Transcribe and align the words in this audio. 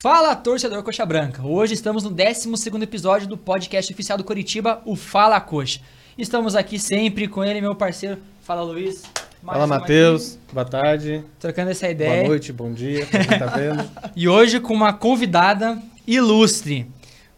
Fala, 0.00 0.36
torcedor 0.36 0.84
Coxa 0.84 1.04
Branca! 1.04 1.42
Hoje 1.44 1.74
estamos 1.74 2.04
no 2.04 2.10
12 2.10 2.48
episódio 2.80 3.26
do 3.26 3.36
podcast 3.36 3.92
oficial 3.92 4.16
do 4.16 4.22
Curitiba, 4.22 4.80
o 4.84 4.94
Fala 4.94 5.40
Coxa. 5.40 5.80
Estamos 6.16 6.54
aqui 6.54 6.78
sempre 6.78 7.26
com 7.26 7.42
ele, 7.42 7.60
meu 7.60 7.74
parceiro. 7.74 8.16
Fala, 8.42 8.62
Luiz. 8.62 9.02
Fala, 9.44 9.66
Matheus. 9.66 10.38
Boa 10.52 10.64
tarde. 10.64 11.24
Trocando 11.40 11.72
essa 11.72 11.88
ideia. 11.88 12.18
Boa 12.18 12.28
noite, 12.28 12.52
bom 12.52 12.72
dia, 12.72 13.06
pra 13.06 13.24
quem 13.24 13.38
tá 13.40 13.46
vendo. 13.46 13.90
e 14.14 14.28
hoje 14.28 14.60
com 14.60 14.72
uma 14.72 14.92
convidada 14.92 15.82
ilustre. 16.06 16.86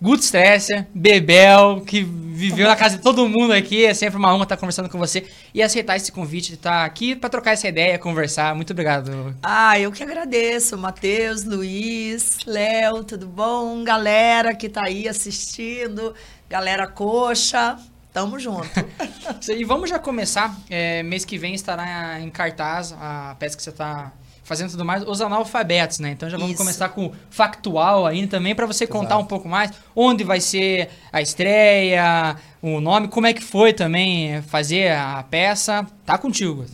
Guto 0.00 0.22
Stresser, 0.22 0.86
Bebel, 0.94 1.82
que 1.86 2.02
viveu 2.02 2.66
na 2.66 2.74
casa 2.74 2.96
de 2.96 3.02
todo 3.02 3.28
mundo 3.28 3.52
aqui. 3.52 3.84
É 3.84 3.92
sempre 3.92 4.18
uma 4.18 4.32
honra 4.34 4.44
estar 4.44 4.56
conversando 4.56 4.88
com 4.88 4.96
você 4.96 5.26
e 5.52 5.62
aceitar 5.62 5.96
esse 5.96 6.10
convite 6.10 6.48
de 6.48 6.54
estar 6.54 6.86
aqui 6.86 7.14
para 7.14 7.28
trocar 7.28 7.52
essa 7.52 7.68
ideia, 7.68 7.98
conversar. 7.98 8.54
Muito 8.54 8.72
obrigado. 8.72 9.36
Ah, 9.42 9.78
eu 9.78 9.92
que 9.92 10.02
agradeço. 10.02 10.78
Matheus, 10.78 11.44
Luiz, 11.44 12.38
Léo, 12.46 13.04
tudo 13.04 13.26
bom? 13.26 13.84
Galera 13.84 14.54
que 14.54 14.70
tá 14.70 14.86
aí 14.86 15.06
assistindo, 15.06 16.14
galera 16.48 16.86
coxa. 16.86 17.76
Tamo 18.10 18.38
junto. 18.38 18.68
e 19.54 19.64
vamos 19.64 19.90
já 19.90 19.98
começar. 19.98 20.58
É, 20.70 21.02
mês 21.02 21.26
que 21.26 21.36
vem 21.36 21.54
estará 21.54 22.18
em 22.20 22.30
cartaz 22.30 22.94
a 22.98 23.36
peça 23.38 23.56
que 23.56 23.62
você 23.62 23.70
está 23.70 24.12
fazendo 24.50 24.72
tudo 24.72 24.84
mais, 24.84 25.04
os 25.06 25.20
analfabetos, 25.20 26.00
né? 26.00 26.10
Então 26.10 26.28
já 26.28 26.36
vamos 26.36 26.54
Isso. 26.54 26.58
começar 26.58 26.88
com 26.88 27.12
factual 27.30 28.04
ainda 28.04 28.26
também 28.26 28.52
para 28.52 28.66
você 28.66 28.84
contar 28.84 29.14
Exato. 29.14 29.22
um 29.22 29.26
pouco 29.26 29.48
mais 29.48 29.70
onde 29.94 30.24
vai 30.24 30.40
ser 30.40 30.88
a 31.12 31.22
estreia, 31.22 32.34
o 32.60 32.80
nome, 32.80 33.06
como 33.06 33.28
é 33.28 33.32
que 33.32 33.44
foi 33.44 33.72
também 33.72 34.42
fazer 34.42 34.90
a 34.90 35.22
peça. 35.22 35.86
Tá 36.04 36.18
contigo. 36.18 36.64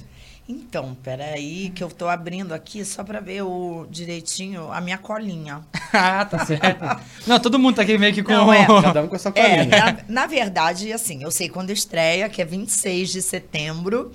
Então, 0.48 0.96
peraí, 1.02 1.70
que 1.74 1.84
eu 1.84 1.90
tô 1.90 2.08
abrindo 2.08 2.54
aqui 2.54 2.82
só 2.82 3.04
para 3.04 3.20
ver 3.20 3.42
o 3.42 3.86
direitinho 3.90 4.72
a 4.72 4.80
minha 4.80 4.96
colinha. 4.96 5.60
ah, 5.92 6.24
tá 6.24 6.46
certo. 6.46 6.82
Não, 7.26 7.38
todo 7.38 7.58
mundo 7.58 7.74
tá 7.74 7.82
aqui 7.82 7.98
meio 7.98 8.14
que 8.14 8.22
com... 8.22 8.32
Não, 8.32 8.50
é, 8.50 8.64
Cada 8.80 9.02
um 9.02 9.08
com 9.08 9.16
a 9.16 9.18
sua 9.18 9.32
colinha. 9.32 9.50
É, 9.50 9.66
na, 9.66 9.98
na 10.08 10.26
verdade, 10.26 10.90
assim, 10.94 11.22
eu 11.22 11.30
sei 11.30 11.50
quando 11.50 11.70
estreia, 11.70 12.26
que 12.30 12.40
é 12.40 12.44
26 12.46 13.10
de 13.10 13.20
setembro. 13.20 14.12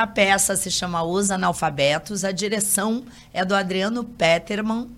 A 0.00 0.06
peça 0.06 0.56
se 0.56 0.70
chama 0.70 1.02
Os 1.02 1.30
Analfabetos. 1.30 2.24
A 2.24 2.32
direção 2.32 3.04
é 3.34 3.44
do 3.44 3.54
Adriano 3.54 4.02
Peterman 4.02 4.88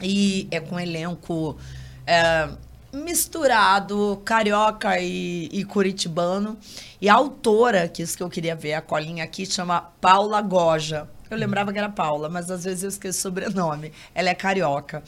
e 0.00 0.48
é 0.50 0.58
com 0.58 0.80
elenco 0.80 1.56
é, 2.04 2.48
misturado, 2.92 4.20
carioca 4.24 4.98
e, 4.98 5.48
e, 5.52 5.64
curitibano. 5.64 6.58
E 7.00 7.08
a 7.08 7.14
autora, 7.14 7.86
que 7.86 8.02
isso 8.02 8.16
que 8.16 8.22
eu 8.24 8.28
queria 8.28 8.56
ver, 8.56 8.74
a 8.74 8.80
colinha 8.80 9.22
aqui, 9.22 9.46
chama 9.46 9.80
Paula 10.00 10.42
Goja. 10.42 11.08
Eu 11.30 11.38
lembrava 11.38 11.72
que 11.72 11.78
era 11.78 11.88
Paula, 11.88 12.28
mas 12.28 12.50
às 12.50 12.64
vezes 12.64 12.82
eu 12.82 12.88
esqueço 12.88 13.20
o 13.20 13.22
sobrenome. 13.22 13.92
Ela 14.12 14.30
é 14.30 14.34
carioca. 14.34 15.04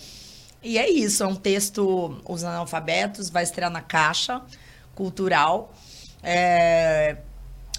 E 0.63 0.79
é 0.79 0.89
isso, 0.89 1.25
é 1.25 1.27
um 1.27 1.35
texto, 1.35 2.23
Os 2.25 2.45
Analfabetos, 2.45 3.31
vai 3.31 3.43
estrear 3.43 3.69
na 3.69 3.81
Caixa 3.81 4.41
Cultural. 4.95 5.75
É, 6.23 7.17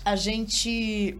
a 0.03 0.17
gente 0.17 1.17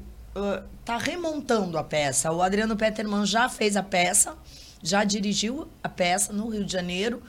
tá 0.84 0.98
remontando 0.98 1.78
a 1.78 1.84
peça. 1.84 2.32
O 2.32 2.42
Adriano 2.42 2.76
Peterman 2.76 3.26
já 3.26 3.48
fez 3.48 3.76
a 3.78 3.84
peça, 3.84 4.36
já 4.84 5.04
dirigiu 5.04 5.68
a 5.84 5.90
peça 5.90 6.34
no 6.34 6.50
Rio 6.50 6.66
de 6.66 6.72
Janeiro, 6.72 7.24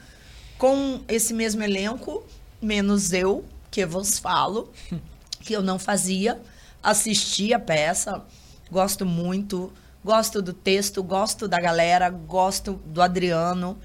com 0.58 1.00
esse 1.08 1.32
mesmo 1.32 1.62
elenco, 1.62 2.27
menos 2.60 3.12
eu, 3.12 3.44
que 3.70 3.84
vos 3.86 4.18
falo, 4.18 4.72
que 5.40 5.54
eu 5.54 5.62
não 5.62 5.78
fazia. 5.78 6.40
Assisti 6.82 7.54
a 7.54 7.58
peça, 7.58 8.22
gosto 8.70 9.06
muito, 9.06 9.72
gosto 10.04 10.42
do 10.42 10.52
texto, 10.52 11.02
gosto 11.02 11.48
da 11.48 11.60
galera, 11.60 12.10
gosto 12.10 12.74
do 12.86 13.00
Adriano. 13.00 13.78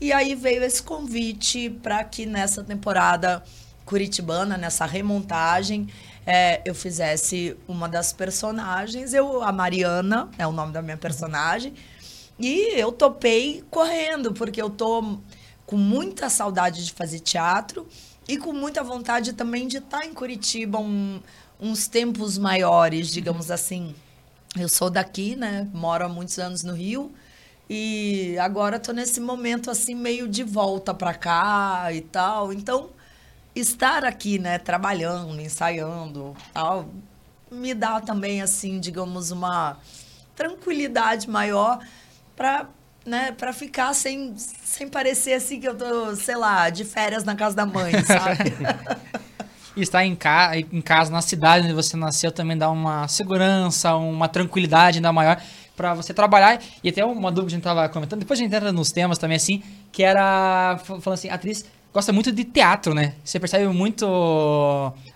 E 0.00 0.12
aí 0.12 0.34
veio 0.34 0.62
esse 0.62 0.82
convite 0.82 1.70
para 1.70 2.04
que 2.04 2.26
nessa 2.26 2.62
temporada 2.62 3.42
curitibana, 3.86 4.58
nessa 4.58 4.84
remontagem, 4.84 5.88
é, 6.26 6.60
eu 6.64 6.74
fizesse 6.74 7.56
uma 7.68 7.88
das 7.88 8.12
personagens, 8.12 9.14
eu 9.14 9.42
a 9.42 9.52
Mariana 9.52 10.28
é 10.36 10.46
o 10.46 10.52
nome 10.52 10.72
da 10.72 10.82
minha 10.82 10.96
personagem, 10.96 11.72
e 12.38 12.78
eu 12.78 12.90
topei 12.90 13.64
correndo 13.70 14.32
porque 14.32 14.60
eu 14.60 14.68
tô 14.68 15.18
com 15.64 15.76
muita 15.76 16.28
saudade 16.28 16.84
de 16.84 16.92
fazer 16.92 17.20
teatro 17.20 17.86
e 18.28 18.36
com 18.36 18.52
muita 18.52 18.82
vontade 18.82 19.32
também 19.32 19.68
de 19.68 19.78
estar 19.78 20.04
em 20.04 20.12
Curitiba 20.12 20.78
um, 20.78 21.20
uns 21.60 21.86
tempos 21.86 22.36
maiores, 22.36 23.10
digamos 23.10 23.50
assim. 23.50 23.94
Eu 24.58 24.68
sou 24.68 24.90
daqui, 24.90 25.36
né? 25.36 25.68
Moro 25.72 26.04
há 26.04 26.08
muitos 26.08 26.38
anos 26.38 26.62
no 26.62 26.72
Rio. 26.72 27.12
E 27.68 28.36
agora 28.38 28.78
tô 28.78 28.92
nesse 28.92 29.20
momento 29.20 29.70
assim 29.70 29.94
meio 29.94 30.28
de 30.28 30.44
volta 30.44 30.94
para 30.94 31.14
cá 31.14 31.88
e 31.92 32.00
tal. 32.00 32.52
Então, 32.52 32.90
estar 33.56 34.04
aqui, 34.04 34.38
né, 34.38 34.58
trabalhando, 34.58 35.40
ensaiando, 35.40 36.36
tal, 36.52 36.88
me 37.50 37.74
dá 37.74 38.00
também 38.00 38.42
assim, 38.42 38.78
digamos, 38.78 39.30
uma 39.30 39.78
tranquilidade 40.34 41.28
maior 41.28 41.78
para 42.36 42.66
né, 43.04 43.30
para 43.30 43.52
ficar 43.52 43.94
sem, 43.94 44.34
sem 44.36 44.88
parecer 44.88 45.34
assim 45.34 45.60
que 45.60 45.68
eu 45.68 45.76
tô, 45.76 46.16
sei 46.16 46.34
lá, 46.34 46.68
de 46.68 46.84
férias 46.84 47.22
na 47.22 47.36
casa 47.36 47.54
da 47.54 47.64
mãe, 47.64 47.92
sabe? 48.02 48.52
e 49.76 49.82
estar 49.82 50.04
em, 50.04 50.16
ca 50.16 50.56
em 50.56 50.80
casa, 50.80 51.12
na 51.12 51.22
cidade 51.22 51.66
onde 51.66 51.74
você 51.74 51.96
nasceu, 51.96 52.32
também 52.32 52.58
dá 52.58 52.68
uma 52.68 53.06
segurança, 53.06 53.94
uma 53.94 54.26
tranquilidade 54.26 54.98
ainda 54.98 55.12
maior 55.12 55.40
para 55.76 55.94
você 55.94 56.14
trabalhar. 56.14 56.60
E 56.82 56.88
até 56.88 57.04
uma 57.04 57.30
dúvida 57.30 57.48
que 57.48 57.54
a 57.54 57.56
gente 57.56 57.64
tava 57.64 57.88
comentando, 57.88 58.20
depois 58.20 58.40
a 58.40 58.42
gente 58.42 58.54
entra 58.54 58.72
nos 58.72 58.90
temas 58.90 59.18
também, 59.18 59.36
assim, 59.36 59.62
que 59.92 60.02
era, 60.02 60.78
falando 60.78 61.14
assim, 61.14 61.28
atriz 61.28 61.64
gosta 61.92 62.12
muito 62.12 62.30
de 62.30 62.44
teatro, 62.44 62.92
né? 62.92 63.14
Você 63.24 63.40
percebe 63.40 63.66
muito 63.68 64.04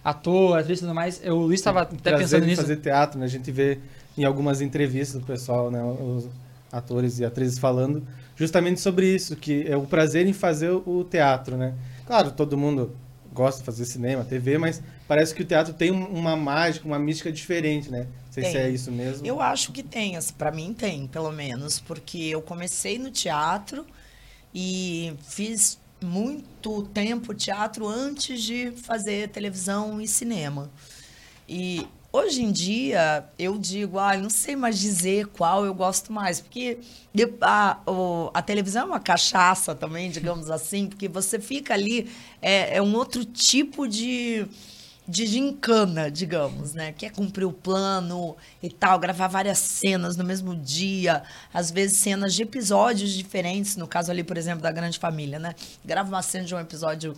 ator, 0.03 0.59
atriz 0.59 0.79
e 0.79 0.83
tudo 0.83 0.95
mais. 0.95 1.21
Eu, 1.23 1.37
o 1.37 1.43
Luiz 1.43 1.61
estava 1.61 1.83
até 1.83 2.17
pensando 2.17 2.47
nisso. 2.47 2.63
fazer 2.63 2.77
teatro, 2.77 3.19
né? 3.19 3.27
A 3.27 3.29
gente 3.29 3.53
vê 3.53 3.79
em 4.17 4.25
algumas 4.25 4.63
entrevistas 4.63 5.21
do 5.21 5.27
pessoal, 5.27 5.71
né? 5.71 5.83
Os 5.83 6.27
atores 6.73 7.19
e 7.19 7.25
atrizes 7.25 7.59
falando 7.59 8.03
justamente 8.35 8.81
sobre 8.81 9.15
isso, 9.15 9.37
que 9.37 9.67
é 9.69 9.77
o 9.77 9.83
prazer 9.83 10.27
em 10.27 10.33
fazer 10.33 10.71
o 10.71 11.05
teatro, 11.05 11.59
né? 11.59 11.75
Claro, 12.07 12.31
todo 12.31 12.57
mundo 12.57 12.97
gosta 13.31 13.61
de 13.61 13.67
fazer 13.67 13.85
cinema, 13.85 14.25
TV, 14.25 14.57
mas 14.57 14.83
parece 15.07 15.35
que 15.35 15.43
o 15.43 15.45
teatro 15.45 15.75
tem 15.75 15.91
uma 15.91 16.35
mágica, 16.35 16.87
uma 16.87 16.99
mística 16.99 17.31
diferente, 17.31 17.91
né? 17.91 18.07
Não 18.31 18.35
sei 18.35 18.45
tem. 18.45 18.53
se 18.53 18.59
é 18.59 18.71
isso 18.71 18.93
mesmo. 18.93 19.27
Eu 19.27 19.41
acho 19.41 19.73
que 19.73 19.83
tem, 19.83 20.17
assim, 20.17 20.33
para 20.35 20.53
mim 20.53 20.73
tem, 20.73 21.09
pelo 21.09 21.33
menos, 21.33 21.81
porque 21.81 22.19
eu 22.19 22.41
comecei 22.41 22.97
no 22.97 23.11
teatro 23.11 23.85
e 24.55 25.13
fiz 25.29 25.81
muito 26.01 26.83
tempo 26.85 27.35
teatro 27.35 27.89
antes 27.89 28.41
de 28.41 28.71
fazer 28.71 29.29
televisão 29.31 30.01
e 30.01 30.07
cinema. 30.07 30.71
E 31.49 31.85
hoje 32.13 32.43
em 32.43 32.53
dia 32.53 33.29
eu 33.37 33.59
digo, 33.59 33.99
ah, 33.99 34.17
não 34.17 34.31
sei 34.31 34.55
mais 34.55 34.79
dizer 34.79 35.27
qual 35.27 35.67
eu 35.67 35.75
gosto 35.75 36.13
mais, 36.13 36.41
porque 36.41 36.79
a, 37.41 37.81
a 38.33 38.43
televisão 38.43 38.83
é 38.83 38.87
uma 38.87 39.01
cachaça 39.01 39.75
também, 39.75 40.09
digamos 40.09 40.51
assim, 40.51 40.87
porque 40.87 41.09
você 41.09 41.41
fica 41.41 41.75
ali, 41.75 42.09
é, 42.41 42.77
é 42.77 42.83
um 42.83 42.95
outro 42.95 43.25
tipo 43.25 43.89
de 43.89 44.47
de 45.11 45.27
gincana, 45.27 46.09
digamos, 46.09 46.73
né? 46.73 46.93
Que 46.93 47.07
é 47.07 47.11
cumprir 47.11 47.45
o 47.45 47.53
plano 47.53 48.37
e 48.63 48.71
tal, 48.71 48.99
gravar 48.99 49.27
várias 49.27 49.59
cenas 49.59 50.17
no 50.17 50.23
mesmo 50.23 50.55
dia, 50.55 51.25
às 51.53 51.71
vezes 51.71 51.97
cenas 51.99 52.33
de 52.33 52.43
episódios 52.43 53.11
diferentes, 53.13 53.77
no 53.77 53.89
caso 53.89 54.13
ali, 54.13 54.23
por 54.23 54.39
exemplo, 54.39 54.63
da 54.63 54.71
Grande 54.71 54.99
Família, 55.01 55.41
né? 55.41 55.55
Grava 55.85 56.09
uma 56.09 56.23
cena 56.23 56.45
de 56.45 56.55
um 56.55 56.61
episódio 56.61 57.17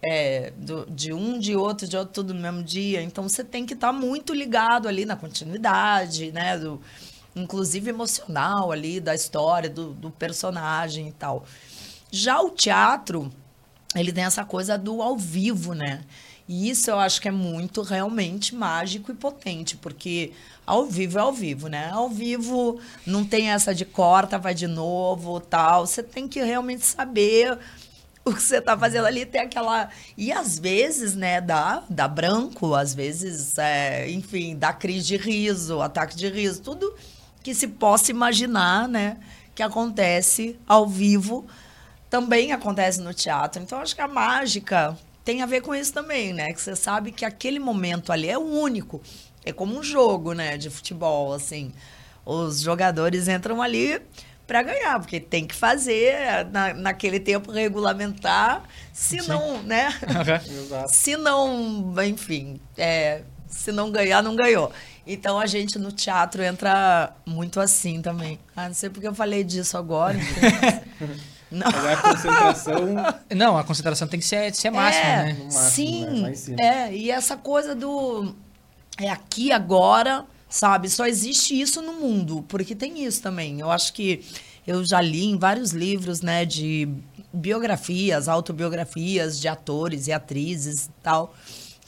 é, 0.00 0.52
do, 0.56 0.86
de 0.88 1.12
um, 1.12 1.36
de 1.36 1.56
outro, 1.56 1.88
de 1.88 1.96
outro, 1.96 2.14
tudo 2.14 2.32
no 2.32 2.40
mesmo 2.40 2.62
dia. 2.62 3.02
Então 3.02 3.28
você 3.28 3.42
tem 3.42 3.66
que 3.66 3.74
estar 3.74 3.88
tá 3.88 3.92
muito 3.92 4.32
ligado 4.32 4.86
ali 4.86 5.04
na 5.04 5.16
continuidade, 5.16 6.30
né? 6.30 6.56
Do, 6.56 6.80
inclusive 7.34 7.90
emocional 7.90 8.70
ali 8.70 9.00
da 9.00 9.12
história, 9.12 9.68
do, 9.68 9.92
do 9.92 10.08
personagem 10.08 11.08
e 11.08 11.12
tal. 11.12 11.44
Já 12.12 12.40
o 12.40 12.50
teatro, 12.50 13.28
ele 13.96 14.12
tem 14.12 14.22
essa 14.22 14.44
coisa 14.44 14.78
do 14.78 15.02
ao 15.02 15.16
vivo, 15.16 15.74
né? 15.74 16.04
E 16.46 16.68
isso 16.68 16.90
eu 16.90 16.98
acho 16.98 17.20
que 17.20 17.28
é 17.28 17.30
muito 17.30 17.80
realmente 17.82 18.54
mágico 18.54 19.10
e 19.10 19.14
potente, 19.14 19.76
porque 19.76 20.32
ao 20.66 20.86
vivo 20.86 21.18
é 21.18 21.22
ao 21.22 21.32
vivo, 21.32 21.68
né? 21.68 21.90
Ao 21.90 22.08
vivo 22.08 22.78
não 23.06 23.24
tem 23.24 23.50
essa 23.50 23.74
de 23.74 23.84
corta, 23.84 24.38
vai 24.38 24.54
de 24.54 24.66
novo, 24.66 25.40
tal. 25.40 25.86
Você 25.86 26.02
tem 26.02 26.28
que 26.28 26.42
realmente 26.42 26.84
saber 26.84 27.58
o 28.24 28.32
que 28.32 28.42
você 28.42 28.58
está 28.58 28.76
fazendo 28.76 29.06
ali, 29.06 29.24
tem 29.24 29.42
aquela. 29.42 29.88
E 30.16 30.32
às 30.32 30.58
vezes, 30.58 31.14
né, 31.14 31.40
dá, 31.40 31.82
dá 31.88 32.06
branco, 32.06 32.74
às 32.74 32.94
vezes, 32.94 33.56
é, 33.56 34.10
enfim, 34.10 34.56
dá 34.56 34.72
crise 34.72 35.06
de 35.06 35.16
riso, 35.16 35.80
ataque 35.80 36.16
de 36.16 36.28
riso, 36.28 36.60
tudo 36.62 36.94
que 37.42 37.54
se 37.54 37.68
possa 37.68 38.10
imaginar, 38.10 38.88
né, 38.88 39.18
que 39.54 39.62
acontece 39.62 40.58
ao 40.66 40.88
vivo, 40.88 41.46
também 42.08 42.52
acontece 42.52 43.00
no 43.00 43.12
teatro. 43.12 43.62
Então, 43.62 43.78
acho 43.78 43.94
que 43.94 44.00
a 44.00 44.08
mágica 44.08 44.96
tem 45.24 45.42
a 45.42 45.46
ver 45.46 45.62
com 45.62 45.74
isso 45.74 45.92
também, 45.92 46.32
né? 46.32 46.52
Que 46.52 46.60
você 46.60 46.76
sabe 46.76 47.10
que 47.10 47.24
aquele 47.24 47.58
momento 47.58 48.12
ali 48.12 48.28
é 48.28 48.36
o 48.36 48.42
único. 48.42 49.00
É 49.44 49.52
como 49.52 49.76
um 49.78 49.82
jogo, 49.82 50.32
né, 50.32 50.56
de 50.56 50.70
futebol, 50.70 51.32
assim. 51.32 51.72
Os 52.24 52.60
jogadores 52.60 53.28
entram 53.28 53.60
ali 53.60 54.00
para 54.46 54.62
ganhar, 54.62 54.98
porque 55.00 55.18
tem 55.18 55.46
que 55.46 55.54
fazer 55.54 56.44
na, 56.52 56.74
naquele 56.74 57.18
tempo 57.18 57.50
regulamentar, 57.50 58.62
se 58.92 59.20
Sim. 59.20 59.28
não, 59.28 59.62
né? 59.62 59.88
Se 60.88 61.16
não, 61.16 61.94
enfim, 62.04 62.60
é, 62.76 63.22
se 63.48 63.72
não 63.72 63.90
ganhar, 63.90 64.22
não 64.22 64.36
ganhou. 64.36 64.70
Então 65.06 65.38
a 65.38 65.46
gente 65.46 65.78
no 65.78 65.92
teatro 65.92 66.42
entra 66.42 67.14
muito 67.24 67.60
assim 67.60 68.02
também. 68.02 68.38
Ah, 68.54 68.68
não 68.68 68.74
sei 68.74 68.90
porque 68.90 69.06
eu 69.06 69.14
falei 69.14 69.44
disso 69.44 69.76
agora. 69.76 70.18
não. 71.54 71.68
A 71.68 71.96
concentração. 71.96 72.74
Não, 73.34 73.56
a 73.56 73.64
concentração 73.64 74.06
tem 74.08 74.20
que 74.20 74.26
ser, 74.26 74.54
ser 74.54 74.70
máxima, 74.70 75.04
é, 75.04 75.24
né? 75.24 75.32
No 75.32 75.44
máximo, 75.44 75.70
sim, 75.70 76.04
né? 76.04 76.30
Em 76.30 76.34
cima. 76.34 76.60
é, 76.60 76.94
e 76.94 77.10
essa 77.10 77.36
coisa 77.36 77.74
do 77.74 78.34
é 78.98 79.10
aqui 79.10 79.50
agora, 79.50 80.24
sabe? 80.48 80.88
Só 80.88 81.06
existe 81.06 81.58
isso 81.58 81.82
no 81.82 81.94
mundo, 81.94 82.44
porque 82.48 82.74
tem 82.74 83.04
isso 83.04 83.22
também. 83.22 83.60
Eu 83.60 83.70
acho 83.70 83.92
que 83.92 84.24
eu 84.66 84.84
já 84.84 85.00
li 85.00 85.24
em 85.24 85.38
vários 85.38 85.72
livros, 85.72 86.22
né, 86.22 86.44
de 86.44 86.88
biografias, 87.32 88.28
autobiografias 88.28 89.38
de 89.40 89.48
atores 89.48 90.06
e 90.06 90.12
atrizes 90.12 90.86
e 90.86 90.90
tal, 91.02 91.34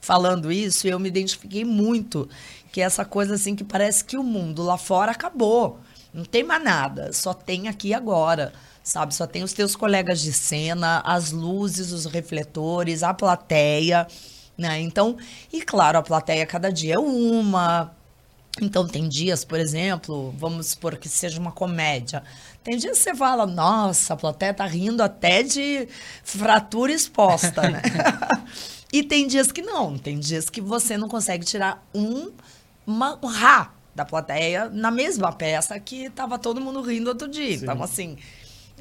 falando 0.00 0.52
isso, 0.52 0.86
e 0.86 0.90
eu 0.90 0.98
me 0.98 1.08
identifiquei 1.08 1.64
muito 1.64 2.28
que 2.72 2.80
essa 2.80 3.04
coisa 3.04 3.36
assim 3.36 3.54
que 3.56 3.64
parece 3.64 4.04
que 4.04 4.16
o 4.16 4.22
mundo 4.22 4.62
lá 4.62 4.76
fora 4.76 5.12
acabou. 5.12 5.80
Não 6.12 6.24
tem 6.24 6.42
mais 6.42 6.62
nada, 6.62 7.12
só 7.12 7.32
tem 7.32 7.68
aqui 7.68 7.94
agora. 7.94 8.52
Sabe, 8.86 9.12
só 9.16 9.26
tem 9.26 9.42
os 9.42 9.52
teus 9.52 9.74
colegas 9.74 10.20
de 10.20 10.32
cena, 10.32 11.00
as 11.04 11.32
luzes, 11.32 11.90
os 11.90 12.04
refletores, 12.06 13.02
a 13.02 13.12
plateia, 13.12 14.06
né? 14.56 14.80
Então, 14.80 15.16
e 15.52 15.60
claro, 15.60 15.98
a 15.98 16.02
plateia 16.02 16.46
cada 16.46 16.70
dia 16.70 16.94
é 16.94 16.98
uma. 16.98 17.92
Então, 18.62 18.86
tem 18.86 19.08
dias, 19.08 19.44
por 19.44 19.58
exemplo, 19.58 20.32
vamos 20.38 20.68
supor 20.68 20.96
que 20.98 21.08
seja 21.08 21.40
uma 21.40 21.50
comédia. 21.50 22.22
Tem 22.62 22.76
dias 22.76 22.98
que 22.98 23.02
você 23.02 23.14
fala, 23.16 23.44
nossa, 23.44 24.14
a 24.14 24.16
plateia 24.16 24.54
tá 24.54 24.64
rindo 24.64 25.02
até 25.02 25.42
de 25.42 25.88
fratura 26.22 26.92
exposta, 26.92 27.68
né? 27.68 27.82
e 28.92 29.02
tem 29.02 29.26
dias 29.26 29.50
que 29.50 29.62
não. 29.62 29.98
Tem 29.98 30.16
dias 30.16 30.48
que 30.48 30.60
você 30.60 30.96
não 30.96 31.08
consegue 31.08 31.44
tirar 31.44 31.84
um, 31.92 32.30
uma, 32.86 33.18
um 33.20 33.26
rá 33.26 33.72
da 33.96 34.04
plateia 34.04 34.68
na 34.68 34.92
mesma 34.92 35.32
peça 35.32 35.80
que 35.80 36.08
tava 36.10 36.38
todo 36.38 36.60
mundo 36.60 36.80
rindo 36.82 37.08
outro 37.08 37.26
dia. 37.26 37.58
Sim. 37.58 37.64
Então, 37.64 37.82
assim, 37.82 38.16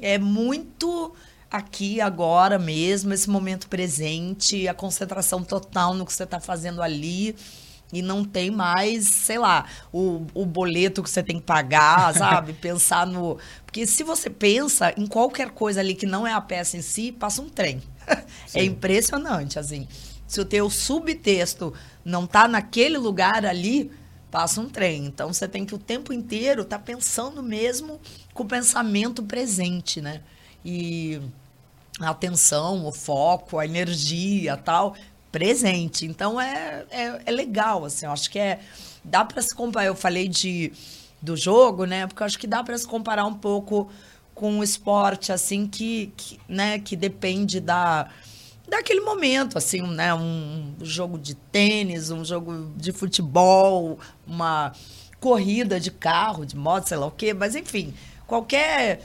é 0.00 0.18
muito 0.18 1.12
aqui, 1.50 2.00
agora 2.00 2.58
mesmo, 2.58 3.12
esse 3.12 3.28
momento 3.28 3.68
presente, 3.68 4.68
a 4.68 4.74
concentração 4.74 5.42
total 5.42 5.94
no 5.94 6.04
que 6.04 6.12
você 6.12 6.24
está 6.24 6.40
fazendo 6.40 6.82
ali. 6.82 7.34
E 7.92 8.02
não 8.02 8.24
tem 8.24 8.50
mais, 8.50 9.06
sei 9.06 9.38
lá, 9.38 9.64
o, 9.92 10.26
o 10.34 10.44
boleto 10.44 11.04
que 11.04 11.08
você 11.08 11.22
tem 11.22 11.38
que 11.38 11.46
pagar, 11.46 12.12
sabe? 12.18 12.52
Pensar 12.52 13.06
no. 13.06 13.38
Porque 13.64 13.86
se 13.86 14.02
você 14.02 14.28
pensa 14.28 14.92
em 14.96 15.06
qualquer 15.06 15.50
coisa 15.50 15.80
ali 15.80 15.94
que 15.94 16.04
não 16.04 16.26
é 16.26 16.32
a 16.32 16.40
peça 16.40 16.76
em 16.76 16.82
si, 16.82 17.12
passa 17.12 17.40
um 17.40 17.48
trem. 17.48 17.80
é 18.54 18.64
impressionante, 18.64 19.58
assim. 19.58 19.86
Se 20.26 20.40
o 20.40 20.44
teu 20.44 20.68
subtexto 20.68 21.72
não 22.04 22.26
tá 22.26 22.48
naquele 22.48 22.98
lugar 22.98 23.46
ali, 23.46 23.92
passa 24.32 24.60
um 24.60 24.68
trem. 24.68 25.06
Então 25.06 25.32
você 25.32 25.46
tem 25.46 25.64
que 25.64 25.74
o 25.74 25.78
tempo 25.78 26.12
inteiro 26.12 26.62
estar 26.62 26.80
pensando 26.80 27.40
mesmo 27.40 28.00
com 28.36 28.44
o 28.44 28.46
pensamento 28.46 29.22
presente, 29.22 30.00
né? 30.00 30.20
E 30.64 31.20
a 31.98 32.10
atenção, 32.10 32.86
o 32.86 32.92
foco, 32.92 33.58
a 33.58 33.64
energia, 33.64 34.56
tal, 34.56 34.94
presente. 35.32 36.06
Então 36.06 36.40
é, 36.40 36.84
é, 36.90 37.22
é 37.26 37.30
legal, 37.30 37.84
assim. 37.84 38.06
Eu 38.06 38.12
acho 38.12 38.30
que 38.30 38.38
é 38.38 38.60
dá 39.04 39.24
para 39.24 39.42
se 39.42 39.54
comparar. 39.54 39.86
Eu 39.86 39.96
falei 39.96 40.28
de 40.28 40.72
do 41.20 41.36
jogo, 41.36 41.86
né? 41.86 42.06
Porque 42.06 42.22
eu 42.22 42.26
acho 42.26 42.38
que 42.38 42.46
dá 42.46 42.62
para 42.62 42.76
se 42.76 42.86
comparar 42.86 43.24
um 43.24 43.34
pouco 43.34 43.90
com 44.34 44.58
o 44.58 44.62
esporte, 44.62 45.32
assim, 45.32 45.66
que, 45.66 46.12
que, 46.14 46.38
né, 46.46 46.78
que 46.78 46.94
depende 46.94 47.58
da 47.58 48.10
daquele 48.68 49.00
momento, 49.00 49.56
assim, 49.56 49.80
né? 49.80 50.12
Um 50.12 50.74
jogo 50.82 51.18
de 51.18 51.34
tênis, 51.34 52.10
um 52.10 52.24
jogo 52.24 52.72
de 52.76 52.92
futebol, 52.92 53.98
uma 54.26 54.72
corrida 55.20 55.80
de 55.80 55.90
carro, 55.90 56.44
de 56.44 56.56
moto, 56.56 56.88
sei 56.88 56.96
lá 56.96 57.06
o 57.06 57.10
quê, 57.10 57.32
mas 57.32 57.54
enfim, 57.54 57.94
qualquer. 58.26 59.00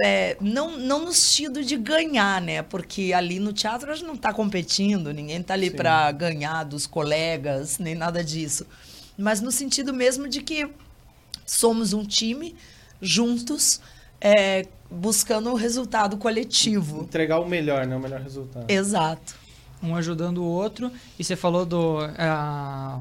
é, 0.00 0.36
não, 0.40 0.78
não 0.78 1.04
no 1.04 1.12
sentido 1.12 1.64
de 1.64 1.76
ganhar, 1.76 2.40
né? 2.40 2.62
Porque 2.62 3.12
ali 3.12 3.38
no 3.38 3.52
teatro 3.52 3.90
a 3.90 3.94
gente 3.94 4.06
não 4.06 4.14
está 4.14 4.32
competindo, 4.32 5.12
ninguém 5.12 5.40
está 5.40 5.54
ali 5.54 5.70
para 5.70 6.10
ganhar 6.12 6.64
dos 6.64 6.86
colegas, 6.86 7.78
nem 7.78 7.94
nada 7.94 8.22
disso. 8.22 8.66
Mas 9.18 9.40
no 9.40 9.50
sentido 9.50 9.92
mesmo 9.92 10.28
de 10.28 10.40
que 10.42 10.68
somos 11.46 11.92
um 11.92 12.04
time 12.04 12.54
juntos, 13.00 13.80
é, 14.20 14.66
buscando 14.90 15.50
um 15.50 15.54
resultado 15.54 16.16
coletivo. 16.16 17.02
Entregar 17.02 17.38
o 17.38 17.48
melhor, 17.48 17.86
né? 17.86 17.96
O 17.96 18.00
melhor 18.00 18.20
resultado. 18.20 18.70
Exato. 18.70 19.36
Um 19.82 19.94
ajudando 19.94 20.38
o 20.38 20.46
outro. 20.46 20.90
E 21.18 21.24
você 21.24 21.36
falou 21.36 21.64
do. 21.66 21.98
a 22.18 23.00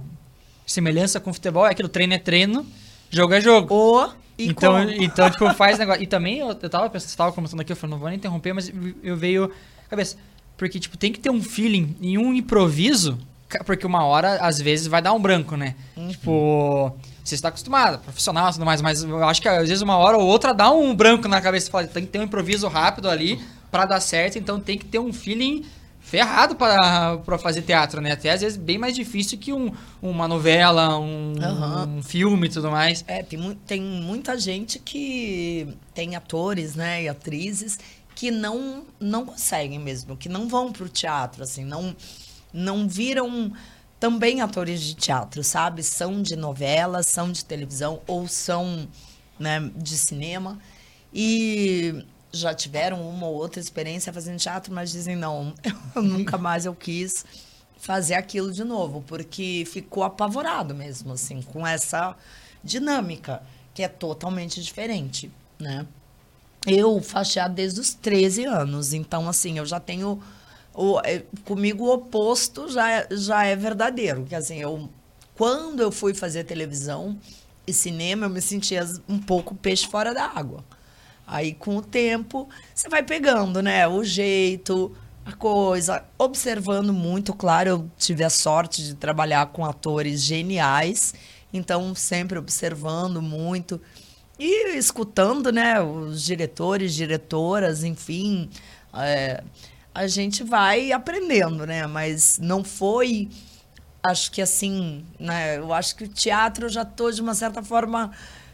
semelhança 0.66 1.20
com 1.20 1.34
futebol, 1.34 1.66
é 1.66 1.72
aquilo, 1.72 1.88
treino 1.88 2.14
é 2.14 2.18
treino, 2.18 2.66
jogo 3.10 3.34
é 3.34 3.42
jogo. 3.42 3.74
O 3.74 4.10
e 4.38 4.50
então, 4.50 4.74
como. 4.74 4.92
então, 4.92 5.30
tipo, 5.30 5.54
faz 5.54 5.80
negócio. 5.80 6.04
E 6.04 6.08
também, 6.08 6.40
eu, 6.40 6.48
eu 6.50 6.70
tava 6.70 6.90
pensando, 6.90 7.10
você 7.10 7.18
tava 7.18 7.32
comentando 7.32 7.62
aqui, 7.62 7.72
eu 7.72 7.76
falei, 7.76 7.92
não 7.92 8.00
vou 8.00 8.10
nem 8.10 8.18
interromper, 8.18 8.54
mas 8.54 8.72
eu 9.04 9.16
veio 9.16 9.52
cabeça. 9.90 10.18
Porque, 10.58 10.80
tipo, 10.80 10.98
tem 10.98 11.12
que 11.12 11.20
ter 11.20 11.30
um 11.30 11.42
feeling 11.42 11.96
e 12.02 12.18
um 12.18 12.34
improviso, 12.34 13.18
porque 13.66 13.86
uma 13.86 14.06
hora, 14.06 14.38
às 14.42 14.60
vezes, 14.60 14.88
vai 14.88 15.02
dar 15.02 15.14
um 15.14 15.20
branco, 15.20 15.56
né? 15.56 15.76
Tipo, 16.10 16.96
você 17.24 17.36
está 17.36 17.50
acostumado, 17.50 18.00
profissional 18.00 18.50
e 18.50 18.54
tudo 18.54 18.66
mais, 18.66 18.82
mas 18.82 19.04
eu 19.04 19.24
acho 19.28 19.42
que 19.42 19.50
às 19.50 19.68
vezes 19.68 19.82
uma 19.82 19.98
hora 19.98 20.18
ou 20.18 20.26
outra 20.26 20.54
dá 20.54 20.72
um 20.72 20.96
branco 20.96 21.28
na 21.28 21.42
cabeça. 21.42 21.72
Fala, 21.72 21.88
tem 21.88 22.06
que 22.06 22.12
ter 22.12 22.20
um 22.20 22.24
improviso 22.24 22.68
rápido 22.68 23.10
ali 23.10 23.42
pra 23.72 23.86
dar 23.86 24.00
certo, 24.00 24.38
então 24.38 24.60
tem 24.60 24.78
que 24.78 24.86
ter 24.86 25.00
um 25.00 25.12
feeling 25.12 25.66
ferrado 26.06 26.56
pra 26.56 27.38
fazer 27.40 27.64
teatro, 27.64 28.00
né? 28.00 28.12
Até 28.12 28.30
às 28.32 28.42
vezes 28.42 28.58
bem 28.58 28.78
mais 28.78 28.96
difícil 28.96 29.38
que 29.38 29.52
um, 29.52 29.72
uma 30.02 30.28
novela, 30.28 31.00
um, 31.00 31.34
Aham. 31.42 31.88
um 31.98 32.04
filme 32.04 32.48
e 32.48 32.50
tudo 32.50 32.70
mais. 32.70 33.04
É, 33.08 33.24
tem, 33.24 33.40
mu- 33.40 33.56
tem 33.56 33.82
muita 33.82 34.38
gente 34.40 34.80
que 34.80 35.68
tem 35.94 36.16
atores, 36.16 36.76
né, 36.76 37.04
e 37.04 37.10
atrizes 37.10 37.80
que 38.14 38.32
não 38.32 38.84
não 39.00 39.26
conseguem 39.26 39.80
mesmo, 39.80 40.16
que 40.16 40.30
não 40.30 40.48
vão 40.48 40.72
pro 40.72 40.88
teatro, 40.88 41.44
assim, 41.44 41.66
não 41.66 41.96
não 42.54 42.88
viram 42.88 43.52
também 44.00 44.42
atores 44.42 44.82
de 44.82 44.94
teatro, 44.94 45.44
sabe? 45.44 45.84
São 45.84 46.22
de 46.22 46.36
novela, 46.36 47.02
são 47.04 47.32
de 47.32 47.44
televisão 47.44 48.00
ou 48.08 48.28
são, 48.28 48.88
né, 49.40 49.60
de 49.76 49.98
cinema 49.98 50.60
e 51.14 52.06
já 52.38 52.54
tiveram 52.54 53.08
uma 53.08 53.28
ou 53.28 53.36
outra 53.36 53.60
experiência 53.60 54.12
fazendo 54.14 54.40
teatro, 54.40 54.74
mas 54.74 54.92
dizem 54.92 55.16
não, 55.16 55.54
eu 55.96 56.02
nunca 56.04 56.38
mais 56.38 56.66
eu 56.66 56.76
quis 56.76 57.26
fazer 57.78 58.16
aquilo 58.16 58.52
de 58.52 58.64
novo, 58.64 59.04
porque 59.06 59.64
ficou 59.68 60.04
apavorado 60.04 60.74
mesmo, 60.74 61.14
assim, 61.14 61.42
com 61.42 61.66
essa 61.66 62.16
dinâmica, 62.64 63.44
que 63.74 63.84
é 63.84 63.88
totalmente 63.88 64.62
diferente, 64.62 65.32
né? 65.60 65.86
Eu 66.66 67.00
faço 67.02 67.38
desde 67.50 67.80
os 67.80 67.94
13 67.94 68.46
anos, 68.46 68.92
então, 68.92 69.30
assim, 69.30 69.58
eu 69.60 69.66
já 69.66 69.80
tenho... 69.80 70.22
O, 70.74 71.00
é, 71.02 71.24
comigo 71.46 71.86
o 71.86 71.94
oposto 71.94 72.70
já, 72.70 72.92
é- 72.92 73.08
já 73.12 73.46
é 73.46 73.56
verdadeiro, 73.56 74.26
que 74.26 74.36
assim, 74.36 74.58
eu... 74.58 74.90
Quando 75.36 75.82
eu 75.82 75.92
fui 75.92 76.14
fazer 76.14 76.44
televisão 76.46 77.18
e 77.68 77.74
cinema, 77.74 78.26
eu 78.26 78.30
me 78.30 78.42
sentia 78.42 78.84
um 79.08 79.20
pouco 79.20 79.54
peixe 79.54 79.86
fora 79.88 80.14
da 80.14 80.26
água. 80.26 80.64
Aí, 81.28 81.54
com 81.54 81.78
o 81.78 81.82
tempo, 81.82 82.48
você 82.74 82.88
vai 82.88 83.02
pegando, 83.04 83.62
né? 83.62 83.88
O 83.88 84.04
jeito, 84.04 84.96
a 85.26 85.34
coisa, 85.34 86.04
observando 86.18 86.94
muito, 86.94 87.34
claro, 87.34 87.70
eu 87.70 87.92
tive 87.98 88.24
a 88.24 88.30
sorte 88.30 88.84
de 88.84 88.94
trabalhar 88.96 89.48
com 89.48 89.66
atores 89.66 90.22
geniais, 90.22 91.14
então 91.52 91.96
sempre 91.96 92.38
observando 92.38 93.22
muito 93.22 93.82
e 94.38 94.76
escutando, 94.78 95.52
né, 95.52 95.82
os 95.82 96.22
diretores, 96.24 96.94
diretoras, 96.94 97.84
enfim, 97.84 98.50
é, 98.94 99.44
a 99.94 100.08
gente 100.08 100.44
vai 100.44 100.92
aprendendo, 100.92 101.66
né, 101.66 101.88
mas 101.88 102.38
não 102.40 102.64
foi, 102.64 103.30
acho 104.04 104.32
que 104.32 104.42
assim, 104.42 105.06
né, 105.20 105.58
eu 105.58 105.74
acho 105.74 105.96
que 105.96 106.04
o 106.04 106.08
teatro 106.08 106.66
eu 106.66 106.70
já 106.70 106.86
tô 106.86 107.12
de 107.12 107.22
uma 107.22 107.34
certa 107.34 107.64
forma 107.64 108.12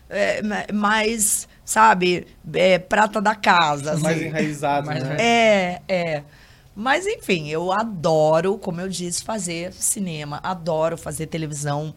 é, 0.09 0.41
ma- 0.41 0.65
mais, 0.73 1.47
sabe, 1.71 2.27
é, 2.53 2.77
prata 2.77 3.21
da 3.21 3.33
casa, 3.33 3.97
Mais 3.97 4.17
assim. 4.17 4.25
enraizado, 4.25 4.87
Mais 4.87 5.03
né? 5.03 5.15
É, 5.17 5.81
é. 5.87 6.23
Mas 6.75 7.07
enfim, 7.07 7.47
eu 7.47 7.71
adoro, 7.71 8.57
como 8.57 8.81
eu 8.81 8.89
disse, 8.89 9.23
fazer 9.23 9.71
cinema, 9.73 10.39
adoro 10.43 10.97
fazer 10.97 11.27
televisão. 11.27 11.93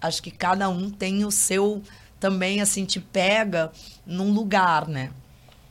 Acho 0.00 0.22
que 0.22 0.30
cada 0.30 0.68
um 0.68 0.90
tem 0.90 1.24
o 1.24 1.30
seu 1.30 1.82
também 2.20 2.60
assim 2.60 2.84
te 2.84 3.00
pega 3.00 3.72
num 4.06 4.32
lugar, 4.32 4.86
né? 4.86 5.10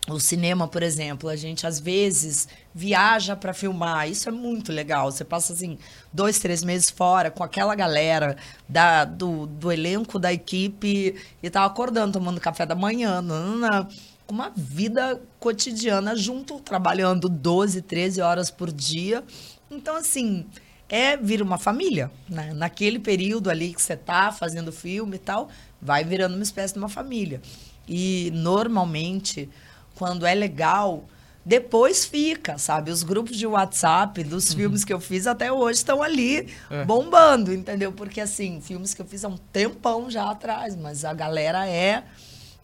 O 0.07 0.19
cinema, 0.19 0.67
por 0.67 0.83
exemplo, 0.83 1.27
a 1.29 1.35
gente 1.35 1.65
às 1.65 1.79
vezes 1.79 2.47
viaja 2.74 3.35
para 3.35 3.53
filmar. 3.53 4.07
Isso 4.07 4.29
é 4.29 4.31
muito 4.31 4.71
legal. 4.71 5.12
Você 5.12 5.25
passa 5.25 5.53
assim 5.53 5.79
dois, 6.13 6.38
três 6.38 6.63
meses 6.63 6.91
fora 6.91 7.31
com 7.31 7.43
aquela 7.43 7.74
galera 7.74 8.38
da, 8.69 9.03
do, 9.03 9.47
do 9.47 9.71
elenco 9.71 10.19
da 10.19 10.31
equipe 10.31 11.15
e 11.41 11.50
tá 11.50 11.65
acordando, 11.65 12.13
tomando 12.13 12.39
café 12.39 12.67
da 12.67 12.75
manhã. 12.75 13.19
nanana. 13.19 13.88
uma 14.29 14.51
vida 14.55 15.19
cotidiana 15.39 16.15
junto, 16.15 16.59
trabalhando 16.59 17.27
12, 17.27 17.81
13 17.81 18.21
horas 18.21 18.51
por 18.51 18.71
dia. 18.71 19.24
Então, 19.71 19.95
assim, 19.95 20.45
é 20.88 21.17
vir 21.17 21.41
uma 21.41 21.57
família. 21.57 22.12
Né? 22.29 22.53
Naquele 22.53 23.00
período 23.00 23.50
ali 23.50 23.74
que 23.74 23.81
você 23.81 23.97
tá 23.97 24.31
fazendo 24.31 24.71
filme 24.71 25.15
e 25.15 25.19
tal, 25.19 25.50
vai 25.81 26.03
virando 26.03 26.35
uma 26.35 26.43
espécie 26.43 26.74
de 26.74 26.79
uma 26.79 26.89
família. 26.89 27.41
E 27.88 28.31
normalmente, 28.33 29.50
quando 29.95 30.25
é 30.25 30.33
legal, 30.33 31.05
depois 31.45 32.05
fica, 32.05 32.57
sabe? 32.57 32.89
Os 32.89 33.03
grupos 33.03 33.37
de 33.37 33.45
WhatsApp 33.45 34.23
dos 34.23 34.49
uhum. 34.49 34.57
filmes 34.57 34.83
que 34.83 34.91
eu 34.91 34.99
fiz 34.99 35.27
até 35.27 35.51
hoje 35.51 35.77
estão 35.77 36.01
ali 36.01 36.51
é. 36.71 36.83
bombando, 36.83 37.53
entendeu? 37.53 37.91
Porque, 37.91 38.19
assim, 38.19 38.59
filmes 38.61 38.93
que 38.95 39.01
eu 39.01 39.05
fiz 39.05 39.23
há 39.23 39.27
um 39.27 39.37
tempão 39.37 40.09
já 40.09 40.29
atrás, 40.29 40.75
mas 40.75 41.05
a 41.05 41.13
galera 41.13 41.67
é, 41.67 42.03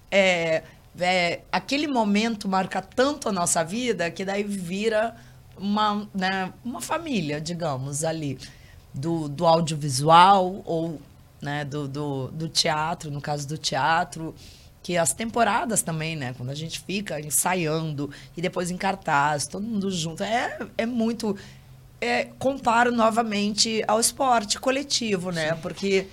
é, 0.10 0.64
é. 1.00 1.42
aquele 1.52 1.88
momento 1.88 2.50
marca 2.50 2.82
tanto 2.82 3.30
a 3.30 3.32
nossa 3.32 3.64
vida 3.64 4.10
que 4.10 4.26
daí 4.26 4.44
vira 4.44 5.16
uma, 5.56 6.08
né, 6.12 6.52
uma 6.66 6.82
família, 6.82 7.40
digamos, 7.40 8.04
ali. 8.04 8.38
Do, 8.94 9.30
do 9.30 9.48
audiovisual 9.48 10.62
ou 10.66 11.00
né, 11.42 11.64
do, 11.64 11.88
do, 11.88 12.28
do 12.28 12.50
teatro, 12.50 13.10
no 13.10 13.22
caso 13.22 13.48
do 13.48 13.58
teatro 13.58 14.36
que 14.84 14.98
as 14.98 15.14
temporadas 15.14 15.82
também, 15.82 16.16
né? 16.16 16.34
Quando 16.36 16.50
a 16.50 16.56
gente 16.56 16.80
fica 16.80 17.20
ensaiando 17.20 18.10
e 18.36 18.42
depois 18.42 18.72
em 18.72 18.78
cartaz, 18.78 19.48
todo 19.48 19.64
mundo 19.64 19.92
junto, 19.92 20.24
é, 20.24 20.58
é 20.78 20.86
muito. 20.86 21.36
É, 22.00 22.30
comparo 22.40 22.92
novamente 22.92 23.84
ao 23.88 24.00
esporte 24.00 24.60
coletivo, 24.60 25.32
né? 25.32 25.54
Sim. 25.54 25.60
Porque 25.62 26.08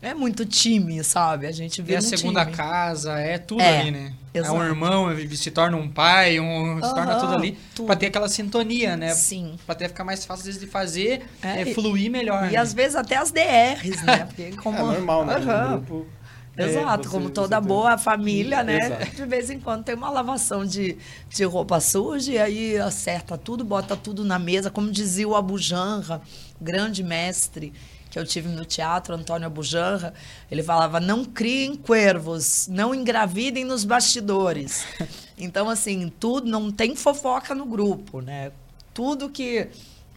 é 0.00 0.14
muito 0.14 0.46
time, 0.46 1.02
sabe? 1.02 1.48
A 1.48 1.50
gente 1.50 1.82
vê. 1.82 1.94
É 1.94 1.96
a 1.96 2.00
segunda 2.00 2.44
time. 2.44 2.56
casa, 2.56 3.18
é 3.18 3.36
tudo 3.36 3.60
é, 3.60 3.80
ali, 3.80 3.90
né? 3.90 4.12
Exato. 4.32 4.54
É 4.54 4.58
um 4.58 4.62
irmão, 4.62 5.08
se 5.32 5.50
torna 5.50 5.76
um 5.76 5.88
pai, 5.88 6.38
um, 6.38 6.80
se 6.80 6.94
torna 6.94 7.16
tudo 7.16 7.34
ali. 7.34 7.58
Tudo. 7.74 7.86
Pra 7.86 7.96
ter 7.96 8.06
aquela 8.06 8.28
sintonia, 8.28 8.96
né? 8.96 9.12
Sim. 9.12 9.56
Pra 9.66 9.74
ter, 9.74 9.88
ficar 9.88 10.04
mais 10.04 10.24
fácil 10.24 10.52
de 10.52 10.66
fazer, 10.68 11.24
é, 11.42 11.62
é 11.62 11.66
fluir 11.74 12.12
melhor. 12.12 12.48
E 12.48 12.52
né? 12.52 12.58
às 12.58 12.72
vezes 12.72 12.94
até 12.94 13.16
as 13.16 13.32
DRs, 13.32 14.02
né? 14.02 14.24
Porque 14.30 14.52
como... 14.52 14.78
É 14.78 14.82
normal, 14.82 15.24
né? 15.24 15.36
Uhum. 15.36 15.68
grupo 15.70 16.06
é, 16.06 16.23
Exato, 16.56 17.08
é, 17.08 17.10
como 17.10 17.30
toda 17.30 17.60
boa 17.60 17.98
família, 17.98 18.62
né? 18.62 18.86
Exato. 18.86 19.16
De 19.16 19.26
vez 19.26 19.50
em 19.50 19.58
quando 19.58 19.84
tem 19.84 19.94
uma 19.94 20.10
lavação 20.10 20.64
de, 20.64 20.96
de 21.28 21.44
roupa 21.44 21.80
suja 21.80 22.32
e 22.32 22.38
aí 22.38 22.78
acerta 22.78 23.36
tudo, 23.36 23.64
bota 23.64 23.96
tudo 23.96 24.24
na 24.24 24.38
mesa, 24.38 24.70
como 24.70 24.90
dizia 24.90 25.26
o 25.26 25.34
Abujanra, 25.34 26.22
grande 26.60 27.02
mestre 27.02 27.72
que 28.14 28.18
eu 28.18 28.24
tive 28.24 28.48
no 28.48 28.64
teatro, 28.64 29.12
Antônio 29.12 29.48
Abujanra, 29.48 30.14
ele 30.48 30.62
falava: 30.62 31.00
não 31.00 31.24
criem 31.24 31.74
cuervos, 31.74 32.68
não 32.68 32.94
engravidem 32.94 33.64
nos 33.64 33.84
bastidores. 33.84 34.84
Então, 35.36 35.68
assim, 35.68 36.12
tudo, 36.20 36.48
não 36.48 36.70
tem 36.70 36.94
fofoca 36.94 37.56
no 37.56 37.66
grupo, 37.66 38.20
né? 38.20 38.52
Tudo 38.94 39.28
que 39.28 39.68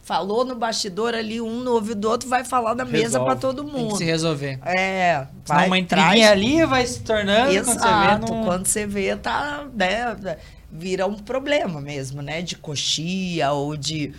falou 0.08 0.42
no 0.42 0.54
bastidor 0.54 1.14
ali, 1.14 1.38
um 1.38 1.60
no 1.60 1.72
ouvido 1.72 2.00
do 2.00 2.08
outro, 2.08 2.30
vai 2.30 2.42
falar 2.42 2.74
na 2.74 2.82
Resolve. 2.82 3.02
mesa 3.04 3.20
para 3.20 3.36
todo 3.36 3.62
mundo. 3.62 3.76
Tem 3.76 3.88
que 3.88 3.96
se 3.98 4.04
resolver. 4.04 4.58
É. 4.64 5.26
Vai, 5.44 5.66
uma 5.66 5.78
intriguinha 5.78 6.30
ali 6.30 6.64
vai 6.64 6.86
se 6.86 7.00
tornando. 7.00 7.52
Exato. 7.52 7.76
Quando 7.76 7.76
você 7.76 8.26
vê, 8.26 8.34
não... 8.34 8.44
quando 8.44 8.66
você 8.66 8.86
vê, 8.86 9.16
tá, 9.16 9.66
né, 9.74 10.38
vira 10.72 11.06
um 11.06 11.16
problema 11.16 11.78
mesmo, 11.82 12.22
né? 12.22 12.40
De 12.40 12.56
coxia 12.56 13.52
ou 13.52 13.76
de, 13.76 14.14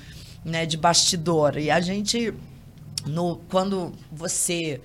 né, 0.46 0.64
de 0.68 0.78
bastidor. 0.78 1.58
E 1.58 1.72
a 1.72 1.82
gente, 1.82 2.36
no, 3.08 3.38
quando 3.50 3.92
você 4.12 4.80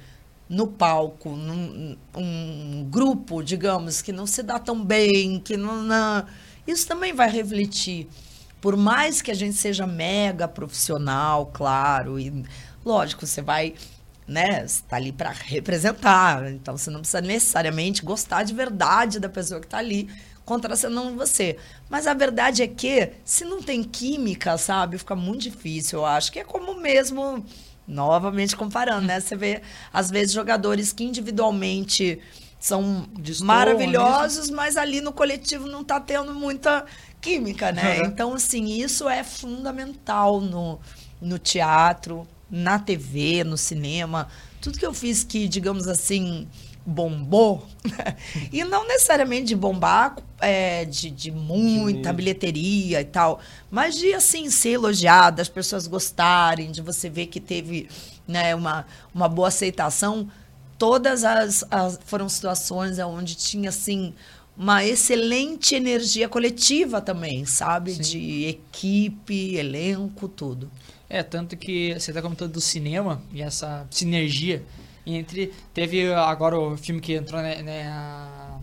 no 0.48 0.66
palco, 0.66 1.36
num 1.36 1.98
um 2.16 2.88
grupo, 2.90 3.42
digamos, 3.42 4.00
que 4.00 4.10
não 4.10 4.26
se 4.26 4.42
dá 4.42 4.58
tão 4.58 4.82
bem, 4.82 5.38
que 5.38 5.54
não, 5.54 5.82
não 5.82 6.24
isso 6.66 6.86
também 6.86 7.12
vai 7.12 7.30
refletir 7.30 8.08
por 8.64 8.78
mais 8.78 9.20
que 9.20 9.30
a 9.30 9.34
gente 9.34 9.56
seja 9.56 9.86
mega 9.86 10.48
profissional, 10.48 11.50
claro, 11.52 12.18
e 12.18 12.46
lógico, 12.82 13.26
você 13.26 13.42
vai, 13.42 13.74
né, 14.26 14.64
está 14.64 14.96
ali 14.96 15.12
para 15.12 15.32
representar, 15.32 16.50
então 16.50 16.74
você 16.74 16.88
não 16.88 17.00
precisa 17.00 17.20
necessariamente 17.20 18.02
gostar 18.02 18.42
de 18.42 18.54
verdade 18.54 19.20
da 19.20 19.28
pessoa 19.28 19.60
que 19.60 19.66
está 19.66 19.76
ali 19.76 20.08
contracenando 20.46 21.14
você. 21.14 21.58
Mas 21.90 22.06
a 22.06 22.14
verdade 22.14 22.62
é 22.62 22.66
que, 22.66 23.10
se 23.22 23.44
não 23.44 23.60
tem 23.60 23.84
química, 23.84 24.56
sabe, 24.56 24.96
fica 24.96 25.14
muito 25.14 25.42
difícil, 25.42 25.98
eu 25.98 26.06
acho 26.06 26.32
que 26.32 26.38
é 26.38 26.44
como 26.44 26.80
mesmo, 26.80 27.44
novamente 27.86 28.56
comparando, 28.56 29.06
né, 29.06 29.20
você 29.20 29.36
vê, 29.36 29.60
às 29.92 30.10
vezes, 30.10 30.32
jogadores 30.32 30.90
que 30.90 31.04
individualmente 31.04 32.18
são 32.64 33.06
Destoam, 33.18 33.46
maravilhosos, 33.46 34.48
né? 34.48 34.56
mas 34.56 34.78
ali 34.78 35.02
no 35.02 35.12
coletivo 35.12 35.68
não 35.68 35.82
está 35.82 36.00
tendo 36.00 36.34
muita 36.34 36.86
química, 37.20 37.70
né? 37.70 38.00
Uhum. 38.00 38.06
Então, 38.06 38.32
assim, 38.32 38.80
isso 38.80 39.06
é 39.06 39.22
fundamental 39.22 40.40
no, 40.40 40.80
no 41.20 41.38
teatro, 41.38 42.26
na 42.50 42.78
TV, 42.78 43.44
no 43.44 43.58
cinema. 43.58 44.28
Tudo 44.62 44.78
que 44.78 44.86
eu 44.86 44.94
fiz 44.94 45.22
que, 45.22 45.46
digamos 45.46 45.86
assim, 45.86 46.48
bombou, 46.86 47.68
e 48.50 48.64
não 48.64 48.88
necessariamente 48.88 49.48
de 49.48 49.56
bombar 49.56 50.16
é, 50.40 50.86
de, 50.86 51.10
de 51.10 51.30
muita 51.30 52.14
bilheteria 52.14 53.02
e 53.02 53.04
tal, 53.04 53.40
mas 53.70 53.94
de, 53.94 54.14
assim, 54.14 54.48
ser 54.48 54.70
elogiada, 54.70 55.42
as 55.42 55.50
pessoas 55.50 55.86
gostarem, 55.86 56.72
de 56.72 56.80
você 56.80 57.10
ver 57.10 57.26
que 57.26 57.40
teve 57.40 57.90
né, 58.26 58.54
uma, 58.54 58.86
uma 59.14 59.28
boa 59.28 59.48
aceitação. 59.48 60.30
Todas 60.78 61.24
as, 61.24 61.64
as 61.70 61.98
foram 62.04 62.28
situações 62.28 62.98
onde 62.98 63.34
tinha, 63.34 63.68
assim, 63.68 64.14
uma 64.56 64.84
excelente 64.84 65.74
energia 65.74 66.28
coletiva 66.28 67.00
também, 67.00 67.44
sabe? 67.44 67.94
Sim. 67.94 68.02
De 68.02 68.44
equipe, 68.46 69.56
elenco, 69.56 70.28
tudo. 70.28 70.70
É, 71.08 71.22
tanto 71.22 71.56
que 71.56 71.92
você 71.94 72.10
está 72.10 72.22
comentando 72.22 72.52
do 72.52 72.60
cinema 72.60 73.22
e 73.32 73.42
essa 73.42 73.86
sinergia 73.90 74.62
entre. 75.06 75.52
Teve 75.72 76.12
agora 76.12 76.58
o 76.58 76.76
filme 76.76 77.00
que 77.00 77.14
entrou 77.14 77.40
né, 77.42 77.62
né, 77.62 77.90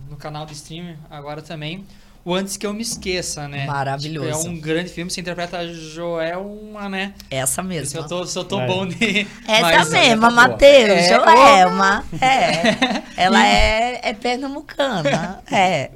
no 0.09 0.17
canal 0.17 0.45
do 0.45 0.51
streaming, 0.51 0.97
agora 1.09 1.41
também, 1.41 1.85
o 2.23 2.33
Antes 2.33 2.57
Que 2.57 2.65
Eu 2.65 2.73
Me 2.73 2.81
Esqueça, 2.81 3.47
né? 3.47 3.65
Maravilhoso. 3.65 4.39
Tipo, 4.39 4.47
é 4.47 4.49
um 4.49 4.59
grande 4.59 4.89
filme, 4.89 5.09
você 5.09 5.21
interpreta 5.21 5.57
a 5.57 5.67
Joelma, 5.67 6.87
né? 6.87 7.13
Essa 7.29 7.63
mesmo. 7.63 7.87
Se 7.87 7.97
eu 7.97 8.07
tô, 8.07 8.25
se 8.25 8.37
eu 8.37 8.43
tô 8.43 8.59
é. 8.59 8.67
bom 8.67 8.87
de... 8.87 9.27
Essa 9.47 9.61
Mas, 9.61 9.89
mesma, 9.89 10.29
tá 10.29 10.35
Matheus, 10.35 10.89
é, 10.89 11.09
Joelma. 11.09 12.05
É. 12.21 13.01
Ela 13.17 13.47
é, 13.47 14.09
é 14.09 14.13
pernambucana. 14.13 15.41
É. 15.51 15.89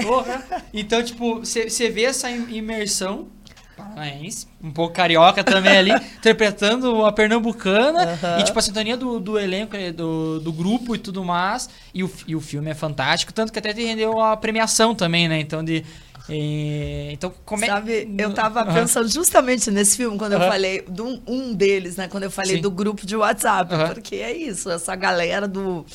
Então, 0.74 1.04
tipo, 1.04 1.40
você 1.40 1.90
vê 1.90 2.06
essa 2.06 2.30
imersão 2.30 3.28
paranaense, 3.96 4.48
um 4.62 4.72
pouco 4.72 4.94
carioca 4.94 5.44
também 5.44 5.78
ali, 5.78 5.92
interpretando 6.18 7.06
a 7.06 7.12
pernambucana 7.12 8.00
uhum. 8.00 8.40
e 8.40 8.44
tipo 8.44 8.58
a 8.58 8.62
sintonia 8.62 8.98
do, 8.98 9.20
do 9.20 9.40
elenco, 9.40 9.76
eh, 9.76 9.92
do, 9.92 10.40
do 10.40 10.52
grupo 10.52 10.96
e 10.96 11.00
tudo 11.00 11.24
mais. 11.24 11.70
E 11.94 12.04
o, 12.04 12.12
e 12.28 12.36
o 12.36 12.42
filme 12.42 12.70
é 12.70 12.74
fantástico, 12.74 13.34
tanto 13.34 13.52
que 13.52 13.60
até 13.60 13.74
te 13.74 13.84
rendeu 13.84 14.20
a 14.20 14.36
premiação 14.36 14.94
também, 14.94 15.28
né? 15.28 15.40
Então 15.40 15.64
de 15.64 15.84
e, 16.28 17.10
então, 17.12 17.34
como 17.46 17.64
é... 17.64 17.68
Sabe, 17.68 18.14
eu 18.18 18.34
tava 18.34 18.66
uhum. 18.66 18.74
pensando 18.74 19.08
justamente 19.08 19.70
nesse 19.70 19.98
filme, 19.98 20.18
quando 20.18 20.34
uhum. 20.34 20.42
eu 20.42 20.50
falei, 20.50 20.84
de 20.88 21.02
um, 21.02 21.22
um, 21.28 21.54
deles, 21.54 21.96
né? 21.98 22.08
Quando 22.08 22.24
eu 22.24 22.32
falei 22.32 22.56
Sim. 22.56 22.62
do 22.62 22.72
grupo 22.72 23.06
de 23.06 23.16
WhatsApp, 23.16 23.74
uhum. 23.74 23.88
porque 23.90 24.16
é 24.16 24.36
isso, 24.36 24.70
essa 24.72 24.96
galera 24.96 25.48
do, 25.48 25.86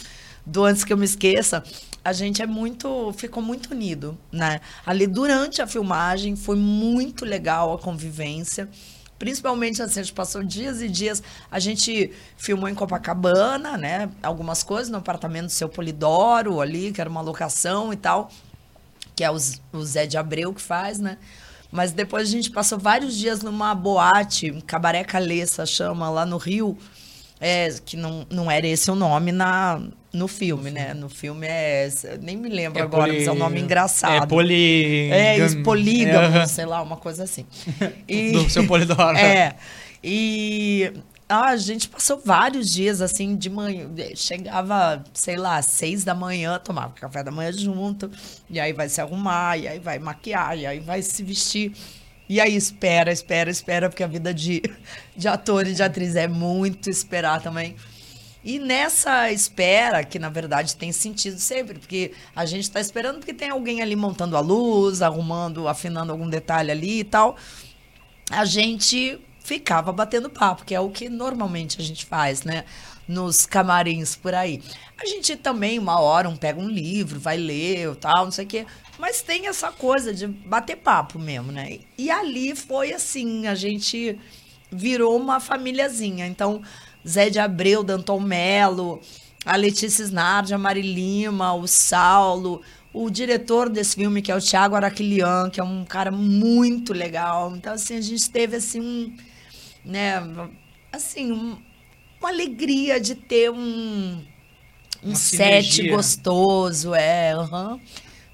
do 0.46 0.64
Antes 0.64 0.84
Que 0.84 0.92
Eu 0.92 0.96
Me 0.96 1.04
Esqueça, 1.04 1.64
a 2.04 2.12
gente 2.12 2.40
é 2.40 2.46
muito, 2.46 3.12
ficou 3.16 3.42
muito 3.42 3.72
unido, 3.72 4.16
né? 4.30 4.60
Ali 4.86 5.06
durante 5.06 5.60
a 5.60 5.66
filmagem 5.66 6.36
foi 6.36 6.56
muito 6.56 7.24
legal 7.24 7.74
a 7.74 7.78
convivência. 7.78 8.68
Principalmente 9.18 9.82
assim, 9.82 10.00
a 10.00 10.02
gente 10.02 10.14
passou 10.14 10.42
dias 10.42 10.80
e 10.80 10.88
dias. 10.88 11.22
A 11.50 11.58
gente 11.58 12.10
filmou 12.38 12.70
em 12.70 12.74
Copacabana, 12.74 13.76
né? 13.76 14.08
Algumas 14.22 14.62
coisas 14.62 14.88
no 14.88 14.96
apartamento 14.96 15.46
do 15.46 15.52
seu 15.52 15.68
Polidoro 15.68 16.58
ali, 16.58 16.90
que 16.90 17.02
era 17.02 17.10
uma 17.10 17.20
locação 17.20 17.92
e 17.92 17.96
tal 17.96 18.30
que 19.20 19.24
é 19.24 19.30
o, 19.30 19.36
o 19.74 19.84
Zé 19.84 20.06
de 20.06 20.16
Abreu 20.16 20.54
que 20.54 20.62
faz, 20.62 20.98
né? 20.98 21.18
Mas 21.70 21.92
depois 21.92 22.26
a 22.26 22.32
gente 22.32 22.50
passou 22.50 22.78
vários 22.78 23.14
dias 23.14 23.42
numa 23.42 23.74
boate, 23.74 24.50
Cabaré 24.66 25.04
Caleça 25.04 25.66
chama, 25.66 26.08
lá 26.08 26.24
no 26.24 26.38
Rio. 26.38 26.74
É, 27.38 27.68
que 27.84 27.98
não, 27.98 28.26
não 28.30 28.50
era 28.50 28.66
esse 28.66 28.90
o 28.90 28.94
nome 28.94 29.30
na, 29.30 29.78
no 30.10 30.26
filme, 30.26 30.70
né? 30.70 30.94
No 30.94 31.10
filme 31.10 31.46
é. 31.46 31.90
Nem 32.22 32.34
me 32.34 32.48
lembro 32.48 32.78
é 32.78 32.82
agora, 32.82 33.04
poli... 33.04 33.18
mas 33.18 33.28
é 33.28 33.32
um 33.32 33.34
nome 33.34 33.60
engraçado. 33.60 34.24
É 34.24 34.26
poli. 34.26 35.10
É, 35.10 35.38
isso, 35.38 35.62
polígamo, 35.62 36.38
é. 36.38 36.46
sei 36.46 36.64
lá, 36.64 36.80
uma 36.80 36.96
coisa 36.96 37.24
assim. 37.24 37.44
E, 38.08 38.32
Do 38.32 38.48
seu 38.48 38.66
polidoro. 38.66 39.16
É. 39.20 39.54
E 40.02 40.94
a 41.30 41.56
gente 41.56 41.88
passou 41.88 42.20
vários 42.24 42.68
dias 42.68 43.00
assim 43.00 43.36
de 43.36 43.48
manhã. 43.48 43.88
Chegava, 44.16 45.04
sei 45.14 45.36
lá, 45.36 45.62
seis 45.62 46.02
da 46.02 46.12
manhã, 46.12 46.58
tomava 46.58 46.92
café 46.92 47.22
da 47.22 47.30
manhã 47.30 47.52
junto. 47.52 48.10
E 48.48 48.58
aí 48.58 48.72
vai 48.72 48.88
se 48.88 49.00
arrumar, 49.00 49.56
e 49.56 49.68
aí 49.68 49.78
vai 49.78 50.00
maquiar, 50.00 50.58
e 50.58 50.66
aí 50.66 50.80
vai 50.80 51.02
se 51.02 51.22
vestir. 51.22 51.72
E 52.28 52.40
aí 52.40 52.56
espera, 52.56 53.12
espera, 53.12 53.48
espera, 53.48 53.88
porque 53.88 54.02
a 54.02 54.08
vida 54.08 54.34
de, 54.34 54.60
de 55.16 55.28
ator 55.28 55.68
e 55.68 55.72
de 55.72 55.82
atriz 55.84 56.16
é 56.16 56.26
muito 56.26 56.90
esperar 56.90 57.40
também. 57.40 57.76
E 58.42 58.58
nessa 58.58 59.30
espera, 59.30 60.02
que 60.02 60.18
na 60.18 60.30
verdade 60.30 60.74
tem 60.74 60.90
sentido 60.90 61.38
sempre, 61.38 61.78
porque 61.78 62.12
a 62.34 62.44
gente 62.44 62.64
está 62.64 62.80
esperando 62.80 63.18
porque 63.18 63.34
tem 63.34 63.50
alguém 63.50 63.82
ali 63.82 63.94
montando 63.94 64.36
a 64.36 64.40
luz, 64.40 65.00
arrumando, 65.00 65.68
afinando 65.68 66.10
algum 66.10 66.28
detalhe 66.28 66.72
ali 66.72 67.00
e 67.00 67.04
tal, 67.04 67.36
a 68.30 68.44
gente 68.44 69.20
ficava 69.50 69.92
batendo 69.92 70.30
papo, 70.30 70.64
que 70.64 70.72
é 70.72 70.78
o 70.78 70.90
que 70.90 71.08
normalmente 71.08 71.80
a 71.80 71.82
gente 71.82 72.06
faz, 72.06 72.44
né? 72.44 72.64
Nos 73.08 73.46
camarins 73.46 74.14
por 74.14 74.32
aí. 74.32 74.62
A 74.96 75.04
gente 75.04 75.34
também, 75.34 75.76
uma 75.76 75.98
hora, 75.98 76.28
um 76.28 76.36
pega 76.36 76.60
um 76.60 76.68
livro, 76.68 77.18
vai 77.18 77.36
ler, 77.36 77.96
tal, 77.96 78.26
não 78.26 78.30
sei 78.30 78.44
o 78.44 78.48
quê. 78.48 78.64
Mas 78.96 79.22
tem 79.22 79.48
essa 79.48 79.72
coisa 79.72 80.14
de 80.14 80.28
bater 80.28 80.76
papo 80.76 81.18
mesmo, 81.18 81.50
né? 81.50 81.80
E 81.98 82.12
ali 82.12 82.54
foi 82.54 82.92
assim, 82.92 83.48
a 83.48 83.56
gente 83.56 84.16
virou 84.70 85.16
uma 85.16 85.40
famíliazinha. 85.40 86.28
Então, 86.28 86.62
Zé 87.06 87.28
de 87.28 87.40
Abreu, 87.40 87.82
Danton 87.82 88.20
Melo, 88.20 89.00
a 89.44 89.56
Letícia 89.56 90.04
Snardi, 90.04 90.54
a 90.54 90.58
Mari 90.58 90.82
Lima, 90.82 91.54
o 91.54 91.66
Saulo, 91.66 92.62
o 92.92 93.10
diretor 93.10 93.68
desse 93.68 93.96
filme, 93.96 94.22
que 94.22 94.30
é 94.30 94.36
o 94.36 94.40
Thiago 94.40 94.76
Araquilian, 94.76 95.50
que 95.50 95.58
é 95.58 95.64
um 95.64 95.84
cara 95.84 96.12
muito 96.12 96.92
legal. 96.92 97.52
Então, 97.56 97.72
assim, 97.72 97.96
a 97.96 98.00
gente 98.00 98.30
teve, 98.30 98.54
assim, 98.54 98.80
um, 98.80 99.16
né, 99.84 100.18
assim, 100.92 101.32
um, 101.32 101.62
uma 102.20 102.28
alegria 102.30 103.00
de 103.00 103.14
ter 103.14 103.50
um, 103.50 104.24
um 105.02 105.14
set 105.14 105.82
sinergia. 105.82 105.84
gostoso, 105.84 106.94
é, 106.94 107.32
aham. 107.32 107.80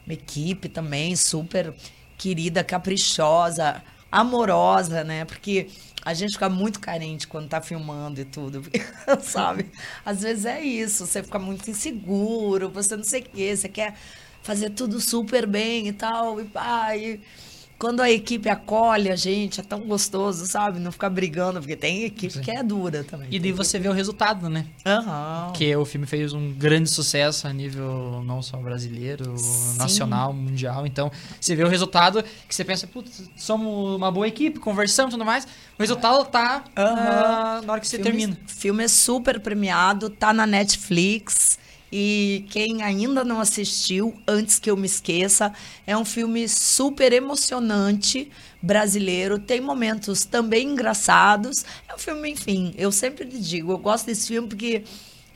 Uma 0.07 0.15
equipe 0.15 0.69
também 0.69 1.17
super 1.17 1.75
querida, 2.17 2.65
caprichosa, 2.65 3.83
amorosa, 4.11 5.05
né? 5.05 5.25
Porque 5.25 5.69
a 6.05 6.15
gente 6.15 6.33
fica 6.35 6.49
muito 6.49 6.81
carente 6.81 7.27
quando 7.27 7.49
tá 7.49 7.61
filmando 7.61 8.21
e 8.21 8.25
tudo, 8.25 8.63
sabe? 9.23 9.71
Às 10.05 10.23
vezes 10.23 10.45
é 10.47 10.63
isso, 10.63 11.07
você 11.07 11.23
fica 11.23 11.39
muito 11.39 11.69
inseguro, 11.71 12.71
você 12.71 12.97
não 12.97 13.05
sei 13.05 13.23
o 13.23 13.25
quê, 13.31 13.57
você 13.57 13.69
quer 13.69 13.97
fazer 14.43 14.71
tudo 14.71 15.01
super 15.01 15.47
bem 15.47 15.89
e 15.89 15.93
tal, 15.93 16.41
e 16.41 16.45
pá, 16.45 16.97
e 16.97 17.21
quando 17.79 18.01
a 18.01 18.11
equipe 18.11 18.49
acolhe 18.49 19.11
a 19.11 19.17
gente, 19.17 19.61
é 19.61 19.63
tão 19.63 19.81
gostoso, 19.81 20.47
sabe? 20.47 20.79
Não 20.79 20.91
ficar 20.91 21.11
brigando, 21.11 21.61
porque 21.61 21.77
tem 21.77 22.05
equipe 22.05 22.41
que 22.41 22.51
é 22.51 22.63
dura 22.63 23.05
também. 23.05 23.29
E 23.31 23.39
daí 23.39 23.53
você 23.53 23.79
vê 23.79 23.89
o 23.89 23.93
resultado, 23.93 24.49
né? 24.49 24.67
Aham. 24.85 25.53
Que 25.55 25.77
o 25.77 25.85
filme 25.85 26.07
fez 26.07 26.33
um 26.33 26.53
grande 26.53 26.89
sucesso 26.89 27.47
a 27.47 27.53
nível 27.53 28.23
não 28.25 28.41
só 28.41 28.57
brasileiro, 28.57 29.37
Sim. 29.37 29.79
nacional, 29.79 30.33
mundial. 30.33 30.87
Então, 30.87 31.11
você 31.39 31.55
vê 31.55 31.65
o 31.65 31.69
resultado 31.69 32.23
que 32.49 32.55
você 32.55 32.65
pensa, 32.65 32.87
putz, 32.87 33.31
somos 33.37 33.95
uma 33.97 34.11
boa 34.11 34.27
equipe, 34.27 34.59
conversamos 34.59 35.13
e 35.13 35.17
tudo 35.17 35.27
mais. 35.27 35.45
O 35.79 35.83
resultado 35.83 36.25
tá 36.25 36.65
ah, 36.75 37.61
na 37.63 37.73
hora 37.73 37.81
que 37.81 37.89
você 37.89 37.99
filme, 37.99 38.11
termina. 38.11 38.39
filme 38.47 38.85
é 38.85 38.89
super 38.89 39.39
premiado, 39.39 40.09
tá 40.09 40.33
na 40.33 40.47
Netflix. 40.47 41.59
E 41.91 42.45
quem 42.51 42.83
ainda 42.83 43.25
não 43.25 43.41
assistiu, 43.41 44.15
antes 44.27 44.59
que 44.59 44.71
eu 44.71 44.77
me 44.77 44.87
esqueça, 44.87 45.53
é 45.87 45.97
um 45.97 46.05
filme 46.05 46.49
super 46.49 47.13
emocionante, 47.13 48.31
brasileiro. 48.61 49.39
Tem 49.39 49.61
momentos 49.61 50.25
também 50.25 50.69
engraçados. 50.69 51.65
É 51.89 51.95
um 51.95 51.99
filme, 51.99 52.31
enfim, 52.31 52.75
eu 52.77 52.91
sempre 52.91 53.25
digo, 53.27 53.73
eu 53.73 53.79
gosto 53.79 54.07
desse 54.07 54.27
filme 54.29 54.49
porque 54.49 54.85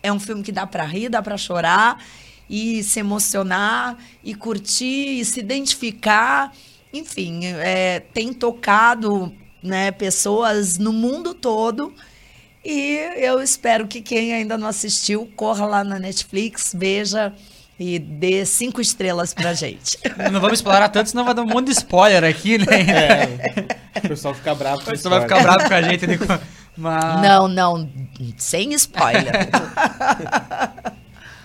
é 0.03 0.13
um 0.13 0.19
filme 0.19 0.43
que 0.43 0.53
dá 0.53 0.67
pra 0.67 0.85
rir, 0.85 1.09
dá 1.09 1.23
pra 1.23 1.37
chorar 1.37 2.03
e 2.49 2.83
se 2.83 2.99
emocionar 2.99 3.97
e 4.25 4.35
curtir 4.35 5.21
e 5.21 5.25
se 5.25 5.39
identificar. 5.39 6.53
Enfim, 6.93 7.45
é, 7.45 8.01
tem 8.01 8.33
tocado 8.33 9.33
né, 9.63 9.93
pessoas 9.93 10.79
no 10.79 10.93
mundo 10.93 11.33
todo. 11.33 11.95
E 12.65 12.97
eu 13.17 13.41
espero 13.41 13.87
que 13.87 14.03
quem 14.03 14.35
ainda 14.35 14.59
não 14.59 14.69
assistiu, 14.69 15.31
corra 15.35 15.65
lá 15.67 15.85
na 15.85 15.99
Netflix, 15.99 16.75
veja 16.77 17.33
e 17.79 17.99
dê 17.99 18.45
cinco 18.45 18.81
estrelas 18.81 19.33
pra 19.33 19.55
gente. 19.55 19.99
Não 20.31 20.39
vamos 20.39 20.59
explorar 20.59 20.91
tanto, 20.91 21.09
senão 21.09 21.25
vai 21.25 21.33
dar 21.33 21.41
um 21.41 21.47
monte 21.47 21.69
de 21.69 21.73
spoiler 21.73 22.23
aqui, 22.25 22.59
né? 22.59 22.67
É, 23.95 23.99
o 24.05 24.09
pessoal 24.09 24.35
fica 24.35 24.55
bravo 24.55 24.81
com 24.81 24.91
Você 24.91 24.97
isso. 24.97 25.09
vai 25.09 25.23
ficar 25.23 25.43
bravo 25.43 25.67
com 25.67 25.75
a 25.75 25.81
gente. 25.81 26.07
né? 26.07 26.19
Mas... 26.77 27.23
Não, 27.23 27.49
não, 27.49 27.91
sem 28.37 28.75
spoiler. 28.75 29.33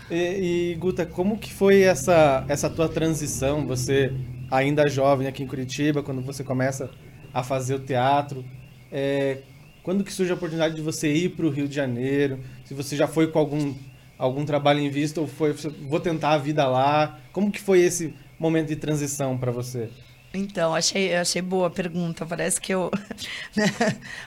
E, 0.10 0.72
e, 0.72 0.76
Guta, 0.76 1.04
como 1.04 1.36
que 1.36 1.52
foi 1.52 1.82
essa, 1.82 2.46
essa 2.48 2.70
tua 2.70 2.88
transição? 2.88 3.66
Você 3.66 4.14
ainda 4.52 4.88
jovem 4.88 5.28
aqui 5.28 5.42
em 5.42 5.48
Curitiba, 5.48 6.04
quando 6.04 6.22
você 6.22 6.44
começa 6.44 6.92
a 7.34 7.42
fazer 7.42 7.74
o 7.74 7.80
teatro, 7.80 8.46
é, 8.92 9.40
quando 9.86 10.04
que 10.04 10.12
surge 10.12 10.32
a 10.32 10.34
oportunidade 10.34 10.74
de 10.74 10.82
você 10.82 11.14
ir 11.14 11.30
para 11.30 11.46
o 11.46 11.50
Rio 11.52 11.68
de 11.68 11.76
Janeiro? 11.76 12.40
Se 12.66 12.74
você 12.74 12.96
já 12.96 13.08
foi 13.08 13.28
com 13.28 13.38
algum, 13.38 13.72
algum 14.18 14.44
trabalho 14.44 14.80
em 14.80 14.90
vista 14.90 15.22
ou 15.22 15.28
foi, 15.28 15.54
vou 15.54 16.00
tentar 16.00 16.32
a 16.32 16.40
vida 16.40 16.68
lá? 16.68 17.20
Como 17.32 17.52
que 17.52 17.62
foi 17.62 17.82
esse 17.82 18.12
momento 18.40 18.70
de 18.70 18.78
transição 18.78 19.38
para 19.38 19.52
você? 19.52 19.92
Então, 20.34 20.74
achei, 20.74 21.16
achei 21.16 21.40
boa 21.40 21.68
a 21.68 21.70
pergunta. 21.70 22.26
Parece 22.26 22.60
que 22.60 22.74
eu. 22.74 22.90
né? 23.56 23.68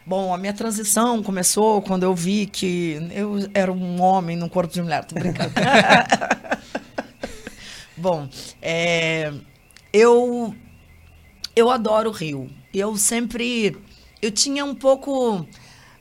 Bom, 0.07 0.33
a 0.33 0.39
minha 0.39 0.53
transição 0.53 1.25
começou 1.25 1.83
quando 1.83 2.05
eu 2.05 2.15
vi 2.15 2.47
que 2.47 2.97
eu 3.11 3.51
era 3.53 3.73
um 3.73 4.01
homem 4.01 4.37
num 4.37 4.49
corpo 4.49 4.73
de 4.73 4.81
mulher. 4.81 5.05
Tô 5.07 5.17
brincando. 5.17 5.55
Bom, 7.99 8.29
é, 8.63 9.33
eu, 9.93 10.55
eu 11.57 11.69
adoro 11.69 12.11
o 12.11 12.13
Rio. 12.13 12.49
Eu 12.73 12.97
sempre. 12.97 13.77
Eu 14.21 14.31
tinha 14.31 14.65
um 14.65 14.75
pouco. 14.75 15.47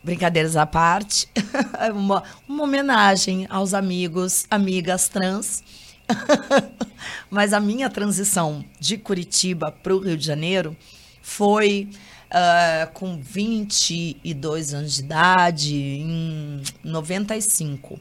Brincadeiras 0.03 0.55
à 0.55 0.65
parte, 0.65 1.27
uma, 1.93 2.23
uma 2.47 2.63
homenagem 2.63 3.45
aos 3.49 3.73
amigos, 3.73 4.45
amigas 4.49 5.09
trans. 5.09 5.61
Mas 7.29 7.51
a 7.51 7.59
minha 7.59 7.89
transição 7.89 8.63
de 8.79 8.97
Curitiba 8.97 9.69
para 9.69 9.93
o 9.93 9.99
Rio 9.99 10.15
de 10.15 10.25
Janeiro 10.25 10.77
foi 11.21 11.89
ah, 12.29 12.89
com 12.93 13.19
22 13.21 14.73
anos 14.73 14.95
de 14.95 15.01
idade, 15.01 15.75
em 15.75 16.61
95. 16.83 17.99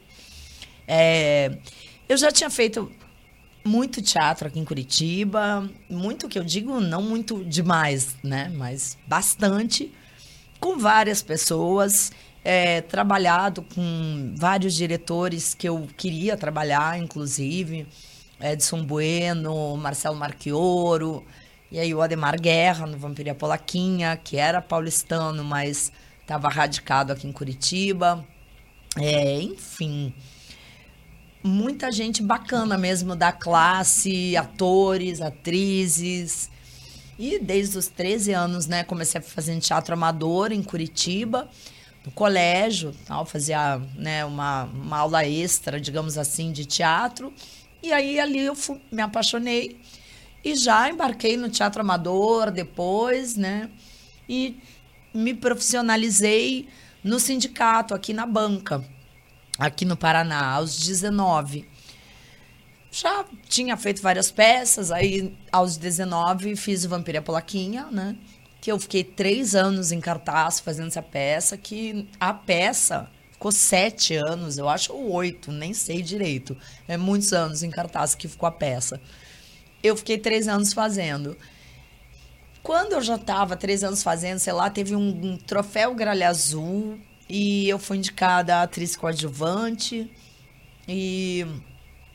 É, 0.87 1.57
eu 2.07 2.17
já 2.17 2.31
tinha 2.31 2.49
feito 2.49 2.91
muito 3.63 4.01
teatro 4.01 4.47
aqui 4.47 4.59
em 4.59 4.65
Curitiba, 4.65 5.69
muito 5.89 6.27
que 6.27 6.39
eu 6.39 6.43
digo, 6.43 6.79
não 6.79 7.01
muito 7.01 7.43
demais, 7.43 8.15
né? 8.23 8.51
Mas 8.55 8.97
bastante, 9.07 9.91
com 10.59 10.77
várias 10.77 11.21
pessoas, 11.21 12.11
é, 12.43 12.81
trabalhado 12.81 13.61
com 13.75 14.33
vários 14.37 14.75
diretores 14.75 15.53
que 15.53 15.67
eu 15.67 15.87
queria 15.97 16.37
trabalhar, 16.37 16.97
inclusive. 16.99 17.87
Edson 18.39 18.85
Bueno, 18.85 19.75
Marcelo 19.77 20.15
Marchioro, 20.15 21.25
e 21.71 21.79
aí 21.79 21.93
o 21.93 22.01
Ademar 22.01 22.39
Guerra, 22.39 22.85
no 22.85 22.97
Vampiria 22.97 23.33
Polaquinha, 23.33 24.15
que 24.15 24.37
era 24.37 24.61
paulistano, 24.61 25.43
mas 25.43 25.91
estava 26.21 26.47
radicado 26.47 27.11
aqui 27.11 27.27
em 27.27 27.31
Curitiba. 27.31 28.23
É, 28.95 29.41
enfim, 29.41 30.13
muita 31.43 31.91
gente 31.91 32.21
bacana 32.21 32.77
mesmo 32.77 33.15
da 33.15 33.31
classe, 33.31 34.37
atores, 34.37 35.21
atrizes. 35.21 36.49
E 37.17 37.39
desde 37.39 37.77
os 37.77 37.87
13 37.87 38.31
anos, 38.33 38.67
né, 38.67 38.83
comecei 38.83 39.19
a 39.19 39.23
fazer 39.23 39.57
teatro 39.59 39.93
amador 39.93 40.51
em 40.51 40.61
Curitiba, 40.61 41.49
no 42.05 42.11
colégio, 42.11 42.93
tal, 43.05 43.25
fazia, 43.25 43.79
né, 43.95 44.23
uma, 44.23 44.63
uma 44.65 44.97
aula 44.99 45.25
extra, 45.27 45.79
digamos 45.79 46.17
assim, 46.17 46.51
de 46.51 46.65
teatro. 46.65 47.33
E 47.81 47.91
aí 47.91 48.19
ali 48.19 48.39
eu 48.39 48.55
fu- 48.55 48.79
me 48.91 49.01
apaixonei 49.01 49.79
e 50.43 50.55
já 50.55 50.89
embarquei 50.89 51.35
no 51.37 51.49
teatro 51.49 51.81
amador 51.81 52.51
depois, 52.51 53.35
né? 53.35 53.69
E 54.29 54.57
me 55.13 55.33
profissionalizei 55.33 56.67
no 57.03 57.19
sindicato 57.19 57.93
aqui 57.93 58.13
na 58.13 58.25
banca, 58.25 58.83
aqui 59.57 59.85
no 59.85 59.97
Paraná, 59.97 60.51
aos 60.53 60.77
19. 60.85 61.67
Já 62.91 63.25
tinha 63.47 63.75
feito 63.77 64.01
várias 64.01 64.31
peças, 64.31 64.91
aí 64.91 65.35
aos 65.51 65.77
19 65.77 66.55
fiz 66.55 66.85
o 66.85 66.89
Vampira 66.89 67.21
Polaquinha, 67.21 67.87
né? 67.91 68.15
Que 68.61 68.71
eu 68.71 68.79
fiquei 68.79 69.03
três 69.03 69.55
anos 69.55 69.91
em 69.91 69.99
cartaz 69.99 70.59
fazendo 70.59 70.87
essa 70.87 71.01
peça, 71.01 71.57
que 71.57 72.07
a 72.19 72.33
peça 72.33 73.09
ficou 73.31 73.51
sete 73.51 74.15
anos, 74.15 74.57
eu 74.57 74.67
acho, 74.67 74.91
ou 74.91 75.11
oito, 75.11 75.51
nem 75.51 75.73
sei 75.73 76.01
direito. 76.01 76.57
É 76.87 76.97
muitos 76.97 77.33
anos 77.33 77.61
em 77.61 77.69
cartaz 77.69 78.15
que 78.15 78.27
ficou 78.27 78.47
a 78.47 78.51
peça. 78.51 78.99
Eu 79.83 79.95
fiquei 79.95 80.17
três 80.17 80.47
anos 80.47 80.73
fazendo. 80.73 81.37
Quando 82.63 82.93
eu 82.93 83.01
já 83.01 83.15
estava 83.15 83.55
três 83.55 83.83
anos 83.83 84.01
fazendo, 84.01 84.39
sei 84.39 84.53
lá, 84.53 84.69
teve 84.69 84.95
um, 84.95 85.07
um 85.07 85.37
troféu 85.37 85.93
Gralha 85.93 86.27
Azul 86.27 86.99
e 87.29 87.69
eu 87.69 87.77
fui 87.77 87.97
indicada 87.97 88.57
a 88.57 88.63
atriz 88.63 88.95
coadjuvante 88.95 90.09
e 90.87 91.45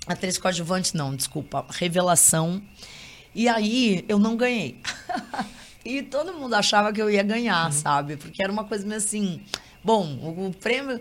atriz 0.06 0.38
coadjuvante 0.38 0.96
não, 0.96 1.14
desculpa, 1.14 1.64
revelação. 1.70 2.62
E 3.34 3.48
aí 3.48 4.04
eu 4.08 4.18
não 4.18 4.36
ganhei. 4.36 4.78
e 5.84 6.02
todo 6.02 6.34
mundo 6.34 6.54
achava 6.54 6.92
que 6.92 7.00
eu 7.00 7.10
ia 7.10 7.22
ganhar, 7.22 7.72
sabe? 7.72 8.16
Porque 8.16 8.42
era 8.42 8.52
uma 8.52 8.64
coisa 8.64 8.86
meio 8.86 8.98
assim, 8.98 9.40
Bom, 9.84 10.06
o, 10.22 10.46
o 10.48 10.54
prêmio, 10.54 11.00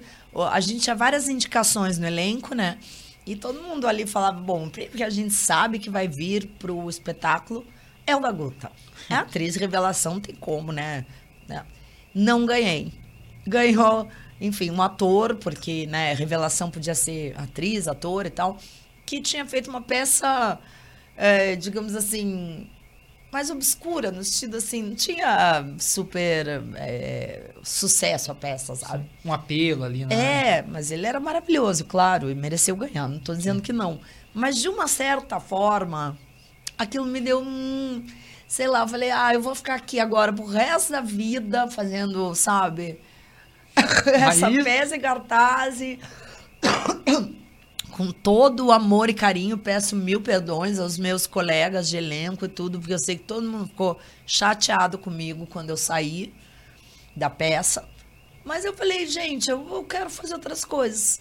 a 0.52 0.60
gente 0.60 0.82
tinha 0.82 0.96
várias 0.96 1.30
indicações 1.30 2.00
no 2.00 2.08
elenco, 2.08 2.56
né? 2.56 2.80
E 3.26 3.36
todo 3.36 3.62
mundo 3.62 3.88
ali 3.88 4.08
falava, 4.08 4.40
bom, 4.40 4.66
o 4.66 4.70
prêmio 4.70 4.94
que 4.94 5.04
a 5.04 5.10
gente 5.10 5.34
sabe 5.34 5.78
que 5.78 5.90
vai 5.90 6.08
vir 6.08 6.48
pro 6.58 6.90
espetáculo 6.90 7.66
é 8.08 8.16
o 8.16 8.20
da 8.20 8.32
Guta. 8.32 8.72
É 9.08 9.14
a 9.14 9.20
atriz 9.20 9.56
revelação, 9.56 10.16
não 10.16 10.22
tem 10.22 10.34
como, 10.34 10.72
né? 10.72 11.06
Né? 11.48 11.64
Não 12.16 12.46
ganhei. 12.46 12.92
Ganhou, 13.46 14.08
enfim, 14.40 14.72
um 14.72 14.82
ator, 14.82 15.36
porque, 15.36 15.86
né, 15.86 16.14
revelação 16.16 16.72
podia 16.72 16.96
ser 16.96 17.40
atriz, 17.40 17.88
ator 17.88 18.26
e 18.26 18.32
tal, 18.32 18.58
que 19.12 19.20
tinha 19.20 19.46
feito 19.46 19.70
uma 19.70 19.82
peça, 19.82 20.58
é, 21.18 21.58
digamos 21.58 21.98
assim, 21.98 22.70
mais 23.30 23.50
obscura, 23.50 24.10
no 24.10 24.24
sentido 24.24 24.56
assim, 24.56 24.82
não 24.82 24.96
tinha 24.96 25.66
super 25.78 26.64
é, 26.76 27.52
sucesso 27.62 28.32
a 28.32 28.36
peça, 28.36 28.74
sabe? 28.74 29.06
Um 29.26 29.34
apelo 29.34 29.84
ali, 29.84 30.06
né? 30.06 30.16
É, 30.16 30.62
mas 30.62 30.92
ele 30.92 31.06
era 31.06 31.20
maravilhoso, 31.20 31.84
claro, 31.84 32.32
e 32.32 32.36
mereceu 32.36 32.74
ganhar, 32.74 33.10
não 33.10 33.18
estou 33.18 33.36
dizendo 33.36 33.62
que 33.62 33.74
não. 33.74 34.00
Mas 34.34 34.56
de 34.56 34.70
uma 34.70 34.88
certa 34.88 35.42
forma, 35.42 36.18
aquilo 36.78 37.06
me 37.06 37.20
deu 37.20 37.42
um. 37.42 38.06
Sei 38.48 38.66
lá, 38.66 38.80
eu 38.80 38.88
falei, 38.88 39.12
ah, 39.12 39.34
eu 39.34 39.42
vou 39.42 39.54
ficar 39.54 39.76
aqui 39.76 40.00
agora 40.00 40.32
pro 40.32 40.46
resto 40.46 40.94
da 40.94 41.02
vida 41.02 41.70
fazendo, 41.70 42.34
sabe? 42.34 42.98
Essa 44.08 44.50
peça 44.64 44.96
em 44.96 45.02
cartaz 45.02 45.82
e. 45.82 46.00
Com 47.92 48.12
todo 48.12 48.68
o 48.68 48.72
amor 48.72 49.10
e 49.10 49.14
carinho, 49.14 49.58
peço 49.58 49.96
mil 49.96 50.22
perdões 50.22 50.80
aos 50.80 50.98
meus 50.98 51.28
colegas 51.28 51.90
de 51.90 51.98
elenco 51.98 52.46
e 52.46 52.48
tudo, 52.48 52.80
porque 52.80 52.94
eu 52.94 53.00
sei 53.00 53.18
que 53.18 53.24
todo 53.24 53.48
mundo 53.48 53.68
ficou 53.68 54.00
chateado 54.26 54.98
comigo 54.98 55.46
quando 55.46 55.70
eu 55.70 55.78
saí 55.78 56.34
da 57.16 57.30
peça. 57.30 57.88
Mas 58.44 58.66
eu 58.66 58.76
falei, 58.76 59.06
gente, 59.08 59.50
eu, 59.50 59.68
eu 59.72 59.84
quero 59.84 60.10
fazer 60.10 60.34
outras 60.34 60.64
coisas. 60.66 61.20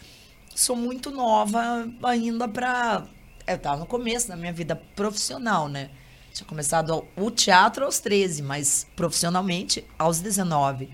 Sou 0.55 0.77
muito 0.77 1.11
nova 1.11 1.89
ainda 2.03 2.49
pra. 2.49 3.05
Eu 3.47 3.59
tava 3.59 3.79
no 3.79 3.87
começo 3.87 4.29
da 4.29 4.37
minha 4.37 4.53
vida 4.53 4.77
profissional, 4.95 5.69
né? 5.69 5.91
Tinha 6.33 6.47
começado 6.47 7.05
o 7.17 7.31
teatro 7.31 7.85
aos 7.85 7.99
13, 7.99 8.43
mas 8.43 8.87
profissionalmente 8.95 9.85
aos 9.99 10.21
19. 10.21 10.89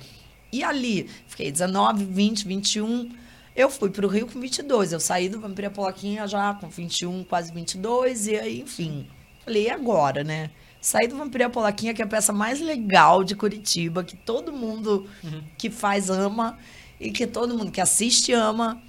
E 0.53 0.65
ali, 0.65 1.09
fiquei 1.27 1.53
19, 1.53 2.05
20, 2.05 2.47
21. 2.47 3.26
Eu 3.57 3.71
fui 3.71 3.89
pro 3.89 4.07
Rio 4.07 4.27
com 4.27 4.39
22. 4.39 4.93
Eu 4.93 5.01
saí 5.01 5.31
do 5.31 5.41
Vampira 5.41 5.71
Polaquinha 5.71 6.29
já 6.29 6.53
com 6.53 6.69
21, 6.69 7.25
quase 7.25 7.51
22. 7.51 8.27
E 8.27 8.37
aí, 8.37 8.61
enfim. 8.61 9.09
Falei, 9.43 9.65
e 9.65 9.71
agora, 9.71 10.23
né? 10.23 10.51
Saí 10.79 11.09
do 11.09 11.17
Vampira 11.17 11.49
Polaquinha, 11.49 11.95
que 11.95 12.03
é 12.03 12.05
a 12.05 12.09
peça 12.09 12.35
mais 12.35 12.61
legal 12.61 13.25
de 13.25 13.35
Curitiba, 13.35 14.05
que 14.05 14.15
todo 14.15 14.53
mundo 14.53 15.09
que 15.57 15.71
faz 15.71 16.11
ama 16.11 16.59
e 17.01 17.11
que 17.11 17.27
todo 17.27 17.57
mundo 17.57 17.73
que 17.73 17.81
assiste 17.81 18.31
ama. 18.33 18.83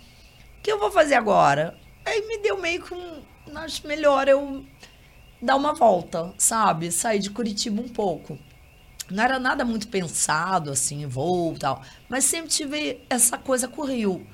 O 0.60 0.62
que 0.62 0.72
eu 0.72 0.80
vou 0.80 0.92
fazer 0.92 1.16
agora? 1.16 1.80
Aí 2.06 2.28
me 2.28 2.38
deu 2.40 2.60
meio 2.60 2.84
que 2.84 2.94
um. 2.94 3.22
Acho 3.56 3.88
melhor 3.88 4.28
eu 4.28 4.66
dar 5.42 5.56
uma 5.56 5.74
volta, 5.74 6.34
sabe? 6.38 6.92
Sair 6.92 7.20
de 7.20 7.30
Curitiba 7.30 7.82
um 7.82 7.88
pouco. 7.88 8.38
Não 9.10 9.24
era 9.24 9.40
nada 9.40 9.64
muito 9.64 9.88
pensado, 9.88 10.70
assim, 10.72 11.06
vou 11.08 11.54
e 11.54 11.58
tal. 11.58 11.82
Mas 12.10 12.26
sempre 12.26 12.50
tive 12.50 13.00
essa 13.10 13.38
coisa 13.38 13.68
com 13.68 13.82
o 13.82 13.86
Rio. 13.86 14.28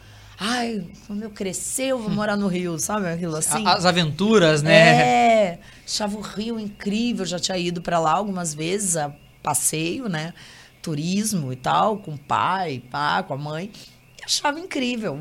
Ai, 0.45 0.85
quando 1.07 1.23
eu 1.23 1.29
crescer, 1.29 1.85
eu 1.85 1.99
vou 1.99 2.09
morar 2.09 2.35
no 2.35 2.47
Rio, 2.47 2.77
sabe? 2.77 3.07
Aquilo 3.07 3.37
assim. 3.37 3.65
As 3.65 3.85
aventuras, 3.85 4.61
né? 4.61 4.73
É, 4.73 5.59
achava 5.85 6.17
o 6.17 6.21
Rio 6.21 6.59
incrível, 6.59 7.25
já 7.25 7.39
tinha 7.39 7.57
ido 7.57 7.81
para 7.81 7.97
lá 7.97 8.11
algumas 8.11 8.53
vezes 8.53 8.97
a 8.97 9.15
passeio, 9.41 10.09
né? 10.09 10.33
Turismo 10.81 11.53
e 11.53 11.55
tal, 11.55 11.95
com 11.95 12.15
o 12.15 12.17
pai, 12.17 12.83
pá, 12.91 13.23
com 13.23 13.33
a 13.33 13.37
mãe. 13.37 13.71
E 14.19 14.25
achava 14.25 14.59
incrível. 14.59 15.17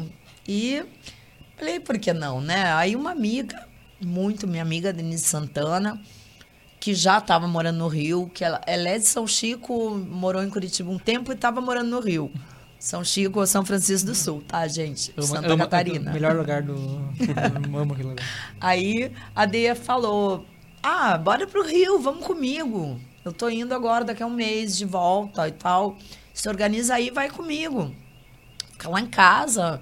E 0.46 0.82
falei, 1.56 1.78
por 1.78 2.00
que 2.00 2.12
não, 2.12 2.40
né? 2.40 2.72
Aí 2.74 2.96
uma 2.96 3.12
amiga, 3.12 3.68
muito 4.04 4.48
minha 4.48 4.62
amiga, 4.62 4.92
Denise 4.92 5.22
Santana, 5.22 6.02
que 6.80 6.94
já 6.94 7.18
estava 7.18 7.46
morando 7.46 7.78
no 7.78 7.86
Rio, 7.86 8.28
que 8.34 8.44
ela, 8.44 8.60
ela 8.66 8.88
é 8.88 8.98
de 8.98 9.06
São 9.06 9.24
Chico, 9.24 9.90
morou 9.90 10.42
em 10.42 10.50
Curitiba 10.50 10.90
um 10.90 10.98
tempo 10.98 11.30
e 11.30 11.36
estava 11.36 11.60
morando 11.60 11.90
no 11.90 12.00
Rio. 12.00 12.28
São 12.82 13.04
Chico 13.04 13.38
ou 13.38 13.46
São 13.46 13.64
Francisco 13.64 14.08
do 14.08 14.14
Sul, 14.14 14.42
tá, 14.42 14.66
gente? 14.66 15.14
Eu 15.16 15.22
Santa 15.22 15.46
eu 15.46 15.56
Catarina. 15.56 16.10
o 16.10 16.14
Melhor 16.14 16.34
lugar 16.34 16.62
do. 16.62 16.74
eu 16.74 17.78
amo 17.78 17.92
aquele 17.92 18.08
lugar. 18.08 18.26
Aí 18.60 19.12
a 19.36 19.46
Deia 19.46 19.76
falou: 19.76 20.44
Ah, 20.82 21.16
bora 21.16 21.46
pro 21.46 21.64
Rio, 21.64 22.00
vamos 22.00 22.26
comigo. 22.26 23.00
Eu 23.24 23.32
tô 23.32 23.48
indo 23.48 23.72
agora, 23.72 24.04
daqui 24.04 24.20
a 24.20 24.26
um 24.26 24.30
mês, 24.30 24.76
de 24.76 24.84
volta 24.84 25.46
e 25.46 25.52
tal. 25.52 25.96
Se 26.34 26.48
organiza 26.48 26.96
aí, 26.96 27.08
vai 27.08 27.30
comigo. 27.30 27.94
Fica 28.72 28.88
lá 28.88 29.00
em 29.00 29.06
casa 29.06 29.80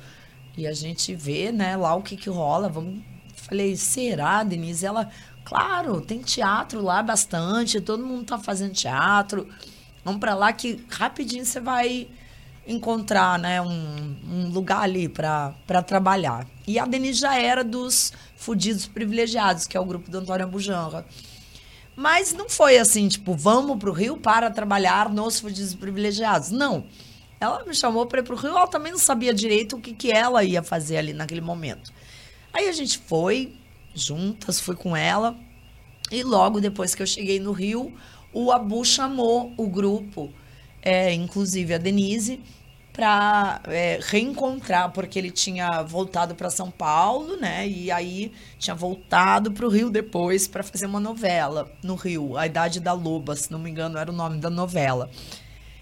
e 0.54 0.66
a 0.66 0.74
gente 0.74 1.14
vê, 1.14 1.50
né, 1.50 1.78
lá 1.78 1.94
o 1.94 2.02
que 2.02 2.18
que 2.18 2.28
rola. 2.28 2.68
Vamos. 2.68 3.02
Falei, 3.34 3.76
será, 3.76 4.42
Denise? 4.42 4.84
Ela, 4.84 5.08
claro, 5.42 6.02
tem 6.02 6.18
teatro 6.18 6.82
lá 6.82 7.02
bastante, 7.02 7.80
todo 7.80 8.04
mundo 8.04 8.26
tá 8.26 8.38
fazendo 8.38 8.74
teatro. 8.74 9.48
Vamos 10.04 10.20
pra 10.20 10.34
lá 10.34 10.52
que 10.52 10.84
rapidinho 10.90 11.46
você 11.46 11.60
vai 11.60 12.06
encontrar 12.66 13.38
né, 13.38 13.60
um, 13.60 14.16
um 14.28 14.48
lugar 14.50 14.82
ali 14.82 15.08
para 15.08 15.82
trabalhar. 15.86 16.46
E 16.66 16.78
a 16.78 16.86
Denise 16.86 17.20
já 17.20 17.38
era 17.38 17.64
dos 17.64 18.12
Fudidos 18.36 18.86
Privilegiados, 18.86 19.66
que 19.66 19.76
é 19.76 19.80
o 19.80 19.84
grupo 19.84 20.10
do 20.10 20.18
Antônio 20.18 20.46
Bujanra. 20.46 21.04
Mas 21.96 22.32
não 22.32 22.48
foi 22.48 22.78
assim, 22.78 23.08
tipo, 23.08 23.34
vamos 23.34 23.78
pro 23.78 23.92
Rio 23.92 24.16
para 24.16 24.50
trabalhar 24.50 25.10
nos 25.10 25.40
Fudidos 25.40 25.74
Privilegiados. 25.74 26.50
Não. 26.50 26.86
Ela 27.40 27.64
me 27.64 27.74
chamou 27.74 28.06
para 28.06 28.20
ir 28.20 28.22
pro 28.22 28.36
Rio, 28.36 28.50
ela 28.50 28.66
também 28.66 28.92
não 28.92 28.98
sabia 28.98 29.32
direito 29.32 29.76
o 29.76 29.80
que, 29.80 29.94
que 29.94 30.12
ela 30.12 30.44
ia 30.44 30.62
fazer 30.62 30.98
ali 30.98 31.12
naquele 31.12 31.40
momento. 31.40 31.92
Aí 32.52 32.68
a 32.68 32.72
gente 32.72 32.98
foi 32.98 33.54
juntas, 33.94 34.60
fui 34.60 34.76
com 34.76 34.96
ela. 34.96 35.36
E 36.10 36.22
logo 36.22 36.60
depois 36.60 36.94
que 36.94 37.02
eu 37.02 37.06
cheguei 37.06 37.40
no 37.40 37.52
Rio, 37.52 37.94
o 38.32 38.52
Abu 38.52 38.84
chamou 38.84 39.52
o 39.56 39.66
grupo, 39.66 40.32
é, 40.82 41.12
inclusive 41.12 41.74
a 41.74 41.78
Denise, 41.78 42.40
para 42.92 43.60
reencontrar, 44.10 44.90
porque 44.90 45.18
ele 45.18 45.30
tinha 45.30 45.82
voltado 45.82 46.34
para 46.34 46.50
São 46.50 46.70
Paulo, 46.70 47.36
né? 47.36 47.66
E 47.66 47.90
aí 47.90 48.32
tinha 48.58 48.74
voltado 48.74 49.52
para 49.52 49.64
o 49.64 49.68
Rio 49.68 49.90
depois 49.90 50.46
para 50.46 50.62
fazer 50.62 50.86
uma 50.86 51.00
novela 51.00 51.70
no 51.82 51.94
Rio, 51.94 52.36
A 52.36 52.46
Idade 52.46 52.80
da 52.80 52.92
Loba, 52.92 53.36
se 53.36 53.50
não 53.50 53.58
me 53.58 53.70
engano, 53.70 53.96
era 53.96 54.10
o 54.10 54.14
nome 54.14 54.38
da 54.38 54.50
novela. 54.50 55.08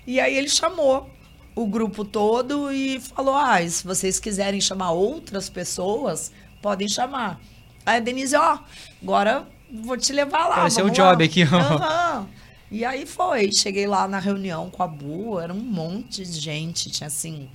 E 0.07 0.21
aí 0.21 0.37
ele 0.37 0.49
chamou 0.49 1.11
o 1.55 1.67
grupo 1.67 2.05
todo 2.05 2.71
e 2.71 3.01
falou: 3.01 3.35
Ah, 3.35 3.67
se 3.67 3.85
vocês 3.85 4.21
quiserem 4.21 4.61
chamar 4.61 4.93
outras 4.93 5.49
pessoas, 5.51 6.31
podem 6.63 6.89
chamar. 6.89 7.41
Aí 7.85 7.97
a 7.97 8.01
Denise, 8.01 8.37
ó, 8.37 8.59
agora 9.03 9.47
vou 9.73 9.97
te 9.97 10.13
levar 10.13 10.47
lá. 10.47 10.55
Apareceu 10.55 10.85
vamos 10.85 10.99
o 10.99 11.03
job 11.03 11.25
aqui, 11.25 11.43
ó. 11.45 11.57
Aham. 11.57 12.29
E 12.71 12.85
aí 12.85 13.07
foi. 13.07 13.51
Cheguei 13.53 13.87
lá 13.87 14.07
na 14.07 14.19
reunião 14.19 14.71
com 14.71 14.83
a 14.83 14.87
Bu, 14.89 15.41
era 15.41 15.53
um 15.53 15.61
monte 15.61 16.25
de 16.25 16.39
gente. 16.41 16.91
Tinha 16.91 17.07
assim. 17.07 17.49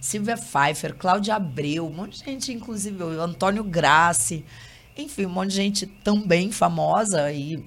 Silvia 0.00 0.36
Pfeiffer, 0.36 0.94
Cláudia 0.94 1.34
Abreu, 1.34 1.86
um 1.86 1.92
monte 1.92 2.18
de 2.18 2.24
gente, 2.26 2.52
inclusive 2.52 3.02
o 3.02 3.22
Antônio 3.22 3.64
Grassi, 3.64 4.44
enfim, 4.98 5.24
um 5.24 5.30
monte 5.30 5.48
de 5.50 5.56
gente 5.56 5.86
também 5.86 6.52
famosa 6.52 7.32
e 7.32 7.64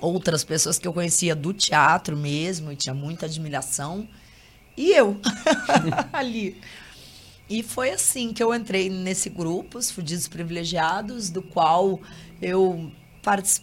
outras 0.00 0.42
pessoas 0.42 0.76
que 0.76 0.88
eu 0.88 0.92
conhecia 0.92 1.36
do 1.36 1.52
teatro 1.52 2.16
mesmo 2.16 2.72
e 2.72 2.76
tinha 2.76 2.92
muita 2.92 3.26
admiração. 3.26 4.08
E 4.76 4.90
eu, 4.90 5.20
ali. 6.12 6.60
E 7.48 7.62
foi 7.62 7.90
assim 7.90 8.32
que 8.32 8.42
eu 8.42 8.52
entrei 8.54 8.90
nesse 8.90 9.30
grupo, 9.30 9.78
os 9.78 9.88
Fudidos 9.90 10.26
Privilegiados, 10.28 11.30
do 11.30 11.42
qual 11.42 12.00
eu 12.42 12.90
partici- 13.22 13.62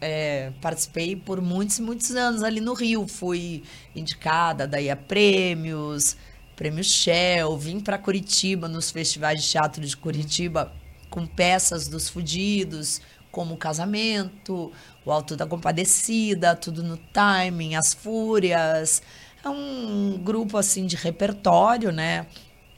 é, 0.00 0.52
participei 0.60 1.16
por 1.16 1.40
muitos 1.40 1.78
e 1.78 1.82
muitos 1.82 2.10
anos 2.12 2.42
ali 2.42 2.60
no 2.60 2.74
Rio. 2.74 3.06
Fui 3.06 3.62
indicada 3.94 4.66
daí 4.66 4.90
a 4.90 4.96
prêmios, 4.96 6.16
prêmio 6.56 6.84
Shell, 6.84 7.56
vim 7.56 7.80
para 7.80 7.98
Curitiba, 7.98 8.68
nos 8.68 8.90
festivais 8.90 9.42
de 9.42 9.48
teatro 9.48 9.84
de 9.84 9.96
Curitiba, 9.96 10.72
com 11.08 11.26
peças 11.26 11.88
dos 11.88 12.08
Fudidos, 12.08 13.00
como 13.30 13.54
o 13.54 13.56
Casamento, 13.56 14.72
o 15.04 15.10
Alto 15.10 15.36
da 15.36 15.46
Compadecida, 15.46 16.54
Tudo 16.56 16.82
no 16.82 16.96
Timing, 16.96 17.76
As 17.76 17.94
Fúrias. 17.94 19.02
É 19.44 19.48
um 19.48 20.18
grupo 20.22 20.58
assim 20.58 20.86
de 20.86 20.96
repertório, 20.96 21.92
né? 21.92 22.26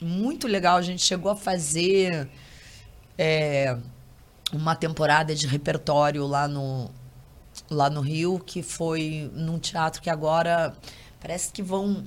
Muito 0.00 0.46
legal. 0.46 0.76
A 0.76 0.82
gente 0.82 1.02
chegou 1.02 1.30
a 1.30 1.36
fazer 1.36 2.28
é, 3.18 3.76
uma 4.52 4.76
temporada 4.76 5.34
de 5.34 5.46
repertório 5.46 6.26
lá 6.26 6.46
no, 6.46 6.90
lá 7.70 7.88
no 7.88 8.00
Rio, 8.00 8.38
que 8.38 8.62
foi 8.62 9.30
num 9.34 9.58
teatro 9.58 10.02
que 10.02 10.10
agora 10.10 10.74
parece 11.20 11.52
que 11.52 11.62
vão 11.62 12.04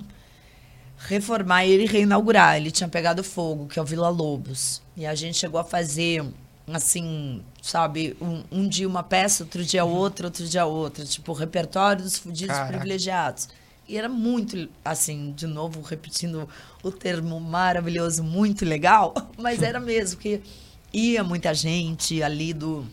reformar 0.98 1.66
ele 1.66 1.84
e 1.84 1.88
reinaugurar. 1.88 2.58
Ele 2.58 2.72
tinha 2.72 2.88
pegado 2.88 3.24
fogo, 3.24 3.68
que 3.68 3.80
é 3.80 3.82
o 3.82 3.86
Vila 3.86 4.10
Lobos. 4.10 4.82
E 4.96 5.06
a 5.06 5.16
gente 5.16 5.38
chegou 5.38 5.60
a 5.60 5.64
fazer, 5.64 6.26
assim, 6.72 7.42
sabe, 7.62 8.16
um, 8.22 8.44
um 8.52 8.68
dia 8.68 8.88
uma 8.88 9.04
peça, 9.04 9.44
outro 9.44 9.64
dia 9.64 9.86
outra, 9.86 10.28
outro 10.28 10.46
dia 10.46 10.66
outra. 10.66 11.04
Tipo, 11.06 11.34
repertório 11.34 12.04
dos 12.04 12.18
fudidos 12.18 12.56
Caraca. 12.56 12.74
privilegiados. 12.74 13.50
E 13.88 13.98
era 13.98 14.10
muito, 14.10 14.68
assim, 14.84 15.32
de 15.36 15.46
novo, 15.46 15.82
repetindo 15.82 16.50
o 16.82 16.92
termo 16.92 17.40
maravilhoso, 17.40 18.24
muito 18.24 18.66
legal, 18.66 19.14
mas 19.38 19.62
era 19.62 19.80
mesmo, 19.80 20.20
que 20.20 20.42
ia 20.96 21.24
muita 21.24 21.54
gente 21.54 22.24
ali 22.24 22.54
do, 22.54 22.86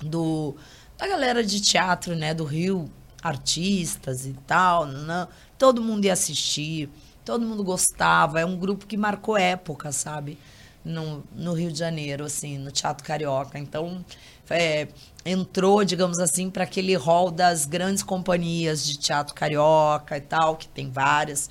do 0.00 0.54
da 0.96 1.08
galera 1.08 1.44
de 1.44 1.60
teatro, 1.60 2.14
né, 2.14 2.32
do 2.32 2.44
Rio, 2.44 2.88
artistas 3.22 4.24
e 4.24 4.32
tal, 4.46 4.86
não, 4.86 5.28
todo 5.58 5.82
mundo 5.82 6.04
ia 6.04 6.12
assistir, 6.12 6.88
todo 7.24 7.44
mundo 7.44 7.64
gostava, 7.64 8.40
é 8.40 8.46
um 8.46 8.56
grupo 8.56 8.86
que 8.86 8.96
marcou 8.96 9.36
época, 9.36 9.90
sabe? 9.90 10.38
No, 10.84 11.22
no 11.34 11.52
Rio 11.52 11.70
de 11.70 11.78
Janeiro, 11.78 12.24
assim, 12.24 12.58
no 12.58 12.72
Teatro 12.72 13.04
Carioca. 13.04 13.56
Então, 13.56 14.04
é, 14.50 14.88
entrou, 15.24 15.84
digamos 15.84 16.18
assim, 16.18 16.50
para 16.50 16.64
aquele 16.64 16.94
hall 16.96 17.30
das 17.30 17.64
grandes 17.66 18.02
companhias 18.02 18.84
de 18.84 18.98
teatro 18.98 19.34
carioca 19.34 20.16
e 20.16 20.20
tal, 20.20 20.56
que 20.56 20.68
tem 20.68 20.90
várias 20.90 21.48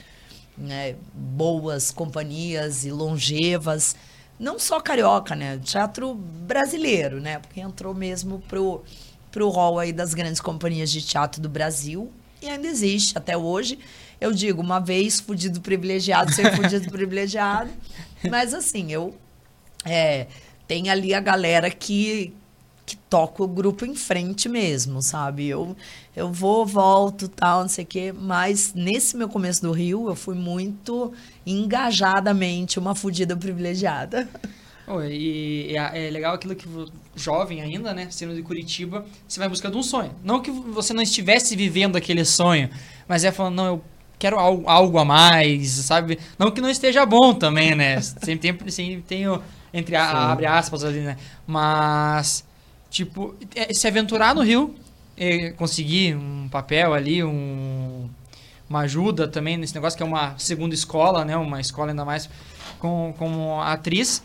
né, 0.58 0.96
boas 1.14 1.92
companhias 1.92 2.86
e 2.86 2.92
longevas. 2.92 3.96
Não 4.42 4.58
só 4.58 4.80
carioca, 4.80 5.36
né? 5.36 5.60
Teatro 5.60 6.16
brasileiro, 6.16 7.22
né? 7.22 7.38
Porque 7.38 7.62
entrou 7.62 7.94
mesmo 7.94 8.40
pro, 8.50 8.84
pro 9.32 9.48
hall 9.50 9.78
aí 9.78 9.94
das 9.94 10.16
grandes 10.16 10.42
companhias 10.42 10.92
de 10.92 11.00
teatro 11.00 11.40
do 11.40 11.48
Brasil 11.48 12.12
e 12.42 12.48
ainda 12.50 12.66
existe 12.66 13.16
até 13.16 13.38
hoje. 13.38 13.78
Eu 14.20 14.34
digo, 14.34 14.60
uma 14.60 14.80
vez 14.80 15.20
fudido 15.20 15.62
privilegiado, 15.62 16.34
ser 16.34 16.56
fudido 16.56 16.90
privilegiado. 16.92 17.70
Mas 18.32 18.52
assim, 18.56 18.92
eu 18.92 19.14
é, 19.86 20.26
tem 20.68 20.90
ali 20.90 21.14
a 21.14 21.20
galera 21.20 21.70
que, 21.70 22.34
que 22.84 22.96
toca 22.96 23.44
o 23.44 23.48
grupo 23.48 23.86
em 23.86 23.94
frente 23.94 24.50
mesmo, 24.50 25.04
sabe? 25.04 25.48
Eu, 25.48 25.78
eu 26.16 26.34
vou, 26.34 26.66
volto, 26.66 27.28
tal, 27.28 27.62
não 27.62 27.70
sei 27.70 27.84
o 27.84 27.88
quê. 27.88 28.12
Mas 28.12 28.74
nesse 28.74 29.16
meu 29.16 29.30
começo 29.30 29.62
do 29.62 29.72
Rio, 29.72 30.10
eu 30.10 30.16
fui 30.16 30.34
muito 30.34 31.14
engajadamente 31.46 32.80
uma 32.80 32.96
fudida 32.96 33.36
privilegiada. 33.36 34.28
Oh, 34.88 35.02
e 35.02 35.76
é, 35.76 36.08
é, 36.08 36.10
legal 36.10 36.36
aquilo 36.36 36.56
que 36.56 36.68
jovem 37.16 37.62
ainda, 37.62 37.94
né, 37.94 38.08
sendo 38.10 38.34
de 38.36 38.42
Curitiba, 38.42 39.06
você 39.28 39.40
vai 39.40 39.48
buscando 39.48 39.78
um 39.78 39.84
sonho. 39.84 40.12
Não 40.24 40.42
que 40.42 40.52
você 40.52 40.94
não 40.94 41.02
estivesse 41.02 41.56
vivendo 41.56 41.96
aquele 41.96 42.26
sonho, 42.26 42.70
mas 43.08 43.24
é 43.24 43.32
falando, 43.32 43.56
não, 43.56 43.66
eu 43.66 43.84
quero 44.20 44.38
algo, 44.38 44.68
algo 44.68 44.98
a 44.98 45.06
mais, 45.06 45.70
sabe? 45.70 46.20
Não 46.38 46.52
que 46.52 46.62
não 46.62 46.70
esteja 46.70 47.06
bom 47.06 47.34
também, 47.34 47.76
né? 47.76 48.02
Sempre 48.02 48.52
tem, 48.52 48.70
sempre 48.70 49.02
tem 49.02 49.28
o, 49.28 49.42
entre 49.74 49.96
a, 49.96 50.32
abre 50.32 50.46
aspas 50.46 50.84
ali, 50.84 51.00
né? 51.00 51.18
Mas 51.48 52.44
Tipo, 52.92 53.34
é, 53.56 53.74
se 53.74 53.88
aventurar 53.88 54.36
no 54.36 54.42
Rio, 54.42 54.76
conseguir 55.56 56.14
um 56.14 56.50
papel 56.50 56.94
ali, 56.94 57.24
um, 57.24 58.10
uma 58.72 58.80
ajuda 58.80 59.28
também 59.28 59.58
nesse 59.58 59.76
negócio, 59.76 59.98
que 59.98 60.04
é 60.04 60.06
uma 60.06 60.38
segunda 60.38 60.74
escola, 60.74 61.26
né? 61.26 61.36
Uma 61.36 61.60
escola 61.60 61.92
ainda 61.92 62.06
mais 62.06 62.30
com, 62.80 63.14
como 63.18 63.62
atriz. 63.62 64.24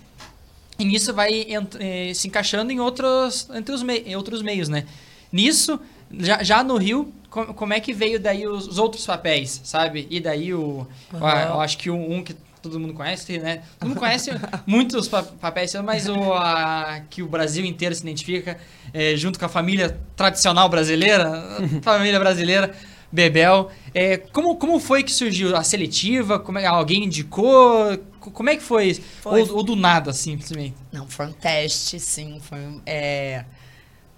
E 0.78 0.84
nisso 0.84 1.12
vai 1.12 1.46
eh, 1.80 2.12
se 2.14 2.28
encaixando 2.28 2.70
em 2.70 2.78
outros, 2.78 3.48
entre 3.52 3.74
os 3.74 3.82
em 3.82 4.14
outros 4.14 4.42
meios, 4.42 4.68
né? 4.68 4.86
Nisso, 5.32 5.80
já, 6.12 6.42
já 6.44 6.62
no 6.62 6.76
Rio, 6.76 7.12
como 7.28 7.72
é 7.72 7.80
que 7.80 7.92
veio 7.92 8.20
daí 8.20 8.46
os, 8.46 8.68
os 8.68 8.78
outros 8.78 9.04
papéis, 9.04 9.60
sabe? 9.64 10.06
E 10.08 10.20
daí 10.20 10.54
o... 10.54 10.86
Uhum. 11.12 11.18
Eu, 11.18 11.26
eu, 11.26 11.60
acho 11.60 11.76
que 11.76 11.90
um, 11.90 12.18
um 12.18 12.22
que 12.22 12.36
todo 12.62 12.78
mundo 12.78 12.94
conhece, 12.94 13.38
né? 13.38 13.62
Todo 13.80 13.88
mundo 13.88 13.98
conhece 13.98 14.30
muitos 14.64 15.08
papéis, 15.08 15.74
mas 15.84 16.08
o 16.08 16.32
a, 16.34 17.00
que 17.10 17.20
o 17.20 17.26
Brasil 17.26 17.64
inteiro 17.64 17.94
se 17.94 18.02
identifica, 18.02 18.56
é, 18.94 19.16
junto 19.16 19.40
com 19.40 19.44
a 19.44 19.48
família 19.48 19.98
tradicional 20.14 20.68
brasileira, 20.68 21.42
família 21.82 22.20
brasileira, 22.20 22.72
Bebel. 23.10 23.70
É, 23.94 24.16
como, 24.16 24.56
como 24.56 24.78
foi 24.78 25.02
que 25.02 25.12
surgiu 25.12 25.56
a 25.56 25.62
seletiva? 25.62 26.38
Como 26.38 26.58
é, 26.58 26.66
alguém 26.66 27.04
indicou? 27.04 27.96
Como 28.20 28.50
é 28.50 28.56
que 28.56 28.62
foi? 28.62 28.94
foi. 28.94 29.42
Ou, 29.42 29.56
ou, 29.56 29.62
do 29.62 29.76
nada, 29.76 30.12
simplesmente? 30.12 30.74
Não, 30.92 31.06
foi 31.06 31.26
um 31.26 31.32
teste, 31.32 32.00
sim. 32.00 32.40
Foi, 32.40 32.58
é, 32.84 33.44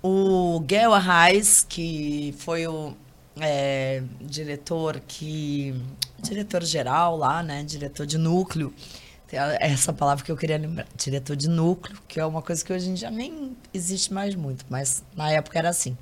o 0.03 0.61
Gael 0.67 0.95
Arraes, 0.95 1.65
que 1.69 2.35
foi 2.39 2.67
o 2.67 2.95
é, 3.41 4.03
diretor 4.21 5.01
que 5.07 5.75
diretor-geral 6.23 7.17
lá, 7.17 7.43
né? 7.43 7.63
Diretor 7.63 8.07
de 8.07 8.19
núcleo. 8.19 8.73
Essa 9.61 9.93
palavra 9.93 10.25
que 10.25 10.33
eu 10.33 10.37
queria 10.37 10.57
lembrar. 10.57 10.87
Diretor 10.97 11.37
de 11.37 11.49
núcleo, 11.49 11.99
que 12.09 12.19
é 12.19 12.25
uma 12.25 12.41
coisa 12.41 12.65
que 12.65 12.73
hoje 12.73 12.89
em 12.89 12.95
dia 12.95 13.11
nem 13.11 13.57
existe 13.75 14.13
mais 14.13 14.35
muito, 14.35 14.65
mas 14.71 15.05
na 15.15 15.31
época 15.31 15.59
era 15.59 15.69
assim. 15.69 15.97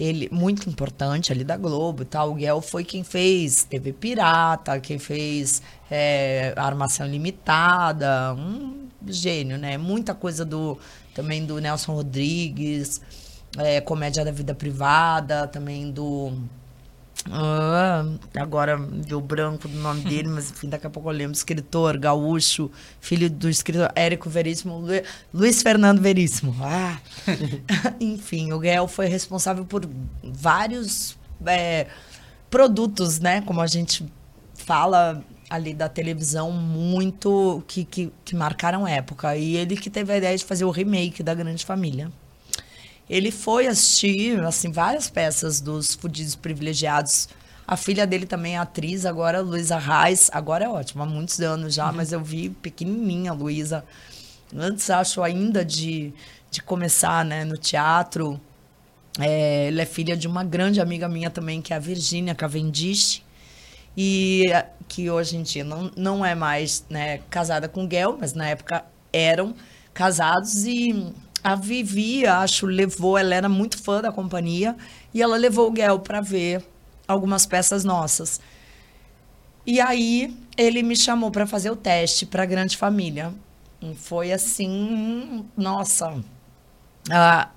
Ele, 0.00 0.30
muito 0.32 0.66
importante 0.66 1.30
ali 1.30 1.44
da 1.44 1.58
Globo 1.58 2.02
e 2.02 2.06
tal. 2.06 2.30
O 2.30 2.34
Guel 2.34 2.62
foi 2.62 2.84
quem 2.84 3.04
fez 3.04 3.64
TV 3.64 3.92
Pirata, 3.92 4.80
quem 4.80 4.98
fez 4.98 5.60
é, 5.90 6.54
Armação 6.56 7.06
Limitada. 7.06 8.34
Um 8.34 8.88
gênio, 9.06 9.58
né? 9.58 9.76
Muita 9.76 10.14
coisa 10.14 10.42
do 10.42 10.78
também 11.14 11.44
do 11.44 11.60
Nelson 11.60 11.92
Rodrigues, 11.92 13.00
é, 13.58 13.80
Comédia 13.82 14.24
da 14.24 14.30
Vida 14.30 14.54
Privada, 14.54 15.46
também 15.46 15.90
do 15.90 16.32
ah, 17.28 18.04
agora 18.34 18.78
deu 18.78 19.20
branco 19.20 19.68
do 19.68 19.76
nome 19.78 20.02
dele, 20.02 20.28
mas 20.28 20.50
enfim, 20.50 20.68
daqui 20.68 20.86
a 20.86 20.90
pouco 20.90 21.10
eu 21.10 21.14
lembro. 21.14 21.36
Escritor, 21.36 21.98
gaúcho, 21.98 22.70
filho 23.00 23.28
do 23.28 23.48
escritor 23.48 23.90
Érico 23.94 24.30
Veríssimo, 24.30 24.78
Lu, 24.78 24.88
Luiz 25.32 25.62
Fernando 25.62 26.00
Veríssimo. 26.00 26.54
Ah. 26.60 26.98
enfim, 28.00 28.52
o 28.52 28.58
Gael 28.58 28.88
foi 28.88 29.06
responsável 29.06 29.64
por 29.64 29.88
vários 30.22 31.16
é, 31.44 31.86
produtos, 32.50 33.20
né? 33.20 33.40
Como 33.42 33.60
a 33.60 33.66
gente 33.66 34.04
fala 34.54 35.22
ali 35.48 35.74
da 35.74 35.88
televisão, 35.88 36.52
muito 36.52 37.62
que, 37.66 37.84
que, 37.84 38.12
que 38.24 38.36
marcaram 38.36 38.86
época. 38.86 39.36
E 39.36 39.56
ele 39.56 39.76
que 39.76 39.90
teve 39.90 40.12
a 40.12 40.16
ideia 40.16 40.36
de 40.36 40.44
fazer 40.44 40.64
o 40.64 40.70
remake 40.70 41.22
da 41.22 41.34
Grande 41.34 41.66
Família 41.66 42.10
ele 43.10 43.32
foi 43.32 43.66
assistir 43.66 44.38
assim 44.44 44.70
várias 44.70 45.10
peças 45.10 45.60
dos 45.60 45.96
Fudidos 45.96 46.36
Privilegiados. 46.36 47.28
A 47.66 47.76
filha 47.76 48.06
dele 48.06 48.24
também 48.24 48.54
é 48.54 48.58
atriz, 48.58 49.04
agora 49.04 49.40
Luísa 49.40 49.78
Reis, 49.78 50.30
agora 50.32 50.64
é 50.64 50.68
ótima, 50.68 51.02
há 51.02 51.06
muitos 51.06 51.40
anos 51.40 51.74
já, 51.74 51.88
uhum. 51.88 51.96
mas 51.96 52.12
eu 52.12 52.22
vi 52.22 52.50
pequenininha 52.50 53.32
Luísa. 53.32 53.84
Antes, 54.56 54.88
acho, 54.90 55.24
ainda 55.24 55.64
de, 55.64 56.12
de 56.52 56.62
começar 56.62 57.24
né, 57.24 57.44
no 57.44 57.56
teatro. 57.56 58.40
É, 59.18 59.68
ela 59.68 59.82
é 59.82 59.86
filha 59.86 60.16
de 60.16 60.28
uma 60.28 60.44
grande 60.44 60.80
amiga 60.80 61.08
minha 61.08 61.30
também, 61.30 61.60
que 61.60 61.72
é 61.72 61.76
a 61.76 61.80
Virgínia 61.80 62.34
Cavendish. 62.34 63.24
E 63.96 64.46
que 64.86 65.10
hoje 65.10 65.36
em 65.36 65.42
dia 65.42 65.64
não, 65.64 65.90
não 65.96 66.24
é 66.24 66.34
mais 66.36 66.84
né, 66.88 67.18
casada 67.28 67.68
com 67.68 67.86
o 67.86 67.90
Gel, 67.90 68.16
mas 68.20 68.34
na 68.34 68.48
época 68.48 68.84
eram 69.12 69.54
casados 69.92 70.64
e 70.64 71.12
a 71.42 71.54
Vivi, 71.54 72.26
acho, 72.26 72.66
levou, 72.66 73.16
ela 73.16 73.34
era 73.34 73.48
muito 73.48 73.82
fã 73.82 74.00
da 74.00 74.12
companhia, 74.12 74.76
e 75.12 75.22
ela 75.22 75.36
levou 75.36 75.68
o 75.68 75.70
Guel 75.70 76.00
para 76.00 76.20
ver 76.20 76.64
algumas 77.06 77.46
peças 77.46 77.84
nossas. 77.84 78.40
E 79.66 79.80
aí 79.80 80.36
ele 80.56 80.82
me 80.82 80.96
chamou 80.96 81.30
para 81.30 81.46
fazer 81.46 81.70
o 81.70 81.76
teste 81.76 82.26
para 82.26 82.46
Grande 82.46 82.76
Família. 82.76 83.32
Foi 83.96 84.32
assim, 84.32 85.46
nossa, 85.56 86.22
a, 87.10 87.48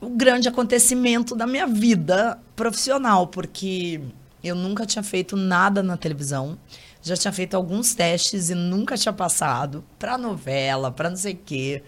o 0.00 0.08
grande 0.08 0.48
acontecimento 0.48 1.34
da 1.34 1.46
minha 1.46 1.66
vida 1.66 2.38
profissional, 2.54 3.26
porque 3.26 4.00
eu 4.42 4.54
nunca 4.54 4.86
tinha 4.86 5.02
feito 5.02 5.36
nada 5.36 5.82
na 5.82 5.96
televisão. 5.96 6.58
Já 7.02 7.16
tinha 7.16 7.32
feito 7.32 7.56
alguns 7.56 7.94
testes 7.94 8.50
e 8.50 8.54
nunca 8.54 8.96
tinha 8.96 9.12
passado 9.12 9.84
para 9.98 10.18
novela, 10.18 10.90
para 10.90 11.10
não 11.10 11.16
sei 11.16 11.34
o 11.34 11.40
quê. 11.44 11.82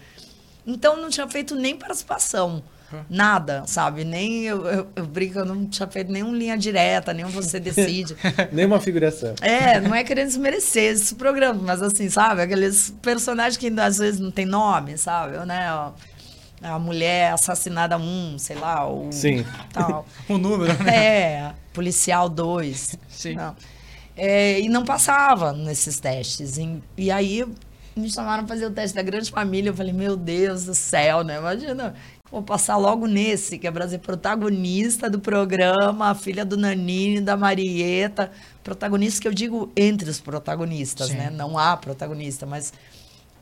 Então 0.69 0.95
não 0.95 1.09
tinha 1.09 1.27
feito 1.27 1.55
nem 1.55 1.75
participação. 1.75 2.63
Nada, 3.09 3.63
sabe? 3.67 4.03
Nem 4.03 4.45
eu, 4.45 4.65
eu, 4.65 4.87
eu, 4.95 5.05
brinco, 5.05 5.37
eu 5.37 5.45
não 5.45 5.67
tinha 5.67 5.87
feito 5.87 6.11
nenhuma 6.11 6.35
linha 6.35 6.57
direta, 6.57 7.13
nenhum 7.13 7.29
você 7.29 7.59
decide. 7.61 8.15
nem 8.51 8.65
uma 8.65 8.79
figuração. 8.79 9.35
É, 9.41 9.79
não 9.79 9.93
é 9.93 10.03
querendo 10.03 10.27
desmerecer 10.27 10.93
esse 10.93 11.13
programa, 11.15 11.61
mas 11.61 11.81
assim, 11.81 12.09
sabe? 12.09 12.41
Aqueles 12.41 12.93
personagens 13.01 13.57
que 13.57 13.67
às 13.79 13.99
vezes 13.99 14.19
não 14.19 14.31
tem 14.31 14.45
nome, 14.45 14.97
sabe? 14.97 15.37
Né? 15.45 15.67
A 16.61 16.79
mulher 16.79 17.33
assassinada 17.33 17.97
um, 17.97 18.37
sei 18.37 18.57
lá, 18.57 18.89
o. 18.89 19.11
Sim. 19.11 19.45
Tal. 19.71 20.05
o 20.27 20.37
número, 20.39 20.73
né? 20.83 20.95
É, 20.95 21.53
policial 21.73 22.27
dois. 22.27 22.95
Sim. 23.07 23.35
Não. 23.35 23.55
É, 24.17 24.59
e 24.59 24.67
não 24.67 24.83
passava 24.83 25.53
nesses 25.53 25.99
testes. 25.99 26.57
E, 26.57 26.81
e 26.97 27.11
aí 27.11 27.45
me 27.99 28.09
chamaram 28.11 28.45
para 28.45 28.55
fazer 28.55 28.65
o 28.65 28.71
teste 28.71 28.95
da 28.95 29.01
grande 29.01 29.29
família. 29.31 29.69
Eu 29.69 29.73
falei, 29.75 29.93
meu 29.93 30.15
Deus 30.15 30.65
do 30.65 30.73
céu, 30.73 31.23
né? 31.23 31.37
Imagina, 31.37 31.93
vou 32.31 32.41
passar 32.41 32.77
logo 32.77 33.05
nesse, 33.07 33.57
que 33.57 33.67
é 33.67 33.71
para 33.71 33.87
ser 33.87 33.99
protagonista 33.99 35.09
do 35.09 35.19
programa, 35.19 36.09
a 36.09 36.15
filha 36.15 36.43
do 36.45 36.57
Nanini, 36.57 37.19
da 37.21 37.35
Marieta. 37.37 38.31
Protagonista 38.63 39.21
que 39.21 39.27
eu 39.27 39.33
digo 39.33 39.71
entre 39.75 40.09
os 40.09 40.19
protagonistas, 40.19 41.07
Sim. 41.07 41.15
né? 41.17 41.29
Não 41.29 41.57
há 41.57 41.75
protagonista, 41.77 42.45
mas 42.45 42.73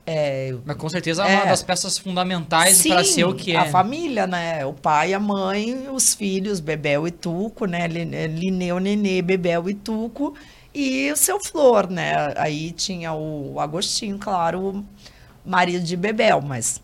É, 0.09 0.55
Mas 0.63 0.77
com 0.77 0.87
certeza 0.87 1.27
é 1.27 1.33
É. 1.33 1.35
uma 1.35 1.45
das 1.47 1.61
peças 1.61 1.97
fundamentais 1.97 2.81
para 2.87 3.03
ser 3.03 3.25
o 3.25 3.35
que 3.35 3.51
é. 3.51 3.57
a 3.57 3.65
família, 3.65 4.25
né? 4.25 4.65
O 4.65 4.71
pai, 4.71 5.13
a 5.13 5.19
mãe, 5.19 5.89
os 5.91 6.13
filhos, 6.15 6.61
Bebel 6.61 7.05
e 7.09 7.11
Tuco, 7.11 7.65
né? 7.65 7.85
Lin- 7.89 8.27
Lineu, 8.39 8.79
Nenê, 8.79 9.21
Bebel 9.21 9.69
e 9.69 9.73
Tuco. 9.73 10.33
E 10.79 11.11
o 11.11 11.15
seu 11.15 11.39
Flor, 11.39 11.89
né? 11.89 12.35
Aí 12.37 12.71
tinha 12.71 13.11
o 13.11 13.59
Agostinho, 13.59 14.19
claro, 14.19 14.85
o 15.43 15.49
marido 15.49 15.83
de 15.83 15.97
Bebel, 15.97 16.39
mas 16.39 16.79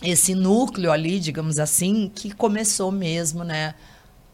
esse 0.00 0.32
núcleo 0.32 0.92
ali, 0.92 1.18
digamos 1.18 1.58
assim, 1.58 2.08
que 2.14 2.32
começou 2.32 2.92
mesmo, 2.92 3.42
né? 3.42 3.74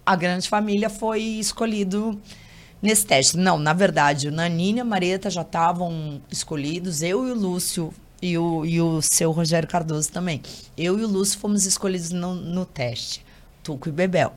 A 0.05 0.15
grande 0.15 0.47
família 0.47 0.91
foi 0.91 1.23
escolhido 1.23 2.21
nesse 2.83 3.07
teste. 3.07 3.39
Não, 3.39 3.59
na 3.59 3.73
verdade, 3.73 4.29
o 4.29 4.31
Nanine 4.31 4.81
e 4.81 4.83
a 4.83 4.85
Marieta 4.85 5.31
já 5.31 5.41
estavam 5.41 6.21
escolhidos, 6.31 7.01
eu 7.01 7.27
e 7.27 7.31
o 7.31 7.35
Lúcio 7.35 7.95
e 8.21 8.37
o, 8.37 8.63
e 8.67 8.79
o 8.79 9.01
seu 9.01 9.31
Rogério 9.31 9.67
Cardoso 9.67 10.13
também. 10.13 10.43
Eu 10.77 10.99
e 10.99 11.05
o 11.05 11.09
Lúcio 11.09 11.39
fomos 11.39 11.65
escolhidos 11.65 12.11
no, 12.11 12.35
no 12.35 12.67
teste, 12.67 13.25
Tuco 13.63 13.89
e 13.89 13.93
Bebel. 13.93 14.35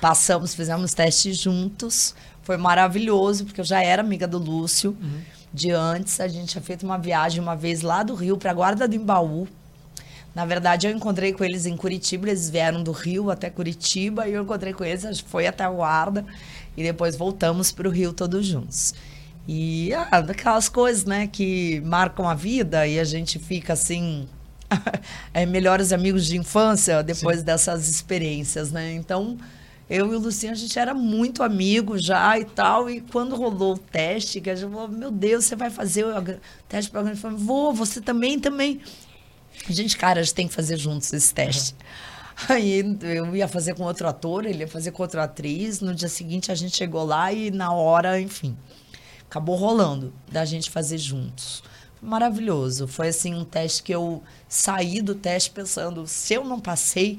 Passamos, 0.00 0.54
fizemos 0.54 0.92
teste 0.92 1.32
juntos. 1.32 2.14
Foi 2.50 2.56
maravilhoso, 2.56 3.44
porque 3.44 3.60
eu 3.60 3.64
já 3.64 3.80
era 3.80 4.02
amiga 4.02 4.26
do 4.26 4.36
Lúcio 4.36 4.96
de 5.54 5.70
antes. 5.70 6.18
A 6.18 6.26
gente 6.26 6.48
tinha 6.48 6.60
feito 6.60 6.82
uma 6.84 6.98
viagem 6.98 7.40
uma 7.40 7.54
vez 7.54 7.80
lá 7.80 8.02
do 8.02 8.12
Rio 8.12 8.36
para 8.36 8.52
Guarda 8.52 8.88
do 8.88 8.96
Embaú. 8.96 9.46
Na 10.34 10.44
verdade, 10.44 10.88
eu 10.88 10.90
encontrei 10.90 11.32
com 11.32 11.44
eles 11.44 11.64
em 11.64 11.76
Curitiba. 11.76 12.26
Eles 12.26 12.50
vieram 12.50 12.82
do 12.82 12.90
Rio 12.90 13.30
até 13.30 13.48
Curitiba 13.50 14.26
e 14.26 14.32
eu 14.32 14.42
encontrei 14.42 14.72
com 14.72 14.82
eles. 14.82 15.04
A 15.04 15.12
gente 15.12 15.22
foi 15.28 15.46
até 15.46 15.62
a 15.62 15.70
Guarda 15.70 16.26
e 16.76 16.82
depois 16.82 17.14
voltamos 17.14 17.70
para 17.70 17.86
o 17.86 17.90
Rio 17.92 18.12
todos 18.12 18.44
juntos. 18.44 18.94
E 19.46 19.94
ah, 19.94 20.20
daquelas 20.20 20.68
coisas, 20.68 21.04
né, 21.04 21.28
que 21.28 21.80
marcam 21.82 22.28
a 22.28 22.34
vida 22.34 22.84
e 22.84 22.98
a 22.98 23.04
gente 23.04 23.38
fica 23.38 23.74
assim. 23.74 24.26
é, 25.32 25.46
melhores 25.46 25.92
amigos 25.92 26.26
de 26.26 26.36
infância 26.36 27.00
depois 27.00 27.44
dessas 27.44 27.88
experiências, 27.88 28.72
né? 28.72 28.92
Então, 28.92 29.38
eu 29.90 30.12
e 30.12 30.14
o 30.14 30.20
Lucinho, 30.20 30.52
a 30.52 30.54
gente 30.54 30.78
era 30.78 30.94
muito 30.94 31.42
amigo 31.42 31.98
já 31.98 32.38
e 32.38 32.44
tal. 32.44 32.88
E 32.88 33.00
quando 33.00 33.34
rolou 33.34 33.74
o 33.74 33.78
teste, 33.78 34.40
que 34.40 34.48
a 34.48 34.54
gente 34.54 34.70
falou, 34.70 34.86
meu 34.86 35.10
Deus, 35.10 35.46
você 35.46 35.56
vai 35.56 35.68
fazer 35.68 36.04
o 36.04 36.40
teste 36.68 36.92
para 36.92 37.10
a 37.10 37.16
falou, 37.16 37.36
vou, 37.36 37.74
você 37.74 38.00
também, 38.00 38.38
também. 38.38 38.80
Gente, 39.68 39.96
cara, 39.96 40.20
a 40.20 40.22
gente 40.22 40.34
tem 40.34 40.46
que 40.46 40.54
fazer 40.54 40.76
juntos 40.76 41.12
esse 41.12 41.34
teste. 41.34 41.74
Aí 42.48 42.82
eu 43.02 43.34
ia 43.34 43.48
fazer 43.48 43.74
com 43.74 43.82
outro 43.82 44.06
ator, 44.06 44.46
ele 44.46 44.60
ia 44.60 44.68
fazer 44.68 44.92
com 44.92 45.02
outra 45.02 45.24
atriz. 45.24 45.80
No 45.80 45.92
dia 45.92 46.08
seguinte 46.08 46.52
a 46.52 46.54
gente 46.54 46.76
chegou 46.76 47.04
lá 47.04 47.32
e 47.32 47.50
na 47.50 47.72
hora, 47.72 48.20
enfim, 48.20 48.56
acabou 49.28 49.56
rolando 49.56 50.14
da 50.30 50.44
gente 50.44 50.70
fazer 50.70 50.98
juntos. 50.98 51.64
Foi 51.98 52.08
maravilhoso. 52.08 52.86
Foi 52.86 53.08
assim 53.08 53.34
um 53.34 53.44
teste 53.44 53.82
que 53.82 53.92
eu 53.92 54.22
saí 54.48 55.02
do 55.02 55.16
teste 55.16 55.50
pensando, 55.50 56.06
se 56.06 56.32
eu 56.32 56.44
não 56.44 56.60
passei, 56.60 57.18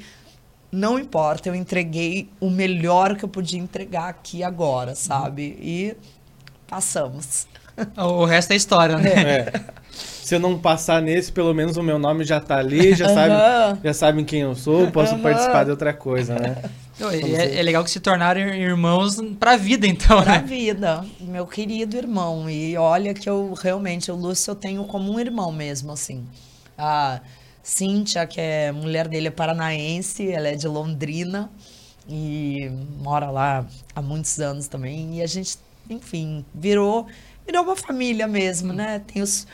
não 0.71 0.97
importa, 0.97 1.49
eu 1.49 1.55
entreguei 1.55 2.29
o 2.39 2.49
melhor 2.49 3.15
que 3.15 3.25
eu 3.25 3.29
podia 3.29 3.59
entregar 3.59 4.07
aqui 4.07 4.43
agora, 4.43 4.95
sabe? 4.95 5.57
E 5.61 5.95
passamos. 6.67 7.47
O 7.97 8.25
resto 8.25 8.51
é 8.53 8.55
história, 8.55 8.97
né? 8.97 9.09
É. 9.09 9.53
Se 9.91 10.35
eu 10.35 10.39
não 10.39 10.57
passar 10.57 11.01
nesse, 11.01 11.31
pelo 11.31 11.53
menos 11.53 11.77
o 11.77 11.83
meu 11.83 11.97
nome 11.99 12.23
já 12.23 12.39
tá 12.39 12.57
ali, 12.57 12.95
já, 12.95 13.05
Aham. 13.05 13.13
sabe, 13.13 13.81
já 13.83 13.93
sabem 13.93 14.23
quem 14.23 14.41
eu 14.41 14.55
sou, 14.55 14.89
posso 14.91 15.13
Aham. 15.15 15.23
participar 15.23 15.65
de 15.65 15.71
outra 15.71 15.93
coisa, 15.93 16.35
né? 16.35 16.55
É, 17.11 17.59
é 17.59 17.63
legal 17.63 17.83
que 17.83 17.89
se 17.89 17.99
tornaram 17.99 18.39
irmãos 18.41 19.17
pra 19.39 19.57
vida, 19.57 19.87
então, 19.87 20.21
Pra 20.21 20.33
né? 20.33 20.43
vida, 20.45 21.03
meu 21.19 21.47
querido 21.47 21.97
irmão. 21.97 22.49
E 22.49 22.77
olha 22.77 23.13
que 23.13 23.27
eu 23.27 23.53
realmente, 23.53 24.11
o 24.11 24.15
Lúcio 24.15 24.51
eu 24.51 24.55
tenho 24.55 24.83
como 24.85 25.11
um 25.11 25.19
irmão 25.19 25.51
mesmo, 25.51 25.91
assim. 25.91 26.23
A 26.77 27.19
Cíntia, 27.63 28.25
que 28.25 28.39
é 28.41 28.71
mulher 28.71 29.07
dele, 29.07 29.27
é 29.27 29.31
paranaense, 29.31 30.31
ela 30.31 30.47
é 30.49 30.55
de 30.55 30.67
Londrina 30.67 31.51
e 32.09 32.69
mora 32.99 33.29
lá 33.29 33.65
há 33.95 34.01
muitos 34.01 34.39
anos 34.39 34.67
também. 34.67 35.17
E 35.17 35.21
a 35.21 35.27
gente, 35.27 35.57
enfim, 35.89 36.45
virou, 36.53 37.07
virou 37.45 37.63
uma 37.63 37.75
família 37.75 38.27
mesmo, 38.27 38.73
né? 38.73 38.99
Tem 38.99 39.21
os, 39.21 39.47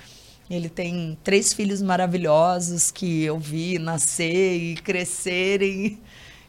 ele 0.50 0.70
tem 0.70 1.18
três 1.24 1.54
filhos 1.54 1.82
maravilhosos 1.82 2.92
que 2.92 3.24
eu 3.24 3.38
vi 3.38 3.78
nascer 3.80 4.56
e 4.58 4.76
crescerem. 4.76 6.00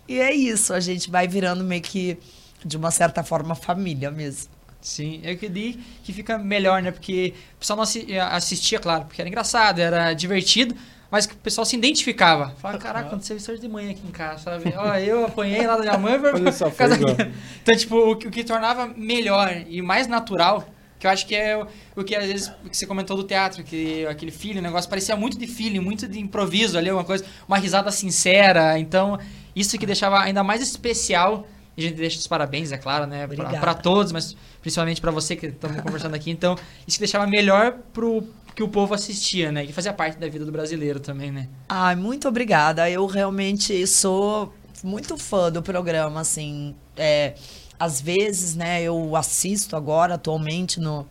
E 0.07 0.21
é 0.21 0.33
isso, 0.33 0.73
a 0.73 0.81
gente 0.81 1.11
vai 1.11 1.29
virando 1.29 1.63
meio 1.65 1.83
que, 1.83 2.17
de 2.65 2.77
uma 2.77 2.91
certa 2.91 3.23
forma, 3.23 3.55
família 3.55 4.11
mesmo. 4.11 4.51
Sim, 4.81 5.21
eu 5.25 5.35
di 5.51 5.79
que 6.05 6.13
fica 6.13 6.39
melhor, 6.39 6.81
né? 6.81 6.91
Porque 6.93 7.35
o 7.57 7.59
pessoal 7.59 7.77
não 7.77 7.83
assi- 7.83 8.17
assistia, 8.19 8.79
claro, 8.79 9.05
porque 9.07 9.21
era 9.21 9.29
engraçado, 9.29 9.81
era 9.81 10.15
divertido, 10.15 10.75
mas 11.11 11.27
que 11.27 11.35
o 11.35 11.37
pessoal 11.37 11.65
se 11.65 11.77
identificava. 11.77 12.55
Falava, 12.59 12.79
caraca, 12.83 13.07
aconteceu 13.09 13.37
isso 13.37 13.51
hoje 13.51 13.61
de 13.61 13.69
manhã 13.69 13.91
aqui 13.91 14.07
em 14.07 14.11
casa, 14.11 14.45
sabe? 14.45 14.75
Ó, 14.77 14.95
eu 14.97 15.25
apanhei 15.27 15.67
lá 15.67 15.77
da 15.77 15.83
minha 15.83 15.99
mãe 15.99 16.21
por 16.21 16.33
causa 16.77 16.97
daquilo. 16.97 17.17
Então, 17.63 17.77
tipo, 17.77 17.97
o 17.97 18.17
que, 18.17 18.29
o 18.29 18.31
que 18.31 18.45
tornava 18.45 18.87
melhor 18.87 19.65
e 19.69 19.81
mais 19.81 20.07
natural, 20.07 20.69
que 20.99 21.07
eu 21.07 21.11
acho 21.11 21.27
que 21.27 21.35
é 21.35 21.57
o, 21.57 21.67
o 21.97 22.05
que 22.05 22.15
às 22.15 22.27
vezes 22.27 22.53
que 22.71 22.77
você 22.77 22.87
comentou 22.87 23.17
do 23.17 23.25
teatro, 23.25 23.63
que 23.63 24.07
aquele 24.07 24.31
feeling, 24.31 24.59
o 24.59 24.63
negócio 24.63 24.89
parecia 24.89 25.17
muito 25.17 25.39
de 25.39 25.47
feeling, 25.47 25.81
muito 25.81 26.07
de 26.07 26.21
improviso 26.21 26.77
ali, 26.77 26.91
uma 26.91 27.05
coisa, 27.05 27.25
uma 27.47 27.59
risada 27.59 27.91
sincera. 27.91 28.79
Então, 28.79 29.19
isso 29.55 29.79
que 29.79 29.87
deixava 29.87 30.21
ainda 30.21 30.43
mais 30.43 30.61
especial. 30.61 31.47
E 31.77 31.81
a 31.81 31.89
gente 31.89 31.97
deixa 31.97 32.19
os 32.19 32.27
parabéns, 32.27 32.73
é 32.73 32.77
claro, 32.77 33.07
né? 33.07 33.25
Pra 33.61 33.73
todos, 33.73 34.11
mas 34.11 34.37
principalmente 34.61 35.01
pra 35.01 35.13
você 35.13 35.37
que 35.37 35.47
estamos 35.47 35.81
conversando 35.81 36.17
aqui. 36.17 36.29
Então, 36.29 36.57
isso 36.85 36.97
que 36.97 37.03
deixava 37.03 37.25
melhor 37.25 37.77
pro 37.93 38.27
que 38.59 38.63
o 38.65 38.69
povo 38.69 38.93
assistia, 38.93 39.53
né? 39.53 39.65
Que 39.65 39.73
fazia 39.73 39.93
parte 39.93 40.19
da 40.19 40.29
vida 40.29 40.45
do 40.45 40.51
brasileiro 40.51 40.99
também, 40.99 41.31
né? 41.31 41.49
Ai, 41.69 41.95
muito 41.95 42.27
obrigada. 42.27 42.91
Eu 42.91 43.07
realmente 43.07 43.87
sou 43.87 44.53
muito 44.83 45.17
fã 45.17 45.49
do 45.49 45.63
programa, 45.63 46.23
assim. 46.23 46.75
É, 46.97 47.37
às 47.79 48.01
vezes, 48.01 48.57
né, 48.57 48.83
eu 48.83 49.15
assisto 49.15 49.77
agora, 49.77 50.15
atualmente, 50.15 50.81
no 50.81 51.07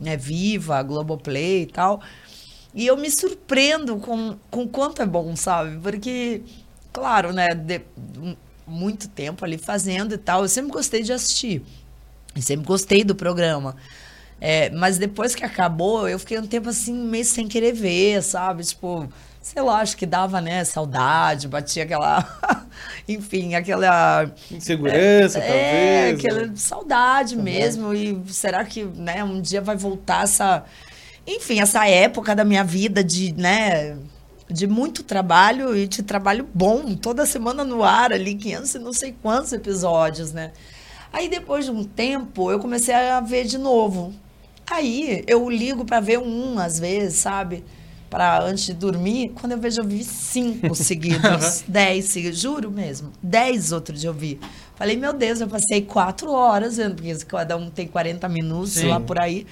né, 0.00 0.16
Viva, 0.16 0.82
Globoplay 0.82 1.62
e 1.62 1.66
tal. 1.66 2.00
E 2.74 2.88
eu 2.88 2.96
me 2.96 3.08
surpreendo 3.08 3.98
com 3.98 4.36
com 4.50 4.66
quanto 4.66 5.00
é 5.00 5.06
bom, 5.06 5.36
sabe? 5.36 5.78
Porque, 5.78 6.42
claro, 6.92 7.32
né, 7.32 7.50
de, 7.50 7.82
muito 8.66 9.08
tempo 9.08 9.44
ali 9.44 9.58
fazendo 9.58 10.14
e 10.14 10.18
tal, 10.18 10.42
eu 10.42 10.48
sempre 10.48 10.72
gostei 10.72 11.04
de 11.04 11.12
assistir. 11.12 11.62
Eu 12.34 12.42
sempre 12.42 12.66
gostei 12.66 13.04
do 13.04 13.14
programa. 13.14 13.76
É, 14.40 14.70
mas 14.70 14.96
depois 14.98 15.34
que 15.34 15.44
acabou, 15.44 16.08
eu 16.08 16.18
fiquei 16.18 16.38
um 16.38 16.46
tempo 16.46 16.68
assim, 16.70 16.94
meio 16.94 17.24
sem 17.24 17.46
querer 17.46 17.72
ver, 17.72 18.22
sabe? 18.22 18.64
Tipo, 18.64 19.06
sei 19.42 19.60
lá, 19.62 19.80
acho 19.80 19.96
que 19.96 20.06
dava, 20.06 20.40
né, 20.40 20.64
saudade, 20.64 21.46
batia 21.48 21.84
aquela. 21.84 22.66
Enfim, 23.08 23.54
aquela. 23.54 24.30
Insegurança, 24.50 25.38
É, 25.38 26.14
talvez. 26.14 26.18
aquela 26.24 26.56
saudade 26.56 27.36
mesmo. 27.36 27.92
E 27.92 28.18
será 28.28 28.64
que, 28.64 28.84
né, 28.84 29.22
um 29.22 29.40
dia 29.40 29.60
vai 29.60 29.76
voltar 29.76 30.24
essa. 30.24 30.64
Enfim, 31.26 31.60
essa 31.60 31.86
época 31.86 32.34
da 32.34 32.44
minha 32.44 32.64
vida 32.64 33.04
de, 33.04 33.32
né, 33.34 33.96
de 34.48 34.66
muito 34.66 35.02
trabalho 35.02 35.76
e 35.76 35.86
de 35.86 36.02
trabalho 36.02 36.48
bom, 36.54 36.94
toda 36.96 37.26
semana 37.26 37.62
no 37.62 37.84
ar 37.84 38.10
ali, 38.12 38.34
500 38.34 38.74
e 38.74 38.78
não 38.78 38.92
sei 38.92 39.14
quantos 39.22 39.52
episódios, 39.52 40.32
né? 40.32 40.50
Aí 41.12 41.28
depois 41.28 41.66
de 41.66 41.70
um 41.70 41.84
tempo, 41.84 42.50
eu 42.50 42.58
comecei 42.58 42.94
a 42.94 43.20
ver 43.20 43.44
de 43.44 43.58
novo. 43.58 44.14
Aí 44.70 45.24
eu 45.26 45.50
ligo 45.50 45.84
para 45.84 45.98
ver 45.98 46.18
um 46.18 46.58
às 46.58 46.78
vezes, 46.78 47.18
sabe? 47.18 47.64
Para 48.08 48.40
antes 48.42 48.66
de 48.66 48.74
dormir, 48.74 49.32
quando 49.40 49.52
eu 49.52 49.58
vejo 49.58 49.80
eu 49.80 49.86
vi 49.86 50.04
cinco 50.04 50.74
seguidos, 50.76 51.64
dez 51.66 52.06
seguidos, 52.06 52.38
juro 52.38 52.70
mesmo, 52.70 53.12
dez 53.22 53.72
outros 53.72 54.02
eu 54.04 54.14
vi. 54.14 54.38
Falei, 54.76 54.96
meu 54.96 55.12
Deus, 55.12 55.40
eu 55.40 55.48
passei 55.48 55.82
quatro 55.82 56.32
horas 56.32 56.76
vendo, 56.76 56.94
porque 56.94 57.14
cada 57.26 57.56
um 57.56 57.68
tem 57.68 57.86
40 57.86 58.28
minutos 58.28 58.72
Sim. 58.72 58.88
lá 58.88 58.98
por 58.98 59.20
aí. 59.20 59.46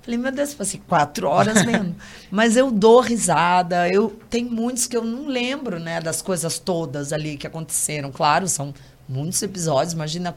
Falei, 0.00 0.18
meu 0.18 0.32
Deus, 0.32 0.52
eu 0.52 0.56
passei 0.56 0.80
quatro 0.88 1.28
horas 1.28 1.62
vendo. 1.62 1.94
Mas 2.30 2.56
eu 2.56 2.70
dou 2.70 3.00
risada. 3.00 3.90
Eu 3.90 4.18
tem 4.30 4.42
muitos 4.42 4.86
que 4.86 4.96
eu 4.96 5.04
não 5.04 5.28
lembro, 5.28 5.78
né, 5.78 6.00
das 6.00 6.22
coisas 6.22 6.58
todas 6.58 7.12
ali 7.12 7.36
que 7.36 7.46
aconteceram. 7.46 8.10
Claro, 8.10 8.48
são 8.48 8.72
muitos 9.06 9.42
episódios. 9.42 9.92
Imagina, 9.92 10.34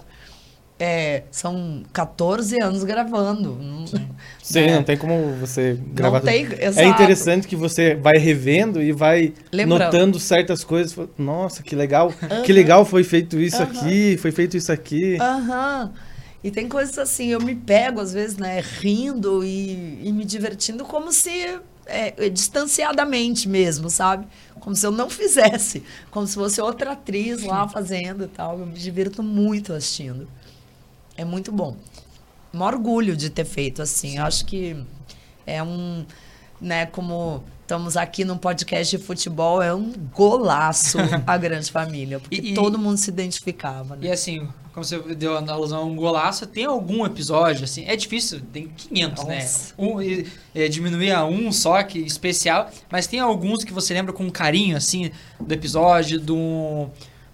é, 0.83 1.23
são 1.29 1.83
14 1.93 2.59
anos 2.61 2.83
gravando. 2.83 3.55
Não- 3.61 3.85
Sim, 4.41 4.61
né? 4.61 4.75
não 4.75 4.83
tem 4.83 4.97
como 4.97 5.33
você 5.35 5.79
gravar 5.93 6.19
tudo. 6.19 6.29
tem, 6.29 6.47
É 6.57 6.65
exato. 6.65 6.87
interessante 6.87 7.47
que 7.47 7.55
você 7.55 7.93
vai 7.93 8.17
revendo 8.17 8.81
e 8.81 8.91
vai 8.91 9.33
Lembrando. 9.51 9.83
notando 9.93 10.19
certas 10.19 10.63
coisas. 10.63 10.97
Nossa, 11.17 11.61
que 11.61 11.75
legal. 11.75 12.11
Aham. 12.23 12.41
Que 12.41 12.51
legal 12.51 12.83
foi 12.83 13.03
feito 13.03 13.39
isso 13.39 13.61
Aham. 13.61 13.71
aqui, 13.71 14.17
foi 14.17 14.31
feito 14.31 14.57
isso 14.57 14.71
aqui. 14.71 15.17
Aham. 15.21 15.91
E 16.43 16.49
tem 16.49 16.67
coisas 16.67 16.97
assim, 16.97 17.27
eu 17.27 17.39
me 17.39 17.53
pego 17.53 17.99
às 18.01 18.11
vezes, 18.11 18.35
né, 18.37 18.59
rindo 18.79 19.43
e, 19.45 19.99
e 20.03 20.11
me 20.11 20.25
divertindo 20.25 20.83
como 20.83 21.11
se 21.11 21.59
é, 21.85 22.29
distanciadamente 22.29 23.47
mesmo, 23.47 23.89
sabe? 23.91 24.25
Como 24.59 24.75
se 24.75 24.85
eu 24.85 24.91
não 24.91 25.07
fizesse, 25.09 25.83
como 26.09 26.25
se 26.25 26.33
fosse 26.33 26.59
outra 26.59 26.93
atriz 26.93 27.43
lá 27.43 27.67
fazendo 27.67 28.23
e 28.23 28.27
tal. 28.27 28.57
Eu 28.59 28.65
me 28.65 28.73
divirto 28.73 29.21
muito 29.21 29.71
assistindo. 29.73 30.27
É 31.21 31.25
muito 31.25 31.51
bom. 31.51 31.75
Um 32.53 32.61
orgulho 32.61 33.15
de 33.15 33.29
ter 33.29 33.45
feito 33.45 33.81
assim. 33.81 34.17
Eu 34.17 34.23
acho 34.25 34.43
que 34.45 34.75
é 35.45 35.61
um 35.61 36.03
né, 36.59 36.85
como 36.87 37.43
estamos 37.61 37.95
aqui 37.95 38.23
num 38.25 38.37
podcast 38.37 38.95
de 38.97 39.03
futebol, 39.03 39.61
é 39.61 39.73
um 39.73 39.93
golaço 40.13 40.97
a 41.25 41.37
grande 41.37 41.71
família, 41.71 42.19
porque 42.19 42.35
E- 42.35 42.53
todo 42.53 42.77
mundo 42.77 42.97
se 42.97 43.09
identificava, 43.09 43.95
né? 43.95 44.07
E 44.07 44.11
assim, 44.11 44.47
como 44.73 44.83
você 44.83 44.99
deu 45.15 45.35
a 45.37 45.51
alusão 45.51 45.89
um 45.89 45.95
golaço, 45.95 46.45
tem 46.45 46.65
algum 46.65 47.03
episódio, 47.05 47.63
assim, 47.63 47.85
é 47.85 47.95
difícil, 47.95 48.41
tem 48.53 48.67
500, 48.67 49.23
Nossa. 49.23 49.29
né? 49.31 49.49
Um, 49.77 50.01
e- 50.01 50.27
é, 50.53 50.67
diminuir 50.67 51.11
a 51.11 51.23
um 51.25 51.51
só, 51.51 51.81
que 51.81 51.97
especial, 51.99 52.69
mas 52.91 53.07
tem 53.07 53.19
alguns 53.19 53.63
que 53.63 53.73
você 53.73 53.93
lembra 53.93 54.11
com 54.13 54.29
carinho, 54.29 54.75
assim, 54.77 55.09
do 55.39 55.51
episódio, 55.53 56.19
do, 56.19 56.89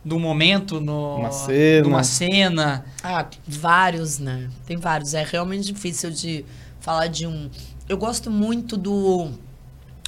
do 0.08 0.18
momento, 0.18 0.80
no, 0.80 1.18
Uma 1.18 1.32
cena. 1.32 1.82
de 1.82 1.88
uma 1.88 2.04
cena. 2.04 2.86
Ah, 3.04 3.26
vários, 3.46 4.20
né? 4.20 4.50
Tem 4.66 4.78
vários. 4.78 5.14
É 5.14 5.24
realmente 5.24 5.72
difícil 5.74 6.10
de 6.12 6.46
falar 6.80 7.08
de 7.08 7.28
um. 7.28 7.50
Eu 7.90 7.98
gosto 7.98 8.32
muito 8.32 8.78
do 8.78 9.30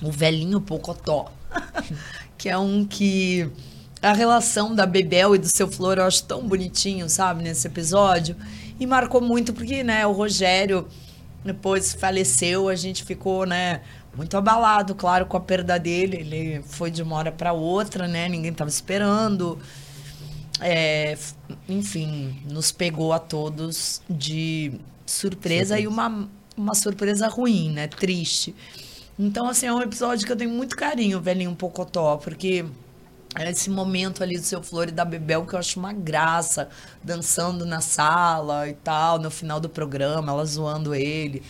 o 0.02 0.12
velhinho 0.12 0.62
Pocotó, 0.62 1.32
que 2.38 2.47
é 2.47 2.58
um 2.58 2.86
que 2.86 3.50
a 4.02 4.14
relação 4.14 4.74
da 4.74 4.86
Bebel 4.86 5.36
e 5.36 5.38
do 5.38 5.47
seu 5.47 5.70
Flor 5.70 5.97
eu 5.97 6.06
acho 6.06 6.24
tão 6.24 6.47
bonitinho, 6.47 7.10
sabe, 7.10 7.43
nesse 7.43 7.68
episódio. 7.68 8.36
E 8.80 8.88
marcou 8.88 9.20
muito 9.20 9.52
porque, 9.54 9.84
né, 9.84 10.08
o 10.08 10.14
Rogério 10.14 10.88
depois 11.43 11.93
faleceu, 11.93 12.70
a 12.70 12.76
gente 12.76 13.04
ficou, 13.04 13.45
né, 13.45 13.82
muito 14.16 14.36
abalado, 14.38 14.95
claro, 14.95 15.26
com 15.26 15.36
a 15.38 15.39
perda 15.39 15.78
dele. 15.78 16.18
Ele 16.18 16.62
foi 16.64 16.89
de 16.89 17.02
uma 17.02 17.16
hora 17.18 17.32
para 17.32 17.54
outra, 17.54 18.08
né? 18.08 18.28
Ninguém 18.28 18.54
tava 18.54 18.70
esperando. 18.70 19.60
É, 20.62 21.18
enfim, 21.68 22.41
nos 22.45 22.72
pegou 22.72 23.14
a 23.14 23.20
todos 23.20 24.01
de 24.10 24.74
surpresa 25.05 25.80
e 25.80 25.88
uma, 25.88 26.30
uma 26.55 26.76
surpresa 26.76 27.28
ruim, 27.28 27.72
né? 27.72 27.88
Triste. 27.88 28.55
Então, 29.18 29.47
assim, 29.47 29.66
é 29.66 29.74
um 29.74 29.82
episódio 29.82 30.26
que 30.26 30.32
eu 30.32 30.38
tenho 30.38 30.51
muito 30.51 30.76
carinho, 30.78 31.20
velhinho 31.20 31.53
Pocotó, 31.55 32.18
porque 32.18 32.66
é 33.36 33.49
esse 33.49 33.70
momento 33.70 34.24
ali 34.24 34.38
do 34.38 34.43
seu 34.43 34.64
Flor 34.64 34.88
e 34.88 34.91
da 34.91 35.05
Bebel 35.05 35.45
que 35.45 35.53
eu 35.53 35.60
acho 35.60 35.80
uma 35.80 35.93
graça, 35.93 36.70
dançando 37.03 37.66
na 37.66 37.82
sala 37.82 38.68
e 38.68 38.74
tal, 38.74 39.20
no 39.20 39.30
final 39.30 39.60
do 39.60 39.70
programa, 39.70 40.32
ela 40.32 40.45
zoando 40.45 40.95
ele. 40.95 41.43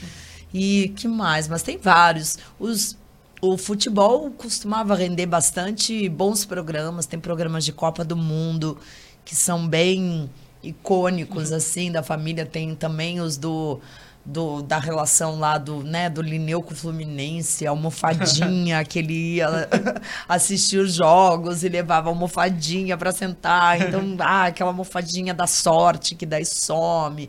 E 0.53 0.93
que 0.95 1.07
mais? 1.07 1.47
Mas 1.47 1.62
tem 1.62 1.78
vários. 1.78 2.38
Os, 2.60 2.97
o 3.42 3.58
futebol 3.58 4.30
costumava 4.32 4.96
render 4.96 5.26
bastante 5.26 6.10
bons 6.10 6.46
programas, 6.46 7.06
tem 7.06 7.20
programas 7.20 7.64
de 7.64 7.72
Copa 7.72 8.04
do 8.04 8.16
Mundo 8.16 8.78
que 9.24 9.36
são 9.36 9.68
bem 9.68 10.30
icônicos, 10.64 11.52
assim, 11.52 11.92
da 11.92 12.02
família. 12.04 12.46
Tem 12.46 12.76
também 12.76 13.20
os 13.20 13.38
do. 13.38 13.80
Do, 14.26 14.62
da 14.62 14.78
relação 14.78 15.40
lá 15.40 15.58
do, 15.58 15.82
né, 15.82 16.08
do 16.08 16.22
Lineu 16.22 16.62
com 16.62 16.74
o 16.74 16.76
Fluminense, 16.76 17.66
a 17.66 17.72
almofadinha, 17.72 18.84
que 18.86 19.00
ele 19.00 19.38
ia 19.38 19.48
assistir 20.28 20.78
os 20.78 20.94
jogos 20.94 21.64
e 21.64 21.70
levava 21.70 22.10
a 22.10 22.12
almofadinha 22.12 22.96
para 22.96 23.12
sentar. 23.12 23.82
Então, 23.82 24.02
ah, 24.20 24.48
aquela 24.48 24.70
almofadinha 24.70 25.34
da 25.34 25.48
sorte 25.48 26.14
que 26.14 26.28
daí 26.28 26.46
some. 26.46 27.28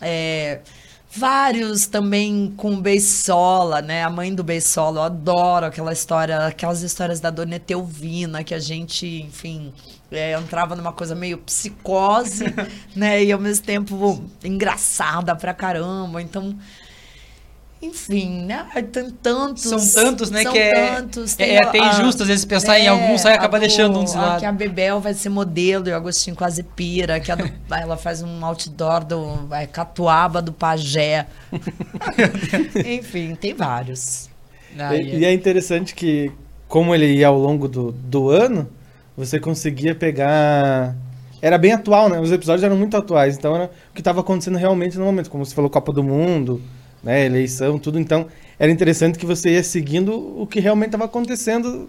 É, 0.00 0.60
vários 1.16 1.86
também 1.86 2.52
com 2.56 2.80
Beisola, 2.80 3.80
né? 3.80 4.02
A 4.02 4.10
mãe 4.10 4.34
do 4.34 4.42
Beisola, 4.42 5.00
eu 5.00 5.04
adoro 5.04 5.66
aquela 5.66 5.92
história, 5.92 6.46
aquelas 6.46 6.82
histórias 6.82 7.20
da 7.20 7.30
Dona 7.30 7.56
Etelvina, 7.56 8.42
que 8.42 8.54
a 8.54 8.58
gente, 8.58 9.06
enfim, 9.22 9.72
é, 10.10 10.32
entrava 10.32 10.74
numa 10.74 10.92
coisa 10.92 11.14
meio 11.14 11.38
psicose, 11.38 12.44
né? 12.94 13.22
E 13.22 13.32
ao 13.32 13.40
mesmo 13.40 13.64
tempo 13.64 14.24
engraçada 14.42 15.34
pra 15.36 15.54
caramba. 15.54 16.20
Então, 16.20 16.56
enfim, 17.86 18.44
né? 18.44 18.66
Tem 18.92 19.10
tantos. 19.10 19.62
São 19.62 20.02
tantos, 20.04 20.30
né, 20.30 20.42
são 20.42 20.52
que 20.52 20.58
é- 20.58 20.94
tantos. 20.94 21.38
é 21.38 21.58
até 21.62 21.78
injusto, 21.78 22.22
às 22.22 22.28
vezes, 22.28 22.44
pensar 22.44 22.78
em 22.78 22.88
algum, 22.88 23.16
só 23.18 23.28
acaba 23.28 23.58
deixando 23.60 23.98
um 24.00 24.04
de 24.04 24.14
lado. 24.16 24.40
Que 24.40 24.46
a 24.46 24.52
Bebel 24.52 25.00
vai 25.00 25.14
ser 25.14 25.28
modelo 25.28 25.88
e 25.88 25.92
o 25.92 25.96
Agostinho 25.96 26.36
quase 26.36 26.62
pira, 26.62 27.20
que 27.20 27.30
a 27.30 27.34
do- 27.34 27.50
ela 27.70 27.96
faz 27.96 28.22
um 28.22 28.44
outdoor 28.44 29.04
do 29.04 29.48
é, 29.52 29.66
Catuaba 29.66 30.40
do 30.42 30.52
Pajé. 30.52 31.26
Enfim, 32.84 33.34
tem 33.34 33.54
vários. 33.54 34.28
Aí, 34.78 35.02
E, 35.02 35.18
e 35.20 35.24
é 35.24 35.32
interessante 35.32 35.94
que, 35.94 36.32
como 36.68 36.94
ele 36.94 37.06
ia 37.14 37.28
ao 37.28 37.38
longo 37.38 37.68
do, 37.68 37.92
do 37.92 38.30
ano, 38.30 38.68
você 39.16 39.38
conseguia 39.38 39.94
pegar. 39.94 40.94
Era 41.40 41.58
bem 41.58 41.72
atual, 41.72 42.08
né? 42.08 42.18
Os 42.18 42.32
episódios 42.32 42.64
eram 42.64 42.76
muito 42.76 42.96
atuais. 42.96 43.36
Então 43.36 43.54
era 43.54 43.66
o 43.66 43.94
que 43.94 44.00
estava 44.00 44.20
acontecendo 44.20 44.56
realmente 44.56 44.98
no 44.98 45.04
momento. 45.04 45.30
Como 45.30 45.44
você 45.44 45.54
falou, 45.54 45.68
Copa 45.70 45.92
do 45.92 46.02
Mundo, 46.02 46.60
né? 47.04 47.24
Eleição, 47.26 47.78
tudo. 47.78 47.98
Então 47.98 48.26
era 48.58 48.70
interessante 48.72 49.18
que 49.18 49.26
você 49.26 49.50
ia 49.54 49.62
seguindo 49.62 50.12
o 50.40 50.46
que 50.46 50.60
realmente 50.60 50.88
estava 50.88 51.04
acontecendo 51.04 51.88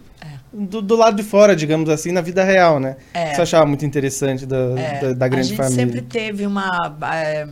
do, 0.52 0.82
do 0.82 0.96
lado 0.96 1.16
de 1.18 1.24
fora, 1.24 1.56
digamos 1.56 1.90
assim, 1.90 2.12
na 2.12 2.22
vida 2.22 2.44
real, 2.44 2.80
né? 2.80 2.98
É. 3.14 3.38
Eu 3.38 3.44
achava 3.44 3.66
muito 3.66 3.86
interessante 3.86 4.46
da, 4.46 4.76
da, 5.02 5.14
da 5.14 5.28
grande 5.28 5.48
a 5.48 5.50
gente 5.50 5.58
família. 5.58 5.86
sempre 5.86 6.02
teve 6.02 6.46
uma. 6.46 6.98
é, 7.14 7.48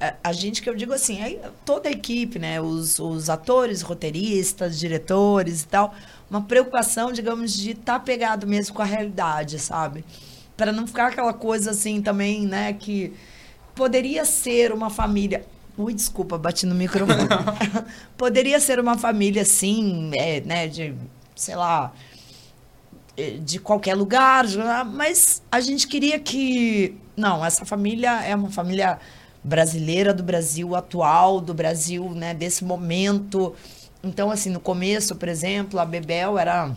a- 0.00 0.14
a 0.24 0.32
gente 0.32 0.60
que 0.62 0.68
eu 0.68 0.74
digo 0.74 0.92
assim, 0.92 1.22
aí 1.22 1.40
toda 1.64 1.88
a 1.88 1.92
equipe, 1.92 2.38
né? 2.38 2.60
Os, 2.60 2.98
os 2.98 3.30
atores, 3.30 3.82
roteiristas, 3.82 4.78
diretores 4.78 5.62
e 5.62 5.66
tal, 5.68 5.94
uma 6.30 6.42
preocupação, 6.42 7.12
digamos, 7.12 7.56
de 7.56 7.70
estar 7.72 8.00
pegado 8.00 8.46
mesmo 8.46 8.74
com 8.74 8.82
a 8.82 8.84
realidade, 8.84 9.58
sabe? 9.58 10.04
Para 10.56 10.70
não 10.72 10.86
ficar 10.86 11.08
aquela 11.08 11.32
coisa 11.32 11.70
assim 11.72 12.00
também, 12.02 12.46
né? 12.46 12.72
Que 12.74 13.12
poderia 13.74 14.24
ser 14.24 14.72
uma 14.72 14.90
família. 14.90 15.44
Ui, 15.76 15.92
desculpa, 15.92 16.38
bati 16.38 16.66
no 16.66 16.74
microfone. 16.74 17.28
poderia 18.16 18.60
ser 18.60 18.78
uma 18.78 18.96
família, 18.96 19.42
assim, 19.42 20.10
é, 20.14 20.40
né? 20.40 20.68
De, 20.68 20.94
sei 21.34 21.56
lá, 21.56 21.92
eh, 23.16 23.38
de 23.40 23.58
qualquer 23.58 23.94
lugar, 23.94 24.44
mas 24.86 25.42
a 25.50 25.60
gente 25.60 25.88
queria 25.88 26.18
que. 26.18 26.96
Não, 27.16 27.44
essa 27.44 27.64
família 27.64 28.22
é 28.22 28.34
uma 28.34 28.50
família 28.50 28.98
brasileira 29.42 30.14
do 30.14 30.22
Brasil 30.22 30.74
atual, 30.74 31.40
do 31.40 31.52
Brasil, 31.52 32.10
né, 32.10 32.32
desse 32.32 32.64
momento. 32.64 33.54
Então, 34.02 34.30
assim, 34.30 34.50
no 34.50 34.58
começo, 34.58 35.14
por 35.16 35.28
exemplo, 35.28 35.78
a 35.78 35.84
Bebel 35.84 36.38
era 36.38 36.74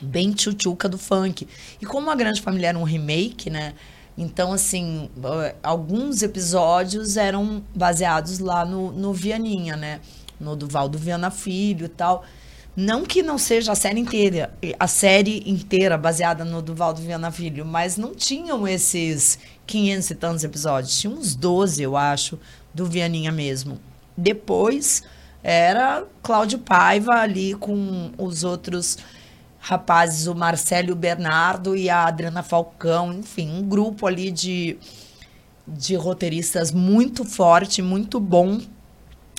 bem 0.00 0.32
tchutchuca 0.32 0.88
do 0.88 0.98
funk. 0.98 1.48
E 1.80 1.86
como 1.86 2.10
a 2.10 2.14
Grande 2.14 2.42
Família 2.42 2.68
era 2.68 2.78
um 2.78 2.84
remake, 2.84 3.48
né? 3.48 3.74
Então, 4.16 4.52
assim, 4.52 5.08
eh, 5.24 5.54
alguns 5.62 6.22
episódios 6.22 7.16
eram 7.16 7.62
baseados 7.74 8.38
lá 8.38 8.64
no, 8.64 8.92
no 8.92 9.12
Vianinha, 9.12 9.76
né? 9.76 10.00
No 10.38 10.54
Duval 10.54 10.88
do 10.88 10.98
Viana 10.98 11.30
Filho 11.30 11.86
e 11.86 11.88
tal. 11.88 12.24
Não 12.74 13.04
que 13.04 13.22
não 13.22 13.36
seja 13.36 13.72
a 13.72 13.74
série 13.74 14.00
inteira, 14.00 14.54
a 14.80 14.86
série 14.86 15.42
inteira 15.46 15.98
baseada 15.98 16.42
no 16.42 16.62
Duval 16.62 16.94
do 16.94 17.02
Viana 17.02 17.30
Filho, 17.30 17.66
mas 17.66 17.98
não 17.98 18.14
tinham 18.14 18.66
esses 18.66 19.38
500 19.66 20.10
e 20.10 20.14
tantos 20.14 20.44
episódios. 20.44 20.98
Tinha 20.98 21.12
uns 21.12 21.34
12, 21.34 21.82
eu 21.82 21.96
acho, 21.96 22.38
do 22.72 22.86
Vianinha 22.86 23.30
mesmo. 23.30 23.78
Depois 24.16 25.02
era 25.42 26.04
Cláudio 26.22 26.60
Paiva 26.60 27.14
ali 27.14 27.54
com 27.54 28.10
os 28.16 28.42
outros 28.44 28.96
rapazes, 29.62 30.26
o 30.26 30.34
Marcelo 30.34 30.88
e 30.88 30.92
o 30.92 30.96
Bernardo 30.96 31.76
e 31.76 31.88
a 31.88 32.04
Adriana 32.04 32.42
Falcão, 32.42 33.12
enfim, 33.12 33.48
um 33.48 33.62
grupo 33.62 34.08
ali 34.08 34.32
de, 34.32 34.76
de 35.66 35.94
roteiristas 35.94 36.72
muito 36.72 37.24
forte, 37.24 37.80
muito 37.80 38.18
bom. 38.18 38.60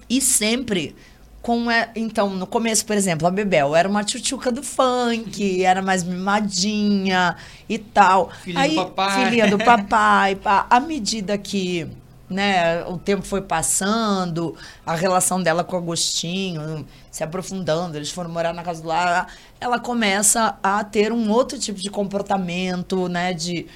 E 0.09 0.21
sempre 0.21 0.95
com. 1.41 1.69
é, 1.69 1.91
Então, 1.93 2.29
no 2.29 2.47
começo, 2.47 2.85
por 2.85 2.95
exemplo, 2.95 3.27
a 3.27 3.31
Bebel 3.31 3.75
era 3.75 3.87
uma 3.87 4.03
tchutchuca 4.03 4.49
do 4.49 4.63
funk, 4.63 5.61
era 5.63 5.81
mais 5.81 6.03
mimadinha 6.05 7.35
e 7.67 7.77
tal. 7.77 8.31
Filhinha 8.31 8.63
do 8.63 8.69
Aí, 8.69 8.75
papai. 8.75 9.25
Filhinha 9.25 9.47
do 9.49 9.57
papai. 9.63 10.39
À 10.69 10.79
medida 10.79 11.37
que 11.37 11.85
né, 12.33 12.83
o 12.85 12.97
tempo 12.97 13.23
foi 13.23 13.41
passando, 13.41 14.55
a 14.85 14.95
relação 14.95 15.41
dela 15.41 15.63
com 15.63 15.75
o 15.75 15.79
Agostinho 15.79 16.85
se 17.11 17.23
aprofundando, 17.23 17.97
eles 17.97 18.11
foram 18.11 18.29
morar 18.29 18.53
na 18.53 18.63
casa 18.63 18.81
do 18.81 18.87
lar, 18.87 19.33
ela 19.61 19.79
começa 19.79 20.57
a 20.61 20.83
ter 20.83 21.13
um 21.13 21.29
outro 21.31 21.59
tipo 21.59 21.79
de 21.79 21.89
comportamento, 21.89 23.07
né, 23.07 23.33
de 23.33 23.67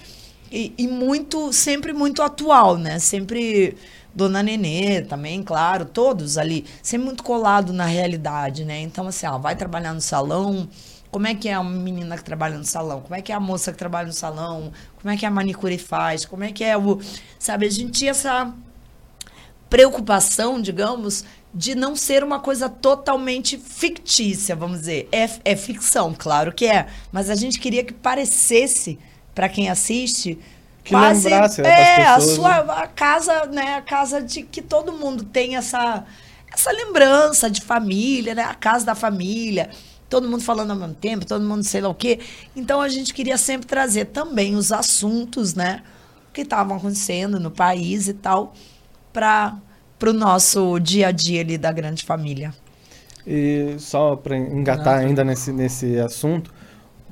e, 0.52 0.74
e 0.78 0.88
muito, 0.88 1.52
sempre 1.52 1.94
muito 1.94 2.22
atual, 2.22 2.78
né? 2.78 3.00
Sempre 3.00 3.78
Dona 4.14 4.42
Nenê 4.42 5.02
também, 5.02 5.44
claro, 5.44 5.86
todos 5.86 6.38
ali, 6.38 6.66
sempre 6.82 7.06
muito 7.06 7.24
colado 7.24 7.74
na 7.74 7.86
realidade, 7.86 8.66
né? 8.66 8.80
Então, 8.80 9.08
assim, 9.08 9.26
ela 9.26 9.38
vai 9.38 9.56
trabalhar 9.56 9.94
no 9.94 10.02
salão, 10.02 10.68
como 11.12 11.28
é 11.28 11.36
que 11.36 11.50
é 11.50 11.54
a 11.54 11.64
menina 11.64 12.18
que 12.18 12.24
trabalha 12.24 12.58
no 12.58 12.66
salão? 12.66 13.02
Como 13.02 13.16
é 13.16 13.22
que 13.22 13.32
é 13.32 13.36
a 13.36 13.40
moça 13.40 13.72
que 13.72 13.78
trabalha 13.78 14.08
no 14.08 14.14
salão? 14.14 14.72
Como 15.02 15.14
é 15.14 15.18
que 15.18 15.26
a 15.26 15.32
manicure 15.32 15.78
faz? 15.78 16.26
Como 16.26 16.44
é 16.44 16.52
que 16.52 16.64
é 16.64 16.78
o... 16.78 17.00
Sabe, 17.40 17.66
a 17.66 17.70
gente 17.70 17.92
tinha 17.92 18.12
essa 18.12 18.54
preocupação, 19.70 20.62
digamos, 20.62 21.24
de 21.54 21.76
não 21.76 21.96
ser 21.96 22.24
uma 22.24 22.40
coisa 22.40 22.70
totalmente 22.70 23.58
fictícia, 23.58 24.56
vamos 24.56 24.80
dizer. 24.80 25.10
É, 25.12 25.30
é 25.44 25.56
ficção, 25.56 26.14
claro 26.18 26.54
que 26.54 26.66
é, 26.66 26.88
mas 27.12 27.30
a 27.30 27.36
gente 27.36 27.60
queria 27.60 27.84
que 27.84 27.94
parecesse 27.94 29.00
para 29.34 29.50
quem 29.50 29.70
assiste 29.70 30.38
Que 30.84 30.96
lembrasse, 30.96 31.62
né, 31.62 31.70
é 31.70 32.06
a 32.06 32.20
sua 32.20 32.58
a 32.82 32.88
casa, 32.88 33.46
né, 33.46 33.76
a 33.76 33.82
casa 33.82 34.22
de 34.22 34.44
que 34.44 34.62
todo 34.62 34.92
mundo 34.92 35.24
tem 35.24 35.56
essa 35.56 36.06
essa 36.52 36.72
lembrança 36.72 37.50
de 37.50 37.62
família, 37.62 38.34
né? 38.34 38.42
A 38.42 38.56
casa 38.56 38.86
da 38.86 38.96
família, 38.96 39.70
todo 40.10 40.28
mundo 40.28 40.44
falando 40.44 40.72
ao 40.72 40.78
mesmo 40.78 40.96
tempo, 40.96 41.26
todo 41.26 41.44
mundo 41.44 41.64
sei 41.64 41.82
lá 41.82 41.90
o 41.90 41.96
quê. 41.96 42.20
Então 42.56 42.82
a 42.82 42.90
gente 42.90 43.14
queria 43.14 43.38
sempre 43.38 43.68
trazer 43.68 44.06
também 44.06 44.56
os 44.56 44.72
assuntos, 44.72 45.54
né? 45.54 45.84
Que 46.34 46.42
estavam 46.42 46.78
acontecendo 46.78 47.40
no 47.40 47.52
país 47.52 48.08
e 48.08 48.14
tal, 48.14 48.54
para 49.12 49.60
o 50.06 50.14
nosso 50.14 50.80
dia 50.80 51.08
a 51.08 51.12
dia 51.12 51.42
ali 51.42 51.58
da 51.58 51.72
grande 51.72 52.04
família. 52.04 52.54
E 53.26 53.76
só 53.80 54.16
para 54.16 54.38
engatar 54.38 55.00
ainda 55.00 55.24
nesse, 55.24 55.52
nesse 55.52 56.00
assunto, 56.00 56.54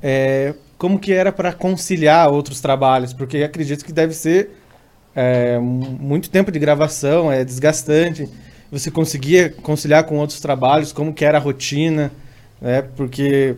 é, 0.02 0.54
como 0.78 0.98
que 0.98 1.12
era 1.12 1.30
para 1.30 1.52
conciliar 1.52 2.30
outros 2.30 2.60
trabalhos? 2.60 3.12
Porque 3.12 3.42
acredito 3.42 3.84
que 3.84 3.92
deve 3.92 4.14
ser 4.14 4.50
é, 5.14 5.58
muito 5.58 6.30
tempo 6.30 6.50
de 6.50 6.58
gravação, 6.58 7.30
é 7.30 7.44
desgastante. 7.44 8.28
Você 8.70 8.90
conseguia 8.90 9.50
conciliar 9.50 10.04
com 10.04 10.16
outros 10.16 10.40
trabalhos? 10.40 10.92
Como 10.92 11.12
que 11.12 11.24
era 11.24 11.38
a 11.38 11.40
rotina? 11.40 12.10
Né? 12.60 12.82
Porque 12.82 13.56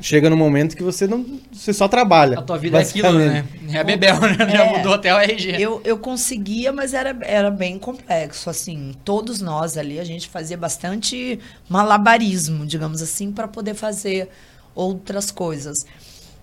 chega 0.00 0.28
no 0.28 0.36
momento 0.36 0.76
que 0.76 0.82
você 0.82 1.06
não 1.06 1.24
você 1.52 1.72
só 1.72 1.86
trabalha. 1.86 2.38
A 2.38 2.42
tua 2.42 2.58
vida 2.58 2.78
é 2.78 2.82
aquilo, 2.82 3.18
né? 3.18 3.44
É 3.72 3.78
a 3.78 3.84
Bebel, 3.84 4.20
né? 4.20 4.36
É, 4.40 4.56
Já 4.56 4.64
mudou 4.66 4.94
até 4.94 5.14
o 5.14 5.18
RG. 5.18 5.56
Eu, 5.60 5.80
eu 5.84 5.96
conseguia, 5.96 6.72
mas 6.72 6.92
era, 6.92 7.16
era 7.22 7.50
bem 7.50 7.78
complexo, 7.78 8.50
assim. 8.50 8.94
Todos 9.04 9.40
nós 9.40 9.76
ali, 9.76 10.00
a 10.00 10.04
gente 10.04 10.28
fazia 10.28 10.56
bastante 10.56 11.38
malabarismo, 11.68 12.66
digamos 12.66 13.00
assim, 13.00 13.30
para 13.30 13.46
poder 13.46 13.74
fazer 13.74 14.28
outras 14.74 15.30
coisas. 15.30 15.86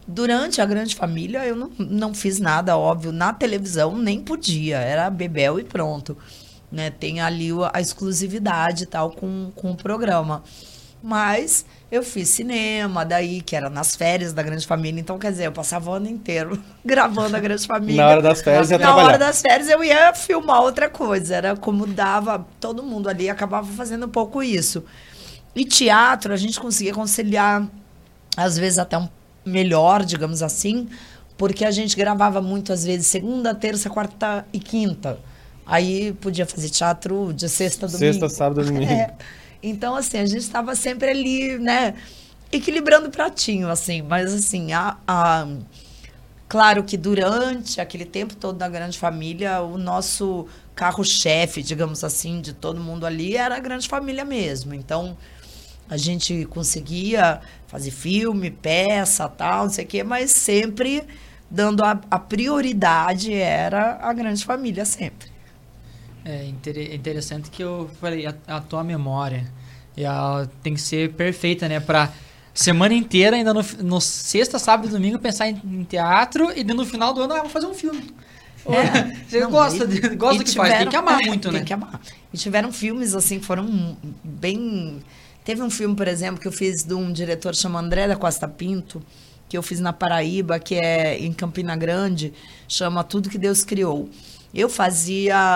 Durante 0.07 0.61
a 0.61 0.65
grande 0.65 0.95
família, 0.95 1.45
eu 1.45 1.55
não, 1.55 1.71
não 1.77 2.13
fiz 2.13 2.39
nada, 2.39 2.77
óbvio. 2.77 3.11
Na 3.11 3.33
televisão, 3.33 3.95
nem 3.97 4.21
podia. 4.21 4.77
Era 4.77 5.09
Bebel 5.09 5.59
e 5.59 5.63
pronto. 5.63 6.17
Né? 6.71 6.89
Tem 6.89 7.19
ali 7.19 7.49
a 7.73 7.81
exclusividade 7.81 8.85
tal 8.85 9.11
com, 9.11 9.51
com 9.55 9.71
o 9.71 9.75
programa. 9.75 10.43
Mas 11.01 11.65
eu 11.89 12.03
fiz 12.03 12.27
cinema, 12.29 13.05
daí, 13.05 13.41
que 13.41 13.55
era 13.55 13.69
nas 13.69 13.95
férias 13.95 14.33
da 14.33 14.43
Grande 14.43 14.67
Família. 14.67 14.99
Então, 14.99 15.17
quer 15.17 15.31
dizer, 15.31 15.45
eu 15.47 15.51
passava 15.51 15.89
o 15.89 15.93
ano 15.93 16.07
inteiro 16.09 16.61
gravando 16.83 17.35
a 17.35 17.39
Grande 17.39 17.65
Família. 17.65 18.03
Na 18.03 18.09
hora 18.09 18.21
das 18.21 18.41
férias, 18.41 18.69
ia 18.69 18.77
Na 18.77 18.85
trabalhar. 18.85 19.07
hora 19.07 19.17
das 19.17 19.41
férias, 19.41 19.69
eu 19.69 19.83
ia 19.83 20.13
filmar 20.13 20.61
outra 20.61 20.89
coisa. 20.89 21.35
Era 21.35 21.55
como 21.55 21.87
dava, 21.87 22.45
todo 22.59 22.83
mundo 22.83 23.07
ali 23.07 23.29
acabava 23.29 23.67
fazendo 23.71 24.05
um 24.05 24.09
pouco 24.09 24.43
isso. 24.43 24.83
E 25.55 25.63
teatro, 25.65 26.33
a 26.33 26.37
gente 26.37 26.59
conseguia 26.59 26.93
conciliar, 26.93 27.65
às 28.35 28.57
vezes, 28.57 28.77
até 28.77 28.97
um 28.97 29.07
melhor, 29.45 30.03
digamos 30.03 30.43
assim, 30.43 30.87
porque 31.37 31.63
a 31.63 31.71
gente 31.71 31.95
gravava 31.95 32.41
muito, 32.41 32.73
às 32.73 32.83
vezes, 32.83 33.07
segunda, 33.07 33.55
terça, 33.55 33.89
quarta 33.89 34.45
e 34.51 34.59
quinta. 34.59 35.17
Aí 35.65 36.13
podia 36.13 36.45
fazer 36.45 36.69
teatro 36.69 37.31
de 37.33 37.47
sexta, 37.47 37.87
domingo. 37.87 37.99
Sexta, 38.13 38.27
sábado, 38.29 38.63
domingo. 38.65 38.91
É. 38.91 39.13
Então, 39.61 39.95
assim, 39.95 40.17
a 40.17 40.25
gente 40.25 40.41
estava 40.41 40.75
sempre 40.75 41.09
ali, 41.09 41.57
né, 41.57 41.95
equilibrando 42.51 43.07
o 43.07 43.11
pratinho, 43.11 43.69
assim, 43.69 44.01
mas 44.01 44.33
assim, 44.33 44.71
a, 44.73 44.97
a, 45.07 45.47
claro 46.47 46.83
que 46.83 46.97
durante 46.97 47.81
aquele 47.81 48.05
tempo 48.05 48.35
todo 48.35 48.57
da 48.57 48.69
grande 48.69 48.97
família, 48.97 49.61
o 49.61 49.77
nosso 49.77 50.47
carro-chefe, 50.73 51.61
digamos 51.61 52.03
assim, 52.03 52.41
de 52.41 52.53
todo 52.53 52.79
mundo 52.79 53.05
ali 53.05 53.35
era 53.35 53.57
a 53.57 53.59
grande 53.59 53.87
família 53.87 54.23
mesmo. 54.23 54.73
Então, 54.73 55.17
a 55.89 55.97
gente 55.97 56.45
conseguia 56.45 57.41
fazer 57.67 57.91
filme, 57.91 58.49
peça, 58.49 59.27
tal, 59.27 59.65
não 59.65 59.71
sei 59.71 59.85
o 59.85 59.87
quê, 59.87 60.03
mas 60.03 60.31
sempre 60.31 61.03
dando 61.49 61.83
a, 61.83 61.99
a 62.09 62.19
prioridade 62.19 63.33
era 63.33 63.97
a 64.01 64.13
grande 64.13 64.45
família 64.45 64.85
sempre. 64.85 65.29
É 66.25 66.45
inter- 66.45 66.93
interessante 66.93 67.49
que 67.49 67.63
eu 67.63 67.89
falei, 67.99 68.25
a, 68.25 68.33
a 68.47 68.59
tua 68.59 68.83
memória 68.83 69.47
ela 69.97 70.49
tem 70.63 70.73
que 70.73 70.81
ser 70.81 71.11
perfeita, 71.13 71.67
né? 71.67 71.79
Pra 71.79 72.11
semana 72.53 72.93
inteira, 72.93 73.35
ainda 73.35 73.53
no, 73.53 73.61
no 73.83 73.99
sexta, 74.01 74.57
sábado 74.59 74.87
e 74.87 74.91
domingo, 74.91 75.19
pensar 75.19 75.49
em, 75.49 75.61
em 75.63 75.83
teatro 75.83 76.51
e 76.57 76.63
no 76.63 76.85
final 76.85 77.13
do 77.13 77.21
ano, 77.21 77.33
ah, 77.33 77.41
vou 77.41 77.49
fazer 77.49 77.65
um 77.67 77.73
filme. 77.73 78.03
É. 78.65 79.15
Você 79.27 79.39
Não, 79.41 79.49
gosta, 79.51 79.83
e- 79.85 80.15
gosta 80.15 80.35
e 80.35 80.37
do 80.39 80.43
que 80.45 80.55
faz, 80.55 80.69
tem 80.69 80.77
tiveram- 80.79 80.91
que 80.91 80.95
amar 80.95 81.21
é, 81.21 81.25
muito, 81.25 81.49
tem 81.49 81.59
né? 81.59 81.65
que 81.65 81.73
amar. 81.73 81.99
E 82.33 82.37
tiveram 82.37 82.71
filmes, 82.71 83.13
assim, 83.15 83.39
que 83.39 83.45
foram 83.45 83.97
bem... 84.23 84.99
Teve 85.43 85.61
um 85.63 85.69
filme, 85.69 85.95
por 85.95 86.07
exemplo, 86.07 86.39
que 86.39 86.47
eu 86.47 86.51
fiz 86.51 86.83
de 86.83 86.93
um 86.93 87.11
diretor 87.11 87.55
chamado 87.55 87.85
André 87.85 88.07
da 88.07 88.15
Costa 88.15 88.47
Pinto, 88.47 89.01
que 89.49 89.57
eu 89.57 89.63
fiz 89.63 89.79
na 89.79 89.91
Paraíba, 89.91 90.59
que 90.59 90.75
é 90.75 91.17
em 91.17 91.33
Campina 91.33 91.75
Grande, 91.75 92.31
chama 92.67 93.03
Tudo 93.03 93.29
que 93.29 93.37
Deus 93.37 93.63
Criou. 93.63 94.09
Eu 94.53 94.69
fazia... 94.69 95.55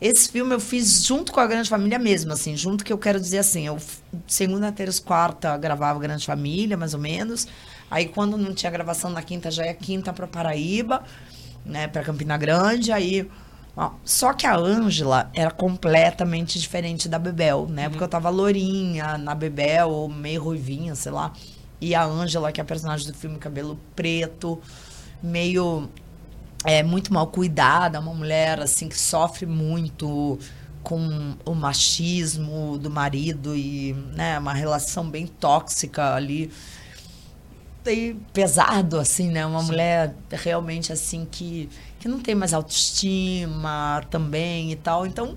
Esse 0.00 0.28
filme 0.28 0.54
eu 0.54 0.60
fiz 0.60 1.04
junto 1.04 1.32
com 1.32 1.40
a 1.40 1.46
Grande 1.46 1.68
Família 1.68 1.98
mesmo, 1.98 2.32
assim, 2.32 2.56
junto 2.56 2.84
que 2.84 2.92
eu 2.92 2.98
quero 2.98 3.20
dizer 3.20 3.38
assim, 3.38 3.66
eu 3.66 3.78
segunda, 4.26 4.70
terça, 4.70 5.02
quarta 5.02 5.56
gravava 5.56 5.98
Grande 5.98 6.24
Família, 6.24 6.76
mais 6.76 6.94
ou 6.94 7.00
menos. 7.00 7.48
Aí 7.90 8.06
quando 8.06 8.36
não 8.36 8.54
tinha 8.54 8.70
gravação 8.70 9.10
na 9.10 9.22
quinta, 9.22 9.50
já 9.50 9.66
ia 9.66 9.74
quinta 9.74 10.12
para 10.12 10.26
Paraíba, 10.26 11.02
né, 11.64 11.88
para 11.88 12.02
Campina 12.02 12.36
Grande, 12.36 12.92
aí 12.92 13.28
só 14.04 14.32
que 14.32 14.44
a 14.44 14.56
Ângela 14.56 15.30
era 15.32 15.52
completamente 15.52 16.58
diferente 16.58 17.08
da 17.08 17.16
Bebel, 17.16 17.68
né? 17.68 17.88
Porque 17.88 18.02
eu 18.02 18.08
tava 18.08 18.28
lourinha 18.28 19.16
na 19.16 19.36
Bebel, 19.36 19.88
ou 19.90 20.08
meio 20.08 20.42
ruivinha, 20.42 20.96
sei 20.96 21.12
lá. 21.12 21.32
E 21.80 21.94
a 21.94 22.04
Ângela, 22.04 22.50
que 22.50 22.60
é 22.60 22.62
a 22.62 22.64
personagem 22.64 23.06
do 23.06 23.14
filme, 23.16 23.38
cabelo 23.38 23.78
preto, 23.94 24.60
meio 25.22 25.88
é 26.64 26.82
muito 26.82 27.12
mal 27.12 27.26
cuidada, 27.28 28.00
uma 28.00 28.14
mulher 28.14 28.60
assim 28.60 28.88
que 28.88 28.98
sofre 28.98 29.46
muito 29.46 30.38
com 30.82 31.36
o 31.44 31.54
machismo 31.54 32.78
do 32.78 32.90
marido 32.90 33.56
e 33.56 33.92
né, 34.14 34.38
uma 34.38 34.54
relação 34.54 35.08
bem 35.08 35.26
tóxica 35.26 36.14
ali 36.14 36.50
e 37.86 38.16
pesado 38.32 38.98
assim, 38.98 39.30
né? 39.30 39.46
Uma 39.46 39.62
mulher 39.62 40.14
realmente 40.30 40.92
assim 40.92 41.26
que 41.30 41.68
que 41.98 42.06
não 42.08 42.20
tem 42.20 42.34
mais 42.34 42.54
autoestima 42.54 44.02
também 44.10 44.72
e 44.72 44.76
tal. 44.76 45.06
Então 45.06 45.36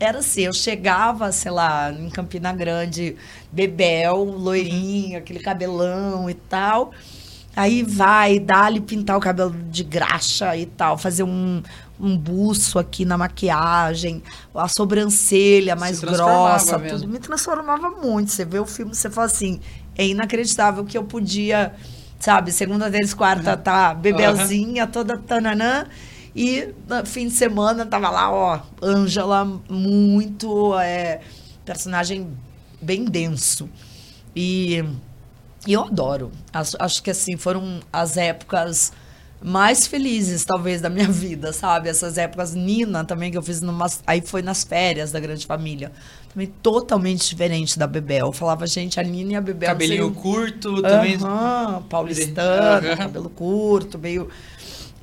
era 0.00 0.18
assim, 0.18 0.42
eu 0.42 0.52
chegava, 0.52 1.30
sei 1.30 1.50
lá, 1.52 1.92
em 1.92 2.10
Campina 2.10 2.52
Grande, 2.52 3.16
bebel, 3.52 4.24
loirinho, 4.24 5.18
aquele 5.18 5.40
cabelão 5.40 6.28
e 6.28 6.34
tal. 6.34 6.92
Aí 7.54 7.82
vai, 7.82 8.40
dá-lhe 8.40 8.80
pintar 8.80 9.16
o 9.16 9.20
cabelo 9.20 9.54
de 9.70 9.84
graxa 9.84 10.56
e 10.56 10.64
tal, 10.64 10.96
fazer 10.96 11.22
um, 11.22 11.62
um 12.00 12.16
buço 12.16 12.78
aqui 12.78 13.04
na 13.04 13.18
maquiagem, 13.18 14.22
a 14.54 14.66
sobrancelha 14.68 15.76
mais 15.76 16.00
grossa, 16.00 16.78
mesmo. 16.78 17.00
tudo. 17.00 17.12
Me 17.12 17.18
transformava 17.18 17.90
muito. 17.90 18.30
Você 18.30 18.44
vê 18.44 18.58
o 18.58 18.64
filme, 18.64 18.94
você 18.94 19.10
fala 19.10 19.26
assim, 19.26 19.60
é 19.96 20.06
inacreditável 20.06 20.82
que 20.84 20.96
eu 20.96 21.04
podia, 21.04 21.74
sabe, 22.18 22.50
segunda, 22.52 22.90
terça, 22.90 23.14
quarta, 23.14 23.54
tá, 23.54 23.92
bebelzinha, 23.92 24.86
toda 24.86 25.18
tananã. 25.18 25.86
E 26.34 26.72
no 26.88 27.04
fim 27.04 27.28
de 27.28 27.34
semana 27.34 27.84
tava 27.84 28.08
lá, 28.08 28.32
ó, 28.32 28.60
Ângela, 28.82 29.44
muito, 29.68 30.74
é, 30.80 31.20
personagem 31.66 32.28
bem 32.80 33.04
denso. 33.04 33.68
E 34.34 34.82
e 35.66 35.72
eu 35.72 35.84
adoro. 35.84 36.30
Acho, 36.52 36.76
acho 36.78 37.02
que 37.02 37.10
assim, 37.10 37.36
foram 37.36 37.80
as 37.92 38.16
épocas 38.16 38.92
mais 39.44 39.86
felizes, 39.88 40.44
talvez, 40.44 40.80
da 40.80 40.88
minha 40.88 41.08
vida, 41.10 41.52
sabe? 41.52 41.88
Essas 41.88 42.16
épocas. 42.18 42.54
Nina 42.54 43.04
também, 43.04 43.30
que 43.30 43.36
eu 43.38 43.42
fiz 43.42 43.60
numa. 43.60 43.86
Aí 44.06 44.20
foi 44.20 44.40
nas 44.42 44.62
férias 44.64 45.10
da 45.12 45.18
grande 45.20 45.46
família. 45.46 45.90
Também 46.32 46.46
totalmente 46.62 47.28
diferente 47.28 47.78
da 47.78 47.86
Bebel. 47.86 48.26
Eu 48.26 48.32
falava, 48.32 48.66
gente, 48.66 48.98
a 48.98 49.02
Nina 49.02 49.32
e 49.32 49.36
a 49.36 49.40
Bebel. 49.40 49.68
Cabelinho 49.68 50.04
seriam- 50.06 50.14
curto, 50.14 50.80
também. 50.82 51.16
Aham, 51.16 51.82
paulistana, 51.90 52.96
cabelo 52.96 53.28
curto, 53.30 53.98
meio. 53.98 54.28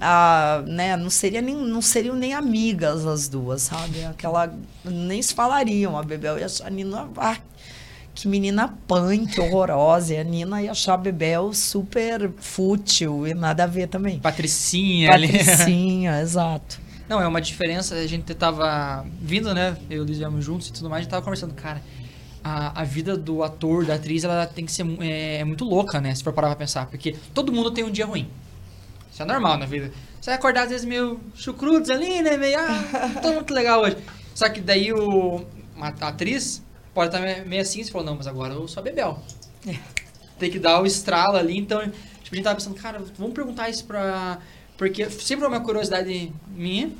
Ah, 0.01 0.63
né, 0.65 0.95
não, 0.95 1.09
seria 1.09 1.41
nem, 1.41 1.53
não 1.53 1.81
seriam 1.81 2.15
nem 2.15 2.33
amigas 2.33 3.05
as 3.05 3.27
duas, 3.27 3.63
sabe? 3.63 4.05
Aquela. 4.05 4.53
Nem 4.85 5.21
se 5.21 5.33
falariam, 5.33 5.97
a 5.97 6.03
Bebel 6.03 6.37
e 6.39 6.43
a 6.43 6.69
Nina. 6.69 7.09
Ah, 7.17 7.35
que 8.21 8.27
menina 8.27 8.67
punk, 8.87 9.39
horrorosa. 9.39 10.13
E 10.13 10.17
a 10.17 10.23
Nina 10.23 10.61
ia 10.61 10.71
achar 10.71 10.93
a 10.93 10.97
Bebel 10.97 11.53
super 11.53 12.31
fútil 12.37 13.25
e 13.27 13.33
nada 13.33 13.63
a 13.63 13.67
ver 13.67 13.87
também. 13.87 14.19
Patricinha 14.19 15.11
ali. 15.13 15.27
Patricinha, 15.27 16.19
exato. 16.21 16.79
Não, 17.07 17.21
é 17.21 17.27
uma 17.27 17.41
diferença. 17.41 17.95
A 17.95 18.05
gente 18.07 18.33
tava 18.35 19.05
vindo, 19.21 19.53
né? 19.53 19.75
Eu 19.89 19.97
e 19.97 19.99
o 20.01 20.03
Luiz 20.05 20.17
viemos 20.17 20.43
juntos 20.45 20.67
e 20.67 20.73
tudo 20.73 20.89
mais. 20.89 20.99
A 20.99 21.03
gente 21.03 21.11
tava 21.11 21.23
conversando, 21.23 21.53
cara. 21.53 21.81
A, 22.43 22.81
a 22.81 22.83
vida 22.83 23.17
do 23.17 23.43
ator, 23.43 23.85
da 23.85 23.95
atriz, 23.95 24.23
ela 24.23 24.45
tem 24.45 24.65
que 24.65 24.71
ser 24.71 24.83
mu- 24.83 24.97
é, 25.01 25.43
muito 25.43 25.65
louca, 25.65 25.99
né? 25.99 26.13
Se 26.15 26.23
for 26.23 26.31
parar 26.33 26.47
pra 26.49 26.55
pensar. 26.55 26.85
Porque 26.85 27.15
todo 27.33 27.51
mundo 27.51 27.71
tem 27.71 27.83
um 27.83 27.91
dia 27.91 28.05
ruim. 28.05 28.29
Isso 29.11 29.21
é 29.21 29.25
normal 29.25 29.57
na 29.57 29.65
vida. 29.65 29.91
Você 30.21 30.29
vai 30.29 30.35
acordar 30.37 30.63
às 30.63 30.69
vezes 30.69 30.85
meio 30.85 31.19
chucrutos 31.35 31.89
ali, 31.89 32.21
né? 32.21 32.37
Meio, 32.37 32.59
ah, 32.59 33.09
não 33.13 33.21
tô 33.21 33.33
muito 33.33 33.53
legal 33.53 33.81
hoje. 33.81 33.97
Só 34.35 34.47
que 34.47 34.61
daí 34.61 34.93
o, 34.93 35.43
a, 35.81 35.87
a 35.87 36.07
atriz 36.09 36.61
pode 36.99 37.15
estar 37.15 37.45
meio- 37.45 37.61
assim. 37.61 37.81
Você 37.83 37.91
falou, 37.91 38.05
não, 38.07 38.15
mas 38.15 38.27
agora 38.27 38.53
eu 38.53 38.67
sou 38.67 38.81
a 38.81 38.83
Bebel. 38.83 39.19
Tem 40.37 40.49
que 40.51 40.59
dar 40.59 40.81
o 40.81 40.85
estralo 40.85 41.37
ali. 41.37 41.57
Então, 41.57 41.81
tipo, 41.81 41.95
a 42.31 42.35
gente 42.35 42.43
tava 42.43 42.55
pensando, 42.55 42.75
cara, 42.75 43.01
vamos 43.17 43.33
perguntar 43.33 43.69
isso 43.69 43.85
pra. 43.85 44.39
Porque 44.77 45.09
sempre 45.09 45.45
é 45.45 45.47
uma 45.47 45.59
curiosidade 45.61 46.31
minha 46.55 46.91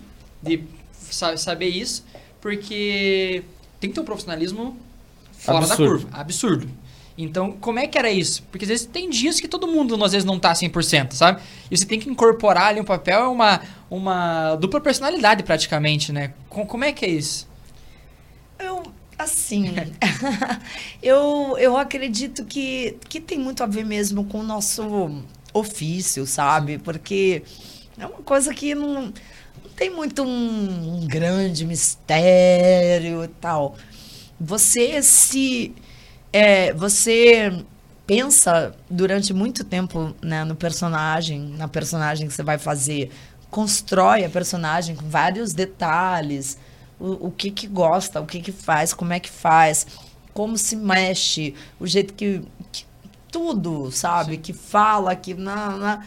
de 0.42 0.64
sa- 0.94 1.36
saber 1.38 1.68
isso. 1.68 2.06
Porque 2.42 3.44
tem 3.80 3.90
que 3.90 3.94
ter 3.96 4.02
um 4.02 4.06
profissionalismo 4.06 4.78
fora 5.34 5.60
Absurdo. 5.60 5.84
da 5.84 5.88
curva. 5.90 6.10
Absurdo. 6.22 6.70
Então, 7.18 7.52
como 7.52 7.80
é 7.80 7.88
que 7.88 7.98
era 7.98 8.10
isso? 8.10 8.44
Porque 8.52 8.64
às 8.64 8.70
vezes 8.70 8.86
tem 8.86 9.10
dias 9.10 9.42
que 9.42 9.48
todo 9.48 9.68
mundo, 9.68 10.02
às 10.04 10.14
vezes, 10.14 10.26
não 10.26 10.40
tá 10.40 10.54
100%, 10.54 11.12
sabe? 11.14 11.42
E 11.70 11.78
você 11.78 11.86
tem 11.86 12.00
que 12.00 12.10
incorporar 12.10 12.68
ali 12.68 12.80
um 12.80 12.86
papel, 12.86 13.20
é 13.24 13.28
uma, 13.28 13.62
uma 13.90 14.56
dupla 14.56 14.80
personalidade 14.80 15.44
praticamente, 15.44 16.14
né? 16.14 16.34
Com- 16.50 16.66
Como 16.66 16.86
é 16.86 16.94
que 16.94 17.06
é 17.06 17.10
isso? 17.10 17.46
Eu, 18.58 18.84
assim, 19.20 19.76
eu, 21.04 21.58
eu 21.60 21.76
acredito 21.76 22.46
que, 22.46 22.98
que 23.10 23.20
tem 23.20 23.38
muito 23.38 23.62
a 23.62 23.68
ver 23.68 23.86
mesmo 23.86 24.24
com 24.24 24.40
o 24.40 24.44
nosso 24.44 25.24
ofício, 25.54 26.26
sabe? 26.26 26.78
Porque 26.78 27.44
é 27.98 28.06
uma 28.06 28.22
coisa 28.24 28.54
que 28.54 28.74
não, 28.74 29.08
não 29.08 29.72
tem 29.76 29.90
muito 29.90 30.24
um, 30.24 31.02
um 31.02 31.08
grande 31.08 31.66
mistério 31.66 33.26
e 33.26 33.28
tal. 33.28 33.76
Você 34.40 35.02
se. 35.04 35.76
é, 36.32 36.74
você 36.74 37.52
pensa 38.08 38.74
durante 38.90 39.34
muito 39.34 39.64
tempo 39.64 40.16
né, 40.22 40.44
no 40.46 40.56
personagem, 40.56 41.42
na 41.58 41.68
personagem 41.68 42.28
que 42.28 42.34
você 42.34 42.42
vai 42.42 42.58
fazer, 42.58 43.12
constrói 43.52 44.24
a 44.24 44.30
personagem 44.30 44.96
com 44.96 45.08
vários 45.08 45.54
detalhes, 45.54 46.58
o, 47.00 47.28
o 47.28 47.32
que 47.32 47.52
que 47.52 47.68
gosta, 47.68 48.20
o 48.22 48.26
que 48.26 48.42
que 48.42 48.52
faz, 48.52 48.94
como 48.94 49.14
é 49.14 49.20
que 49.20 49.30
faz, 49.30 49.88
como 50.34 50.58
se 50.58 50.76
mexe, 50.76 51.54
o 51.80 51.88
jeito 51.88 52.14
que, 52.14 52.42
que- 52.72 52.86
tudo, 53.32 53.92
sabe, 53.92 54.38
que 54.38 54.54
fala, 54.54 55.16
que 55.16 55.34
na, 55.36 55.78
na- 55.78 56.06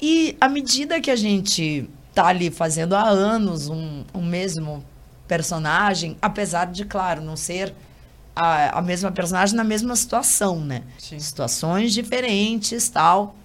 e 0.00 0.36
à 0.40 0.48
medida 0.48 1.00
que 1.00 1.10
a 1.10 1.16
gente 1.16 1.88
tá 2.14 2.26
ali 2.26 2.50
fazendo 2.50 2.94
há 2.94 3.08
anos 3.08 3.68
um, 3.68 4.04
um 4.14 4.22
mesmo 4.22 4.84
personagem, 5.28 6.16
apesar 6.20 6.66
de, 6.66 6.84
claro, 6.84 7.20
não 7.20 7.36
ser 7.36 7.72
a, 8.34 8.78
a 8.78 8.82
mesma 8.82 9.12
personagem 9.12 9.54
na 9.56 9.62
mesma 9.64 9.94
situação, 9.94 10.58
né? 10.60 10.82
Sim. 10.98 11.18
Situações 11.20 11.92
diferentes, 11.92 12.88
tal. 12.88 13.36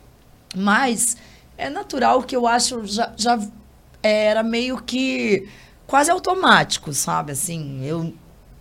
Mas 0.55 1.17
é 1.57 1.69
natural 1.69 2.23
que 2.23 2.36
eu 2.36 2.47
acho 2.47 2.86
já, 2.86 3.13
já 3.17 3.39
era 4.01 4.41
meio 4.41 4.82
que 4.82 5.47
quase 5.88 6.12
automático, 6.12 6.94
sabe? 6.94 7.32
Assim, 7.32 7.84
eu 7.86 8.14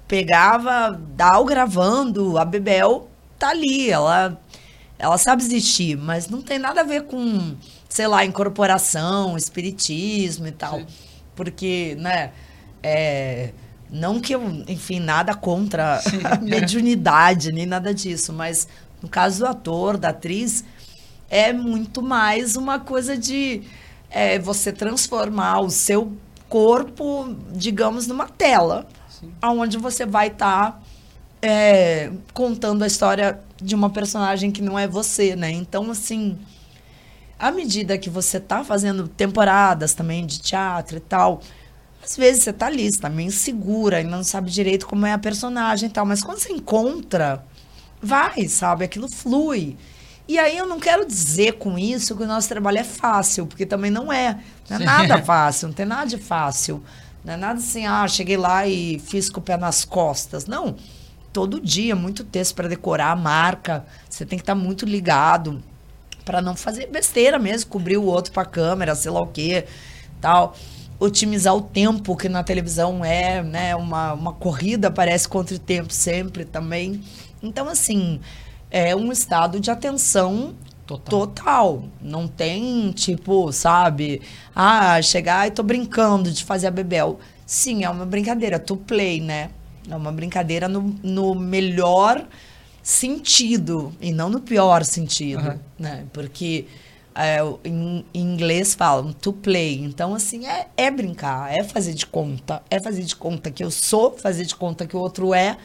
pegava, 0.06 1.00
Dal 1.16 1.44
gravando, 1.44 2.38
a 2.38 2.44
Bebel 2.44 3.08
tá 3.38 3.50
ali, 3.50 3.90
ela 3.90 4.38
ela 4.98 5.18
sabe 5.18 5.42
existir, 5.42 5.96
mas 5.96 6.28
não 6.28 6.40
tem 6.40 6.58
nada 6.58 6.80
a 6.80 6.84
ver 6.84 7.04
com, 7.04 7.56
sei 7.88 8.06
lá, 8.06 8.24
incorporação, 8.24 9.36
espiritismo 9.36 10.46
e 10.46 10.52
tal. 10.52 10.78
Sim. 10.78 10.86
Porque, 11.34 11.96
né, 11.98 12.32
é, 12.82 13.52
não 13.90 14.20
que 14.20 14.34
eu, 14.34 14.42
enfim, 14.68 15.00
nada 15.00 15.34
contra 15.34 16.00
a 16.24 16.36
mediunidade, 16.40 17.52
nem 17.52 17.66
nada 17.66 17.92
disso, 17.92 18.32
mas 18.32 18.68
no 19.02 19.08
caso 19.08 19.40
do 19.40 19.46
ator, 19.46 19.98
da 19.98 20.10
atriz, 20.10 20.64
é 21.28 21.52
muito 21.52 22.00
mais 22.00 22.56
uma 22.56 22.78
coisa 22.78 23.16
de 23.18 23.62
é, 24.08 24.38
você 24.38 24.72
transformar 24.72 25.60
o 25.60 25.70
seu 25.70 26.12
corpo, 26.54 27.34
digamos, 27.50 28.06
numa 28.06 28.28
tela, 28.28 28.86
Sim. 29.10 29.32
onde 29.42 29.76
você 29.76 30.06
vai 30.06 30.28
estar 30.28 30.80
é, 31.42 32.12
contando 32.32 32.84
a 32.84 32.86
história 32.86 33.40
de 33.60 33.74
uma 33.74 33.90
personagem 33.90 34.52
que 34.52 34.62
não 34.62 34.78
é 34.78 34.86
você, 34.86 35.34
né? 35.34 35.50
Então, 35.50 35.90
assim, 35.90 36.38
à 37.36 37.50
medida 37.50 37.98
que 37.98 38.08
você 38.08 38.38
tá 38.38 38.62
fazendo 38.62 39.08
temporadas 39.08 39.94
também 39.94 40.24
de 40.24 40.38
teatro 40.38 40.98
e 40.98 41.00
tal, 41.00 41.40
às 42.00 42.16
vezes 42.16 42.44
você 42.44 42.52
tá 42.52 42.66
ali, 42.66 42.88
você 42.88 43.00
tá 43.00 43.10
meio 43.10 43.26
insegura, 43.26 43.96
ainda 43.96 44.16
não 44.16 44.22
sabe 44.22 44.48
direito 44.48 44.86
como 44.86 45.06
é 45.06 45.12
a 45.12 45.18
personagem 45.18 45.88
e 45.88 45.92
tal, 45.92 46.06
mas 46.06 46.22
quando 46.22 46.38
você 46.38 46.52
encontra, 46.52 47.44
vai, 48.00 48.46
sabe? 48.46 48.84
Aquilo 48.84 49.08
flui. 49.08 49.76
E 50.26 50.38
aí 50.38 50.56
eu 50.56 50.66
não 50.66 50.80
quero 50.80 51.06
dizer 51.06 51.54
com 51.54 51.78
isso 51.78 52.16
que 52.16 52.22
o 52.22 52.26
nosso 52.26 52.48
trabalho 52.48 52.78
é 52.78 52.84
fácil, 52.84 53.46
porque 53.46 53.66
também 53.66 53.90
não 53.90 54.12
é. 54.12 54.40
Não 54.68 54.78
é 54.78 54.84
nada 54.84 55.20
fácil, 55.22 55.68
não 55.68 55.74
tem 55.74 55.84
nada 55.84 56.06
de 56.06 56.16
fácil. 56.16 56.82
Não 57.24 57.34
é 57.34 57.36
nada 57.36 57.58
assim, 57.58 57.86
ah, 57.86 58.06
cheguei 58.08 58.36
lá 58.36 58.66
e 58.66 58.98
fiz 58.98 59.28
com 59.30 59.40
o 59.40 59.42
pé 59.42 59.56
nas 59.56 59.84
costas. 59.84 60.46
Não. 60.46 60.76
Todo 61.32 61.60
dia, 61.60 61.96
muito 61.96 62.22
texto 62.22 62.54
para 62.54 62.68
decorar 62.68 63.10
a 63.10 63.16
marca. 63.16 63.84
Você 64.08 64.24
tem 64.24 64.38
que 64.38 64.42
estar 64.42 64.54
muito 64.54 64.86
ligado 64.86 65.62
para 66.24 66.40
não 66.40 66.56
fazer 66.56 66.86
besteira 66.86 67.38
mesmo, 67.38 67.70
cobrir 67.70 67.96
o 67.96 68.04
outro 68.04 68.32
para 68.32 68.44
câmera, 68.44 68.94
sei 68.94 69.10
lá 69.10 69.20
o 69.20 69.26
quê, 69.26 69.66
tal. 70.20 70.54
Otimizar 70.98 71.54
o 71.54 71.60
tempo, 71.60 72.16
que 72.16 72.28
na 72.28 72.42
televisão 72.42 73.04
é, 73.04 73.42
né, 73.42 73.74
uma, 73.74 74.14
uma 74.14 74.32
corrida, 74.32 74.90
parece 74.90 75.28
contra 75.28 75.56
o 75.56 75.58
tempo 75.58 75.92
sempre 75.92 76.44
também. 76.44 77.02
Então, 77.42 77.68
assim, 77.68 78.20
é 78.74 78.94
um 78.96 79.12
estado 79.12 79.60
de 79.60 79.70
atenção 79.70 80.54
Total. 80.86 81.26
Total. 81.26 81.84
Não 82.02 82.28
tem, 82.28 82.90
tipo, 82.92 83.50
sabe? 83.52 84.20
Ah, 84.54 85.00
chegar 85.00 85.48
e 85.48 85.50
tô 85.50 85.62
brincando 85.62 86.30
de 86.30 86.44
fazer 86.44 86.66
a 86.66 86.70
Bebel. 86.70 87.18
Sim, 87.46 87.84
é 87.84 87.88
uma 87.88 88.04
brincadeira, 88.04 88.58
to 88.58 88.76
play, 88.76 89.18
né? 89.18 89.50
É 89.88 89.96
uma 89.96 90.12
brincadeira 90.12 90.68
no, 90.68 90.94
no 91.02 91.34
melhor 91.34 92.26
sentido 92.82 93.94
e 93.98 94.12
não 94.12 94.28
no 94.28 94.40
pior 94.40 94.84
sentido, 94.84 95.40
Aham. 95.40 95.60
né? 95.78 96.04
Porque 96.12 96.66
é, 97.14 97.38
em, 97.64 98.04
em 98.12 98.20
inglês 98.20 98.74
falam 98.74 99.10
to 99.10 99.32
play. 99.32 99.82
Então, 99.82 100.14
assim, 100.14 100.46
é, 100.46 100.68
é 100.76 100.90
brincar, 100.90 101.50
é 101.50 101.64
fazer 101.64 101.94
de 101.94 102.04
conta. 102.04 102.62
É 102.70 102.78
fazer 102.78 103.04
de 103.04 103.16
conta 103.16 103.50
que 103.50 103.64
eu 103.64 103.70
sou, 103.70 104.18
fazer 104.18 104.44
de 104.44 104.54
conta 104.54 104.86
que 104.86 104.94
o 104.96 105.00
outro 105.00 105.32
é, 105.32 105.56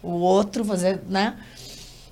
o 0.00 0.10
outro 0.10 0.64
fazer, 0.64 1.00
né? 1.08 1.36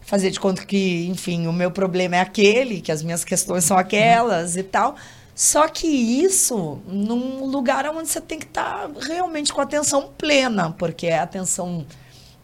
Fazer 0.06 0.30
de 0.30 0.40
conta 0.40 0.64
que, 0.64 1.06
enfim, 1.08 1.46
o 1.46 1.52
meu 1.52 1.70
problema 1.70 2.16
é 2.16 2.20
aquele, 2.20 2.80
que 2.80 2.90
as 2.90 3.02
minhas 3.02 3.24
questões 3.24 3.64
são 3.64 3.76
aquelas 3.76 4.56
e 4.56 4.62
tal. 4.62 4.96
Só 5.34 5.68
que 5.68 5.86
isso 5.86 6.78
num 6.88 7.44
lugar 7.44 7.86
onde 7.90 8.08
você 8.08 8.20
tem 8.22 8.38
que 8.38 8.46
estar 8.46 8.88
realmente 9.06 9.52
com 9.52 9.60
atenção 9.60 10.08
plena, 10.16 10.70
porque 10.78 11.06
é 11.08 11.18
atenção 11.18 11.84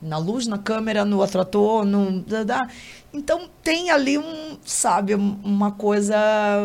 na 0.03 0.19
luz, 0.19 0.47
na 0.47 0.59
câmera, 0.59 1.03
no 1.05 1.19
outro 1.21 1.41
ator, 1.41 1.87
no. 1.87 2.23
Então 3.15 3.49
tem 3.63 3.91
ali 3.91 4.19
um, 4.19 4.59
sabe, 4.65 5.15
um- 5.15 5.39
uma 5.43 5.71
coisa 5.71 6.15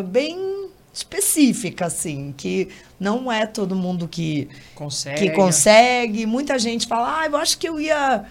bem 0.07 0.67
específica, 0.93 1.85
assim, 1.85 2.33
que 2.35 2.69
não 2.99 3.31
é 3.31 3.45
todo 3.45 3.75
mundo 3.75 4.07
que 4.07 4.49
Consegue. 4.73 5.29
que 5.29 5.35
consegue. 5.35 6.25
Muita 6.25 6.57
gente 6.57 6.87
fala, 6.87 7.19
ah, 7.21 7.25
eu 7.27 7.37
acho 7.37 7.57
que 7.59 7.69
eu 7.69 7.79
ia 7.79 8.25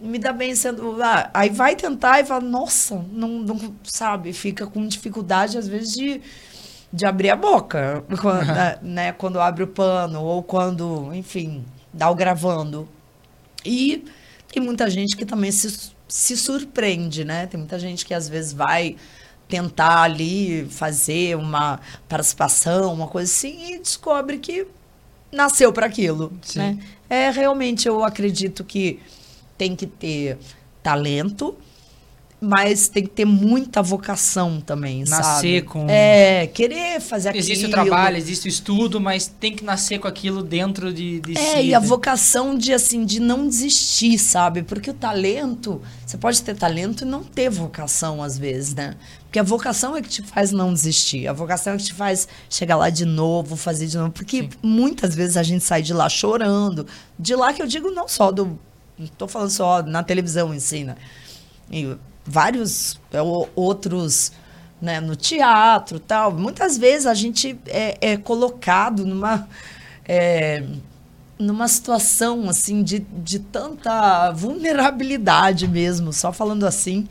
me 0.00 0.18
dar 0.18 0.32
bem 0.32 0.54
sendo. 0.54 1.02
Ah, 1.02 1.30
aí 1.32 1.50
vai 1.50 1.74
tentar 1.74 2.20
e 2.20 2.24
fala, 2.24 2.40
nossa, 2.40 3.04
não, 3.12 3.28
não 3.28 3.74
sabe, 3.84 4.32
fica 4.32 4.66
com 4.66 4.86
dificuldade, 4.86 5.58
às 5.58 5.66
vezes, 5.66 5.92
de, 5.92 6.20
de 6.92 7.06
abrir 7.06 7.30
a 7.30 7.36
boca, 7.36 8.04
quando, 8.20 8.46
né, 8.46 8.78
né, 8.82 9.12
quando 9.12 9.40
abre 9.40 9.62
o 9.62 9.68
pano, 9.68 10.22
ou 10.22 10.42
quando, 10.42 11.12
enfim, 11.14 11.64
dá 11.92 12.10
o 12.10 12.14
gravando. 12.14 12.88
E 13.64 14.04
tem 14.52 14.62
muita 14.62 14.88
gente 14.88 15.16
que 15.16 15.24
também 15.24 15.50
se, 15.50 15.90
se 16.08 16.36
surpreende, 16.36 17.24
né? 17.24 17.46
Tem 17.46 17.58
muita 17.58 17.78
gente 17.78 18.06
que 18.06 18.14
às 18.14 18.28
vezes 18.28 18.52
vai 18.52 18.96
tentar 19.48 20.02
ali 20.02 20.66
fazer 20.70 21.36
uma 21.36 21.80
participação, 22.08 22.92
uma 22.92 23.06
coisa 23.06 23.30
assim, 23.30 23.74
e 23.74 23.78
descobre 23.78 24.38
que 24.38 24.66
nasceu 25.32 25.72
para 25.72 25.86
aquilo, 25.86 26.32
né? 26.54 26.78
É 27.08 27.30
realmente 27.30 27.86
eu 27.86 28.04
acredito 28.04 28.64
que 28.64 29.00
tem 29.56 29.74
que 29.76 29.86
ter 29.86 30.38
talento, 30.82 31.56
mas 32.38 32.86
tem 32.88 33.02
que 33.02 33.08
ter 33.08 33.24
muita 33.24 33.82
vocação 33.82 34.60
também, 34.60 35.00
Nascer 35.08 35.22
sabe? 35.24 35.62
com- 35.62 35.86
É, 35.88 36.46
querer 36.48 37.00
fazer 37.00 37.30
aquilo. 37.30 37.42
Existe 37.42 37.64
o 37.66 37.70
trabalho, 37.70 38.18
existe 38.18 38.46
o 38.46 38.48
estudo, 38.50 39.00
mas 39.00 39.26
tem 39.26 39.56
que 39.56 39.64
nascer 39.64 39.98
com 39.98 40.06
aquilo 40.06 40.42
dentro 40.42 40.92
de, 40.92 41.18
de 41.20 41.32
É, 41.36 41.56
si. 41.56 41.66
e 41.68 41.74
a 41.74 41.80
né? 41.80 41.86
vocação 41.86 42.54
de 42.56 42.74
assim, 42.74 43.06
de 43.06 43.20
não 43.20 43.48
desistir, 43.48 44.18
sabe? 44.18 44.62
Porque 44.62 44.90
o 44.90 44.94
talento, 44.94 45.80
você 46.04 46.18
pode 46.18 46.42
ter 46.42 46.54
talento 46.54 47.02
e 47.02 47.04
não 47.06 47.24
ter 47.24 47.48
vocação 47.48 48.22
às 48.22 48.36
vezes, 48.36 48.74
né? 48.74 48.96
Porque 49.22 49.38
a 49.38 49.42
vocação 49.42 49.96
é 49.96 50.02
que 50.02 50.08
te 50.08 50.22
faz 50.22 50.52
não 50.52 50.74
desistir. 50.74 51.26
A 51.26 51.32
vocação 51.32 51.72
é 51.72 51.76
que 51.78 51.84
te 51.84 51.94
faz 51.94 52.28
chegar 52.50 52.76
lá 52.76 52.90
de 52.90 53.06
novo, 53.06 53.56
fazer 53.56 53.86
de 53.86 53.96
novo. 53.96 54.10
Porque 54.12 54.42
Sim. 54.42 54.50
muitas 54.62 55.14
vezes 55.14 55.38
a 55.38 55.42
gente 55.42 55.64
sai 55.64 55.80
de 55.80 55.94
lá 55.94 56.06
chorando. 56.08 56.86
De 57.18 57.34
lá 57.34 57.52
que 57.54 57.62
eu 57.62 57.66
digo 57.66 57.90
não 57.90 58.06
só 58.06 58.30
do. 58.30 58.58
Não 58.98 59.06
tô 59.06 59.28
falando 59.28 59.50
só 59.50 59.82
na 59.82 60.02
televisão 60.02 60.54
em 60.54 60.84
né? 60.84 60.96
E 61.70 61.96
vários 62.24 62.98
é, 63.12 63.20
outros, 63.54 64.32
né, 64.80 65.00
no 65.00 65.14
teatro 65.16 65.98
tal. 65.98 66.32
Muitas 66.32 66.78
vezes 66.78 67.06
a 67.06 67.14
gente 67.14 67.58
é, 67.66 68.12
é 68.12 68.16
colocado 68.16 69.04
numa. 69.04 69.48
é, 70.06 70.62
numa 71.38 71.68
situação 71.68 72.48
assim 72.48 72.82
de, 72.82 73.00
de 73.00 73.38
tanta 73.38 74.30
vulnerabilidade 74.32 75.68
mesmo, 75.68 76.12
só 76.12 76.32
falando 76.32 76.64
assim, 76.64 77.06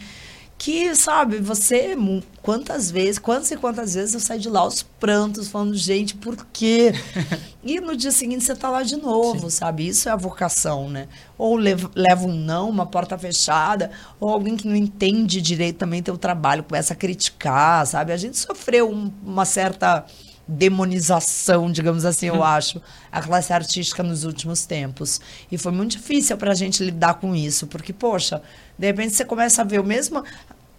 que, 0.58 0.95
sabe, 0.95 1.38
você, 1.38 1.95
quantas 2.41 2.89
vezes, 2.89 3.20
quantas 3.20 3.51
e 3.51 3.58
quantas 3.58 3.93
vezes 3.93 4.14
eu 4.16 4.20
saí 4.20 4.39
de 4.39 4.49
lá 4.49 4.62
aos 4.62 4.82
prantos, 4.82 5.47
falando, 5.49 5.76
gente, 5.76 6.16
por 6.16 6.36
quê? 6.53 6.93
e 7.64 7.80
no 7.82 7.95
dia 7.95 8.12
seguinte 8.12 8.43
você 8.43 8.56
tá 8.56 8.70
lá 8.70 8.82
de 8.82 8.95
novo, 8.95 9.49
sabe? 9.51 9.88
Isso 9.88 10.08
é 10.08 10.12
a 10.12 10.16
vocação, 10.16 10.89
né? 10.89 11.08
Ou 11.38 11.56
lev- 11.58 11.89
leva 11.93 12.26
um 12.26 12.34
não, 12.34 12.70
uma 12.70 12.86
porta 12.86 13.18
fechada, 13.18 13.91
ou 14.20 14.30
alguém 14.30 14.56
que 14.56 14.68
não 14.68 14.76
entende 14.76 15.41
direito 15.41 15.78
também 15.78 16.01
teu 16.01 16.18
trabalho, 16.18 16.64
começa 16.64 16.93
a 16.93 16.95
criticar, 16.95 17.86
sabe? 17.86 18.12
A 18.14 18.18
gente 18.18 18.38
sofreu 18.38 18.89
um- 18.89 19.12
uma 19.24 19.45
certa 19.45 20.06
demonização, 20.47 21.71
digamos 21.71 22.05
assim, 22.05 22.27
eu 22.27 22.43
acho, 22.43 22.79
a 23.11 23.19
classe 23.21 23.51
artística 23.51 24.03
nos 24.03 24.23
últimos 24.23 24.63
tempos. 24.65 25.19
E 25.51 25.57
foi 25.57 25.71
muito 25.71 25.97
difícil 25.97 26.37
para 26.37 26.51
a 26.51 26.55
gente 26.55 26.83
lidar 26.83 27.15
com 27.15 27.35
isso, 27.35 27.65
porque, 27.67 27.91
poxa, 27.91 28.41
de 28.77 28.87
repente 28.87 29.15
você 29.15 29.25
começa 29.25 29.61
a 29.61 29.65
ver 29.65 29.79
o 29.79 29.83
mesmo, 29.83 30.23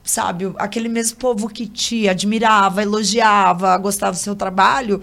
sabe, 0.04 0.52
aquele 0.56 0.88
mesmo 0.88 1.18
povo 1.18 1.48
que 1.48 1.66
te 1.66 2.08
admirava, 2.08 2.82
elogiava, 2.82 3.76
gostava 3.78 4.12
do 4.12 4.18
seu 4.18 4.36
trabalho, 4.36 5.02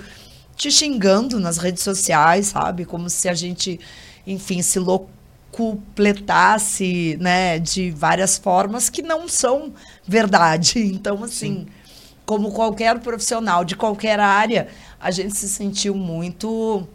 te 0.55 0.71
xingando 0.71 1.39
nas 1.39 1.57
redes 1.57 1.83
sociais, 1.83 2.47
sabe? 2.47 2.85
Como 2.85 3.09
se 3.09 3.27
a 3.27 3.33
gente, 3.33 3.79
enfim, 4.25 4.61
se 4.61 4.79
locupletasse, 4.79 7.17
né, 7.19 7.59
de 7.59 7.91
várias 7.91 8.37
formas 8.37 8.89
que 8.89 9.01
não 9.01 9.27
são 9.27 9.73
verdade. 10.07 10.79
Então, 10.79 11.21
assim, 11.23 11.67
como 12.25 12.51
qualquer 12.51 12.99
profissional 12.99 13.65
de 13.65 13.75
qualquer 13.75 14.19
área, 14.19 14.67
a 14.99 15.11
gente 15.11 15.35
se 15.35 15.49
sentiu 15.49 15.93
muito 15.93 16.87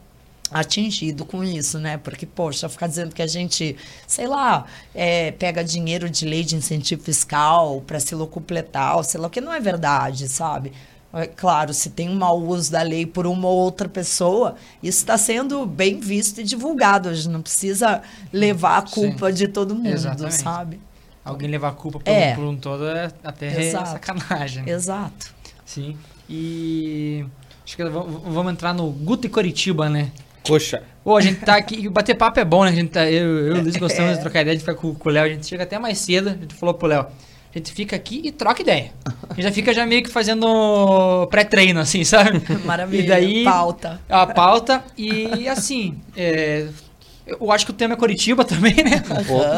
atingido 0.51 1.25
com 1.25 1.45
isso, 1.45 1.79
né? 1.79 1.99
Porque, 1.99 2.25
poxa, 2.25 2.69
ficar 2.69 2.87
dizendo 2.87 3.15
que 3.15 3.21
a 3.21 3.27
gente, 3.27 3.77
sei 4.07 4.27
lá, 4.27 4.65
é, 4.95 5.31
pega 5.33 5.63
dinheiro 5.63 6.09
de 6.09 6.25
lei 6.25 6.43
de 6.43 6.57
incentivo 6.57 7.03
fiscal 7.03 7.83
para 7.87 8.01
se 8.01 8.15
locupletar, 8.15 8.97
ou 8.97 9.05
sei 9.05 9.21
lá, 9.21 9.27
o 9.27 9.31
que 9.31 9.41
não 9.41 9.53
é 9.53 9.61
verdade, 9.61 10.29
sabe? 10.29 10.73
É 11.13 11.27
claro, 11.27 11.73
se 11.73 11.91
tem 11.91 12.09
um 12.09 12.15
mau 12.15 12.39
uso 12.39 12.71
da 12.71 12.83
lei 12.83 13.07
por 13.07 13.27
uma 13.27 13.49
ou 13.49 13.57
outra 13.59 13.89
pessoa, 13.89 14.57
isso 14.83 14.99
está 14.99 15.17
sendo 15.17 15.65
bem 15.65 15.99
visto 15.99 16.41
e 16.41 16.45
divulgado. 16.45 17.09
A 17.09 17.15
gente 17.15 17.31
não 17.31 17.41
precisa 17.41 18.03
levar 18.31 18.79
a 18.79 18.83
culpa 18.83 19.33
de 19.33 19.49
todo 19.49 19.75
mundo, 19.75 19.89
Exatamente. 19.89 20.35
sabe? 20.35 20.81
Alguém 21.29 21.49
levar 21.51 21.69
a 21.69 21.73
culpa 21.73 21.99
por, 22.01 22.11
É. 22.11 22.33
um, 22.33 22.35
por 22.37 22.45
um 22.45 22.57
todo 22.57 22.87
é 22.89 23.11
até 23.23 23.61
Exato. 23.61 23.91
sacanagem. 23.91 24.63
né? 24.65 24.73
Exato. 24.73 25.33
Sim. 25.65 25.97
E. 26.29 27.25
Acho 27.65 27.77
que 27.77 27.85
vamos, 27.85 28.53
entrar 28.53 28.73
no 28.73 28.91
Guto 28.91 29.27
e 29.27 29.31
Coritiba, 29.31 29.89
né? 29.91 30.11
Coxa. 30.47 30.83
Pô, 31.05 31.17
a 31.17 31.21
gente 31.21 31.41
tá 31.41 31.57
aqui. 31.57 31.87
Bater 31.89 32.15
papo 32.15 32.41
é 32.41 32.45
bom, 32.45 32.65
né? 32.65 32.71
A 32.71 32.75
gente 32.75 32.91
tá, 32.91 33.11
eu, 33.11 33.47
eu 33.49 33.57
e 33.57 33.61
o 33.61 33.63
Luiz 33.63 33.77
gostamos 33.79 34.13
É. 34.13 34.15
de 34.15 34.21
trocar 34.21 34.41
ideia, 34.41 34.57
de 34.57 34.61
ficar 34.63 34.75
com, 34.75 34.95
com 34.95 35.09
o 35.09 35.13
Léo. 35.13 35.25
A 35.25 35.29
gente 35.29 35.47
chega 35.47 35.65
até 35.65 35.79
mais 35.79 35.99
cedo. 35.99 36.31
A 36.31 36.33
gente 36.33 36.55
falou 36.55 36.75
pro 36.75 36.89
Léo. 36.89 37.01
A 37.55 37.59
gente 37.59 37.73
fica 37.73 37.97
aqui 37.97 38.21
e 38.25 38.31
troca 38.33 38.63
ideia. 38.63 38.93
A 39.29 39.35
gente 39.35 39.43
já 39.43 39.53
fica 39.53 39.73
já 39.75 39.85
meio 39.87 40.03
que 40.03 40.11
fazendo 40.11 41.27
pré-treino, 41.31 41.81
assim, 41.81 42.05
sabe? 42.05 42.41
Maravilha. 42.65 43.03
E 43.03 43.07
daí. 43.07 43.45
Pauta. 43.45 44.01
A 44.09 44.27
pauta. 44.27 44.85
E 44.97 45.49
assim. 45.49 45.99
é, 46.17 46.69
eu 47.29 47.53
acho 47.53 47.67
que 47.67 47.71
o 47.71 47.75
tema 47.75 47.95
é 47.95 47.97
Coritiba 47.97 48.45
também, 48.45 48.75
né? 48.75 49.03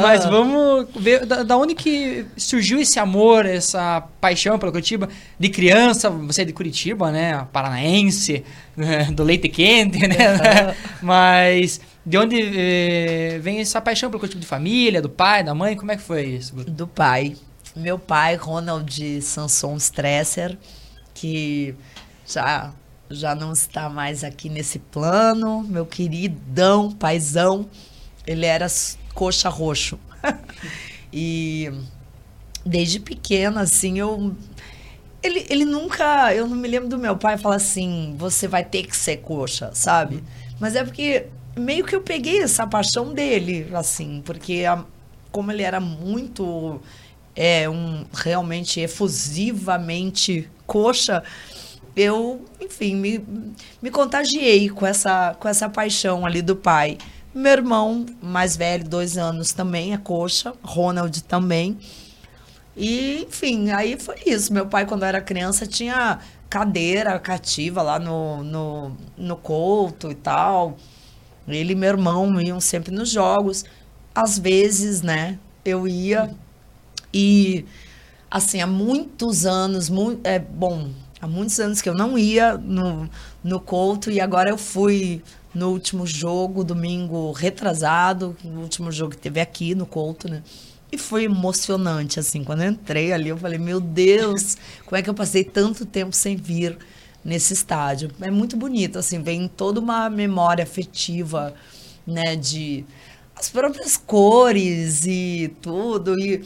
Mas 0.03 0.25
vamos 0.25 0.89
ver 0.97 1.25
da, 1.25 1.43
da 1.43 1.57
onde 1.57 1.75
que 1.75 2.27
surgiu 2.37 2.81
esse 2.81 2.99
amor, 2.99 3.47
essa 3.47 4.01
paixão 4.21 4.59
pela 4.59 4.73
Curitiba. 4.73 5.09
De 5.39 5.49
criança, 5.49 6.11
você 6.11 6.43
é 6.43 6.45
de 6.45 6.53
Curitiba, 6.53 7.11
né? 7.11 7.47
Paranaense, 7.53 8.45
né? 8.77 9.05
do 9.13 9.23
leite 9.23 9.49
quente, 9.49 10.07
né? 10.07 10.75
Mas 11.01 11.81
de 12.05 12.19
onde 12.19 12.37
eh, 12.41 13.39
vem 13.41 13.61
essa 13.61 13.81
paixão 13.81 14.11
pelo 14.11 14.21
Curitiba 14.21 14.41
de 14.41 14.47
família, 14.47 15.01
do 15.01 15.09
pai, 15.09 15.45
da 15.45 15.55
mãe? 15.55 15.77
Como 15.77 15.93
é 15.93 15.97
que 15.97 16.03
foi 16.03 16.25
isso, 16.25 16.55
do 16.55 16.87
pai. 16.87 17.37
Meu 17.77 17.99
pai, 17.99 18.35
Ronald 18.35 19.23
Sanson 19.23 19.77
Stresser, 19.77 20.59
que 21.15 21.75
já, 22.27 22.73
já 23.11 23.35
não 23.35 23.53
está 23.53 23.89
mais 23.89 24.25
aqui 24.25 24.49
nesse 24.49 24.79
plano, 24.79 25.63
meu 25.65 25.85
queridão, 25.87 26.93
paizão, 26.93 27.69
ele 28.27 28.47
era 28.47 28.67
coxa 29.15 29.49
roxo. 29.49 29.99
e 31.13 31.71
desde 32.65 33.01
pequena, 33.01 33.63
assim, 33.63 33.99
eu. 33.99 34.35
Ele, 35.23 35.47
ele 35.51 35.65
nunca. 35.65 36.35
Eu 36.35 36.47
não 36.47 36.57
me 36.57 36.69
lembro 36.69 36.89
do 36.89 36.99
meu 36.99 37.17
pai 37.17 37.37
falar 37.39 37.57
assim: 37.57 38.15
você 38.19 38.49
vai 38.49 38.65
ter 38.65 38.85
que 38.87 38.97
ser 38.97 39.19
coxa, 39.19 39.71
sabe? 39.75 40.23
Mas 40.59 40.77
é 40.77 40.85
porque 40.85 41.27
meio 41.57 41.85
que 41.85 41.95
eu 41.95 42.01
peguei 42.03 42.41
essa 42.43 42.67
paixão 42.67 43.13
dele, 43.13 43.69
assim, 43.75 44.23
porque 44.25 44.65
a- 44.67 44.85
como 45.31 45.53
ele 45.53 45.63
era 45.63 45.81
muito. 45.81 46.81
É, 47.37 47.69
um 47.71 48.05
realmente 48.13 48.81
efusivamente 48.81 50.51
coxa, 50.67 51.23
eu, 51.97 52.45
enfim, 52.61 52.95
me, 52.97 53.25
me 53.83 53.91
contagiei 53.91 54.69
com 54.69 54.87
essa, 54.87 55.35
com 55.39 55.49
essa 55.49 55.69
paixão 55.69 56.25
ali 56.27 56.43
do 56.43 56.57
pai. 56.57 56.99
Meu 57.35 57.53
irmão, 57.53 58.07
mais 58.23 58.57
velho, 58.57 58.89
dois 58.89 59.17
anos, 59.17 59.53
também 59.53 59.93
é 59.93 59.99
coxa, 59.99 60.53
Ronald 60.63 61.23
também. 61.25 61.79
E, 62.77 63.27
enfim, 63.29 63.71
aí 63.71 63.99
foi 63.99 64.17
isso. 64.27 64.53
Meu 64.53 64.67
pai, 64.67 64.87
quando 64.87 65.05
era 65.05 65.21
criança, 65.21 65.67
tinha 65.67 66.19
cadeira 66.49 67.19
cativa 67.19 67.83
lá 67.83 67.99
no, 67.99 68.43
no, 68.43 68.97
no 69.17 69.37
Couto 69.37 70.11
e 70.11 70.15
tal. 70.15 70.77
Ele 71.47 71.73
e 71.73 71.77
meu 71.77 71.91
irmão 71.91 72.41
iam 72.41 72.61
sempre 72.61 72.93
nos 72.93 73.11
jogos. 73.11 73.65
Às 74.15 74.39
vezes, 74.39 75.03
né, 75.03 75.39
eu 75.65 75.87
ia 75.87 76.35
e, 77.13 77.65
assim, 78.31 78.61
há 78.61 78.67
muitos 78.67 79.45
anos, 79.47 79.89
mu 79.91 80.19
é, 80.25 80.39
bom, 80.39 80.91
há 81.21 81.27
muitos 81.27 81.59
anos 81.61 81.83
que 81.83 81.89
eu 81.89 81.95
não 81.95 82.19
ia 82.19 82.57
no, 82.57 83.09
no 83.43 83.61
Couto 83.61 84.11
e 84.11 84.21
agora 84.21 84.51
eu 84.51 84.59
fui 84.59 85.23
no 85.55 85.71
último 85.71 86.07
jogo, 86.07 86.63
domingo 86.63 87.33
retrasado, 87.33 88.37
no 88.45 88.61
último 88.63 88.91
jogo 88.93 89.13
que 89.13 89.19
teve 89.19 89.41
aqui 89.41 89.75
no 89.75 89.87
Couto, 89.87 90.29
né? 90.29 90.43
E 90.93 90.99
foi 90.99 91.25
emocionante, 91.25 92.19
assim, 92.19 92.43
quando 92.43 92.63
eu 92.63 92.71
entrei 92.71 93.13
ali, 93.13 93.29
eu 93.29 93.37
falei, 93.37 93.59
meu 93.59 93.81
Deus, 93.81 94.57
como 94.85 94.97
é 94.97 95.03
que 95.03 95.11
eu 95.11 95.15
passei 95.15 95.45
tanto 95.45 95.87
tempo 95.87 96.15
sem 96.15 96.37
vir 96.37 96.77
nesse 97.25 97.53
estádio? 97.53 98.11
É 98.21 98.31
muito 98.31 98.57
bonito, 98.57 98.99
assim, 98.99 99.23
vem 99.23 99.47
toda 99.47 99.79
uma 99.79 100.11
memória 100.11 100.65
afetiva, 100.65 101.55
né, 102.07 102.35
de 102.35 102.85
as 103.37 103.49
próprias 103.49 103.97
cores 103.97 105.07
e 105.07 105.55
tudo, 105.63 106.19
e, 106.19 106.45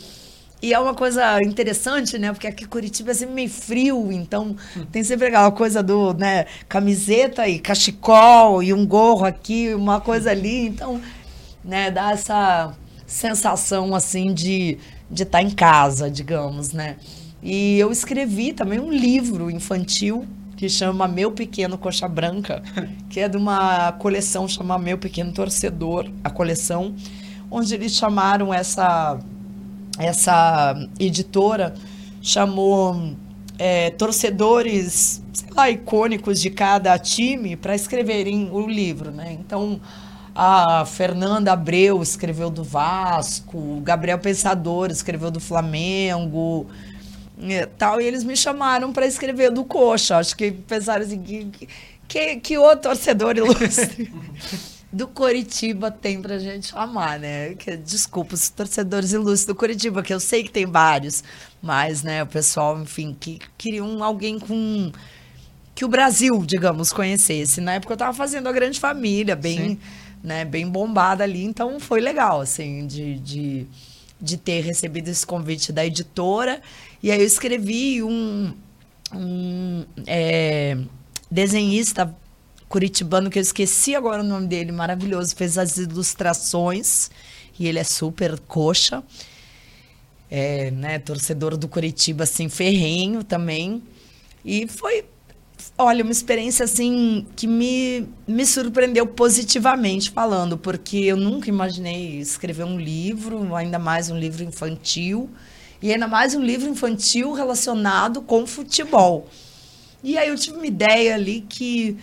e 0.64 0.72
é 0.72 0.78
uma 0.78 0.94
coisa 0.94 1.40
interessante, 1.42 2.18
né, 2.18 2.32
porque 2.32 2.46
aqui 2.46 2.64
Curitiba 2.66 3.10
é 3.10 3.14
sempre 3.14 3.34
meio 3.34 3.50
frio, 3.50 4.10
então 4.10 4.56
tem 4.90 5.04
sempre 5.04 5.28
aquela 5.28 5.50
coisa 5.50 5.82
do, 5.82 6.14
né, 6.14 6.46
camiseta 6.68 7.46
e 7.48 7.58
cachecol 7.58 8.62
e 8.62 8.72
um 8.72 8.86
gorro 8.86 9.24
aqui, 9.24 9.74
uma 9.74 10.00
coisa 10.00 10.30
ali, 10.30 10.66
então, 10.66 11.00
né, 11.64 11.90
dá 11.90 12.12
essa 12.12 12.74
sensação 13.06 13.94
assim 13.94 14.32
de 14.32 14.78
de 15.10 15.22
estar 15.22 15.42
em 15.42 15.50
casa, 15.50 16.10
digamos, 16.10 16.72
né? 16.72 16.96
E 17.42 17.78
eu 17.78 17.92
escrevi 17.92 18.52
também 18.52 18.80
um 18.80 18.90
livro 18.90 19.50
infantil 19.50 20.26
que 20.56 20.68
chama 20.68 21.06
Meu 21.06 21.30
Pequeno 21.30 21.76
Coxa 21.76 22.08
Branca, 22.08 22.62
que 23.10 23.20
é 23.20 23.28
de 23.28 23.36
uma 23.36 23.92
coleção 23.92 24.48
chamada 24.48 24.82
Meu 24.82 24.98
Pequeno 24.98 25.32
Torcedor, 25.32 26.10
a 26.22 26.30
coleção, 26.30 26.94
onde 27.50 27.74
eles 27.74 27.92
chamaram 27.92 28.52
essa 28.52 29.18
essa 29.98 30.74
editora 30.98 31.74
chamou 32.20 33.14
é, 33.58 33.90
torcedores, 33.90 35.22
lá, 35.54 35.70
icônicos 35.70 36.40
de 36.40 36.50
cada 36.50 36.98
time 36.98 37.56
para 37.56 37.74
escreverem 37.74 38.48
o 38.50 38.66
livro, 38.66 39.10
né? 39.10 39.32
Então 39.32 39.80
a 40.34 40.84
Fernanda 40.84 41.52
Abreu 41.52 42.02
escreveu 42.02 42.50
do 42.50 42.64
Vasco, 42.64 43.56
o 43.56 43.80
Gabriel 43.80 44.18
Pensador 44.18 44.90
escreveu 44.90 45.30
do 45.30 45.38
Flamengo, 45.38 46.66
e 47.38 47.66
tal, 47.78 48.00
e 48.00 48.04
eles 48.04 48.24
me 48.24 48.36
chamaram 48.36 48.92
para 48.92 49.06
escrever 49.06 49.50
do 49.50 49.64
Coxa. 49.64 50.16
Acho 50.18 50.36
que 50.36 50.50
pensaram 50.50 51.04
assim, 51.04 51.20
que, 51.22 51.68
que, 52.08 52.36
que 52.36 52.58
outro 52.58 52.90
torcedor 52.90 53.36
ilustre 53.36 54.12
do 54.94 55.08
Coritiba 55.08 55.90
tem 55.90 56.22
pra 56.22 56.38
gente 56.38 56.68
chamar, 56.68 57.18
né? 57.18 57.54
Que, 57.54 57.76
desculpa, 57.76 58.34
os 58.34 58.48
torcedores 58.48 59.12
ilustres 59.12 59.44
do 59.44 59.54
Coritiba, 59.54 60.04
que 60.04 60.14
eu 60.14 60.20
sei 60.20 60.44
que 60.44 60.52
tem 60.52 60.66
vários, 60.66 61.24
mas, 61.60 62.04
né, 62.04 62.22
o 62.22 62.26
pessoal, 62.26 62.80
enfim, 62.80 63.16
que 63.18 63.40
queriam 63.58 64.04
alguém 64.04 64.38
com 64.38 64.92
que 65.74 65.84
o 65.84 65.88
Brasil, 65.88 66.40
digamos, 66.46 66.92
conhecesse. 66.92 67.60
Na 67.60 67.74
época 67.74 67.92
eu 67.92 67.96
estava 67.96 68.14
fazendo 68.14 68.48
a 68.48 68.52
Grande 68.52 68.78
Família, 68.78 69.34
bem, 69.34 69.58
Sim. 69.58 69.78
né, 70.22 70.44
bem 70.44 70.68
bombada 70.68 71.24
ali, 71.24 71.42
então 71.42 71.80
foi 71.80 72.00
legal, 72.00 72.40
assim, 72.40 72.86
de, 72.86 73.18
de, 73.18 73.66
de 74.20 74.36
ter 74.36 74.60
recebido 74.60 75.08
esse 75.08 75.26
convite 75.26 75.72
da 75.72 75.84
editora. 75.84 76.62
E 77.02 77.10
aí 77.10 77.18
eu 77.18 77.26
escrevi 77.26 78.00
um, 78.00 78.54
um 79.12 79.84
é, 80.06 80.78
desenhista 81.28 82.14
curitibano, 82.74 83.30
que 83.30 83.38
eu 83.38 83.42
esqueci 83.48 83.94
agora 83.94 84.20
o 84.20 84.26
nome 84.26 84.48
dele, 84.48 84.72
maravilhoso, 84.72 85.36
fez 85.36 85.56
as 85.56 85.76
ilustrações, 85.76 87.08
e 87.56 87.68
ele 87.68 87.78
é 87.78 87.84
super 87.84 88.32
coxa. 88.40 88.96
é, 90.30 90.70
né, 90.72 90.98
torcedor 90.98 91.56
do 91.56 91.68
Curitiba, 91.68 92.24
assim, 92.24 92.48
ferrenho 92.48 93.22
também. 93.22 93.80
E 94.44 94.66
foi, 94.66 95.04
olha, 95.78 96.02
uma 96.02 96.10
experiência, 96.10 96.64
assim, 96.64 97.24
que 97.36 97.46
me, 97.46 98.08
me 98.26 98.44
surpreendeu 98.44 99.06
positivamente 99.06 100.10
falando, 100.10 100.58
porque 100.58 100.96
eu 100.96 101.16
nunca 101.16 101.48
imaginei 101.48 102.18
escrever 102.18 102.64
um 102.64 102.78
livro, 102.78 103.54
ainda 103.54 103.78
mais 103.78 104.10
um 104.10 104.18
livro 104.18 104.42
infantil, 104.42 105.30
e 105.80 105.92
ainda 105.92 106.08
mais 106.08 106.34
um 106.34 106.42
livro 106.42 106.68
infantil 106.68 107.32
relacionado 107.32 108.20
com 108.20 108.44
futebol. 108.44 109.28
E 110.02 110.18
aí 110.18 110.28
eu 110.28 110.36
tive 110.36 110.56
uma 110.56 110.66
ideia 110.66 111.14
ali 111.14 111.42
que, 111.48 111.96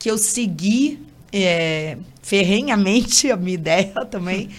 que 0.00 0.10
eu 0.10 0.18
segui 0.18 1.06
é, 1.30 1.98
ferrenhamente 2.22 3.30
a 3.30 3.36
minha 3.36 3.54
ideia 3.54 3.94
também, 4.06 4.50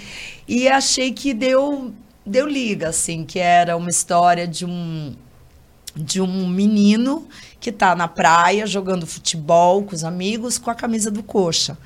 e 0.48 0.70
achei 0.70 1.12
que 1.12 1.34
deu 1.34 1.94
deu 2.24 2.48
liga, 2.48 2.90
assim, 2.90 3.26
que 3.26 3.40
era 3.40 3.76
uma 3.76 3.90
história 3.90 4.48
de 4.48 4.66
um 4.66 5.14
de 5.94 6.22
um 6.22 6.48
menino 6.48 7.28
que 7.60 7.70
está 7.70 7.94
na 7.96 8.08
praia 8.08 8.66
jogando 8.66 9.06
futebol 9.06 9.84
com 9.84 9.94
os 9.94 10.06
amigos 10.06 10.58
com 10.58 10.70
a 10.72 10.76
camisa 10.76 11.12
do 11.12 11.22
coxa. 11.22 11.78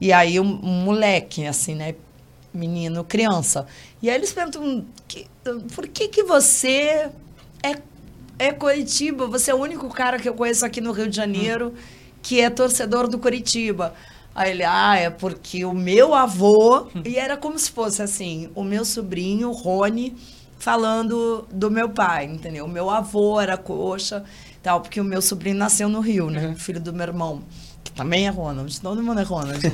E 0.00 0.12
aí 0.12 0.40
um, 0.40 0.60
um 0.62 0.84
moleque, 0.84 1.46
assim, 1.46 1.74
né? 1.74 1.94
Menino, 2.52 3.04
criança. 3.04 3.66
E 4.00 4.08
aí 4.08 4.16
eles 4.16 4.32
perguntam, 4.32 4.86
por 5.74 5.88
que 5.88 6.08
que 6.08 6.22
você 6.22 7.10
é, 7.62 7.76
é 8.38 8.52
Curitiba? 8.52 9.26
Você 9.26 9.50
é 9.50 9.54
o 9.54 9.58
único 9.58 9.88
cara 9.88 10.18
que 10.18 10.28
eu 10.28 10.34
conheço 10.34 10.64
aqui 10.64 10.80
no 10.80 10.92
Rio 10.92 11.08
de 11.08 11.16
Janeiro 11.16 11.74
que 12.24 12.40
é 12.40 12.48
torcedor 12.48 13.06
do 13.06 13.18
Curitiba. 13.18 13.94
Aí 14.34 14.50
ele, 14.50 14.64
ah, 14.64 14.96
é 14.96 15.10
porque 15.10 15.64
o 15.64 15.74
meu 15.74 16.14
avô. 16.14 16.88
e 17.04 17.16
era 17.16 17.36
como 17.36 17.56
se 17.56 17.70
fosse 17.70 18.02
assim: 18.02 18.50
o 18.54 18.64
meu 18.64 18.84
sobrinho, 18.84 19.52
Rony, 19.52 20.16
falando 20.58 21.46
do 21.52 21.70
meu 21.70 21.90
pai, 21.90 22.24
entendeu? 22.24 22.64
O 22.64 22.68
meu 22.68 22.90
avô 22.90 23.40
era 23.40 23.56
coxa, 23.56 24.24
tal, 24.62 24.80
porque 24.80 25.00
o 25.00 25.04
meu 25.04 25.22
sobrinho 25.22 25.56
nasceu 25.56 25.88
no 25.88 26.00
Rio, 26.00 26.30
né? 26.30 26.48
Uhum. 26.48 26.56
Filho 26.56 26.80
do 26.80 26.92
meu 26.92 27.06
irmão, 27.06 27.42
que 27.84 27.92
também 27.92 28.26
é 28.26 28.30
Ronald. 28.30 28.80
Todo 28.80 29.02
mundo 29.02 29.20
é 29.20 29.22
Ronald. 29.22 29.60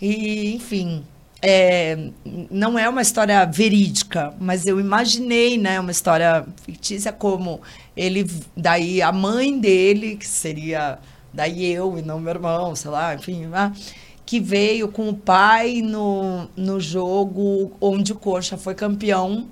e, 0.00 0.54
enfim. 0.54 1.04
É, 1.40 2.10
não 2.50 2.76
é 2.76 2.88
uma 2.88 3.00
história 3.00 3.46
verídica, 3.46 4.34
mas 4.40 4.66
eu 4.66 4.80
imaginei, 4.80 5.56
né, 5.56 5.78
uma 5.78 5.92
história 5.92 6.44
fictícia 6.64 7.12
como 7.12 7.60
ele, 7.98 8.24
daí 8.56 9.02
a 9.02 9.10
mãe 9.10 9.58
dele, 9.58 10.16
que 10.16 10.26
seria 10.26 10.98
daí 11.34 11.66
eu 11.66 11.98
e 11.98 12.02
não 12.02 12.20
meu 12.20 12.32
irmão, 12.32 12.74
sei 12.76 12.90
lá, 12.90 13.14
enfim, 13.14 13.46
né? 13.46 13.72
que 14.24 14.38
veio 14.38 14.88
com 14.88 15.08
o 15.08 15.14
pai 15.14 15.80
no, 15.80 16.46
no 16.54 16.78
jogo 16.78 17.72
onde 17.80 18.12
o 18.12 18.14
Coxa 18.14 18.58
foi 18.58 18.74
campeão, 18.74 19.48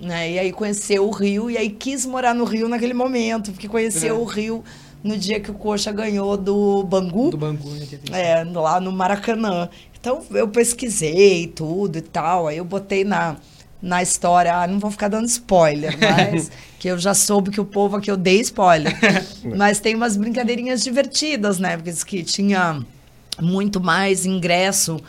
né? 0.00 0.32
E 0.32 0.38
aí 0.40 0.52
conheceu 0.52 1.06
o 1.06 1.10
Rio 1.12 1.48
e 1.48 1.56
aí 1.56 1.70
quis 1.70 2.04
morar 2.04 2.34
no 2.34 2.44
Rio 2.44 2.68
naquele 2.68 2.94
momento, 2.94 3.52
porque 3.52 3.68
conheceu 3.68 4.16
é. 4.16 4.18
o 4.18 4.24
Rio 4.24 4.64
no 5.04 5.16
dia 5.16 5.38
que 5.38 5.52
o 5.52 5.54
Coxa 5.54 5.92
ganhou 5.92 6.36
do 6.36 6.82
Bangu. 6.82 7.30
Do 7.30 7.36
Bangu, 7.36 7.70
né? 7.70 7.86
É, 8.10 8.42
lá 8.42 8.80
no 8.80 8.90
Maracanã. 8.90 9.68
Então 10.00 10.20
eu 10.32 10.48
pesquisei 10.48 11.46
tudo 11.46 11.98
e 11.98 12.02
tal, 12.02 12.48
aí 12.48 12.58
eu 12.58 12.64
botei 12.64 13.04
na 13.04 13.36
na 13.80 14.02
história, 14.02 14.54
ah, 14.54 14.66
não 14.66 14.78
vou 14.78 14.90
ficar 14.90 15.08
dando 15.08 15.26
spoiler, 15.26 15.96
mas 16.00 16.50
que 16.78 16.88
eu 16.88 16.98
já 16.98 17.14
soube 17.14 17.50
que 17.50 17.60
o 17.60 17.64
povo 17.64 17.96
aqui 17.96 18.10
odeia 18.10 18.40
spoiler. 18.40 18.96
mas 19.56 19.80
tem 19.80 19.94
umas 19.94 20.16
brincadeirinhas 20.16 20.82
divertidas, 20.82 21.58
né? 21.58 21.76
Porque 21.76 21.92
que 22.04 22.22
tinha 22.22 22.80
muito 23.40 23.80
mais 23.80 24.26
ingresso 24.26 25.00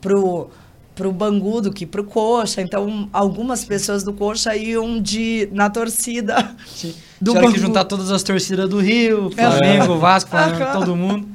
pro 0.00 0.50
pro 0.98 1.12
Bangu 1.12 1.60
do 1.60 1.72
que 1.72 1.86
pro 1.86 2.02
Coxa. 2.02 2.60
Então, 2.60 3.08
algumas 3.12 3.64
pessoas 3.64 4.02
do 4.02 4.12
Coxa 4.12 4.56
iam 4.56 5.00
de 5.00 5.48
na 5.52 5.70
torcida 5.70 6.56
Sim. 6.74 6.92
do 7.20 7.34
Bangu. 7.34 7.52
que 7.52 7.60
juntar 7.60 7.84
todas 7.84 8.10
as 8.10 8.24
torcidas 8.24 8.68
do 8.68 8.80
Rio, 8.80 9.30
Flamengo, 9.30 9.94
é. 9.94 9.96
Vasco, 9.96 10.30
Flamengo, 10.30 10.72
todo 10.72 10.96
mundo. 10.96 11.28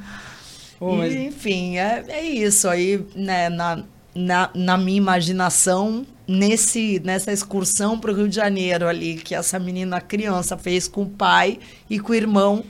Oh, 0.82 0.98
mas... 0.98 1.16
Enfim, 1.16 1.78
é, 1.78 2.04
é 2.10 2.26
isso 2.26 2.68
aí, 2.68 3.06
né, 3.16 3.48
na, 3.48 3.84
na, 4.14 4.50
na 4.54 4.78
minha 4.78 4.98
imaginação, 4.98 6.06
nesse 6.28 7.02
nessa 7.04 7.32
excursão 7.32 8.00
para 8.00 8.12
o 8.12 8.16
Rio 8.16 8.30
de 8.30 8.36
Janeiro 8.36 8.88
ali 8.88 9.16
que 9.16 9.36
essa 9.36 9.60
menina 9.60 10.00
criança 10.00 10.58
fez 10.58 10.88
com 10.88 11.04
o 11.04 11.10
pai 11.10 11.60
e 11.90 12.00
com 12.00 12.12
o 12.12 12.16
irmão 12.16 12.64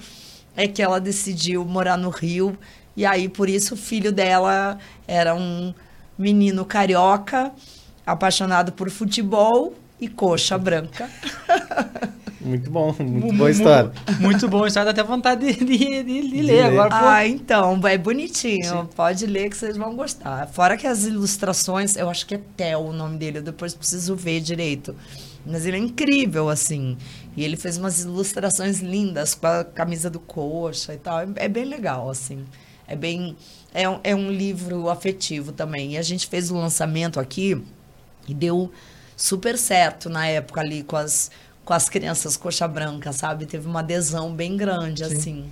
é 0.56 0.68
que 0.68 0.82
ela 0.82 1.00
decidiu 1.00 1.66
morar 1.66 1.98
no 1.98 2.10
Rio. 2.10 2.58
E 2.96 3.06
aí 3.06 3.28
por 3.28 3.50
isso 3.50 3.74
o 3.74 3.78
filho 3.78 4.12
dela 4.12 4.78
era 5.08 5.36
um 5.36 5.74
menino 6.18 6.64
carioca 6.64 7.52
apaixonado 8.06 8.72
por 8.72 8.90
futebol 8.90 9.74
e 10.00 10.08
coxa 10.08 10.58
branca 10.58 11.10
Muito 12.44 12.70
bom, 12.70 12.96
muito 13.00 13.34
boa 13.36 13.50
história. 13.50 13.92
Muito 14.20 14.48
bom, 14.48 14.68
história, 14.68 14.92
dá 14.92 15.02
até 15.02 15.08
vontade 15.08 15.54
de, 15.54 15.66
de, 15.66 16.04
de, 16.04 16.30
de 16.30 16.42
ler 16.42 16.66
agora. 16.66 16.90
Pô. 16.90 16.96
Ah, 16.96 17.28
então, 17.28 17.80
é 17.88 17.98
bonitinho. 17.98 18.82
Sim. 18.82 18.90
Pode 18.96 19.26
ler 19.26 19.50
que 19.50 19.58
vocês 19.58 19.78
vão 19.78 19.96
gostar. 19.96 20.48
Fora 20.48 20.76
que 20.78 20.86
as 20.86 21.06
ilustrações, 21.06 21.96
eu 21.96 22.10
acho 22.10 22.26
que 22.26 22.36
é 22.36 22.42
Theo 22.58 22.80
o 22.80 22.94
nome 22.94 23.18
dele, 23.18 23.40
eu 23.40 23.44
depois 23.44 23.74
preciso 23.74 24.16
ver 24.16 24.42
direito. 24.42 24.96
Mas 25.46 25.66
ele 25.66 25.78
é 25.78 25.80
incrível, 25.80 26.50
assim. 26.50 26.98
E 27.36 27.44
ele 27.44 27.58
fez 27.58 27.78
umas 27.78 28.02
ilustrações 28.02 28.80
lindas 28.80 29.36
com 29.36 29.48
a 29.48 29.64
camisa 29.64 30.10
do 30.10 30.20
coxa 30.20 30.94
e 30.94 30.98
tal. 30.98 31.20
É, 31.20 31.28
é 31.36 31.48
bem 31.48 31.66
legal, 31.66 32.10
assim. 32.10 32.46
É 32.88 32.96
bem. 32.96 33.36
É 33.74 33.88
um, 33.90 34.00
é 34.04 34.16
um 34.16 34.32
livro 34.32 34.90
afetivo 34.90 35.52
também. 35.52 35.94
E 35.94 35.98
a 35.98 36.02
gente 36.02 36.28
fez 36.28 36.52
o 36.52 36.56
lançamento 36.56 37.20
aqui 37.20 37.62
e 38.28 38.34
deu 38.34 38.72
super 39.16 39.58
certo 39.58 40.10
na 40.10 40.28
época 40.28 40.62
ali 40.62 40.84
com 40.84 40.96
as 40.96 41.32
com 41.66 41.74
as 41.74 41.90
crianças 41.90 42.36
coxa 42.36 42.68
branca, 42.68 43.12
sabe? 43.12 43.46
Teve 43.46 43.68
uma 43.68 43.80
adesão 43.80 44.34
bem 44.34 44.58
grande, 44.58 45.06
Sim. 45.06 45.16
assim. 45.16 45.46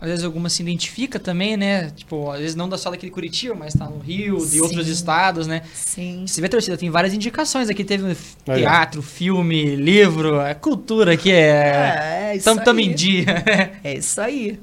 Às 0.00 0.08
vezes 0.08 0.24
alguma 0.24 0.48
se 0.48 0.62
identifica 0.62 1.20
também, 1.20 1.56
né? 1.56 1.90
Tipo, 1.90 2.28
às 2.32 2.40
vezes 2.40 2.56
não 2.56 2.68
da 2.68 2.76
só 2.76 2.90
daquele 2.90 3.12
Curitiba, 3.12 3.54
mas 3.54 3.72
tá 3.72 3.88
no 3.88 4.00
Rio, 4.00 4.36
de 4.38 4.46
Sim. 4.46 4.60
outros 4.60 4.88
estados, 4.88 5.46
né? 5.46 5.62
Sim. 5.72 6.24
Você 6.26 6.40
vê, 6.40 6.48
torcida, 6.48 6.76
tem 6.76 6.90
várias 6.90 7.14
indicações 7.14 7.70
aqui. 7.70 7.84
Teve 7.84 8.16
teatro, 8.44 9.00
filme, 9.00 9.76
livro, 9.76 10.40
é 10.40 10.54
cultura 10.54 11.12
aqui, 11.12 11.30
é... 11.30 11.36
É, 11.36 12.30
é 12.32 12.36
isso 12.36 12.44
Tam, 12.44 12.56
Tamo 12.56 12.80
em 12.80 12.92
dia. 12.92 13.44
é 13.84 13.94
isso 13.94 14.20
aí. 14.20 14.58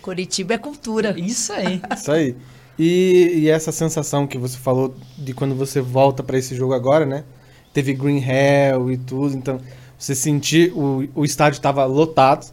Curitiba 0.00 0.54
é 0.54 0.58
cultura. 0.58 1.14
Isso 1.18 1.52
aí. 1.52 1.82
Isso 1.94 2.10
aí. 2.10 2.34
E, 2.78 3.40
e 3.40 3.48
essa 3.50 3.72
sensação 3.72 4.26
que 4.26 4.38
você 4.38 4.56
falou 4.56 4.96
de 5.18 5.34
quando 5.34 5.54
você 5.54 5.82
volta 5.82 6.22
para 6.22 6.38
esse 6.38 6.54
jogo 6.54 6.72
agora, 6.72 7.04
né? 7.04 7.24
Teve 7.74 7.92
Green 7.92 8.24
Hell 8.24 8.90
e 8.90 8.96
tudo, 8.96 9.36
então 9.36 9.60
você 9.98 10.14
sentir 10.14 10.72
o, 10.74 11.08
o 11.14 11.24
estádio 11.24 11.56
estava 11.56 11.84
lotado, 11.84 12.46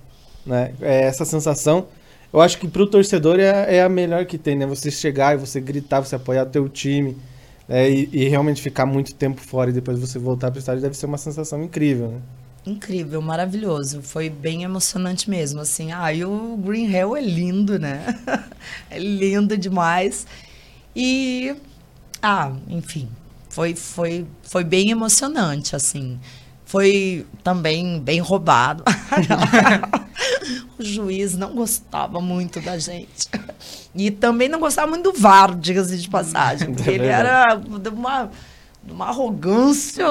né? 0.46 0.74
É 0.82 1.04
essa 1.04 1.24
sensação. 1.24 1.86
Eu 2.34 2.41
acho 2.41 2.58
que 2.58 2.68
para 2.68 2.82
o 2.82 2.88
torcedor 2.88 3.39
é, 3.39 3.78
é, 3.78 3.84
a 3.84 3.88
melhor 3.88 4.26
que 4.26 4.38
tem, 4.38 4.56
né? 4.58 4.66
Você 4.66 4.89
chegar 4.89 5.36
e 5.36 5.38
você 5.38 5.62
gritar, 5.62 6.02
você 6.02 6.16
apoiar 6.16 6.43
o 6.43 6.50
teu 6.50 6.68
time 6.68 7.16
né? 7.70 7.89
e, 7.89 8.10
e, 8.12 8.28
realmente 8.28 8.62
ficar 8.62 8.86
muito 8.86 9.14
tempo 9.14 9.39
fora 9.39 9.70
e 9.70 9.74
depois 9.74 10.00
você 10.00 10.18
voltar 10.18 10.50
para 10.50 10.58
o 10.58 10.60
estádio 10.60 10.82
deve 10.82 10.98
ser 10.98 11.06
uma 11.06 11.20
sensação 11.20 11.64
incrível, 11.64 12.10
né? 12.10 12.20
Incrível, 12.66 13.22
maravilhoso. 13.22 14.02
Foi 14.02 14.28
bem 14.28 14.64
emocionante 14.64 15.30
mesmo, 15.30 15.62
assim. 15.62 15.91
Ah, 15.91 16.12
e 16.12 16.26
o 16.26 16.58
Green 16.58 16.91
Hell 16.91 17.16
é 17.16 17.22
lindo, 17.22 17.78
né? 17.78 18.04
é 18.89 18.98
lindo 18.98 19.56
demais. 19.56 20.26
E, 20.96 21.56
ah, 22.24 22.52
enfim, 22.68 23.08
foi, 23.50 23.76
foi, 23.76 24.26
foi 24.41 24.64
bem 24.64 24.89
emocionante, 24.89 25.76
assim 25.76 26.20
foi 26.66 27.26
também 27.43 27.99
bem 27.99 28.20
roubado. 28.20 28.84
o 30.78 30.84
juiz 30.84 31.38
não 31.38 31.53
gostava 31.53 32.20
muito 32.20 32.59
da 32.59 32.78
gente. 32.78 33.30
E 33.93 34.11
também 34.11 34.49
não 34.49 34.59
gostava 34.59 34.88
muito 34.88 35.11
do 35.11 35.18
VAR, 35.18 35.55
diga-se 35.55 35.97
de 35.97 36.09
passagem. 36.09 36.74
Porque 36.74 36.89
ele 36.89 37.05
era 37.05 37.55
de 37.55 37.89
uma, 37.89 38.30
de 38.84 38.91
uma 38.91 39.07
arrogância. 39.07 40.05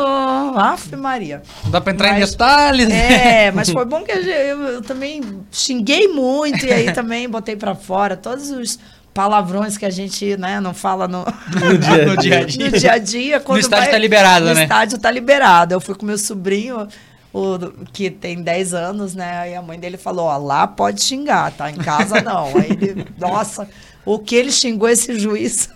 Aff, 0.57 0.95
Maria. 0.97 1.43
Não 1.65 1.71
dá 1.73 1.81
pra 1.81 1.93
entrar 1.93 2.13
mas, 2.13 2.29
em 2.29 2.31
detalhes. 2.31 2.89
É, 2.89 3.51
mas 3.51 3.71
foi 3.71 3.85
bom 3.85 4.03
que 4.03 4.13
eu, 4.13 4.23
eu, 4.23 4.83
também 4.83 5.23
xinguei 5.51 6.09
muito 6.09 6.65
e 6.65 6.73
aí 6.73 6.93
também 6.93 7.29
botei 7.29 7.57
para 7.57 7.75
fora 7.75 8.17
todos 8.17 8.51
os 8.51 8.79
palavrões 9.15 9.79
que 9.79 9.87
a 9.87 9.91
gente 9.91 10.37
né, 10.37 10.61
não 10.61 10.75
fala 10.75 11.07
no, 11.07 11.25
no, 11.25 11.79
dia, 11.79 12.05
no 12.07 12.17
dia 12.17 12.39
a 12.41 12.45
dia. 12.45 12.71
No 12.71 12.79
dia 12.79 12.93
a 12.93 12.99
dia 12.99 13.43
no 13.47 13.59
estádio 13.59 13.85
está 13.87 13.99
liberado, 13.99 14.47
no 14.47 14.55
né? 14.55 14.55
No 14.55 14.63
estádio 14.63 14.97
está 14.97 15.11
liberado. 15.11 15.73
Eu 15.73 15.81
fui 15.81 15.95
com 15.95 16.05
meu 16.05 16.19
sobrinho, 16.19 16.89
o, 17.33 17.59
que 17.93 18.11
tem 18.11 18.43
10 18.43 18.75
anos, 18.75 19.15
né? 19.15 19.53
E 19.53 19.55
a 19.55 19.63
mãe 19.63 19.79
dele 19.79 19.97
falou: 19.97 20.27
ó, 20.27 20.37
lá 20.37 20.67
pode 20.67 21.01
xingar, 21.03 21.53
tá? 21.53 21.71
Em 21.71 21.77
casa 21.77 22.21
não. 22.21 22.47
Aí 22.57 22.73
ele, 22.73 23.07
nossa, 23.17 23.69
o 24.05 24.19
que 24.19 24.35
ele 24.35 24.51
xingou 24.51 24.89
esse 24.89 25.19
juiz? 25.19 25.71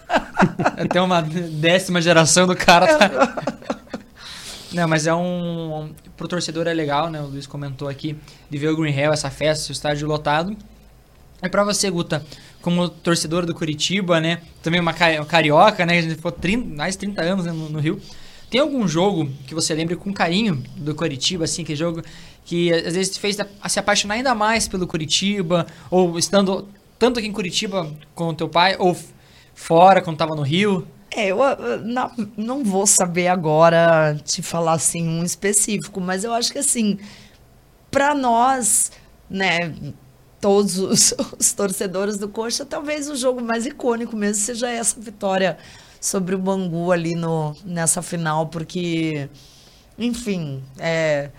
Até 0.77 1.01
uma 1.01 1.23
décima 1.23 2.03
geração 2.03 2.47
do 2.47 2.57
cara. 2.57 2.99
Tá... 2.99 3.09
Não, 4.71 4.87
mas 4.87 5.07
é 5.07 5.15
um. 5.15 5.95
Pro 6.15 6.29
torcedor 6.29 6.67
é 6.67 6.75
legal, 6.75 7.09
né? 7.09 7.23
O 7.23 7.27
Luiz 7.27 7.47
comentou 7.47 7.89
aqui 7.89 8.19
de 8.51 8.59
ver 8.59 8.69
o 8.69 8.77
Green 8.77 8.95
Hell, 8.95 9.15
essa 9.15 9.31
festa, 9.31 9.71
o 9.71 9.73
estádio 9.73 10.07
lotado. 10.07 10.55
E 11.43 11.49
pra 11.49 11.65
você, 11.65 11.89
Guta, 11.89 12.23
como 12.69 12.87
torcedor 12.87 13.47
do 13.47 13.55
Curitiba, 13.55 14.21
né? 14.21 14.43
Também 14.63 14.79
uma 14.79 14.93
carioca, 14.93 15.87
né? 15.87 15.99
A 15.99 16.03
gente 16.03 16.17
ficou 16.17 16.31
30, 16.31 16.77
mais 16.77 16.95
de 16.95 16.99
30 16.99 17.23
anos 17.23 17.47
né, 17.47 17.53
no, 17.53 17.71
no, 17.71 17.81
Rio. 17.81 17.99
Tem 18.51 18.61
algum 18.61 18.87
jogo 18.87 19.31
que 19.47 19.55
você 19.55 19.75
lembre 19.75 19.97
com 19.97 20.13
carinho 20.13 20.63
do 20.77 20.95
Curitiba, 20.95 21.45
assim, 21.45 21.65
que 21.65 21.75
jogo 21.75 22.03
que 22.45 22.71
às 22.73 22.95
vezes 22.95 23.15
te 23.15 23.21
fez 23.21 23.37
se 23.37 23.79
apaixonar 23.79 24.17
ainda 24.17 24.35
mais 24.35 24.69
pelo 24.69 24.87
Curitiba, 24.87 25.67
ou 25.91 26.19
estando 26.19 26.69
tanto 26.99 27.19
aqui 27.19 27.29
em 27.29 27.33
Curitiba 27.33 27.91
com 28.15 28.29
o 28.29 28.35
teu 28.35 28.49
pai, 28.49 28.77
ou 28.79 28.95
fora, 29.55 30.03
quando 30.03 30.17
estava 30.17 30.35
no 30.35 30.43
Rio? 30.43 30.87
É, 31.11 31.29
eu, 31.29 31.41
eu 31.41 31.81
não, 31.81 32.11
não 32.37 32.65
vou 32.65 32.87
saber 32.87 33.29
agora 33.29 34.15
te 34.25 34.43
falar 34.43 34.73
assim 34.73 35.09
um 35.09 35.25
específico, 35.25 36.03
mas 36.03 36.23
eu 36.23 36.35
acho 36.35 36.53
que 36.53 36.59
assim, 36.59 36.99
para 37.91 38.15
nós, 38.15 38.93
né, 39.29 39.75
todos 40.41 40.79
os, 40.79 41.15
os, 41.39 41.53
torcedores 41.53 42.19
do 42.19 42.29
Coxa, 42.29 42.65
talvez 42.65 43.09
o 43.09 43.17
jogo 43.17 43.41
mais 43.43 43.67
icônico 43.67 44.17
mesmo 44.17 44.43
seja 44.43 44.69
essa 44.69 44.99
vitória 45.01 45.59
sobre 46.01 46.35
o 46.35 46.39
Bangu 46.39 46.93
ali 46.93 47.15
no, 47.15 47.57
nessa 47.65 48.03
final, 48.03 48.47
porque, 48.47 49.29
enfim, 49.99 50.63
é, 50.79 51.31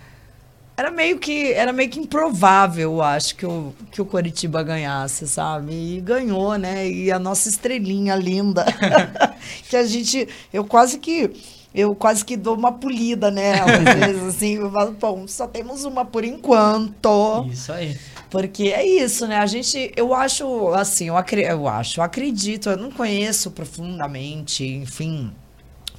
era 0.76 0.90
meio 0.90 1.18
que 1.18 1.52
era 1.52 1.72
meio 1.72 1.90
que 1.90 1.98
improvável, 1.98 2.92
eu 2.92 3.02
acho, 3.02 3.36
que 3.36 3.46
o, 3.46 3.74
que 3.90 4.00
o 4.00 4.06
Coritiba 4.06 4.62
ganhasse, 4.62 5.26
sabe? 5.26 5.72
E 5.72 6.00
ganhou, 6.00 6.56
né? 6.56 6.88
E 6.88 7.10
a 7.10 7.18
nossa 7.18 7.48
estrelinha 7.48 8.14
linda, 8.14 8.64
que 9.68 9.76
a 9.76 9.86
gente, 9.86 10.28
eu 10.52 10.64
quase 10.64 10.98
que 10.98 11.30
eu 11.74 11.94
quase 11.94 12.24
que 12.24 12.36
dou 12.36 12.56
uma 12.56 12.72
polida 12.72 13.30
nela, 13.30 13.70
às 13.72 13.94
vezes, 13.94 14.22
assim, 14.24 14.54
eu 14.56 14.70
falo, 14.72 14.92
bom, 14.92 15.28
só 15.28 15.46
temos 15.46 15.84
uma 15.84 16.04
por 16.04 16.24
enquanto. 16.24 17.46
Isso 17.50 17.72
aí. 17.72 17.96
Porque 18.30 18.64
é 18.68 18.86
isso, 18.86 19.26
né? 19.26 19.38
A 19.38 19.46
gente, 19.46 19.92
eu 19.96 20.14
acho, 20.14 20.68
assim, 20.74 21.08
eu, 21.08 21.16
acri, 21.16 21.42
eu 21.42 21.66
acho, 21.66 22.00
eu 22.00 22.04
acredito, 22.04 22.70
eu 22.70 22.76
não 22.76 22.90
conheço 22.90 23.50
profundamente, 23.50 24.64
enfim, 24.64 25.32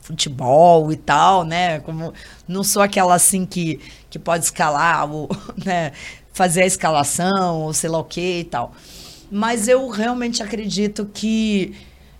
futebol 0.01 0.91
e 0.91 0.95
tal, 0.95 1.43
né? 1.43 1.79
Como 1.81 2.13
não 2.47 2.63
sou 2.63 2.81
aquela 2.81 3.15
assim 3.15 3.45
que, 3.45 3.79
que 4.09 4.17
pode 4.17 4.45
escalar, 4.45 5.11
ou, 5.11 5.29
né? 5.63 5.91
fazer 6.33 6.63
a 6.63 6.65
escalação, 6.65 7.61
ou 7.61 7.73
sei 7.73 7.89
lá 7.89 7.99
o 7.99 8.03
que 8.03 8.39
e 8.39 8.43
tal. 8.43 8.73
Mas 9.29 9.67
eu 9.67 9.87
realmente 9.89 10.43
acredito 10.43 11.05
que 11.13 11.75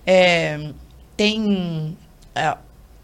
é, 0.06 0.72
tem. 1.18 1.98
É, 2.34 2.58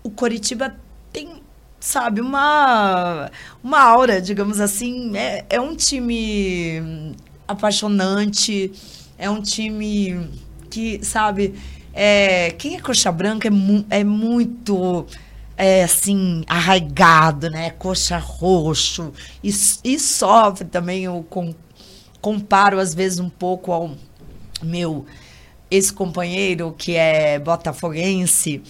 o 0.04 0.10
Coritiba 0.10 0.76
tem, 1.12 1.42
sabe, 1.80 2.22
uma, 2.22 3.32
uma 3.64 3.80
aura, 3.80 4.22
digamos 4.22 4.60
assim. 4.60 5.16
É, 5.16 5.46
é 5.50 5.62
um 5.62 5.76
time 5.76 7.16
apaixonante, 7.48 8.72
é 9.18 9.30
um 9.30 9.42
time 9.42 10.30
que, 10.70 11.04
sabe 11.04 11.56
é, 12.00 12.52
quem 12.52 12.76
é 12.76 12.80
coxa 12.80 13.12
branca 13.12 13.48
é, 13.48 13.52
mu 13.52 13.84
é 13.90 14.04
muito 14.04 15.08
é, 15.58 15.84
assim, 15.84 16.44
arraigado, 16.48 17.50
né? 17.50 17.72
Coxa 17.72 18.20
roxo. 18.20 19.12
E, 19.44 19.50
e 19.84 20.00
sofre 20.00 20.68
também, 20.68 21.06
eu 21.06 21.26
com, 21.28 21.56
comparo 22.22 22.80
às 22.80 22.94
vezes 22.94 23.18
um 23.18 23.30
pouco 23.30 23.72
ao 23.72 23.96
meu 24.62 25.08
ex-companheiro, 25.72 26.76
que 26.78 26.96
é 26.96 27.40
botafoguense, 27.40 28.62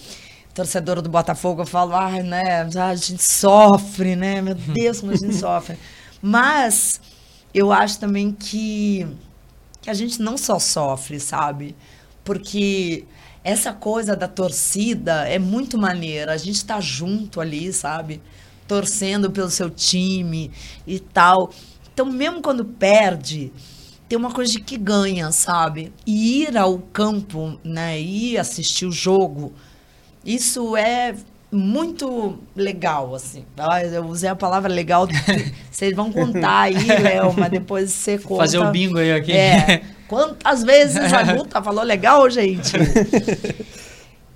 torcedor 0.58 1.00
do 1.00 1.08
Botafogo, 1.08 1.62
eu 1.62 1.66
falo, 1.66 1.94
ah, 1.94 2.20
né, 2.20 2.62
a 2.62 2.94
gente 2.96 3.22
sofre, 3.22 4.16
né? 4.16 4.42
Meu 4.42 4.56
Deus, 4.74 4.98
como 4.98 5.12
a 5.12 5.16
gente 5.16 5.36
sofre. 5.36 5.78
Mas 6.20 7.00
eu 7.54 7.70
acho 7.70 8.00
também 8.00 8.32
que, 8.32 9.06
que 9.80 9.88
a 9.88 9.94
gente 9.94 10.20
não 10.20 10.36
só 10.36 10.58
sofre, 10.58 11.20
sabe? 11.20 11.76
Porque 12.24 13.04
essa 13.44 13.72
coisa 13.72 14.16
da 14.16 14.26
torcida 14.26 15.28
é 15.28 15.38
muito 15.38 15.78
maneira. 15.78 16.32
A 16.32 16.36
gente 16.36 16.56
está 16.56 16.80
junto 16.80 17.40
ali, 17.40 17.72
sabe? 17.72 18.20
Torcendo 18.66 19.30
pelo 19.30 19.50
seu 19.50 19.70
time 19.70 20.50
e 20.84 20.98
tal. 20.98 21.52
Então, 21.94 22.04
mesmo 22.04 22.42
quando 22.42 22.64
perde, 22.64 23.52
tem 24.08 24.18
uma 24.18 24.32
coisa 24.32 24.54
de 24.54 24.60
que 24.60 24.76
ganha, 24.76 25.30
sabe? 25.30 25.92
E 26.04 26.42
ir 26.42 26.58
ao 26.58 26.80
campo, 26.80 27.56
né? 27.62 28.00
Ir 28.00 28.38
assistir 28.38 28.86
o 28.86 28.92
jogo, 28.92 29.52
isso 30.24 30.76
é 30.76 31.14
muito 31.50 32.38
legal, 32.54 33.14
assim. 33.14 33.44
Eu 33.92 34.04
usei 34.06 34.28
a 34.28 34.36
palavra 34.36 34.72
legal. 34.72 35.06
Vocês 35.70 35.94
vão 35.94 36.12
contar 36.12 36.62
aí, 36.62 36.86
Léo, 36.86 37.34
mas 37.36 37.50
depois 37.50 37.90
você 37.90 38.18
conta. 38.18 38.42
Fazer 38.42 38.58
o 38.58 38.70
bingo 38.70 38.98
aí 38.98 39.12
aqui. 39.12 39.32
É. 39.32 39.82
Quantas 40.06 40.64
vezes 40.64 41.12
a 41.12 41.22
Guta 41.34 41.62
falou 41.62 41.84
legal, 41.84 42.28
gente? 42.30 42.72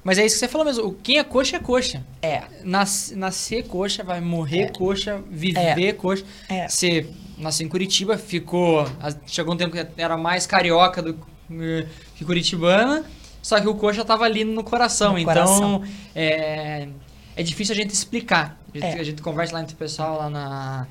Mas 0.05 0.19
é 0.19 0.27
isso 0.27 0.35
que 0.35 0.41
você 0.41 0.49
falou 0.49 0.65
mesmo. 0.65 0.97
Quem 1.01 1.19
é 1.19 1.25
coxa 1.25 1.57
é 1.57 1.61
coxa. 1.61 2.05
É. 2.21 2.43
Nas, 2.65 3.13
nascer 3.17 3.65
coxa, 3.69 4.03
vai 4.03 4.21
morrer 4.21 4.63
é. 4.63 4.69
coxa, 4.69 5.23
viver 5.31 5.81
é. 5.81 5.93
coxa. 5.93 6.25
É. 6.49 6.69
Você 6.69 7.07
nasceu 7.39 7.67
em 7.67 7.71
Curitiba, 7.71 8.19
ficou. 8.19 8.85
Chegou 9.27 9.55
um 9.55 9.57
tempo 9.57 9.77
que 9.77 9.87
era 9.97 10.17
mais 10.17 10.45
carioca 10.45 11.01
do 11.01 11.17
que 12.17 12.25
curitibana. 12.25 13.05
Só 13.43 13.61
que 13.61 13.69
o 13.69 13.75
coxa 13.75 14.05
tava 14.05 14.25
ali 14.25 14.45
no 14.45 14.63
coração. 14.63 15.15
No 15.15 15.19
então, 15.19 15.35
coração. 15.35 15.83
É, 16.15 16.89
é 17.35 17.43
difícil 17.43 17.75
a 17.75 17.77
gente 17.77 17.91
explicar. 17.91 18.59
A 18.73 18.79
gente, 18.79 18.97
é. 18.97 19.01
a 19.01 19.05
gente 19.05 19.21
conversa 19.21 19.55
lá 19.55 19.61
entre 19.61 19.75
o 19.75 19.77
pessoal, 19.77 20.17
lá 20.17 20.31
na, 20.31 20.87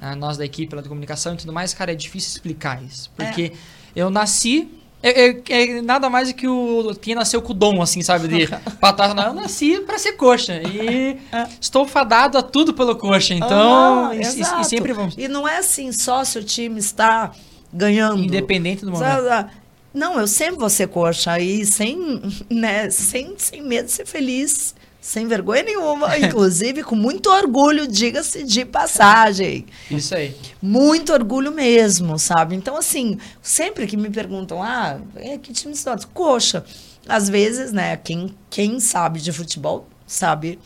na, 0.00 0.16
nós 0.16 0.36
da 0.36 0.44
equipe, 0.44 0.74
lá 0.74 0.82
da 0.82 0.88
comunicação 0.88 1.34
e 1.34 1.36
tudo 1.36 1.52
mais. 1.52 1.72
Cara, 1.72 1.92
é 1.92 1.94
difícil 1.94 2.30
explicar 2.32 2.82
isso. 2.82 3.10
Porque 3.16 3.52
é. 3.54 3.82
Eu 3.94 4.10
nasci. 4.10 4.68
É, 5.04 5.30
é, 5.30 5.42
é, 5.48 5.82
nada 5.82 6.08
mais 6.08 6.28
do 6.28 6.34
que 6.34 6.46
o 6.46 6.94
quem 7.00 7.16
nasceu 7.16 7.42
com 7.42 7.52
o 7.52 7.54
dom, 7.54 7.82
assim, 7.82 8.02
sabe? 8.02 8.28
De 8.28 8.46
patar. 8.80 9.16
Eu 9.26 9.34
nasci 9.34 9.80
para 9.80 9.98
ser 9.98 10.12
coxa. 10.12 10.62
E 10.62 11.18
é. 11.32 11.48
estou 11.60 11.86
fadado 11.86 12.38
a 12.38 12.42
tudo 12.42 12.72
pelo 12.72 12.96
coxa. 12.96 13.34
Então, 13.34 14.06
ah, 14.06 14.14
e, 14.14 14.20
e, 14.20 14.64
sempre 14.64 14.92
vamos. 14.92 15.16
E 15.18 15.26
não 15.28 15.46
é 15.46 15.58
assim 15.58 15.90
só 15.92 16.24
se 16.24 16.38
o 16.38 16.44
time 16.44 16.78
está 16.78 17.32
ganhando. 17.72 18.22
Independente 18.22 18.84
do 18.84 18.92
momento. 18.92 19.50
Não, 19.92 20.18
eu 20.18 20.26
sempre 20.26 20.58
vou 20.58 20.70
ser 20.70 20.88
coxa. 20.88 21.38
E 21.38 21.64
sem, 21.66 22.20
né, 22.50 22.90
sem, 22.90 23.34
sem 23.36 23.62
medo 23.62 23.86
de 23.86 23.92
ser 23.92 24.06
feliz 24.06 24.74
sem 25.02 25.26
vergonha 25.26 25.64
nenhuma, 25.64 26.16
inclusive 26.16 26.84
com 26.84 26.94
muito 26.94 27.28
orgulho, 27.28 27.88
diga-se 27.88 28.44
de 28.44 28.64
passagem. 28.64 29.66
Isso 29.90 30.14
aí. 30.14 30.34
Muito 30.62 31.12
orgulho 31.12 31.50
mesmo, 31.50 32.18
sabe? 32.18 32.54
Então, 32.54 32.76
assim, 32.76 33.18
sempre 33.42 33.88
que 33.88 33.96
me 33.96 34.08
perguntam, 34.08 34.62
ah, 34.62 35.00
é, 35.16 35.36
que 35.36 35.52
time 35.52 35.74
você 35.74 35.84
torce? 35.84 36.06
Coxa. 36.06 36.64
Às 37.08 37.28
vezes, 37.28 37.72
né, 37.72 37.96
quem, 37.96 38.32
quem 38.48 38.78
sabe 38.78 39.20
de 39.20 39.32
futebol 39.32 39.88
sabe 40.06 40.60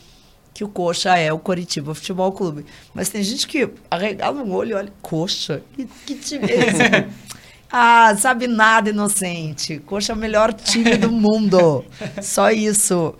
que 0.53 0.63
o 0.63 0.67
Coxa 0.67 1.17
é 1.17 1.33
o 1.33 1.39
Coritiba 1.39 1.95
Futebol 1.95 2.31
Clube. 2.31 2.65
Mas 2.93 3.09
tem 3.09 3.23
gente 3.23 3.47
que 3.47 3.69
arregala 3.89 4.41
um 4.41 4.53
olho 4.53 4.71
e 4.71 4.73
olha, 4.75 4.93
Coxa? 5.01 5.63
Que, 5.75 5.85
que 6.05 6.15
time 6.15 6.45
é 6.51 6.57
esse? 6.57 7.27
ah, 7.71 8.15
sabe 8.17 8.47
nada, 8.47 8.89
inocente. 8.89 9.79
Coxa 9.79 10.13
é 10.13 10.15
o 10.15 10.17
melhor 10.17 10.53
time 10.53 10.95
do 10.97 11.11
mundo. 11.11 11.83
Só 12.21 12.51
isso. 12.51 13.13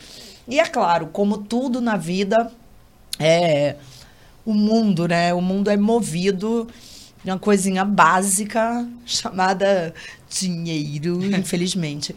E 0.48 0.60
é 0.60 0.66
claro, 0.66 1.08
como 1.08 1.38
tudo 1.38 1.82
na 1.82 1.98
vida, 1.98 2.52
é 3.20 3.76
o 4.46 4.54
mundo, 4.54 5.08
né? 5.08 5.34
O 5.34 5.42
mundo 5.42 5.70
é 5.70 5.76
movido 5.76 6.68
de 7.24 7.30
uma 7.30 7.40
coisinha 7.40 7.84
básica 7.84 8.88
chamada 9.06 9.94
dinheiro, 10.30 11.24
infelizmente. 11.36 12.16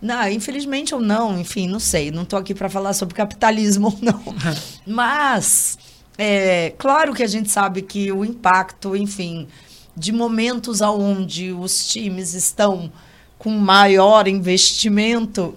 Não, 0.00 0.28
infelizmente 0.28 0.94
ou 0.94 1.00
não, 1.00 1.40
enfim, 1.40 1.68
não 1.68 1.80
sei. 1.80 2.10
Não 2.12 2.22
estou 2.22 2.38
aqui 2.38 2.54
para 2.54 2.68
falar 2.68 2.92
sobre 2.92 3.14
capitalismo 3.14 3.88
ou 3.88 3.98
não. 4.00 4.22
Mas, 4.86 5.78
é 6.16 6.72
claro 6.78 7.12
que 7.14 7.22
a 7.22 7.26
gente 7.26 7.50
sabe 7.50 7.82
que 7.82 8.12
o 8.12 8.24
impacto, 8.24 8.94
enfim, 8.94 9.48
de 9.96 10.12
momentos 10.12 10.80
onde 10.80 11.52
os 11.52 11.86
times 11.88 12.34
estão 12.34 12.90
com 13.38 13.50
maior 13.50 14.28
investimento 14.28 15.54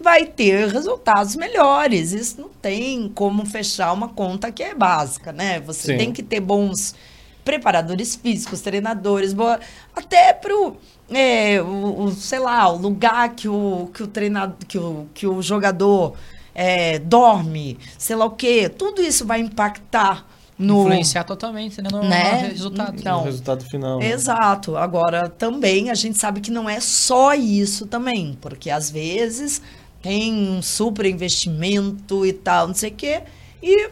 vai 0.00 0.26
ter 0.26 0.68
resultados 0.68 1.36
melhores. 1.36 2.12
Isso 2.12 2.40
não 2.40 2.48
tem 2.48 3.08
como 3.14 3.46
fechar 3.46 3.92
uma 3.92 4.08
conta 4.08 4.50
que 4.52 4.62
é 4.62 4.74
básica, 4.74 5.32
né? 5.32 5.60
Você 5.60 5.92
Sim. 5.92 5.98
tem 5.98 6.12
que 6.12 6.22
ter 6.22 6.40
bons 6.40 6.94
preparadores 7.44 8.16
físicos, 8.16 8.60
treinadores, 8.60 9.32
boa, 9.32 9.60
até 9.94 10.32
pro 10.32 10.76
é, 11.08 11.62
o, 11.62 12.04
o, 12.04 12.12
sei 12.12 12.40
lá, 12.40 12.68
o 12.68 12.76
lugar 12.76 13.34
que 13.34 13.48
o, 13.48 13.88
que 13.94 14.02
o 14.02 14.06
treinador, 14.06 14.56
que 14.66 14.78
o, 14.78 15.06
que 15.14 15.26
o 15.26 15.40
jogador 15.40 16.16
é, 16.54 16.98
dorme, 16.98 17.78
sei 17.96 18.16
lá 18.16 18.24
o 18.24 18.30
quê, 18.30 18.68
tudo 18.68 19.00
isso 19.00 19.24
vai 19.24 19.40
impactar 19.40 20.26
no 20.58 20.82
influenciar 20.82 21.24
totalmente 21.24 21.82
né, 21.82 21.88
no, 21.92 22.02
né? 22.02 22.42
no 22.42 22.48
resultado. 22.48 22.96
Então, 22.98 23.18
no 23.18 23.24
resultado 23.24 23.64
final. 23.64 23.98
Né? 23.98 24.10
Exato. 24.10 24.76
Agora 24.76 25.28
também 25.28 25.90
a 25.90 25.94
gente 25.94 26.18
sabe 26.18 26.40
que 26.40 26.50
não 26.50 26.68
é 26.68 26.80
só 26.80 27.34
isso 27.34 27.86
também, 27.86 28.38
porque 28.40 28.70
às 28.70 28.90
vezes 28.90 29.60
tem 30.02 30.32
um 30.32 30.62
super 30.62 31.04
investimento 31.04 32.24
e 32.24 32.32
tal, 32.32 32.68
não 32.68 32.74
sei 32.74 32.90
o 32.90 32.94
quê. 32.94 33.22
E, 33.62 33.90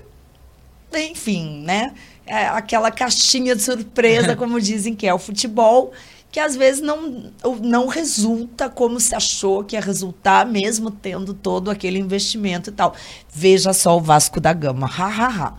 enfim, 0.94 1.62
né? 1.62 1.92
É 2.26 2.46
aquela 2.46 2.90
caixinha 2.90 3.54
de 3.54 3.62
surpresa, 3.62 4.34
como 4.36 4.60
dizem 4.60 4.94
que 4.94 5.06
é 5.06 5.12
o 5.12 5.18
futebol, 5.18 5.92
que 6.35 6.41
às 6.41 6.57
vezes 6.57 6.82
não, 6.82 7.32
não 7.62 7.87
resulta 7.87 8.68
como 8.68 8.99
se 8.99 9.14
achou 9.14 9.62
que 9.62 9.76
ia 9.76 9.80
resultar, 9.80 10.45
mesmo 10.45 10.91
tendo 10.91 11.32
todo 11.32 11.70
aquele 11.70 11.97
investimento 11.97 12.70
e 12.70 12.72
tal. 12.72 12.93
Veja 13.32 13.72
só 13.72 13.97
o 13.97 14.01
Vasco 14.01 14.41
da 14.41 14.53
Gama. 14.53 14.91
Ha, 14.99 15.07
ha, 15.07 15.28
ha. 15.28 15.55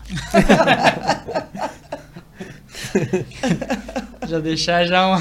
já 4.28 4.38
deixar 4.38 4.84
já 4.84 5.06
uma... 5.06 5.18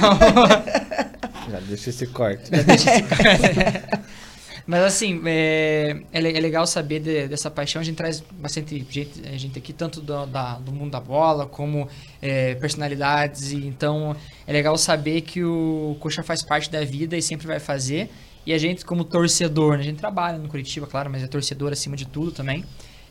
já 1.49 1.59
deixa 1.61 1.89
esse 1.89 2.05
corte. 2.07 2.51
Já 2.51 2.61
deixa 2.61 2.91
esse 2.91 3.03
corte. 3.03 4.15
Mas 4.67 4.81
assim, 4.81 5.21
é, 5.25 5.95
é, 6.11 6.19
é 6.19 6.39
legal 6.39 6.65
saber 6.65 6.99
de, 6.99 7.27
dessa 7.27 7.51
paixão. 7.51 7.81
A 7.81 7.85
gente 7.85 7.95
traz 7.95 8.21
bastante 8.31 8.85
gente, 8.89 9.37
gente 9.37 9.59
aqui, 9.59 9.71
tanto 9.71 10.01
do, 10.01 10.25
da, 10.25 10.55
do 10.55 10.71
mundo 10.71 10.91
da 10.91 10.99
bola, 10.99 11.45
como 11.45 11.87
é, 12.21 12.55
personalidades. 12.55 13.51
Então 13.51 14.15
é 14.47 14.51
legal 14.51 14.75
saber 14.77 15.21
que 15.21 15.43
o 15.43 15.95
Coxa 15.99 16.23
faz 16.23 16.41
parte 16.41 16.71
da 16.71 16.83
vida 16.83 17.15
e 17.15 17.21
sempre 17.21 17.45
vai 17.45 17.59
fazer. 17.59 18.09
E 18.45 18.53
a 18.53 18.57
gente, 18.57 18.85
como 18.85 19.03
torcedor, 19.03 19.73
né, 19.73 19.79
a 19.79 19.83
gente 19.83 19.97
trabalha 19.97 20.37
no 20.37 20.47
Curitiba, 20.47 20.85
claro, 20.87 21.09
mas 21.09 21.23
é 21.23 21.27
torcedor 21.27 21.71
acima 21.71 21.95
de 21.95 22.05
tudo 22.05 22.31
também. 22.31 22.63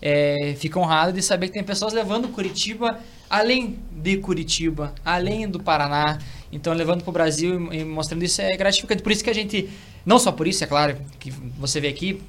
É, 0.02 0.54
fica 0.58 0.78
honrado 0.78 1.12
de 1.12 1.22
saber 1.22 1.48
que 1.48 1.54
tem 1.54 1.64
pessoas 1.64 1.92
levando 1.92 2.28
Curitiba 2.28 2.98
além 3.30 3.78
de 3.90 4.16
Curitiba, 4.18 4.94
além 5.04 5.48
do 5.48 5.60
Paraná. 5.60 6.18
Então, 6.54 6.72
levando 6.72 7.02
para 7.02 7.10
o 7.10 7.12
Brasil 7.12 7.72
e 7.72 7.84
mostrando 7.84 8.22
isso 8.22 8.40
é 8.40 8.56
gratificante. 8.56 9.02
Por 9.02 9.10
isso 9.10 9.24
que 9.24 9.30
a 9.30 9.34
gente, 9.34 9.68
não 10.06 10.20
só 10.20 10.30
por 10.30 10.46
isso, 10.46 10.62
é 10.62 10.66
claro, 10.68 10.96
que 11.18 11.30
você 11.58 11.80
vê 11.80 11.88
aqui, 11.88 12.22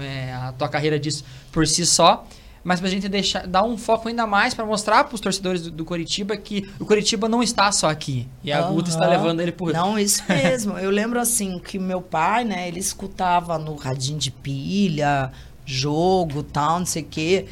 é, 0.00 0.32
a 0.32 0.52
tua 0.52 0.66
carreira 0.66 0.98
diz 0.98 1.22
por 1.52 1.66
si 1.66 1.84
só, 1.84 2.26
mas 2.64 2.80
para 2.80 2.88
a 2.88 2.90
gente 2.90 3.06
deixar, 3.06 3.46
dar 3.46 3.62
um 3.62 3.76
foco 3.76 4.08
ainda 4.08 4.26
mais 4.26 4.54
para 4.54 4.64
mostrar 4.64 5.04
para 5.04 5.14
os 5.14 5.20
torcedores 5.20 5.62
do, 5.62 5.70
do 5.70 5.84
Curitiba 5.84 6.36
que 6.38 6.70
o 6.78 6.86
Curitiba 6.86 7.28
não 7.28 7.42
está 7.42 7.70
só 7.70 7.90
aqui. 7.90 8.26
E 8.42 8.50
a 8.50 8.66
uhum. 8.66 8.76
Guta 8.76 8.88
está 8.88 9.06
levando 9.06 9.40
ele 9.40 9.52
por 9.52 9.74
Não, 9.74 9.98
isso 9.98 10.22
mesmo. 10.26 10.78
Eu 10.78 10.90
lembro 10.90 11.20
assim 11.20 11.58
que 11.58 11.78
meu 11.78 12.00
pai, 12.00 12.44
né, 12.44 12.66
ele 12.66 12.80
escutava 12.80 13.58
no 13.58 13.74
radinho 13.74 14.18
de 14.18 14.30
pilha, 14.30 15.30
jogo, 15.66 16.42
tal, 16.42 16.78
não 16.78 16.86
sei 16.86 17.02
o 17.02 17.06
quê 17.06 17.46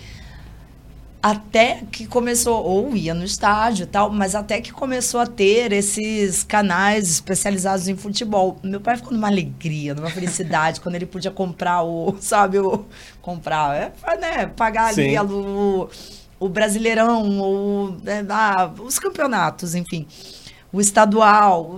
até 1.31 1.83
que 1.93 2.07
começou, 2.07 2.64
ou 2.64 2.97
ia 2.97 3.12
no 3.12 3.22
estádio 3.22 3.85
e 3.85 3.87
tal, 3.87 4.11
mas 4.11 4.35
até 4.35 4.61
que 4.61 4.72
começou 4.72 5.20
a 5.20 5.26
ter 5.26 5.72
esses 5.72 6.43
canais 6.43 7.11
especializados 7.11 7.87
em 7.87 7.97
futebol. 7.97 8.57
Meu 8.62 8.81
pai 8.81 8.97
ficou 8.97 9.12
numa 9.12 9.29
alegria, 9.29 9.95
numa 9.95 10.09
felicidade, 10.09 10.81
quando 10.83 10.95
ele 10.95 11.05
podia 11.05 11.31
comprar 11.31 11.83
o, 11.83 12.16
sabe, 12.20 12.59
o. 12.59 12.87
Comprar, 13.20 13.76
é, 13.76 13.93
né? 14.18 14.47
Pagar 14.47 14.89
ali 14.89 15.18
o, 15.18 15.89
o 16.41 16.49
Brasileirão, 16.49 17.39
ou, 17.41 17.97
é, 18.07 18.24
ah, 18.31 18.70
os 18.81 18.99
campeonatos, 18.99 19.74
enfim. 19.74 20.07
O 20.72 20.81
estadual. 20.81 21.76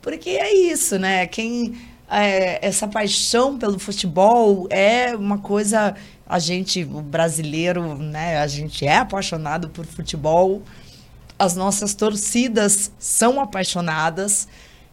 Porque 0.00 0.30
é 0.30 0.54
isso, 0.54 0.98
né? 0.98 1.26
Quem. 1.26 1.76
É, 2.08 2.64
essa 2.64 2.86
paixão 2.86 3.58
pelo 3.58 3.80
futebol 3.80 4.68
é 4.70 5.16
uma 5.16 5.38
coisa 5.38 5.96
a 6.28 6.38
gente, 6.38 6.82
o 6.82 7.00
brasileiro, 7.00 7.96
né, 7.96 8.38
a 8.38 8.46
gente 8.46 8.84
é 8.84 8.98
apaixonado 8.98 9.68
por 9.68 9.86
futebol. 9.86 10.62
As 11.38 11.54
nossas 11.54 11.94
torcidas 11.94 12.90
são 12.98 13.40
apaixonadas 13.40 14.48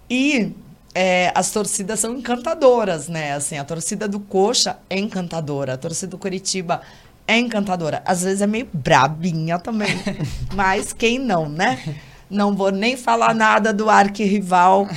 e 0.09 0.51
é, 0.93 1.31
as 1.33 1.51
torcidas 1.51 1.99
são 1.99 2.15
encantadoras, 2.17 3.07
né? 3.07 3.33
Assim, 3.33 3.57
a 3.57 3.63
torcida 3.63 4.07
do 4.07 4.19
Coxa 4.19 4.77
é 4.89 4.99
encantadora, 4.99 5.73
a 5.73 5.77
torcida 5.77 6.11
do 6.11 6.17
Curitiba 6.17 6.81
é 7.27 7.37
encantadora. 7.37 8.03
Às 8.05 8.23
vezes 8.23 8.41
é 8.41 8.47
meio 8.47 8.67
brabinha 8.71 9.57
também, 9.57 9.95
mas 10.53 10.93
quem 10.93 11.17
não, 11.17 11.49
né? 11.49 11.97
Não 12.29 12.55
vou 12.55 12.71
nem 12.71 12.95
falar 12.97 13.33
nada 13.33 13.73
do 13.73 13.89
arquirrival 13.89 14.87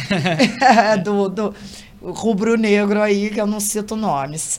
do, 1.03 1.29
do 1.29 1.55
rubro-negro 2.03 3.01
aí, 3.01 3.31
que 3.31 3.41
eu 3.41 3.47
não 3.47 3.61
cito 3.61 3.97
nomes. 3.97 4.59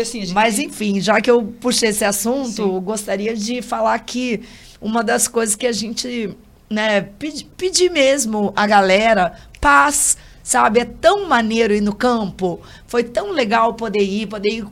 assim, 0.00 0.20
gente... 0.20 0.34
Mas, 0.34 0.58
enfim, 0.58 1.00
já 1.00 1.20
que 1.20 1.30
eu 1.30 1.42
puxei 1.60 1.88
esse 1.90 2.04
assunto, 2.04 2.80
gostaria 2.80 3.34
de 3.34 3.62
falar 3.62 3.98
que 4.00 4.42
uma 4.80 5.02
das 5.02 5.26
coisas 5.26 5.56
que 5.56 5.66
a 5.66 5.72
gente, 5.72 6.36
né, 6.68 7.00
pedir 7.00 7.46
pedi 7.56 7.90
mesmo 7.90 8.52
a 8.54 8.66
galera, 8.66 9.34
paz, 9.60 10.16
sabe? 10.42 10.80
É 10.80 10.84
tão 10.84 11.28
maneiro 11.28 11.74
ir 11.74 11.80
no 11.80 11.94
campo. 11.94 12.60
Foi 12.86 13.04
tão 13.04 13.32
legal 13.32 13.74
poder 13.74 14.02
ir, 14.02 14.26
poder 14.26 14.50
ir 14.50 14.66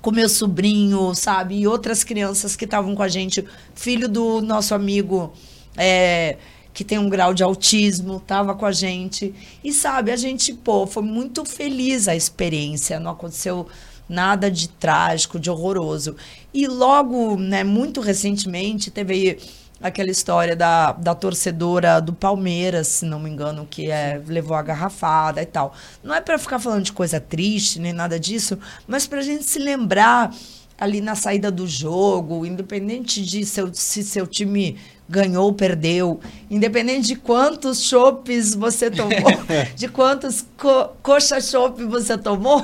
com 0.00 0.10
meu 0.10 0.28
sobrinho, 0.28 1.14
sabe? 1.14 1.58
E 1.58 1.66
outras 1.66 2.04
crianças 2.04 2.54
que 2.54 2.64
estavam 2.64 2.94
com 2.94 3.02
a 3.02 3.08
gente. 3.08 3.44
Filho 3.74 4.08
do 4.08 4.40
nosso 4.40 4.74
amigo. 4.74 5.32
É, 5.76 6.36
que 6.76 6.84
tem 6.84 6.98
um 6.98 7.08
grau 7.08 7.32
de 7.32 7.42
autismo, 7.42 8.18
estava 8.18 8.54
com 8.54 8.66
a 8.66 8.70
gente. 8.70 9.34
E 9.64 9.72
sabe, 9.72 10.10
a 10.10 10.16
gente, 10.16 10.52
pô, 10.52 10.86
foi 10.86 11.02
muito 11.02 11.42
feliz 11.42 12.06
a 12.06 12.14
experiência, 12.14 13.00
não 13.00 13.12
aconteceu 13.12 13.66
nada 14.06 14.50
de 14.50 14.68
trágico, 14.68 15.40
de 15.40 15.50
horroroso. 15.50 16.16
E 16.52 16.66
logo, 16.66 17.34
né, 17.38 17.64
muito 17.64 18.02
recentemente, 18.02 18.90
teve 18.90 19.38
aquela 19.80 20.10
história 20.10 20.54
da, 20.54 20.92
da 20.92 21.14
torcedora 21.14 21.98
do 21.98 22.12
Palmeiras, 22.12 22.88
se 22.88 23.06
não 23.06 23.20
me 23.20 23.30
engano, 23.30 23.66
que 23.70 23.90
é, 23.90 24.20
levou 24.26 24.54
a 24.54 24.60
garrafada 24.60 25.40
e 25.40 25.46
tal. 25.46 25.72
Não 26.04 26.14
é 26.14 26.20
para 26.20 26.38
ficar 26.38 26.58
falando 26.58 26.84
de 26.84 26.92
coisa 26.92 27.18
triste 27.18 27.80
nem 27.80 27.94
nada 27.94 28.20
disso, 28.20 28.58
mas 28.86 29.06
para 29.06 29.20
a 29.20 29.22
gente 29.22 29.44
se 29.44 29.58
lembrar 29.58 30.30
ali 30.78 31.00
na 31.00 31.14
saída 31.14 31.50
do 31.50 31.66
jogo, 31.66 32.44
independente 32.44 33.24
de 33.24 33.44
seu, 33.44 33.72
se 33.72 34.02
seu 34.02 34.26
time 34.26 34.76
ganhou 35.08 35.46
ou 35.46 35.52
perdeu, 35.52 36.20
independente 36.50 37.08
de 37.08 37.16
quantos 37.16 37.82
chopes 37.82 38.54
você 38.54 38.90
tomou, 38.90 39.32
de 39.74 39.88
quantos 39.88 40.44
co 40.58 40.88
coxa 41.02 41.40
chopp 41.40 41.82
você 41.84 42.18
tomou, 42.18 42.62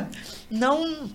não 0.50 1.08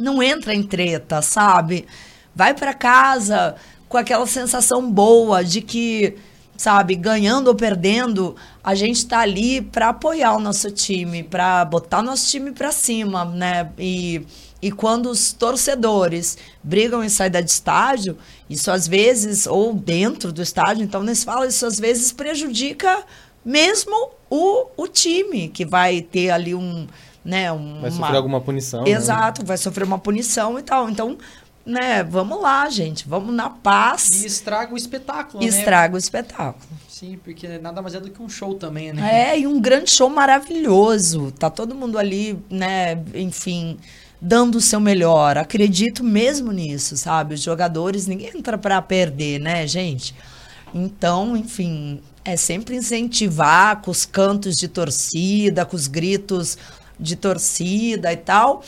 não 0.00 0.20
entra 0.22 0.52
em 0.52 0.62
treta, 0.62 1.22
sabe? 1.22 1.86
Vai 2.34 2.52
para 2.52 2.74
casa 2.74 3.54
com 3.88 3.96
aquela 3.96 4.26
sensação 4.26 4.90
boa 4.90 5.44
de 5.44 5.60
que, 5.60 6.16
sabe, 6.56 6.96
ganhando 6.96 7.46
ou 7.46 7.54
perdendo, 7.54 8.34
a 8.62 8.74
gente 8.74 8.96
está 8.96 9.20
ali 9.20 9.60
para 9.60 9.90
apoiar 9.90 10.34
o 10.34 10.40
nosso 10.40 10.68
time, 10.70 11.22
para 11.22 11.64
botar 11.64 12.02
nosso 12.02 12.28
time 12.28 12.50
para 12.50 12.72
cima, 12.72 13.24
né? 13.24 13.70
E 13.78 14.26
e 14.64 14.72
quando 14.72 15.10
os 15.10 15.30
torcedores 15.30 16.38
brigam 16.62 17.04
em 17.04 17.08
saída 17.10 17.42
de 17.42 17.50
estádio, 17.50 18.16
isso 18.48 18.70
às 18.70 18.88
vezes, 18.88 19.46
ou 19.46 19.74
dentro 19.74 20.32
do 20.32 20.40
estádio, 20.40 20.82
então 20.82 21.02
nem 21.02 21.14
se 21.14 21.22
fala, 21.22 21.46
isso 21.46 21.66
às 21.66 21.78
vezes 21.78 22.12
prejudica 22.12 23.04
mesmo 23.44 24.12
o, 24.30 24.68
o 24.74 24.88
time, 24.88 25.48
que 25.48 25.66
vai 25.66 26.00
ter 26.00 26.30
ali 26.30 26.54
um. 26.54 26.86
Né, 27.22 27.52
uma... 27.52 27.82
Vai 27.82 27.90
sofrer 27.90 28.16
alguma 28.16 28.40
punição. 28.40 28.84
Né? 28.84 28.90
Exato, 28.92 29.42
né? 29.42 29.48
vai 29.48 29.58
sofrer 29.58 29.84
uma 29.84 29.98
punição 29.98 30.58
e 30.58 30.62
tal. 30.62 30.88
Então, 30.88 31.18
né, 31.66 32.02
vamos 32.02 32.40
lá, 32.40 32.66
gente, 32.70 33.06
vamos 33.06 33.34
na 33.34 33.50
paz. 33.50 34.22
E 34.22 34.26
estraga 34.26 34.72
o 34.72 34.78
espetáculo, 34.78 35.42
e 35.42 35.50
né? 35.50 35.58
Estraga 35.58 35.94
o 35.94 35.98
espetáculo. 35.98 36.64
Sim, 36.88 37.18
porque 37.22 37.58
nada 37.58 37.82
mais 37.82 37.94
é 37.94 38.00
do 38.00 38.08
que 38.08 38.22
um 38.22 38.30
show 38.30 38.54
também, 38.54 38.94
né? 38.94 39.32
É, 39.32 39.40
e 39.40 39.46
um 39.46 39.60
grande 39.60 39.90
show 39.90 40.08
maravilhoso. 40.08 41.32
Tá 41.32 41.50
todo 41.50 41.74
mundo 41.74 41.98
ali, 41.98 42.38
né, 42.48 42.94
enfim, 43.14 43.78
dando 44.24 44.56
o 44.56 44.60
seu 44.60 44.80
melhor. 44.80 45.36
Acredito 45.36 46.02
mesmo 46.02 46.50
nisso, 46.50 46.96
sabe? 46.96 47.34
Os 47.34 47.42
jogadores, 47.42 48.06
ninguém 48.06 48.30
entra 48.34 48.56
para 48.56 48.80
perder, 48.80 49.38
né, 49.38 49.66
gente? 49.66 50.14
Então, 50.74 51.36
enfim, 51.36 52.00
é 52.24 52.34
sempre 52.34 52.74
incentivar 52.74 53.82
com 53.82 53.90
os 53.90 54.06
cantos 54.06 54.56
de 54.56 54.66
torcida, 54.66 55.66
com 55.66 55.76
os 55.76 55.86
gritos 55.86 56.56
de 56.98 57.16
torcida 57.16 58.10
e 58.12 58.16
tal, 58.16 58.62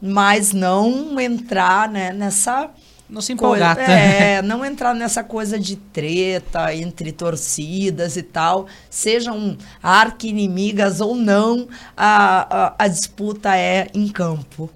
mas 0.00 0.52
não 0.52 1.18
entrar 1.18 1.88
né, 1.88 2.12
nessa. 2.12 2.68
Não 3.08 3.22
se 3.22 3.32
empolgar. 3.32 3.74
Coisa, 3.74 3.90
é, 3.90 4.42
não 4.42 4.64
entrar 4.64 4.94
nessa 4.94 5.24
coisa 5.24 5.58
de 5.58 5.76
treta 5.76 6.74
entre 6.74 7.10
torcidas 7.10 8.16
e 8.16 8.22
tal. 8.22 8.66
Sejam 8.88 9.56
arqui-inimigas 9.82 11.00
ou 11.00 11.16
não, 11.16 11.68
a, 11.96 12.74
a, 12.76 12.84
a 12.84 12.86
disputa 12.86 13.56
é 13.56 13.88
em 13.94 14.06
campo. 14.06 14.70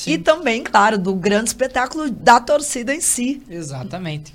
Sim. 0.00 0.12
E 0.12 0.18
também, 0.18 0.64
claro, 0.64 0.96
do 0.96 1.14
grande 1.14 1.50
espetáculo 1.50 2.10
da 2.10 2.40
torcida 2.40 2.94
em 2.94 3.02
si. 3.02 3.42
Exatamente. 3.50 4.34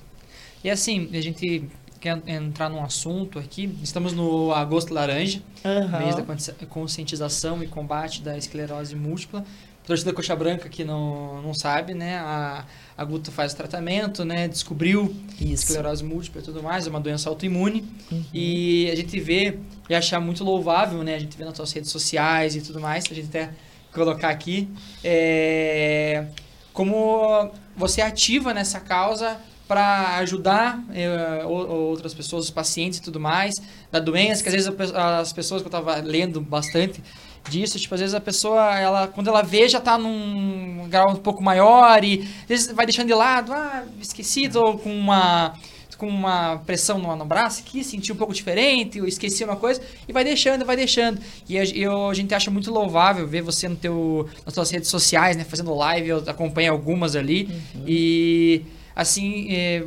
E 0.63 0.69
assim, 0.69 1.09
a 1.11 1.19
gente 1.19 1.67
quer 1.99 2.21
entrar 2.27 2.69
num 2.69 2.83
assunto 2.83 3.39
aqui. 3.39 3.75
Estamos 3.81 4.13
no 4.13 4.53
Agosto 4.53 4.93
Laranja, 4.93 5.41
uhum. 5.63 5.99
mês 5.99 6.15
da 6.15 6.23
conscientização 6.69 7.63
e 7.63 7.67
combate 7.67 8.21
da 8.21 8.37
esclerose 8.37 8.95
múltipla. 8.95 9.43
A 9.83 9.87
torcida 9.87 10.13
Coxa 10.13 10.35
Branca 10.35 10.69
que 10.69 10.83
não, 10.83 11.41
não 11.41 11.53
sabe, 11.55 11.95
né? 11.95 12.17
A, 12.17 12.63
a 12.95 13.03
Guto 13.03 13.31
faz 13.31 13.53
o 13.53 13.55
tratamento, 13.55 14.23
né? 14.23 14.47
Descobriu 14.47 15.15
Isso. 15.41 15.63
esclerose 15.63 16.03
múltipla 16.03 16.41
e 16.41 16.43
tudo 16.43 16.61
mais, 16.61 16.85
é 16.85 16.91
uma 16.91 16.99
doença 16.99 17.27
autoimune. 17.27 17.83
Uhum. 18.11 18.23
E 18.31 18.87
a 18.91 18.95
gente 18.95 19.19
vê 19.19 19.57
e 19.89 19.95
achar 19.95 20.19
muito 20.19 20.43
louvável, 20.43 21.01
né? 21.03 21.15
A 21.15 21.19
gente 21.19 21.35
vê 21.35 21.43
nas 21.43 21.55
suas 21.57 21.71
redes 21.71 21.89
sociais 21.89 22.55
e 22.55 22.61
tudo 22.61 22.79
mais. 22.79 23.05
A 23.09 23.15
gente 23.15 23.29
até 23.29 23.49
colocar 23.95 24.29
aqui. 24.29 24.67
É, 25.03 26.25
como 26.73 27.51
você 27.75 28.01
ativa 28.01 28.53
nessa 28.53 28.79
causa 28.79 29.37
para 29.67 30.17
ajudar 30.17 30.83
eh, 30.93 31.43
outras 31.45 32.13
pessoas, 32.13 32.45
os 32.45 32.51
pacientes 32.51 32.99
e 32.99 33.01
tudo 33.01 33.19
mais, 33.19 33.55
da 33.91 33.99
doença, 33.99 34.43
que 34.43 34.49
às 34.49 34.53
vezes 34.53 34.71
as 34.93 35.33
pessoas 35.33 35.61
que 35.61 35.67
eu 35.67 35.69
estava 35.69 35.95
lendo 35.95 36.39
bastante 36.39 37.01
disso, 37.49 37.79
tipo, 37.79 37.93
às 37.95 38.01
vezes 38.01 38.13
a 38.13 38.21
pessoa, 38.21 38.77
ela, 38.77 39.07
quando 39.07 39.27
ela 39.27 39.41
vê, 39.41 39.67
já 39.67 39.79
está 39.79 39.97
num 39.97 40.87
grau 40.89 41.11
um 41.11 41.15
pouco 41.15 41.41
maior 41.41 42.03
e 42.03 42.27
às 42.43 42.47
vezes 42.47 42.71
vai 42.71 42.85
deixando 42.85 43.07
de 43.07 43.13
lado, 43.13 43.53
ah, 43.53 43.83
esqueci, 43.99 44.49
tô 44.49 44.77
com 44.77 44.95
uma 44.95 45.53
com 45.97 46.07
uma 46.07 46.57
pressão 46.57 46.97
no, 46.97 47.15
no 47.15 47.25
braço 47.25 47.61
aqui, 47.61 47.83
senti 47.83 48.11
um 48.11 48.15
pouco 48.15 48.33
diferente, 48.33 48.97
eu 48.97 49.07
esqueci 49.07 49.43
uma 49.43 49.55
coisa, 49.55 49.81
e 50.07 50.13
vai 50.13 50.23
deixando, 50.23 50.65
vai 50.65 50.75
deixando. 50.75 51.19
E 51.47 51.55
eu, 51.55 52.09
a 52.09 52.13
gente 52.13 52.33
acha 52.33 52.51
muito 52.51 52.71
louvável 52.71 53.27
ver 53.27 53.41
você 53.41 53.67
no 53.67 53.75
teu, 53.75 54.29
nas 54.45 54.53
suas 54.53 54.69
redes 54.69 54.89
sociais, 54.89 55.35
né, 55.37 55.43
fazendo 55.43 55.73
live, 55.73 56.09
eu 56.09 56.23
acompanho 56.27 56.71
algumas 56.71 57.15
ali, 57.15 57.49
uhum. 57.75 57.83
e 57.87 58.61
assim, 58.95 59.47
é, 59.49 59.83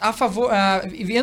a 0.00 0.12
favor, 0.12 0.50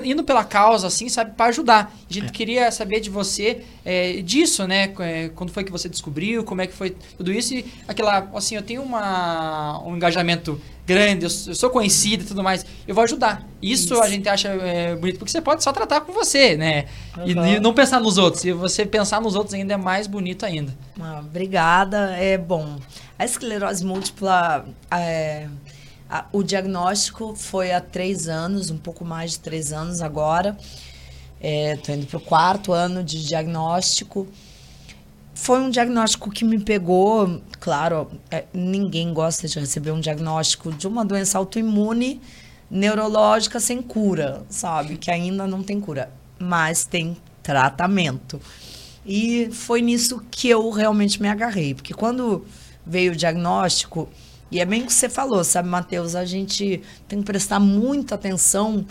indo 0.04 0.24
pela 0.24 0.44
causa, 0.44 0.88
assim, 0.88 1.08
sabe, 1.08 1.32
para 1.36 1.46
ajudar. 1.46 1.96
A 2.10 2.14
gente 2.14 2.28
é. 2.28 2.32
queria 2.32 2.72
saber 2.72 3.00
de 3.00 3.10
você 3.10 3.62
é, 3.86 4.22
disso, 4.22 4.68
né? 4.68 4.94
É, 5.00 5.30
quando 5.30 5.52
foi 5.52 5.64
que 5.64 5.72
você 5.72 5.88
descobriu, 5.88 6.44
como 6.44 6.62
é 6.62 6.68
que 6.68 6.74
foi 6.74 6.96
tudo 7.18 7.32
isso 7.32 7.54
e 7.54 7.66
aquela, 7.88 8.30
assim, 8.36 8.56
eu 8.56 8.62
tenho 8.62 8.82
uma, 8.82 9.82
um 9.86 9.96
engajamento 9.96 10.60
grande, 10.86 11.26
eu, 11.26 11.30
sou 11.30 11.70
conhecido 11.70 12.24
e 12.24 12.28
tudo 12.28 12.44
mais, 12.44 12.66
eu 12.88 12.94
vou 12.94 13.04
ajudar. 13.04 13.46
Isso, 13.62 13.94
isso. 13.94 14.02
a 14.02 14.08
gente 14.08 14.30
acha 14.30 14.50
é, 14.50 14.96
bonito 14.96 15.18
porque 15.18 15.32
você 15.32 15.42
pode 15.42 15.64
só 15.64 15.74
tratar 15.74 16.02
com 16.02 16.14
você, 16.14 16.56
né? 16.56 16.86
Uhum. 17.18 17.46
E, 17.46 17.56
e, 17.56 17.60
não 17.60 17.74
pensar 17.74 18.00
nos 18.00 18.18
outros. 18.18 18.42
Se 18.42 18.52
você 18.52 18.86
pensar 18.86 19.20
nos 19.22 19.36
outros 19.36 19.54
ainda 19.54 19.74
é 19.74 19.78
mais 19.78 20.08
bonito 20.08 20.46
ainda. 20.46 20.76
Ah, 21.00 21.20
obrigada. 21.20 22.16
É 22.18 22.38
bom. 22.38 22.78
A 23.18 23.26
esclerose 23.26 23.84
múltipla 23.84 24.66
é 24.92 25.48
o 26.32 26.44
diagnóstico 26.44 27.36
foi 27.36 27.72
há 27.72 27.82
três 27.82 28.28
anos, 28.28 28.70
um 28.70 28.78
pouco 28.78 29.04
mais 29.04 29.32
de 29.32 29.40
três 29.40 29.74
anos 29.74 30.02
agora. 30.02 30.58
Estou 31.42 31.94
é, 31.94 31.98
indo 31.98 32.08
para 32.08 32.18
o 32.18 32.22
quarto 32.22 32.72
ano 32.72 33.04
de 33.04 33.26
diagnóstico. 33.26 34.28
Foi 35.36 35.60
um 35.60 35.70
diagnóstico 35.70 36.32
que 36.32 36.46
me 36.46 36.58
pegou. 36.58 37.42
Claro, 37.60 38.10
é, 38.32 38.46
ninguém 38.54 39.14
gosta 39.14 39.48
de 39.48 39.60
receber 39.60 39.92
um 39.92 40.00
diagnóstico 40.00 40.72
de 40.72 40.88
uma 40.88 41.04
doença 41.04 41.38
autoimune 41.38 42.22
neurológica 42.72 43.60
sem 43.60 43.82
cura, 43.82 44.44
sabe? 44.50 44.98
Que 44.98 45.12
ainda 45.12 45.46
não 45.46 45.62
tem 45.62 45.80
cura, 45.80 46.10
mas 46.40 46.86
tem 46.86 47.18
tratamento. 47.44 48.42
E 49.06 49.50
foi 49.52 49.82
nisso 49.82 50.24
que 50.32 50.50
eu 50.50 50.70
realmente 50.72 51.22
me 51.22 51.28
agarrei, 51.28 51.76
porque 51.76 51.94
quando 51.94 52.46
veio 52.86 53.12
o 53.12 53.16
diagnóstico, 53.16 54.10
e 54.50 54.60
é 54.60 54.66
bem 54.66 54.84
o 54.84 54.86
que 54.86 54.94
você 54.94 55.10
falou, 55.10 55.44
sabe, 55.44 55.68
Matheus? 55.68 56.16
A 56.16 56.24
gente 56.24 56.82
tem 57.08 57.20
que 57.20 57.26
prestar 57.26 57.60
muita 57.60 58.16
atenção, 58.16 58.86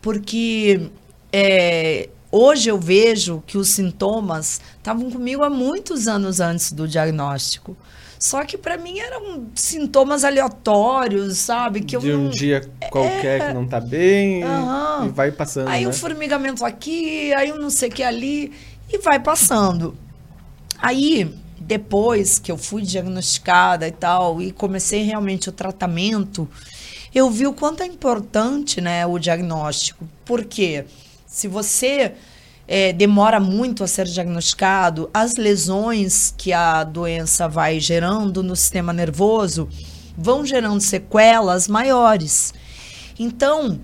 porque 0.00 0.88
é, 1.32 2.08
hoje 2.30 2.68
eu 2.68 2.78
vejo 2.78 3.42
que 3.46 3.58
os 3.58 3.68
sintomas 3.68 4.60
estavam 4.76 5.10
comigo 5.10 5.42
há 5.42 5.50
muitos 5.50 6.06
anos 6.06 6.40
antes 6.40 6.72
do 6.72 6.86
diagnóstico. 6.86 7.76
Só 8.18 8.44
que 8.44 8.58
para 8.58 8.76
mim 8.76 8.98
eram 8.98 9.46
sintomas 9.54 10.24
aleatórios, 10.24 11.38
sabe? 11.38 11.80
Que 11.80 11.96
de 11.96 12.08
eu 12.08 12.18
um 12.18 12.24
não... 12.24 12.30
dia 12.30 12.68
qualquer 12.90 13.40
é... 13.40 13.46
que 13.46 13.54
não 13.54 13.66
tá 13.66 13.80
bem 13.80 14.44
uhum. 14.44 15.06
e 15.06 15.08
vai 15.10 15.30
passando. 15.30 15.68
Aí 15.68 15.84
né? 15.84 15.88
um 15.88 15.92
formigamento 15.92 16.64
aqui, 16.64 17.32
aí 17.34 17.52
um 17.52 17.58
não 17.58 17.70
sei 17.70 17.88
o 17.88 17.92
que 17.92 18.02
ali, 18.02 18.52
e 18.92 18.98
vai 18.98 19.20
passando. 19.20 19.96
Aí 20.78 21.32
depois 21.60 22.38
que 22.38 22.50
eu 22.50 22.56
fui 22.56 22.82
diagnosticada 22.82 23.86
e 23.86 23.92
tal, 23.92 24.40
e 24.40 24.50
comecei 24.50 25.02
realmente 25.02 25.48
o 25.48 25.52
tratamento, 25.52 26.48
eu 27.14 27.30
vi 27.30 27.46
o 27.46 27.52
quanto 27.52 27.82
é 27.82 27.86
importante 27.86 28.80
né, 28.80 29.06
o 29.06 29.18
diagnóstico. 29.18 30.08
Porque 30.24 30.84
se 31.28 31.46
você 31.46 32.14
é, 32.66 32.92
demora 32.92 33.38
muito 33.38 33.84
a 33.84 33.86
ser 33.86 34.06
diagnosticado, 34.06 35.10
as 35.12 35.36
lesões 35.36 36.34
que 36.36 36.52
a 36.52 36.82
doença 36.82 37.46
vai 37.46 37.78
gerando 37.78 38.42
no 38.42 38.56
sistema 38.56 38.92
nervoso 38.92 39.68
vão 40.16 40.44
gerando 40.44 40.80
sequelas 40.80 41.68
maiores. 41.68 42.52
Então, 43.18 43.78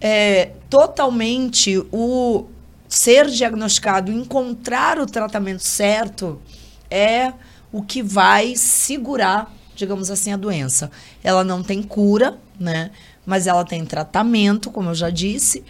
é, 0.00 0.52
totalmente 0.68 1.82
o 1.90 2.46
ser 2.88 3.26
diagnosticado, 3.26 4.12
encontrar 4.12 5.00
o 5.00 5.06
tratamento 5.06 5.62
certo, 5.64 6.40
é 6.90 7.32
o 7.72 7.82
que 7.82 8.02
vai 8.02 8.54
segurar, 8.54 9.52
digamos 9.74 10.10
assim, 10.10 10.32
a 10.32 10.36
doença. 10.36 10.90
Ela 11.24 11.42
não 11.42 11.62
tem 11.62 11.82
cura, 11.82 12.38
né? 12.60 12.90
Mas 13.24 13.46
ela 13.46 13.64
tem 13.64 13.84
tratamento, 13.84 14.70
como 14.70 14.90
eu 14.90 14.94
já 14.94 15.10
disse. 15.10 15.64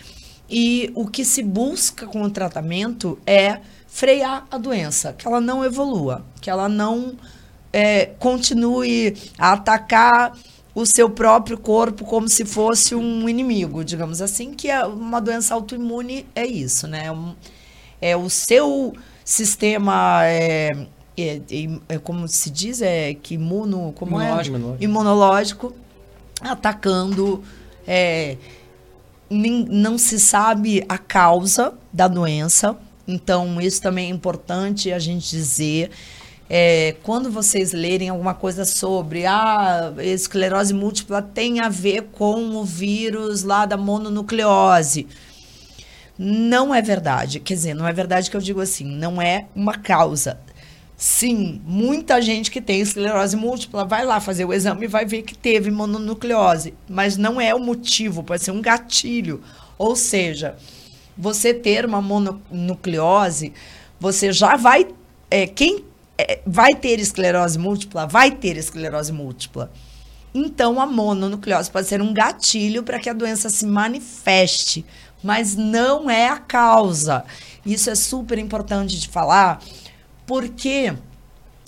E 0.49 0.93
o 0.95 1.07
que 1.07 1.25
se 1.25 1.43
busca 1.43 2.07
com 2.07 2.23
o 2.23 2.31
tratamento 2.31 3.19
é 3.27 3.61
frear 3.89 4.47
a 4.51 4.59
doença, 4.59 5.13
que 5.13 5.27
ela 5.27 5.41
não 5.41 5.65
evolua, 5.65 6.25
que 6.41 6.51
ela 6.51 6.69
não 6.69 7.15
é, 7.73 8.07
continue 8.19 9.17
a 9.39 9.53
atacar 9.53 10.33
o 10.75 10.85
seu 10.85 11.09
próprio 11.09 11.57
corpo 11.57 12.05
como 12.05 12.29
se 12.29 12.45
fosse 12.45 12.95
um 12.95 13.27
inimigo, 13.29 13.83
digamos 13.83 14.21
assim, 14.21 14.53
que 14.53 14.71
é 14.71 14.85
uma 14.85 15.21
doença 15.21 15.55
autoimune 15.55 16.27
é 16.35 16.45
isso, 16.45 16.87
né? 16.87 17.07
É, 18.01 18.11
é 18.11 18.17
o 18.17 18.29
seu 18.29 18.95
sistema 19.25 20.21
é, 20.25 20.87
é, 21.17 21.41
é, 21.89 21.99
como 21.99 22.29
se 22.29 22.51
diz, 22.51 22.83
é 22.83 23.15
que 23.15 23.35
imuno, 23.35 23.93
como 23.97 24.21
é? 24.21 24.27
imunológico. 24.27 24.57
é? 24.79 24.85
Imunológico, 24.85 25.73
atacando. 26.43 27.43
É, 27.87 28.37
nem, 29.29 29.65
não 29.69 29.99
se 29.99 30.19
sabe 30.19 30.85
a 30.89 30.99
causa 30.99 31.75
da 31.93 32.09
doença, 32.09 32.77
então 33.07 33.61
isso 33.61 33.81
também 33.81 34.07
é 34.07 34.15
importante 34.15 34.93
a 34.93 34.99
gente 34.99 35.31
dizer. 35.31 35.91
É, 36.49 36.95
quando 37.03 37.31
vocês 37.31 37.73
lerem 37.73 38.09
alguma 38.09 38.33
coisa 38.33 38.65
sobre 38.65 39.27
a 39.27 39.93
ah, 39.97 40.05
esclerose 40.05 40.73
múltipla 40.73 41.21
tem 41.21 41.59
a 41.59 41.69
ver 41.69 42.03
com 42.13 42.57
o 42.57 42.65
vírus 42.65 43.43
lá 43.43 43.67
da 43.67 43.77
mononucleose. 43.77 45.09
Não 46.19 46.75
é 46.75 46.81
verdade. 46.81 47.41
Quer 47.41 47.55
dizer, 47.55 47.75
não 47.75 47.87
é 47.87 47.93
verdade 47.93 48.31
que 48.31 48.37
eu 48.37 48.41
digo 48.41 48.61
assim, 48.61 48.85
não 48.85 49.21
é 49.21 49.47
uma 49.55 49.77
causa. 49.77 50.39
Sim, 50.97 51.61
muita 51.67 52.23
gente 52.23 52.51
que 52.51 52.61
tem 52.61 52.81
esclerose 52.81 53.37
múltipla 53.37 53.85
vai 53.85 54.03
lá 54.03 54.19
fazer 54.19 54.47
o 54.47 54.53
exame 54.53 54.85
e 54.85 54.89
vai 54.89 55.05
ver 55.05 55.23
que 55.23 55.37
teve 55.37 55.71
mononucleose, 55.71 56.73
mas 56.89 57.19
não 57.19 57.39
é 57.39 57.55
o 57.55 57.61
motivo, 57.61 58.23
pode 58.23 58.43
ser 58.43 58.51
um 58.51 58.63
gatilho. 58.63 59.43
Ou 59.77 59.95
seja, 59.95 60.57
você 61.17 61.53
ter 61.53 61.85
uma 61.85 62.01
mononucleose, 62.01 63.53
você 64.01 64.33
já 64.33 64.57
vai. 64.57 64.89
É, 65.31 65.47
quem 65.47 65.85
é, 66.17 66.41
vai 66.47 66.75
ter 66.75 66.99
esclerose 66.99 67.59
múltipla, 67.59 68.07
vai 68.07 68.31
ter 68.31 68.57
esclerose 68.57 69.13
múltipla. 69.13 69.71
Então, 70.33 70.81
a 70.81 70.87
mononucleose 70.87 71.71
pode 71.71 71.89
ser 71.89 72.01
um 72.01 72.13
gatilho 72.15 72.83
para 72.83 72.99
que 72.99 73.11
a 73.11 73.15
doença 73.15 73.51
se 73.51 73.67
manifeste, 73.67 74.85
mas 75.23 75.57
não 75.57 76.11
é 76.11 76.29
a 76.29 76.39
causa. 76.39 77.25
Isso 77.65 77.91
é 77.91 77.95
super 77.95 78.39
importante 78.39 78.99
de 78.99 79.09
falar 79.09 79.63
porque 80.27 80.93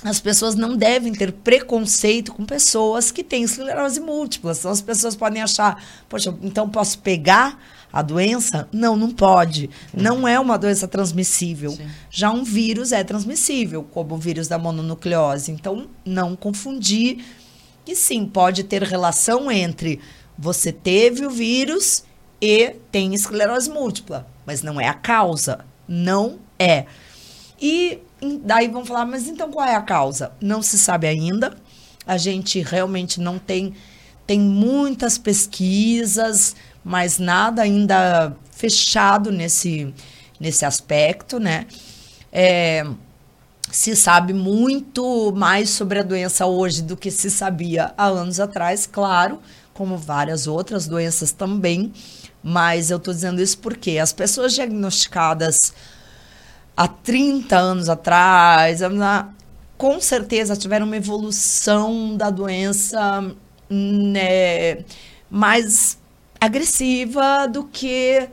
as 0.05 0.21
pessoas 0.21 0.55
não 0.55 0.77
devem 0.77 1.13
ter 1.13 1.33
preconceito 1.33 2.33
com 2.33 2.45
pessoas 2.45 3.11
que 3.11 3.25
têm 3.25 3.43
esclerose 3.43 4.01
múltipla. 4.01 4.53
Então 4.53 4.71
as 4.71 4.81
pessoas 4.81 5.17
podem 5.17 5.43
achar, 5.43 5.83
poxa, 6.09 6.35
então 6.43 6.69
posso 6.69 6.99
pegar 7.01 7.59
a 7.93 8.03
doença? 8.03 8.69
Não, 8.71 8.97
não 8.97 9.11
pode. 9.11 9.71
Não 9.93 10.29
é 10.29 10.39
uma 10.39 10.59
doença 10.59 10.87
transmissível. 10.87 11.73
Sim. 11.73 11.89
Já 12.11 12.31
um 12.31 12.45
vírus 12.45 12.93
é 12.93 13.03
transmissível, 13.03 13.83
como 13.83 14.15
o 14.15 14.19
vírus 14.19 14.47
da 14.47 14.59
mononucleose. 14.59 15.51
Então, 15.51 15.89
não 16.05 16.37
confundir. 16.37 17.25
E 17.87 17.97
sim, 17.97 18.27
pode 18.27 18.65
ter 18.65 18.83
relação 18.83 19.51
entre 19.51 20.01
você 20.39 20.71
teve 20.71 21.27
o 21.27 21.31
vírus 21.31 22.05
e 22.41 22.77
tem 22.93 23.13
esclerose 23.15 23.69
múltipla, 23.69 24.29
mas 24.47 24.63
não 24.63 24.81
é 24.81 24.87
a 24.87 24.95
causa. 24.95 25.65
Não 25.89 26.39
é. 26.59 26.85
E 27.61 27.99
daí 28.43 28.69
vão 28.69 28.85
falar, 28.85 29.07
mas 29.07 29.29
então 29.29 29.51
qual 29.51 29.67
é 29.67 29.75
a 29.75 29.83
causa? 29.83 30.33
Não 30.41 30.63
se 30.63 30.79
sabe 30.79 31.07
ainda. 31.07 31.57
A 32.07 32.17
gente 32.17 32.61
realmente 32.61 33.21
não 33.21 33.39
tem 33.39 33.75
tem 34.27 34.39
muitas 34.39 35.17
pesquisas, 35.17 36.55
mas 36.85 37.19
nada 37.19 37.63
ainda 37.63 38.37
fechado 38.51 39.33
nesse 39.33 39.93
nesse 40.39 40.65
aspecto, 40.65 41.41
né? 41.41 41.67
É, 42.33 42.87
se 43.71 43.95
sabe 43.97 44.33
muito 44.33 45.33
mais 45.37 45.71
sobre 45.71 45.99
a 45.99 46.03
doença 46.03 46.47
hoje 46.47 46.83
do 46.83 46.97
que 46.97 47.11
se 47.11 47.31
sabia 47.31 47.93
há 47.97 48.07
anos 48.07 48.41
atrás, 48.41 48.87
claro, 48.87 49.41
como 49.75 49.97
várias 49.97 50.47
outras 50.47 50.87
doenças 50.87 51.33
também. 51.33 51.93
Mas 52.43 52.91
eu 52.91 52.99
estou 52.99 53.13
dizendo 53.13 53.43
isso 53.43 53.59
porque 53.59 53.99
as 53.99 54.13
pessoas 54.13 54.55
diagnosticadas 54.55 55.73
há 56.79 56.87
30 56.87 57.59
anos 57.59 57.89
atrás, 57.89 58.79
com 59.77 60.01
certeza 60.01 60.57
tiveram 60.57 60.87
uma 60.87 60.97
evolução 60.97 62.17
da 62.17 62.31
doença, 62.31 63.35
né, 63.69 64.85
mas 65.29 65.99
agressiva 66.41 67.49
do 67.49 67.65
que 67.65 68.29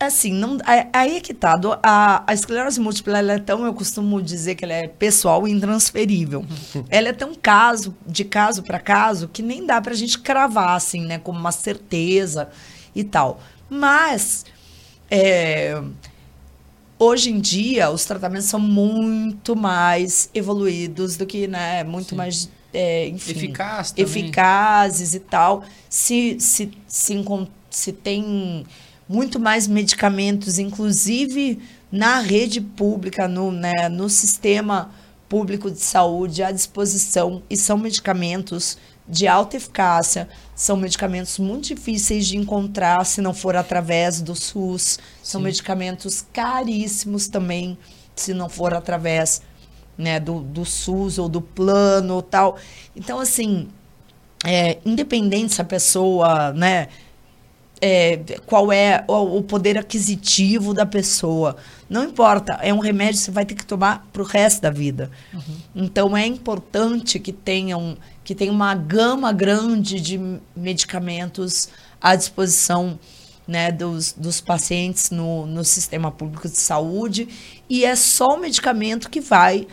assim, 0.00 0.32
não, 0.32 0.56
aí 0.92 1.16
é 1.16 1.20
que 1.20 1.34
tá. 1.34 1.60
A, 1.82 2.24
a 2.26 2.34
esclerose 2.34 2.80
múltipla, 2.80 3.18
ela 3.18 3.34
é 3.34 3.38
tão, 3.38 3.64
eu 3.66 3.74
costumo 3.74 4.20
dizer 4.20 4.54
que 4.54 4.64
ela 4.64 4.72
é 4.72 4.88
pessoal 4.88 5.46
e 5.46 5.52
intransferível. 5.52 6.44
ela 6.88 7.10
é 7.10 7.12
tão 7.12 7.34
caso, 7.34 7.94
de 8.06 8.24
caso 8.24 8.62
para 8.62 8.80
caso, 8.80 9.28
que 9.28 9.42
nem 9.42 9.64
dá 9.64 9.80
pra 9.80 9.94
gente 9.94 10.18
cravar, 10.18 10.76
assim, 10.76 11.02
né, 11.06 11.18
como 11.18 11.38
uma 11.38 11.52
certeza 11.52 12.48
e 12.96 13.04
tal. 13.04 13.38
Mas, 13.70 14.44
é, 15.08 15.80
hoje 17.02 17.30
em 17.30 17.40
dia, 17.40 17.90
os 17.90 18.04
tratamentos 18.04 18.46
são 18.46 18.60
muito 18.60 19.56
mais 19.56 20.30
evoluídos 20.32 21.16
do 21.16 21.26
que, 21.26 21.48
né, 21.48 21.82
muito 21.82 22.10
Sim. 22.10 22.16
mais, 22.16 22.50
é, 22.72 23.08
enfim, 23.08 23.32
Eficaz 23.32 23.94
eficazes 23.96 25.14
e 25.14 25.20
tal. 25.20 25.64
Se, 25.88 26.36
se, 26.38 26.70
se, 26.86 27.24
se 27.70 27.92
tem 27.92 28.64
muito 29.08 29.40
mais 29.40 29.66
medicamentos, 29.66 30.58
inclusive 30.58 31.58
na 31.90 32.20
rede 32.20 32.60
pública, 32.60 33.26
no, 33.26 33.50
né, 33.50 33.88
no 33.88 34.08
sistema 34.08 34.90
público 35.28 35.70
de 35.70 35.80
saúde 35.80 36.42
à 36.42 36.50
disposição, 36.50 37.42
e 37.48 37.56
são 37.56 37.76
medicamentos 37.78 38.78
de 39.06 39.26
alta 39.26 39.56
eficácia, 39.56 40.28
são 40.54 40.76
medicamentos 40.76 41.38
muito 41.38 41.68
difíceis 41.68 42.26
de 42.26 42.36
encontrar 42.36 43.04
se 43.04 43.20
não 43.20 43.34
for 43.34 43.56
através 43.56 44.22
do 44.22 44.34
SUS, 44.34 44.98
são 45.22 45.40
Sim. 45.40 45.44
medicamentos 45.44 46.24
caríssimos 46.32 47.28
também, 47.28 47.76
se 48.14 48.32
não 48.32 48.48
for 48.48 48.72
através 48.74 49.42
né, 49.98 50.20
do, 50.20 50.40
do 50.40 50.64
SUS 50.64 51.18
ou 51.18 51.28
do 51.28 51.40
plano 51.40 52.22
tal. 52.22 52.56
Então, 52.94 53.18
assim, 53.18 53.68
é, 54.44 54.78
independente 54.84 55.54
se 55.54 55.60
a 55.60 55.64
pessoa, 55.64 56.52
né, 56.52 56.88
é, 57.80 58.20
qual 58.46 58.72
é 58.72 59.04
o, 59.08 59.38
o, 59.38 59.42
poder 59.42 59.76
aquisitivo 59.76 60.72
da 60.72 60.86
pessoa. 60.86 61.56
Não 61.90 62.04
importa, 62.04 62.52
é 62.62 62.72
um 62.72 62.78
remédio 62.78 63.18
que 63.18 63.24
você 63.24 63.30
vai 63.32 63.44
ter 63.44 63.56
que 63.56 63.66
tomar 63.66 64.06
para 64.12 64.22
o 64.22 64.24
resto 64.24 64.62
da 64.62 64.70
vida. 64.70 65.10
Uhum. 65.34 65.56
Então 65.74 66.16
é 66.16 66.24
importante 66.24 67.18
que 67.18 67.32
tenham 67.32 67.96
que 68.32 68.34
tenha 68.34 68.50
uma 68.50 68.74
gama 68.74 69.30
grande 69.30 70.00
de 70.00 70.18
medicamentos 70.56 71.68
à 72.00 72.16
disposição 72.16 72.98
né, 73.46 73.70
dos, 73.70 74.14
dos 74.14 74.40
pacientes 74.40 75.10
no, 75.10 75.44
no 75.44 75.62
sistema 75.62 76.10
público 76.10 76.48
de 76.48 76.56
saúde. 76.56 77.28
E 77.68 77.84
é 77.84 77.94
só 77.94 78.36
o 78.36 78.40
medicamento 78.40 79.10
que 79.10 79.20
vai 79.20 79.66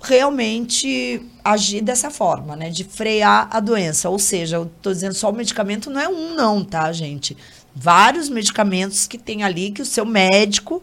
realmente 0.00 1.22
agir 1.42 1.82
dessa 1.82 2.08
forma, 2.08 2.54
né? 2.54 2.70
De 2.70 2.84
frear 2.84 3.48
a 3.50 3.58
doença. 3.58 4.08
Ou 4.08 4.18
seja, 4.20 4.58
eu 4.58 4.64
estou 4.64 4.92
dizendo 4.92 5.14
só 5.14 5.30
o 5.30 5.34
medicamento 5.34 5.90
não 5.90 6.00
é 6.00 6.08
um, 6.08 6.36
não, 6.36 6.64
tá, 6.64 6.92
gente? 6.92 7.36
Vários 7.74 8.28
medicamentos 8.28 9.08
que 9.08 9.18
tem 9.18 9.42
ali 9.42 9.72
que 9.72 9.82
o 9.82 9.86
seu 9.86 10.06
médico, 10.06 10.80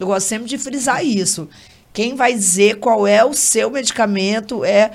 eu 0.00 0.08
gosto 0.08 0.26
sempre 0.26 0.48
de 0.48 0.58
frisar 0.58 1.04
isso. 1.06 1.48
Quem 1.92 2.16
vai 2.16 2.34
dizer 2.34 2.80
qual 2.80 3.06
é 3.06 3.24
o 3.24 3.34
seu 3.34 3.70
medicamento 3.70 4.64
é 4.64 4.90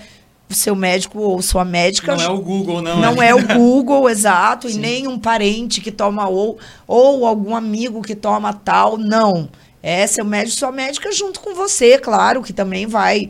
seu 0.49 0.75
médico 0.75 1.19
ou 1.19 1.41
sua 1.41 1.65
médica. 1.65 2.15
Não 2.15 2.23
é 2.23 2.29
o 2.29 2.39
Google, 2.39 2.81
não. 2.81 2.99
Não 2.99 3.21
é, 3.21 3.29
é 3.29 3.35
o 3.35 3.47
Google, 3.47 4.07
exato, 4.09 4.69
Sim. 4.69 4.77
e 4.77 4.81
nem 4.81 5.07
um 5.07 5.19
parente 5.19 5.81
que 5.81 5.91
toma 5.91 6.27
ou, 6.27 6.57
ou 6.87 7.25
algum 7.25 7.55
amigo 7.55 8.01
que 8.01 8.15
toma 8.15 8.53
tal, 8.53 8.97
não. 8.97 9.49
É 9.83 10.05
seu 10.07 10.25
médico, 10.25 10.57
sua 10.57 10.71
médica 10.71 11.11
junto 11.11 11.39
com 11.39 11.53
você, 11.53 11.97
claro, 11.97 12.41
que 12.41 12.53
também 12.53 12.85
vai 12.85 13.29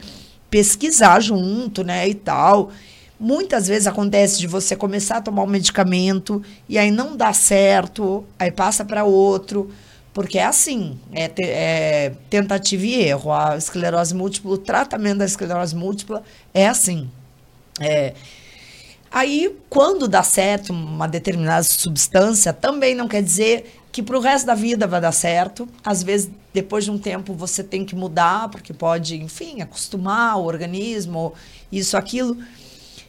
pesquisar 0.49 1.19
junto, 1.19 1.83
né, 1.83 2.07
e 2.07 2.13
tal. 2.13 2.71
Muitas 3.19 3.67
vezes 3.67 3.87
acontece 3.87 4.39
de 4.39 4.47
você 4.47 4.75
começar 4.75 5.17
a 5.17 5.21
tomar 5.21 5.43
um 5.43 5.47
medicamento 5.47 6.41
e 6.69 6.77
aí 6.77 6.91
não 6.91 7.17
dá 7.17 7.33
certo, 7.33 8.23
aí 8.37 8.51
passa 8.51 8.85
para 8.85 9.03
outro, 9.03 9.71
porque 10.17 10.39
é 10.39 10.45
assim, 10.45 10.99
é, 11.11 11.27
te, 11.27 11.43
é, 11.43 12.11
tentativa 12.27 12.83
e 12.83 13.03
erro. 13.03 13.31
A 13.31 13.55
esclerose 13.55 14.15
múltipla, 14.15 14.51
o 14.51 14.57
tratamento 14.57 15.19
da 15.19 15.25
esclerose 15.25 15.75
múltipla 15.75 16.23
é 16.51 16.67
assim. 16.67 17.07
É, 17.79 18.15
aí, 19.11 19.55
quando 19.69 20.07
dá 20.07 20.23
certo 20.23 20.73
uma 20.73 21.07
determinada 21.07 21.61
substância, 21.61 22.51
também 22.51 22.95
não 22.95 23.07
quer 23.07 23.21
dizer 23.21 23.79
que 23.91 24.01
para 24.01 24.17
o 24.17 24.19
resto 24.19 24.47
da 24.47 24.55
vida 24.55 24.87
vai 24.87 24.99
dar 24.99 25.11
certo. 25.11 25.69
Às 25.85 26.01
vezes, 26.01 26.31
depois 26.51 26.83
de 26.83 26.89
um 26.89 26.97
tempo, 26.97 27.35
você 27.35 27.63
tem 27.63 27.85
que 27.85 27.95
mudar, 27.95 28.49
porque 28.49 28.73
pode, 28.73 29.21
enfim, 29.21 29.61
acostumar 29.61 30.39
o 30.39 30.45
organismo, 30.45 31.31
isso, 31.71 31.95
aquilo. 31.95 32.35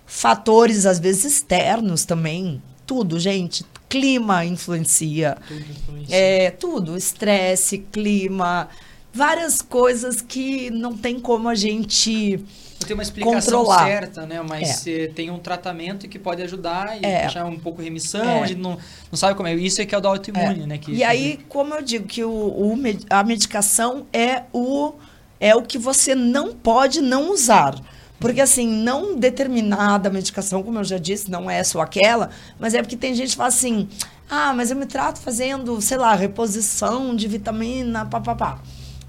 Fatores, 0.05 0.85
às 0.85 0.99
vezes, 0.99 1.25
externos 1.25 2.05
também. 2.05 2.63
Tudo, 2.87 3.19
gente. 3.19 3.65
Clima 3.89 4.45
influencia. 4.45 5.37
Tudo 5.47 5.61
influencia. 5.61 6.17
É, 6.17 6.51
tudo. 6.51 6.97
Estresse, 6.97 7.79
clima. 7.79 8.69
Várias 9.13 9.63
coisas 9.63 10.21
que 10.21 10.71
não 10.71 10.97
tem 10.97 11.19
como 11.19 11.49
a 11.49 11.55
gente 11.55 12.45
tem 12.87 12.95
uma 12.95 13.03
explicação 13.03 13.59
controlar. 13.59 13.87
certa, 13.87 14.27
né? 14.27 14.41
Mas 14.43 14.87
é. 14.87 15.09
tem 15.09 15.31
um 15.31 15.39
tratamento 15.39 16.09
que 16.09 16.19
pode 16.19 16.43
ajudar 16.43 17.01
e 17.01 17.05
é. 17.05 17.23
deixar 17.23 17.45
um 17.45 17.59
pouco 17.59 17.83
remissão, 17.83 18.25
é. 18.25 18.43
a 18.43 18.47
gente 18.47 18.61
não, 18.61 18.79
não 19.11 19.17
sabe 19.17 19.35
como 19.35 19.49
é. 19.49 19.55
Isso 19.55 19.81
é 19.81 19.87
que 19.87 19.95
é 19.95 19.99
o 19.99 20.01
da 20.01 20.09
autoimune, 20.09 20.63
é. 20.63 20.67
né? 20.67 20.79
Que, 20.79 20.93
e 20.93 21.03
aí, 21.03 21.41
como 21.49 21.75
eu 21.75 21.83
digo, 21.83 22.07
que 22.07 22.23
o, 22.23 22.31
o, 22.31 22.79
a 23.11 23.25
medicação 23.25 24.07
é 24.13 24.43
o, 24.53 24.95
é 25.41 25.55
o 25.55 25.63
que 25.63 25.79
você 25.79 26.15
não 26.15 26.53
pode 26.53 27.01
não 27.01 27.31
usar. 27.33 27.75
Porque, 28.21 28.41
assim, 28.41 28.67
não 28.67 29.17
determinada 29.17 30.11
medicação, 30.11 30.63
como 30.63 30.79
eu 30.81 30.85
já 30.85 30.99
disse, 30.99 31.31
não 31.31 31.49
é 31.49 31.63
só 31.63 31.81
aquela, 31.81 32.31
mas 32.59 32.75
é 32.75 32.83
porque 32.83 32.97
tem 32.97 33.15
gente 33.15 33.31
que 33.31 33.37
fala 33.37 33.49
assim: 33.49 33.89
ah, 34.29 34.53
mas 34.53 34.71
eu 34.71 34.77
me 34.77 34.87
trato 34.87 35.21
fazendo, 35.21 35.81
sei 35.81 35.97
lá, 35.97 36.15
reposição 36.15 37.15
de 37.17 37.27
vitamina, 37.29 38.05
papapá. 38.05 38.61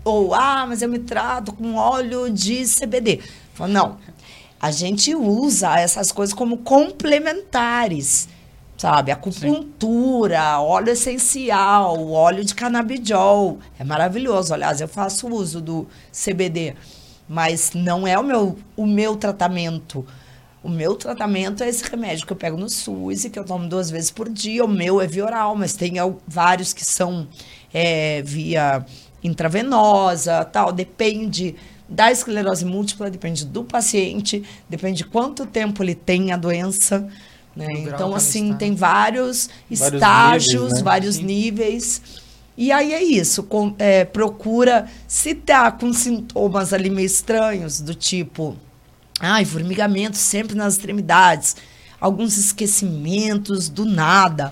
Ou, 0.03 0.34
ah, 0.34 0.65
mas 0.68 0.81
eu 0.81 0.90
me 0.90 0.99
trato 0.99 1.52
com 1.53 1.76
óleo 1.76 2.30
de 2.30 2.64
CBD. 2.65 3.19
Não. 3.68 3.98
A 4.61 4.72
gente 4.72 5.14
usa 5.15 5.80
essas 5.80 6.11
coisas 6.11 6.34
como 6.34 6.57
complementares, 6.57 8.30
sabe? 8.77 9.11
Acupuntura, 9.11 10.38
Sim. 10.38 10.61
óleo 10.61 10.90
essencial, 10.90 12.10
óleo 12.10 12.44
de 12.44 12.56
canabidiol. 12.56 13.60
É 13.77 13.84
maravilhoso. 13.84 14.53
Aliás, 14.53 14.80
eu 14.81 14.88
faço 14.88 15.27
uso 15.27 15.61
do 15.61 15.88
CBD, 16.14 16.76
mas 17.30 17.73
não 17.76 18.07
é 18.07 18.18
o 18.18 18.23
meu, 18.23 18.57
o 18.76 18.88
meu 18.88 19.15
tratamento. 19.15 20.03
O 20.64 20.68
meu 20.68 20.95
tratamento 20.95 21.64
é 21.64 21.69
esse 21.69 21.89
remédio 21.89 22.26
que 22.26 22.34
eu 22.34 22.38
pego 22.38 22.57
no 22.57 22.68
SUS 22.68 23.23
e 23.23 23.30
que 23.30 23.38
eu 23.38 23.45
tomo 23.45 23.69
duas 23.69 23.89
vezes 23.89 24.10
por 24.10 24.27
dia. 24.27 24.65
O 24.65 24.68
meu 24.68 24.99
é 24.99 25.06
via 25.06 25.23
oral, 25.23 25.56
mas 25.56 25.73
tem 25.73 25.93
vários 26.27 26.73
que 26.73 26.84
são 26.84 27.27
é, 27.72 28.22
via 28.23 28.84
intravenosa, 29.23 30.43
tal. 30.43 30.73
Depende 30.73 31.56
da 31.88 32.11
esclerose 32.11 32.65
múltipla, 32.65 33.10
depende 33.10 33.45
do 33.45 33.64
paciente, 33.64 34.43
depende 34.68 34.97
de 34.97 35.06
quanto 35.06 35.45
tempo 35.45 35.84
ele 35.84 35.95
tem 35.95 36.31
a 36.31 36.38
doença. 36.38 37.07
Né? 37.56 37.68
Então, 37.77 38.14
assim, 38.15 38.53
tem 38.53 38.76
vários, 38.76 39.49
vários 39.69 39.93
estágios, 39.93 40.53
níveis, 40.53 40.73
né? 40.73 40.84
vários 40.84 41.15
Sim. 41.15 41.23
níveis. 41.23 42.01
E 42.60 42.73
aí 42.73 42.94
é 42.94 43.02
isso, 43.02 43.44
com, 43.44 43.73
é, 43.80 44.03
procura 44.03 44.86
se 45.07 45.34
tá 45.34 45.72
com 45.72 45.94
sintomas 45.94 46.73
ali 46.73 46.90
meio 46.90 47.06
estranhos, 47.06 47.80
do 47.80 47.95
tipo, 47.95 48.57
ai, 49.18 49.45
formigamento 49.45 50.18
sempre 50.18 50.57
nas 50.57 50.73
extremidades, 50.73 51.56
alguns 52.02 52.38
esquecimentos 52.38 53.69
do 53.69 53.86
nada, 53.86 54.52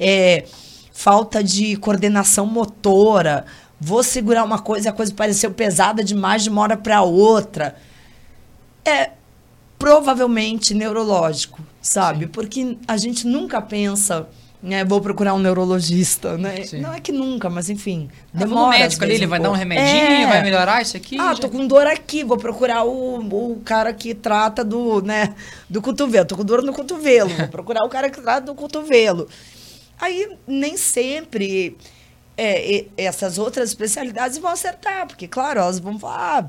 é, 0.00 0.46
falta 0.92 1.44
de 1.44 1.76
coordenação 1.76 2.44
motora, 2.44 3.44
vou 3.80 4.02
segurar 4.02 4.42
uma 4.42 4.58
coisa 4.58 4.88
e 4.88 4.90
a 4.90 4.92
coisa 4.92 5.14
pareceu 5.14 5.52
pesada 5.52 6.02
demais 6.02 6.42
de 6.42 6.50
uma 6.50 6.60
hora 6.60 6.76
para 6.76 7.02
outra. 7.02 7.76
É 8.84 9.12
provavelmente 9.78 10.74
neurológico, 10.74 11.60
sabe? 11.80 12.24
Sim. 12.24 12.30
Porque 12.32 12.78
a 12.88 12.96
gente 12.96 13.28
nunca 13.28 13.62
pensa, 13.62 14.26
né, 14.64 14.82
vou 14.82 14.98
procurar 14.98 15.34
um 15.34 15.38
neurologista, 15.38 16.38
né? 16.38 16.64
Sim. 16.64 16.80
Não 16.80 16.94
é 16.94 16.98
que 16.98 17.12
nunca, 17.12 17.50
mas 17.50 17.68
enfim, 17.68 18.08
demora. 18.32 18.64
O 18.64 18.70
médico 18.70 19.04
ali, 19.04 19.14
ele 19.14 19.26
um 19.26 19.28
vai 19.28 19.38
pouco. 19.38 19.52
dar 19.52 19.56
um 19.56 19.58
remedinho, 19.58 20.22
é. 20.22 20.26
vai 20.26 20.42
melhorar 20.42 20.80
isso 20.80 20.96
aqui? 20.96 21.18
Ah, 21.20 21.34
já... 21.34 21.42
tô 21.42 21.50
com 21.50 21.66
dor 21.66 21.86
aqui, 21.86 22.24
vou 22.24 22.38
procurar 22.38 22.82
o, 22.82 23.18
o 23.18 23.60
cara 23.62 23.92
que 23.92 24.14
trata 24.14 24.64
do, 24.64 25.02
né, 25.02 25.34
do 25.68 25.82
cotovelo. 25.82 26.26
Tô 26.26 26.34
com 26.34 26.44
dor 26.44 26.62
no 26.62 26.72
cotovelo, 26.72 27.28
vou 27.28 27.48
procurar 27.52 27.84
o 27.84 27.90
cara 27.90 28.08
que 28.08 28.18
trata 28.18 28.46
do 28.46 28.54
cotovelo. 28.54 29.28
Aí 30.00 30.34
nem 30.46 30.78
sempre 30.78 31.76
é, 32.38 32.86
essas 32.96 33.36
outras 33.36 33.68
especialidades 33.68 34.38
vão 34.38 34.50
acertar, 34.50 35.06
porque, 35.06 35.28
claro, 35.28 35.60
elas 35.60 35.78
vão 35.78 35.98
falar, 35.98 36.38
ah, 36.38 36.48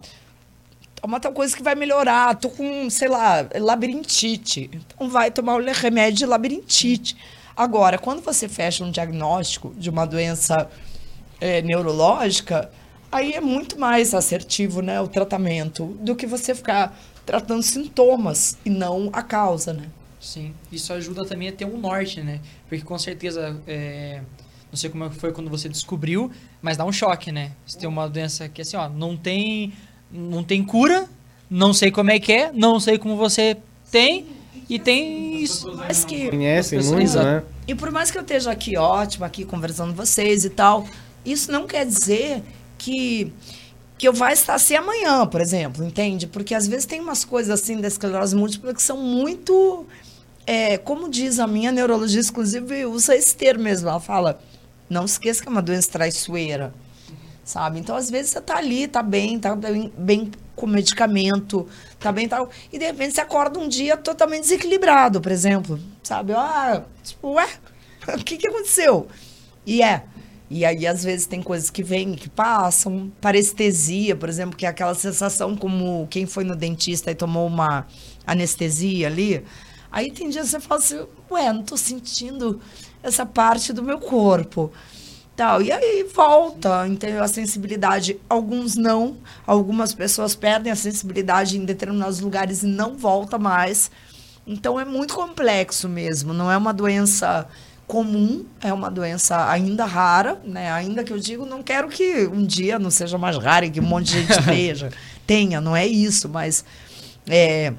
toma 1.02 1.20
tal 1.20 1.34
coisa 1.34 1.54
que 1.54 1.62
vai 1.62 1.76
melhorar, 1.76 2.34
tô 2.36 2.50
com, 2.50 2.90
sei 2.90 3.10
lá, 3.10 3.46
labirintite. 3.56 4.70
Então 4.74 5.10
vai 5.10 5.30
tomar 5.32 5.58
o 5.58 5.66
remédio 5.74 6.20
de 6.20 6.26
labirintite. 6.26 7.18
Agora, 7.56 7.98
quando 7.98 8.22
você 8.22 8.49
fecha 8.49 8.84
um 8.84 8.91
diagnóstico 8.91 9.73
de 9.77 9.90
uma 9.90 10.06
doença 10.06 10.69
é, 11.40 11.61
neurológica, 11.61 12.69
aí 13.11 13.34
é 13.34 13.40
muito 13.40 13.80
mais 13.80 14.14
assertivo 14.14 14.82
né, 14.82 14.99
o 14.99 15.07
tratamento 15.07 15.86
do 16.02 16.15
que 16.15 16.27
você 16.27 16.53
ficar 16.53 16.98
tratando 17.26 17.64
sintomas 17.64 18.57
e 18.65 18.69
não 18.69 19.10
a 19.14 19.22
causa, 19.22 19.73
né? 19.73 19.88
Sim, 20.19 20.53
isso 20.72 20.91
ajuda 20.91 21.23
também 21.26 21.48
a 21.48 21.52
ter 21.52 21.65
um 21.65 21.77
norte, 21.77 22.22
né? 22.22 22.41
Porque 22.68 22.84
com 22.84 22.98
certeza, 22.98 23.60
é, 23.68 24.22
não 24.72 24.76
sei 24.76 24.90
como 24.90 25.06
é 25.06 25.10
foi 25.11 25.32
quando 25.32 25.49
você 25.49 25.69
descobriu, 25.69 26.32
mas 26.61 26.77
dá 26.77 26.84
um 26.84 26.91
choque, 26.91 27.32
né? 27.32 27.52
Você 27.65 27.77
tem 27.77 27.88
uma 27.88 28.10
doença 28.10 28.49
que 28.49 28.61
assim, 28.61 28.76
ó, 28.76 28.90
não 28.90 29.15
tem, 29.15 29.72
não 30.11 30.44
tem 30.44 30.64
cura, 30.64 31.07
não 31.49 31.73
sei 31.73 31.91
como 31.91 32.11
é 32.11 32.19
que 32.19 32.34
é, 32.34 32.52
não 32.52 32.80
sei 32.80 32.98
como 32.98 33.15
você 33.15 33.57
tem, 33.91 34.26
e 34.70 34.80
tem 34.80 35.42
isso. 35.42 35.72
Mas 35.76 36.04
que, 36.06 36.30
Conhecem 36.30 36.80
As 36.80 36.86
pessoas- 36.86 37.14
muito, 37.16 37.24
né? 37.26 37.44
E 37.68 37.74
por 37.76 37.92
mais 37.92 38.12
que 38.12 38.18
eu 38.18 38.22
esteja 38.22 38.52
aqui 38.52 38.78
ótima, 38.78 39.26
aqui 39.26 39.44
conversando 39.46 39.90
com 39.90 39.98
vocês 40.06 40.46
e 40.46 40.50
tal, 40.50 40.88
isso 41.26 41.52
não 41.52 41.66
quer 41.68 41.86
dizer 41.86 42.44
que 42.78 43.32
que 43.98 44.06
eu 44.10 44.12
vai 44.14 44.34
estar 44.34 44.56
assim 44.56 44.76
amanhã, 44.76 45.26
por 45.26 45.40
exemplo, 45.40 45.82
entende? 45.86 46.28
Porque 46.28 46.54
às 46.54 46.68
vezes 46.68 46.86
tem 46.86 47.00
umas 47.00 47.24
coisas 47.24 47.62
assim 47.62 47.80
da 47.80 47.88
esclerose 47.88 48.36
múltipla 48.36 48.74
que 48.74 48.84
são 48.84 48.98
muito, 48.98 49.86
é, 50.46 50.78
como 50.78 51.10
diz 51.10 51.40
a 51.40 51.48
minha 51.48 51.72
neurologista, 51.72 52.30
inclusive 52.30 52.86
usa 52.86 53.16
esse 53.16 53.34
termo 53.34 53.64
mesmo, 53.64 53.88
ela 53.88 54.02
fala, 54.02 54.38
não 54.90 55.06
esqueça 55.06 55.42
que 55.42 55.48
é 55.48 55.52
uma 55.52 55.62
doença 55.62 55.90
traiçoeira, 55.92 56.74
sabe? 57.42 57.80
Então 57.80 57.96
às 57.96 58.10
vezes 58.12 58.32
você 58.32 58.42
tá 58.42 58.58
ali, 58.58 58.86
tá 58.86 59.02
bem, 59.02 59.40
tá 59.40 59.56
bem, 59.56 59.90
bem 59.98 60.30
com 60.58 60.68
medicamento, 60.68 61.66
tá 62.06 62.11
bem 62.11 62.27
tal, 62.27 62.49
e 62.72 62.77
de 62.77 62.86
repente 62.86 63.15
você 63.15 63.22
acorda 63.22 63.60
um 63.60 63.68
dia 63.68 63.98
totalmente 63.98 64.41
desequilibrado, 64.41 65.19
por 65.19 65.32
exemplo, 65.32 65.80
sabe? 66.03 66.34
Ah, 66.34 66.84
tipo, 67.03 67.34
ué, 67.34 67.49
o 68.14 68.23
que 68.23 68.38
que 68.38 68.48
aconteceu? 68.48 69.07
E 69.65 69.82
é. 69.82 70.03
E 70.48 70.64
aí, 70.64 70.86
às 70.86 71.03
vezes, 71.03 71.26
tem 71.26 71.41
coisas 71.41 71.72
que 71.72 71.82
vêm 71.82 72.14
que 72.14 72.30
passam. 72.30 73.11
Parestesia, 73.19 74.15
por 74.15 74.30
exemplo, 74.30 74.56
que 74.56 74.64
é 74.64 74.69
aquela 74.69 74.94
sensação 74.94 75.56
como 75.56 76.07
quem 76.07 76.27
foi 76.27 76.44
no 76.44 76.56
dentista 76.56 77.10
e 77.10 77.15
tomou 77.15 77.48
uma 77.48 77.88
anestesia 78.27 79.07
ali. 79.07 79.44
Aí 79.91 80.11
tem 80.11 80.30
dias 80.30 80.45
que 80.45 80.52
você 80.52 80.60
fala 80.60 80.80
assim, 80.80 81.03
ué, 81.32 81.52
não 81.52 81.64
tô 81.64 81.76
sentindo 81.76 82.61
essa 83.02 83.26
parte 83.26 83.73
do 83.73 83.82
meu 83.82 83.98
corpo. 83.98 84.72
Tal. 85.36 85.62
E 85.62 85.72
aí 85.72 86.07
volta, 86.14 86.88
entendeu? 86.88 87.24
A 87.24 87.28
sensibilidade. 87.28 88.18
Alguns 88.30 88.76
não. 88.76 89.18
Algumas 89.45 89.94
pessoas 89.94 90.34
perdem 90.34 90.72
a 90.72 90.76
sensibilidade 90.76 91.57
em 91.57 91.66
determinados 91.66 92.20
lugares 92.20 92.64
e 92.64 92.68
não 92.68 92.95
volta 92.95 93.38
mais. 93.38 93.91
Então 94.48 94.80
é 94.80 94.86
muito 94.86 95.14
complexo 95.14 95.90
mesmo. 95.90 96.34
Não 96.34 96.49
é 96.49 96.56
uma 96.56 96.74
doença 96.74 97.48
comum, 97.88 98.45
é 98.62 98.74
uma 98.74 98.90
doença 98.90 99.49
ainda 99.49 99.86
rara, 99.86 100.40
né? 100.44 100.72
Ainda 100.72 101.03
que 101.03 101.14
eu 101.14 101.20
digo, 101.20 101.45
não 101.45 101.62
quero 101.62 101.88
que 101.88 102.26
um 102.28 102.45
dia 102.45 102.80
não 102.80 102.90
seja 102.90 103.18
mais 103.18 103.38
rara 103.38 103.66
e 103.66 103.70
que 103.70 103.80
um 103.80 103.84
monte 103.84 104.06
de 104.06 104.22
gente 104.22 104.41
veja, 104.41 104.91
tenha, 105.28 105.62
não 105.62 105.76
é 105.76 105.86
isso, 105.86 106.28
mas 106.28 106.66
é, 107.28 107.74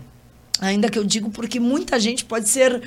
ainda 0.60 0.88
que 0.88 0.98
eu 0.98 1.04
digo 1.04 1.30
porque 1.30 1.58
muita 1.58 1.98
gente 1.98 2.24
pode 2.24 2.48
ser, 2.48 2.82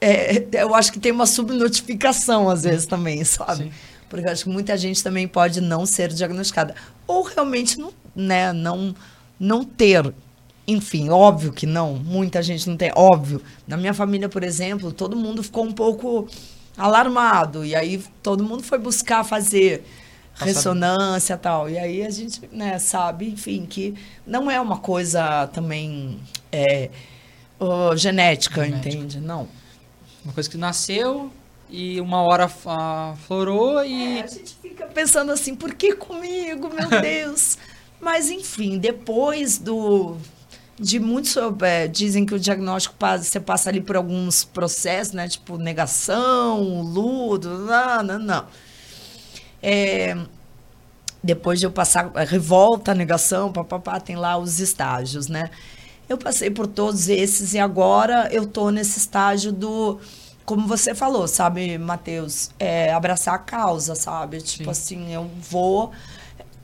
é, 0.00 0.46
eu 0.52 0.74
acho 0.74 0.92
que 0.92 0.98
tem 0.98 1.12
uma 1.12 1.26
subnotificação 1.26 2.48
às 2.48 2.62
vezes 2.62 2.86
também, 2.86 3.22
sabe? 3.24 3.64
Sim. 3.64 3.72
Porque 4.12 4.28
eu 4.28 4.32
acho 4.32 4.44
que 4.44 4.50
muita 4.50 4.76
gente 4.76 5.02
também 5.02 5.26
pode 5.26 5.58
não 5.62 5.86
ser 5.86 6.12
diagnosticada 6.12 6.74
ou 7.06 7.22
realmente 7.22 7.78
não, 7.78 7.94
né, 8.14 8.52
não, 8.52 8.94
não 9.40 9.64
ter 9.64 10.12
enfim, 10.68 11.08
óbvio 11.08 11.50
que 11.50 11.64
não, 11.64 11.94
muita 11.94 12.42
gente 12.42 12.68
não 12.68 12.76
tem, 12.76 12.92
óbvio. 12.94 13.42
Na 13.66 13.76
minha 13.76 13.94
família, 13.94 14.28
por 14.28 14.44
exemplo, 14.44 14.92
todo 14.92 15.16
mundo 15.16 15.42
ficou 15.42 15.64
um 15.64 15.72
pouco 15.72 16.28
alarmado 16.76 17.64
e 17.64 17.74
aí 17.74 18.04
todo 18.22 18.44
mundo 18.44 18.62
foi 18.62 18.78
buscar 18.78 19.24
fazer 19.24 19.82
ressonância 20.34 21.32
e 21.32 21.38
tal. 21.38 21.70
E 21.70 21.78
aí 21.78 22.04
a 22.04 22.10
gente, 22.10 22.42
né, 22.52 22.78
sabe, 22.78 23.30
enfim, 23.30 23.64
que 23.64 23.94
não 24.26 24.50
é 24.50 24.60
uma 24.60 24.78
coisa 24.78 25.46
também 25.48 26.20
é, 26.52 26.90
ó, 27.58 27.96
genética, 27.96 28.62
Genética. 28.62 28.88
entende? 28.88 29.20
Não. 29.20 29.48
Uma 30.22 30.34
coisa 30.34 30.50
que 30.50 30.58
nasceu 30.58 31.32
e 31.72 32.00
uma 32.00 32.22
hora 32.22 32.50
ah, 32.66 33.14
florou 33.26 33.84
e. 33.84 34.18
É, 34.18 34.22
a 34.22 34.26
gente 34.26 34.54
fica 34.60 34.86
pensando 34.86 35.32
assim, 35.32 35.54
por 35.54 35.74
que 35.74 35.94
comigo, 35.94 36.68
meu 36.72 36.88
Deus? 37.00 37.58
Mas, 38.00 38.30
enfim, 38.30 38.78
depois 38.78 39.58
do. 39.58 40.16
De 40.78 40.98
muitos. 41.00 41.36
é, 41.62 41.86
dizem 41.88 42.26
que 42.26 42.34
o 42.34 42.40
diagnóstico 42.40 42.94
passa- 42.98 43.24
você 43.24 43.40
passa 43.40 43.70
ali 43.70 43.80
por 43.80 43.96
alguns 43.96 44.44
processos, 44.44 45.14
né? 45.14 45.28
Tipo, 45.28 45.56
negação, 45.58 46.82
luto, 46.82 47.48
não, 47.48 48.02
não, 48.02 48.18
não. 48.18 48.46
É, 49.62 50.16
depois 51.22 51.60
de 51.60 51.66
eu 51.66 51.70
passar 51.70 52.10
a 52.14 52.24
revolta, 52.24 52.94
negação, 52.94 53.52
papapá, 53.52 54.00
tem 54.00 54.16
lá 54.16 54.36
os 54.36 54.58
estágios, 54.60 55.28
né? 55.28 55.50
Eu 56.08 56.18
passei 56.18 56.50
por 56.50 56.66
todos 56.66 57.08
esses 57.08 57.54
e 57.54 57.58
agora 57.58 58.28
eu 58.32 58.46
tô 58.46 58.70
nesse 58.70 58.98
estágio 58.98 59.52
do, 59.52 60.00
como 60.52 60.68
você 60.68 60.94
falou, 60.94 61.26
sabe, 61.26 61.78
Matheus, 61.78 62.50
é, 62.58 62.92
abraçar 62.92 63.34
a 63.34 63.38
causa, 63.38 63.94
sabe? 63.94 64.42
Tipo 64.42 64.64
Sim. 64.64 64.70
assim, 64.70 65.14
eu 65.14 65.30
vou 65.50 65.92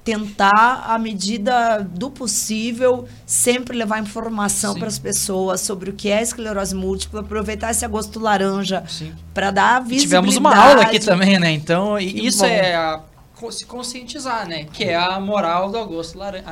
tentar, 0.04 0.84
à 0.86 0.98
medida 0.98 1.78
do 1.80 2.10
possível, 2.10 3.06
sempre 3.26 3.76
levar 3.76 3.98
informação 3.98 4.74
para 4.74 4.88
as 4.88 4.98
pessoas 4.98 5.62
sobre 5.62 5.88
o 5.88 5.92
que 5.94 6.10
é 6.10 6.20
esclerose 6.22 6.74
múltipla, 6.74 7.20
aproveitar 7.20 7.70
esse 7.70 7.84
agosto 7.84 8.20
laranja 8.20 8.84
para 9.32 9.50
dar 9.50 9.80
visibilidade. 9.80 10.00
tivemos 10.02 10.36
uma 10.36 10.54
aula 10.54 10.82
aqui 10.82 10.98
também, 11.00 11.38
né? 11.38 11.50
Então, 11.50 11.98
isso 11.98 12.40
bom. 12.40 12.46
é 12.46 12.74
a- 12.74 13.00
se 13.50 13.64
conscientizar, 13.64 14.46
né? 14.46 14.64
Que 14.64 14.84
é 14.84 14.96
a 14.96 15.18
moral 15.18 15.70
do 15.70 15.78
agosto, 15.78 16.18
laran 16.18 16.42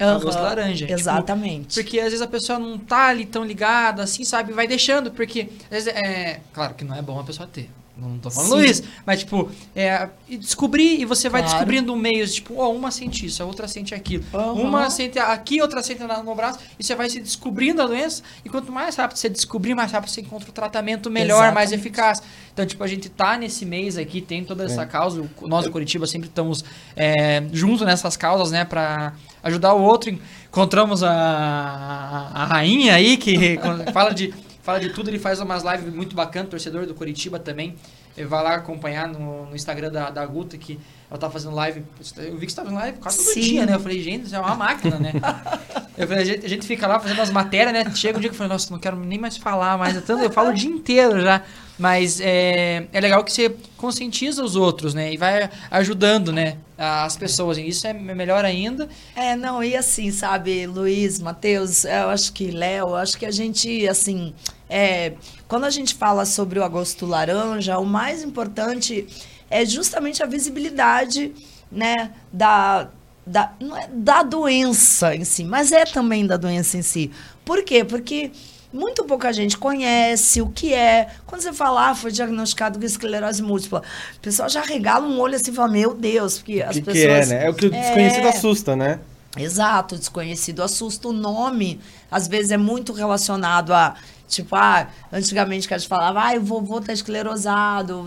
a, 0.00 0.06
Aham, 0.06 0.16
agosto 0.16 0.40
laranja. 0.42 0.86
Tipo, 0.86 0.98
Exatamente. 1.00 1.74
porque 1.82 1.98
às 1.98 2.06
vezes 2.06 2.22
a 2.22 2.26
pessoa 2.26 2.58
não 2.58 2.78
tá 2.78 3.06
ali 3.08 3.24
tão 3.26 3.44
ligada, 3.44 4.02
assim, 4.02 4.24
sabe? 4.24 4.52
Vai 4.52 4.66
deixando, 4.66 5.10
porque 5.10 5.48
às 5.64 5.84
vezes 5.84 5.88
é. 5.88 6.40
Claro 6.52 6.74
que 6.74 6.84
não 6.84 6.94
é 6.96 7.02
bom 7.02 7.18
a 7.18 7.24
pessoa 7.24 7.48
ter. 7.50 7.70
Não 7.98 8.16
tô 8.18 8.30
falando 8.30 8.62
Sim. 8.62 8.64
isso. 8.70 8.82
Mas, 9.04 9.18
tipo, 9.18 9.50
é, 9.76 10.08
e 10.26 10.38
descobrir, 10.38 10.98
e 11.02 11.04
você 11.04 11.28
vai 11.28 11.42
Claro. 11.42 11.54
descobrindo 11.58 11.94
meios, 11.94 12.32
tipo, 12.32 12.54
ó, 12.56 12.72
uma 12.72 12.90
sente 12.90 13.26
isso, 13.26 13.42
a 13.42 13.46
outra 13.46 13.68
sente 13.68 13.94
aquilo. 13.94 14.24
Aham. 14.32 14.52
Uma 14.54 14.88
sente 14.88 15.18
aqui, 15.18 15.60
outra 15.60 15.82
sente 15.82 16.02
na- 16.04 16.22
no 16.22 16.34
braço, 16.34 16.60
e 16.78 16.82
você 16.84 16.94
vai 16.94 17.10
se 17.10 17.20
descobrindo 17.20 17.82
a 17.82 17.86
doença, 17.86 18.22
e 18.42 18.48
quanto 18.48 18.72
mais 18.72 18.96
rápido 18.96 19.18
você 19.18 19.28
descobrir, 19.28 19.74
mais 19.74 19.92
rápido 19.92 20.08
você 20.08 20.22
encontra 20.22 20.48
o 20.48 20.52
tratamento 20.52 21.10
melhor, 21.10 21.52
mais 21.52 21.72
Exatamente. 21.72 21.74
eficaz. 21.88 22.22
Então, 22.54 22.64
tipo, 22.64 22.82
a 22.82 22.86
gente 22.86 23.10
tá 23.10 23.36
nesse 23.36 23.66
mês 23.66 23.98
aqui, 23.98 24.22
tem 24.22 24.44
toda 24.46 24.64
essa 24.64 24.86
causa, 24.86 25.20
o- 25.20 25.46
nós 25.46 25.66
do 25.66 25.70
Curitiba 25.70 26.06
sempre 26.06 26.28
estamos 26.30 26.64
é, 26.96 27.42
junto 27.52 27.84
nessas 27.84 28.16
causas, 28.16 28.50
né, 28.50 28.64
pra 28.64 29.12
ajudar 29.42 29.74
o 29.74 29.82
outro. 29.82 30.10
Encontramos 30.46 31.02
a, 31.02 31.10
a, 31.12 32.44
rainha 32.44 32.94
aí, 32.94 33.16
que 33.16 33.58
fala 33.92 34.12
de, 34.12 34.34
fala 34.62 34.80
de 34.80 34.90
tudo, 34.90 35.08
ele 35.08 35.18
faz 35.18 35.40
umas 35.40 35.62
lives 35.62 35.92
muito 35.92 36.14
bacanas, 36.14 36.50
torcedor 36.50 36.86
do 36.86 36.94
Curitiba 36.94 37.38
também. 37.38 37.74
Vai 38.16 38.44
lá 38.44 38.54
acompanhar 38.56 39.08
no, 39.08 39.46
no 39.46 39.56
Instagram 39.56 39.90
da, 39.90 40.10
da 40.10 40.26
Guta, 40.26 40.58
que 40.58 40.78
ela 41.10 41.18
tá 41.18 41.30
fazendo 41.30 41.54
live. 41.54 41.82
Eu 42.18 42.36
vi 42.36 42.46
que 42.46 42.52
você 42.52 42.56
tá 42.56 42.62
fazendo 42.62 42.78
live 42.78 42.98
quase 42.98 43.18
todo 43.18 43.32
Sim. 43.34 43.40
dia, 43.40 43.66
né? 43.66 43.74
Eu 43.74 43.80
falei, 43.80 44.02
gente, 44.02 44.26
isso 44.26 44.34
é 44.36 44.40
uma 44.40 44.54
máquina, 44.54 44.98
né? 44.98 45.12
Eu 45.98 46.08
falei, 46.08 46.22
a 46.22 46.26
gente, 46.26 46.46
a 46.46 46.48
gente 46.48 46.66
fica 46.66 46.86
lá 46.86 46.98
fazendo 46.98 47.20
as 47.20 47.28
matérias, 47.30 47.74
né? 47.74 47.94
Chega 47.94 48.16
um 48.16 48.20
dia 48.22 48.30
que 48.30 48.34
eu 48.34 48.38
falei, 48.38 48.50
nossa, 48.50 48.72
não 48.72 48.78
quero 48.78 48.96
nem 48.96 49.18
mais 49.18 49.36
falar 49.36 49.76
mais. 49.76 49.94
é 49.94 50.00
tanto- 50.00 50.22
Eu 50.22 50.30
falo 50.30 50.48
o 50.48 50.54
dia 50.54 50.70
inteiro 50.70 51.20
já. 51.20 51.42
Mas 51.78 52.20
é, 52.22 52.86
é 52.90 53.00
legal 53.00 53.22
que 53.22 53.30
você 53.30 53.54
conscientiza 53.76 54.42
os 54.42 54.56
outros, 54.56 54.94
né? 54.94 55.12
E 55.12 55.18
vai 55.18 55.50
ajudando, 55.70 56.32
né? 56.32 56.56
As 56.78 57.18
pessoas. 57.18 57.58
Isso 57.58 57.86
é 57.86 57.92
melhor 57.92 58.46
ainda. 58.46 58.88
É, 59.14 59.36
não, 59.36 59.62
e 59.62 59.76
assim, 59.76 60.10
sabe, 60.10 60.66
Luiz, 60.66 61.20
Matheus, 61.20 61.84
eu 61.84 62.08
acho 62.08 62.32
que 62.32 62.50
Léo, 62.50 62.88
eu 62.88 62.96
acho 62.96 63.18
que 63.18 63.26
a 63.26 63.30
gente, 63.30 63.86
assim, 63.86 64.32
é, 64.70 65.14
quando 65.48 65.64
a 65.64 65.70
gente 65.70 65.94
fala 65.94 66.24
sobre 66.24 66.58
o 66.58 66.64
agosto 66.64 67.04
laranja, 67.04 67.76
o 67.78 67.84
mais 67.84 68.22
importante 68.22 69.06
é 69.50 69.66
justamente 69.66 70.22
a 70.22 70.26
visibilidade, 70.26 71.32
né, 71.70 72.12
da, 72.32 72.88
da, 73.26 73.52
não 73.60 73.76
é 73.76 73.88
da 73.92 74.22
doença 74.22 75.14
em 75.14 75.24
si, 75.24 75.44
mas 75.44 75.72
é 75.72 75.84
também 75.84 76.24
da 76.24 76.36
doença 76.36 76.78
em 76.78 76.82
si. 76.82 77.10
Por 77.44 77.64
quê? 77.64 77.84
Porque 77.84 78.30
muito 78.72 79.04
pouca 79.04 79.32
gente 79.32 79.58
conhece 79.58 80.40
o 80.40 80.48
que 80.48 80.72
é. 80.72 81.08
Quando 81.26 81.42
você 81.42 81.52
fala, 81.52 81.90
ah, 81.90 81.94
foi 81.94 82.12
diagnosticado 82.12 82.78
com 82.78 82.86
esclerose 82.86 83.42
múltipla, 83.42 83.82
o 84.16 84.20
pessoal 84.20 84.48
já 84.48 84.62
regala 84.62 85.04
um 85.04 85.18
olho 85.18 85.34
assim 85.34 85.50
e 85.50 85.54
fala, 85.54 85.72
meu 85.72 85.92
Deus, 85.92 86.38
porque 86.38 86.62
as 86.62 86.76
que, 86.76 86.82
que 86.82 86.92
pessoas... 86.92 87.30
é, 87.30 87.34
né? 87.34 87.46
É 87.46 87.50
o 87.50 87.54
que 87.54 87.66
o 87.66 87.70
desconhecido 87.70 88.26
É. 88.26 88.28
assusta, 88.28 88.76
né? 88.76 89.00
Exato, 89.36 89.96
desconhecido 89.96 90.62
assusta. 90.62 91.08
O 91.08 91.12
nome, 91.12 91.80
às 92.10 92.26
vezes, 92.26 92.50
é 92.50 92.56
muito 92.56 92.92
relacionado 92.92 93.72
a, 93.72 93.94
tipo, 94.30 94.54
ah, 94.56 94.88
antigamente 95.12 95.68
que 95.68 95.74
a 95.74 95.78
gente 95.78 95.88
falava, 95.88 96.20
ah, 96.20 96.36
o 96.36 96.40
vovô 96.40 96.80
tá 96.80 96.92
esclerosado, 96.92 98.04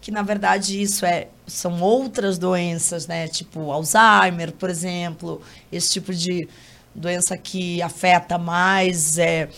que 0.00 0.10
na 0.10 0.22
verdade 0.22 0.80
isso 0.80 1.04
é, 1.06 1.28
são 1.46 1.80
outras 1.80 2.38
doenças, 2.38 3.06
né? 3.06 3.26
Tipo 3.26 3.72
Alzheimer, 3.72 4.52
por 4.52 4.68
exemplo, 4.68 5.40
esse 5.72 5.90
tipo 5.90 6.14
de 6.14 6.46
doença 6.94 7.36
que 7.36 7.80
afeta 7.82 8.38
mais 8.38 9.18
é, 9.18 9.48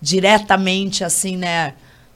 diretamente, 0.00 1.04
assim, 1.04 1.36
né? 1.36 1.74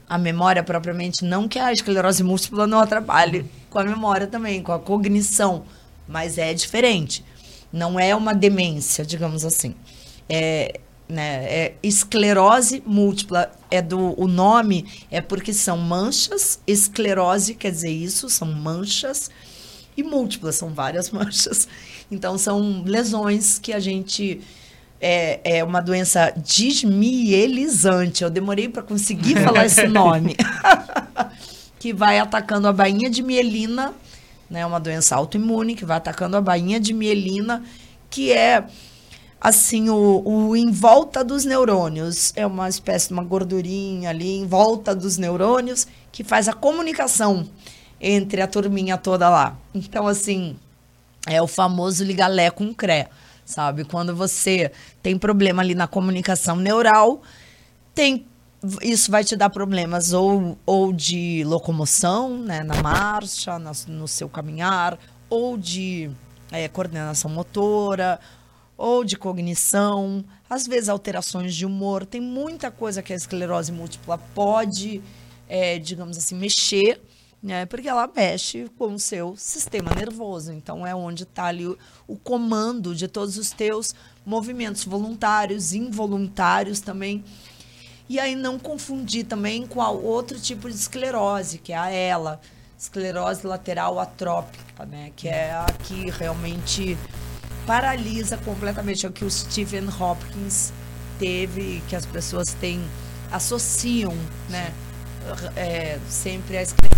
A 0.09 0.17
memória 0.17 0.63
propriamente, 0.63 1.23
não 1.23 1.47
que 1.47 1.59
a 1.59 1.71
esclerose 1.71 2.23
múltipla 2.23 2.65
não 2.65 2.79
atrapalhe 2.79 3.45
com 3.69 3.77
a 3.77 3.83
memória 3.83 4.25
também, 4.25 4.63
com 4.63 4.71
a 4.71 4.79
cognição, 4.79 5.63
mas 6.07 6.37
é 6.37 6.53
diferente. 6.53 7.23
Não 7.71 7.99
é 7.99 8.15
uma 8.15 8.33
demência, 8.33 9.05
digamos 9.05 9.43
assim. 9.45 9.75
É, 10.29 10.79
né, 11.07 11.45
é 11.45 11.75
esclerose 11.81 12.83
múltipla. 12.85 13.51
É 13.69 13.81
do 13.81 14.19
o 14.19 14.27
nome 14.27 14.85
é 15.11 15.21
porque 15.21 15.53
são 15.53 15.77
manchas. 15.77 16.59
Esclerose 16.67 17.55
quer 17.55 17.71
dizer 17.71 17.91
isso, 17.91 18.29
são 18.29 18.47
manchas 18.47 19.29
e 19.95 20.03
múltiplas 20.03 20.55
são 20.55 20.69
várias 20.69 21.09
manchas. 21.11 21.67
Então 22.11 22.37
são 22.37 22.83
lesões 22.85 23.59
que 23.59 23.73
a 23.73 23.79
gente 23.79 24.41
é, 25.01 25.57
é 25.59 25.63
uma 25.63 25.81
doença 25.81 26.33
desmielizante. 26.35 28.23
Eu 28.23 28.29
demorei 28.29 28.69
para 28.69 28.83
conseguir 28.83 29.35
falar 29.43 29.65
esse 29.65 29.87
nome. 29.87 30.35
que 31.79 31.93
vai 31.93 32.19
atacando 32.19 32.67
a 32.67 32.73
bainha 32.73 33.09
de 33.09 33.21
mielina, 33.21 33.93
né, 34.49 34.65
uma 34.65 34.79
doença 34.79 35.15
autoimune 35.15 35.75
que 35.75 35.85
vai 35.85 35.97
atacando 35.97 36.35
a 36.35 36.41
bainha 36.41 36.79
de 36.79 36.91
mielina, 36.91 37.63
que 38.09 38.31
é 38.31 38.65
assim 39.39 39.89
o, 39.89 40.21
o 40.25 40.55
em 40.55 40.71
volta 40.71 41.23
dos 41.23 41.45
neurônios, 41.45 42.33
é 42.35 42.45
uma 42.45 42.67
espécie 42.67 43.07
de 43.07 43.13
uma 43.13 43.23
gordurinha 43.23 44.09
ali 44.09 44.35
em 44.37 44.45
volta 44.45 44.95
dos 44.95 45.17
neurônios 45.17 45.87
que 46.11 46.23
faz 46.23 46.47
a 46.47 46.53
comunicação 46.53 47.47
entre 47.99 48.41
a 48.41 48.47
turminha 48.47 48.97
toda 48.97 49.29
lá. 49.29 49.57
Então 49.73 50.07
assim, 50.07 50.55
é 51.27 51.41
o 51.41 51.47
famoso 51.47 52.03
ligalé 52.03 52.49
com 52.49 52.73
cré, 52.73 53.09
sabe? 53.45 53.83
Quando 53.83 54.15
você 54.15 54.71
tem 55.01 55.17
problema 55.17 55.61
ali 55.61 55.75
na 55.75 55.87
comunicação 55.87 56.55
neural, 56.55 57.21
tem 57.93 58.25
isso 58.81 59.11
vai 59.11 59.23
te 59.23 59.35
dar 59.35 59.49
problemas 59.49 60.13
ou, 60.13 60.57
ou 60.65 60.91
de 60.91 61.43
locomoção, 61.45 62.37
né, 62.39 62.63
na 62.63 62.81
marcha, 62.81 63.59
na, 63.59 63.71
no 63.87 64.07
seu 64.07 64.27
caminhar, 64.27 64.97
ou 65.29 65.57
de 65.57 66.09
é, 66.51 66.67
coordenação 66.67 67.29
motora, 67.29 68.19
ou 68.77 69.03
de 69.03 69.17
cognição, 69.17 70.23
às 70.49 70.67
vezes 70.67 70.87
alterações 70.87 71.55
de 71.55 71.65
humor. 71.65 72.05
Tem 72.05 72.21
muita 72.21 72.69
coisa 72.69 73.01
que 73.01 73.11
a 73.11 73.15
esclerose 73.15 73.71
múltipla 73.71 74.17
pode, 74.17 75.01
é, 75.49 75.79
digamos 75.79 76.17
assim, 76.17 76.35
mexer, 76.35 77.01
né, 77.41 77.65
porque 77.65 77.87
ela 77.87 78.09
mexe 78.13 78.69
com 78.77 78.93
o 78.93 78.99
seu 78.99 79.35
sistema 79.35 79.93
nervoso. 79.95 80.51
Então, 80.51 80.85
é 80.85 80.93
onde 80.93 81.23
está 81.23 81.45
ali 81.45 81.65
o, 81.65 81.77
o 82.07 82.15
comando 82.15 82.93
de 82.93 83.07
todos 83.07 83.37
os 83.37 83.51
teus 83.51 83.95
movimentos 84.25 84.83
voluntários, 84.83 85.73
involuntários 85.73 86.79
também 86.79 87.23
e 88.09 88.19
aí 88.19 88.35
não 88.35 88.57
confundir 88.57 89.25
também 89.25 89.67
com 89.67 89.81
a 89.81 89.89
outro 89.89 90.39
tipo 90.39 90.69
de 90.69 90.75
esclerose, 90.75 91.57
que 91.57 91.73
é 91.73 91.77
a 91.77 91.91
ELA, 91.91 92.39
esclerose 92.79 93.45
lateral 93.45 93.99
atrópica, 93.99 94.85
né? 94.85 95.11
Que 95.15 95.27
é 95.27 95.51
a 95.51 95.65
que 95.83 96.09
realmente 96.11 96.97
paralisa 97.67 98.37
completamente. 98.37 99.05
É 99.05 99.09
o 99.09 99.11
que 99.11 99.23
o 99.23 99.29
Stephen 99.29 99.87
Hopkins 99.99 100.73
teve, 101.19 101.83
que 101.87 101.95
as 101.95 102.05
pessoas 102.05 102.53
têm, 102.55 102.81
associam, 103.31 104.15
né? 104.49 104.73
É, 105.55 105.99
sempre 106.07 106.57
a 106.57 106.61
esclerose 106.61 106.97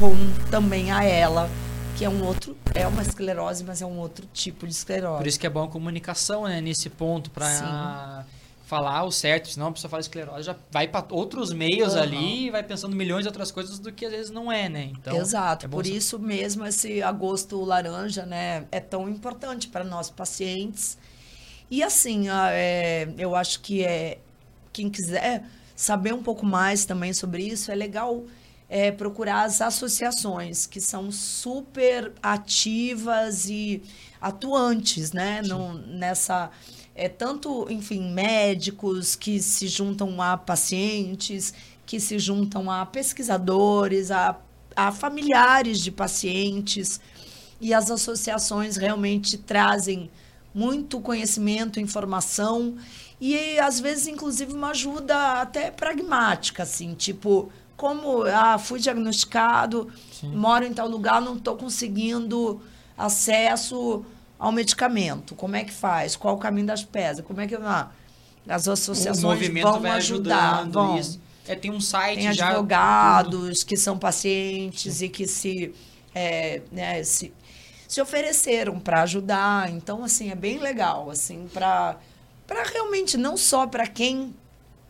com 0.00 0.16
também 0.50 0.90
a 0.90 1.04
ELA, 1.04 1.50
que 1.94 2.06
é 2.06 2.08
um 2.08 2.24
outro, 2.24 2.56
é 2.74 2.86
uma 2.86 3.02
esclerose, 3.02 3.62
mas 3.62 3.82
é 3.82 3.86
um 3.86 3.98
outro 3.98 4.26
tipo 4.32 4.66
de 4.66 4.72
esclerose. 4.72 5.18
Por 5.18 5.26
isso 5.26 5.38
que 5.38 5.46
é 5.46 5.50
bom 5.50 5.64
a 5.64 5.68
comunicação, 5.68 6.44
né, 6.44 6.58
nesse 6.58 6.88
ponto, 6.88 7.30
para 7.30 8.24
falar 8.70 9.02
o 9.02 9.10
certo, 9.10 9.48
senão 9.48 9.66
a 9.66 9.72
pessoa 9.72 9.90
fala 9.90 10.00
esclerose, 10.00 10.44
já 10.44 10.56
vai 10.70 10.86
para 10.86 11.04
outros 11.10 11.52
meios 11.52 11.94
uhum. 11.94 12.02
ali 12.02 12.46
e 12.46 12.50
vai 12.50 12.62
pensando 12.62 12.94
milhões 12.94 13.22
de 13.22 13.28
outras 13.28 13.50
coisas 13.50 13.80
do 13.80 13.90
que 13.90 14.06
às 14.06 14.12
vezes 14.12 14.30
não 14.30 14.50
é, 14.50 14.68
né? 14.68 14.92
Então, 14.92 15.16
Exato, 15.16 15.66
é 15.66 15.68
por 15.68 15.84
você... 15.84 15.92
isso 15.92 16.20
mesmo 16.20 16.64
esse 16.64 17.02
agosto 17.02 17.60
laranja, 17.64 18.24
né, 18.24 18.64
é 18.70 18.78
tão 18.78 19.08
importante 19.08 19.66
para 19.66 19.82
nós 19.82 20.08
pacientes. 20.08 20.96
E 21.68 21.82
assim, 21.82 22.28
é, 22.28 23.08
eu 23.18 23.34
acho 23.34 23.58
que 23.60 23.84
é 23.84 24.18
quem 24.72 24.88
quiser 24.88 25.42
saber 25.74 26.14
um 26.14 26.22
pouco 26.22 26.46
mais 26.46 26.84
também 26.84 27.12
sobre 27.12 27.42
isso, 27.42 27.72
é 27.72 27.74
legal 27.74 28.22
é, 28.68 28.92
procurar 28.92 29.42
as 29.42 29.60
associações 29.60 30.64
que 30.64 30.80
são 30.80 31.10
super 31.10 32.12
ativas 32.22 33.48
e 33.48 33.82
atuantes, 34.20 35.10
né, 35.10 35.42
no, 35.42 35.74
nessa 35.74 36.52
é, 37.00 37.08
tanto, 37.08 37.66
enfim, 37.70 38.12
médicos 38.12 39.16
que 39.16 39.40
se 39.40 39.66
juntam 39.68 40.20
a 40.20 40.36
pacientes, 40.36 41.54
que 41.86 41.98
se 41.98 42.18
juntam 42.18 42.70
a 42.70 42.84
pesquisadores, 42.84 44.10
a, 44.10 44.36
a 44.76 44.92
familiares 44.92 45.80
de 45.80 45.90
pacientes. 45.90 47.00
E 47.58 47.72
as 47.72 47.90
associações 47.90 48.76
realmente 48.76 49.38
trazem 49.38 50.10
muito 50.54 51.00
conhecimento, 51.00 51.80
informação 51.80 52.76
e 53.18 53.58
às 53.58 53.80
vezes 53.80 54.06
inclusive 54.06 54.52
uma 54.52 54.70
ajuda 54.70 55.40
até 55.40 55.70
pragmática, 55.70 56.64
assim, 56.64 56.92
tipo, 56.92 57.50
como 57.78 58.24
ah, 58.24 58.58
fui 58.58 58.78
diagnosticado, 58.78 59.88
Sim. 60.12 60.32
moro 60.36 60.66
em 60.66 60.74
tal 60.74 60.88
lugar, 60.88 61.22
não 61.22 61.36
estou 61.36 61.56
conseguindo 61.56 62.60
acesso 62.98 64.04
ao 64.40 64.50
medicamento. 64.50 65.34
Como 65.34 65.54
é 65.54 65.62
que 65.62 65.72
faz? 65.72 66.16
Qual 66.16 66.34
o 66.34 66.38
caminho 66.38 66.66
das 66.66 66.82
pedras? 66.82 67.24
Como 67.26 67.40
é 67.42 67.46
que 67.46 67.54
ah, 67.54 67.90
as 68.48 68.66
associações 68.66 69.48
vão 69.48 69.92
ajudar? 69.92 70.66
Vão. 70.70 70.98
Isso. 70.98 71.20
É, 71.46 71.54
tem 71.54 71.70
um 71.70 71.80
site 71.80 72.20
tem 72.20 72.32
já. 72.32 72.48
advogados 72.48 73.62
que 73.62 73.76
são 73.76 73.98
pacientes 73.98 75.02
e 75.02 75.08
que 75.08 75.26
se, 75.26 75.74
é, 76.14 76.62
né, 76.72 77.02
se, 77.02 77.32
se 77.86 78.00
ofereceram 78.00 78.80
para 78.80 79.02
ajudar. 79.02 79.70
Então, 79.70 80.02
assim, 80.02 80.30
é 80.30 80.34
bem 80.34 80.58
legal, 80.58 81.10
assim, 81.10 81.48
para 81.52 81.98
realmente 82.72 83.16
não 83.16 83.36
só 83.36 83.66
para 83.66 83.86
quem 83.86 84.34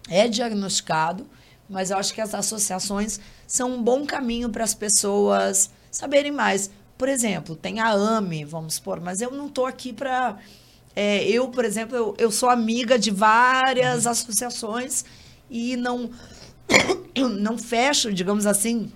é 0.09 0.29
diagnosticado, 0.29 1.27
mas 1.69 1.91
eu 1.91 1.99
acho 1.99 2.13
que 2.15 2.21
as 2.21 2.35
associações 2.35 3.21
são 3.47 3.73
um 3.75 3.83
bom 3.83 4.07
caminho 4.07 4.49
para 4.49 4.65
as 4.65 4.75
pessoas 4.75 5.71
saberem 5.91 6.31
mais. 6.31 6.71
Por 7.01 7.09
exemplo, 7.09 7.57
tem 7.57 7.81
a 7.81 7.91
AME, 7.93 8.45
vamos 8.45 8.75
supor, 8.75 9.01
mas 9.01 9.23
eu 9.23 9.31
não 9.31 9.47
estou 9.47 9.65
aqui 9.65 9.91
para. 9.91 10.37
É, 10.95 11.25
eu, 11.25 11.49
por 11.49 11.65
exemplo, 11.65 11.97
eu, 11.97 12.15
eu 12.19 12.31
sou 12.31 12.51
amiga 12.51 12.99
de 12.99 13.11
várias 13.11 14.05
uhum. 14.05 14.11
associações 14.11 15.07
e 15.49 15.77
não, 15.77 16.11
não 17.41 17.57
fecho, 17.57 18.13
digamos 18.13 18.45
assim, 18.45 18.93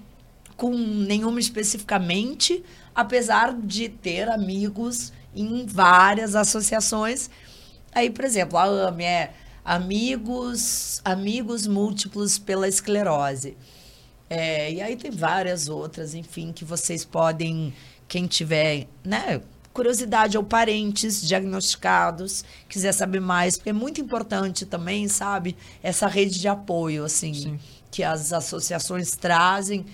com 0.55 0.77
nenhuma 0.77 1.41
especificamente, 1.41 2.63
apesar 2.95 3.55
de 3.55 3.89
ter 3.89 4.29
amigos 4.29 5.11
em 5.35 5.65
várias 5.65 6.35
associações. 6.35 7.31
Aí, 7.91 8.11
por 8.11 8.27
exemplo, 8.27 8.59
a 8.59 8.65
AME 8.65 9.05
é 9.05 9.33
Amigos, 9.65 11.01
Amigos 11.03 11.67
Múltiplos 11.67 12.39
pela 12.39 12.69
Esclerose. 12.69 13.57
É, 14.29 14.73
e 14.73 14.83
aí 14.83 14.95
tem 14.95 15.11
várias 15.11 15.69
outras, 15.69 16.15
enfim, 16.15 16.53
que 16.53 16.67
vocês 16.67 17.03
podem 17.03 17.73
quem 18.15 18.29
tiver, 18.29 18.87
né, 19.05 19.41
curiosidade 19.73 20.39
ou 20.39 20.45
parentes 20.45 21.21
diagnosticados, 21.27 22.45
quiser 22.69 22.93
saber 22.93 23.19
mais, 23.19 23.57
porque 23.57 23.71
é 23.71 23.73
muito 23.73 24.01
importante 24.01 24.65
também, 24.65 25.09
sabe, 25.09 25.57
essa 25.83 26.07
rede 26.07 26.39
de 26.39 26.47
apoio, 26.47 27.05
assim, 27.05 27.35
Sim. 27.35 27.61
que 27.91 28.05
as 28.05 28.33
associações 28.33 29.17
trazem. 29.17 29.85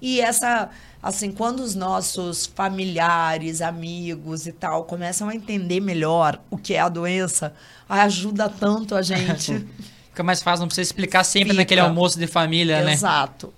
E 0.00 0.22
essa, 0.22 0.70
assim, 1.02 1.30
quando 1.30 1.60
os 1.60 1.74
nossos 1.74 2.46
familiares, 2.46 3.60
amigos 3.60 4.46
e 4.46 4.52
tal 4.52 4.84
começam 4.84 5.28
a 5.28 5.34
entender 5.34 5.80
melhor 5.80 6.40
o 6.48 6.56
que 6.56 6.72
é 6.72 6.80
a 6.80 6.88
doença, 6.88 7.52
ajuda 7.86 8.48
tanto 8.48 8.94
a 8.94 9.02
gente. 9.02 9.66
Fica 10.08 10.22
mais 10.22 10.42
fácil, 10.42 10.60
não 10.60 10.68
precisa 10.68 10.88
explicar 10.88 11.24
sempre 11.24 11.50
Fica. 11.50 11.60
naquele 11.60 11.82
almoço 11.82 12.18
de 12.18 12.26
família, 12.26 12.76
Exato. 12.78 12.86
né? 12.86 12.92
Exato. 12.94 13.54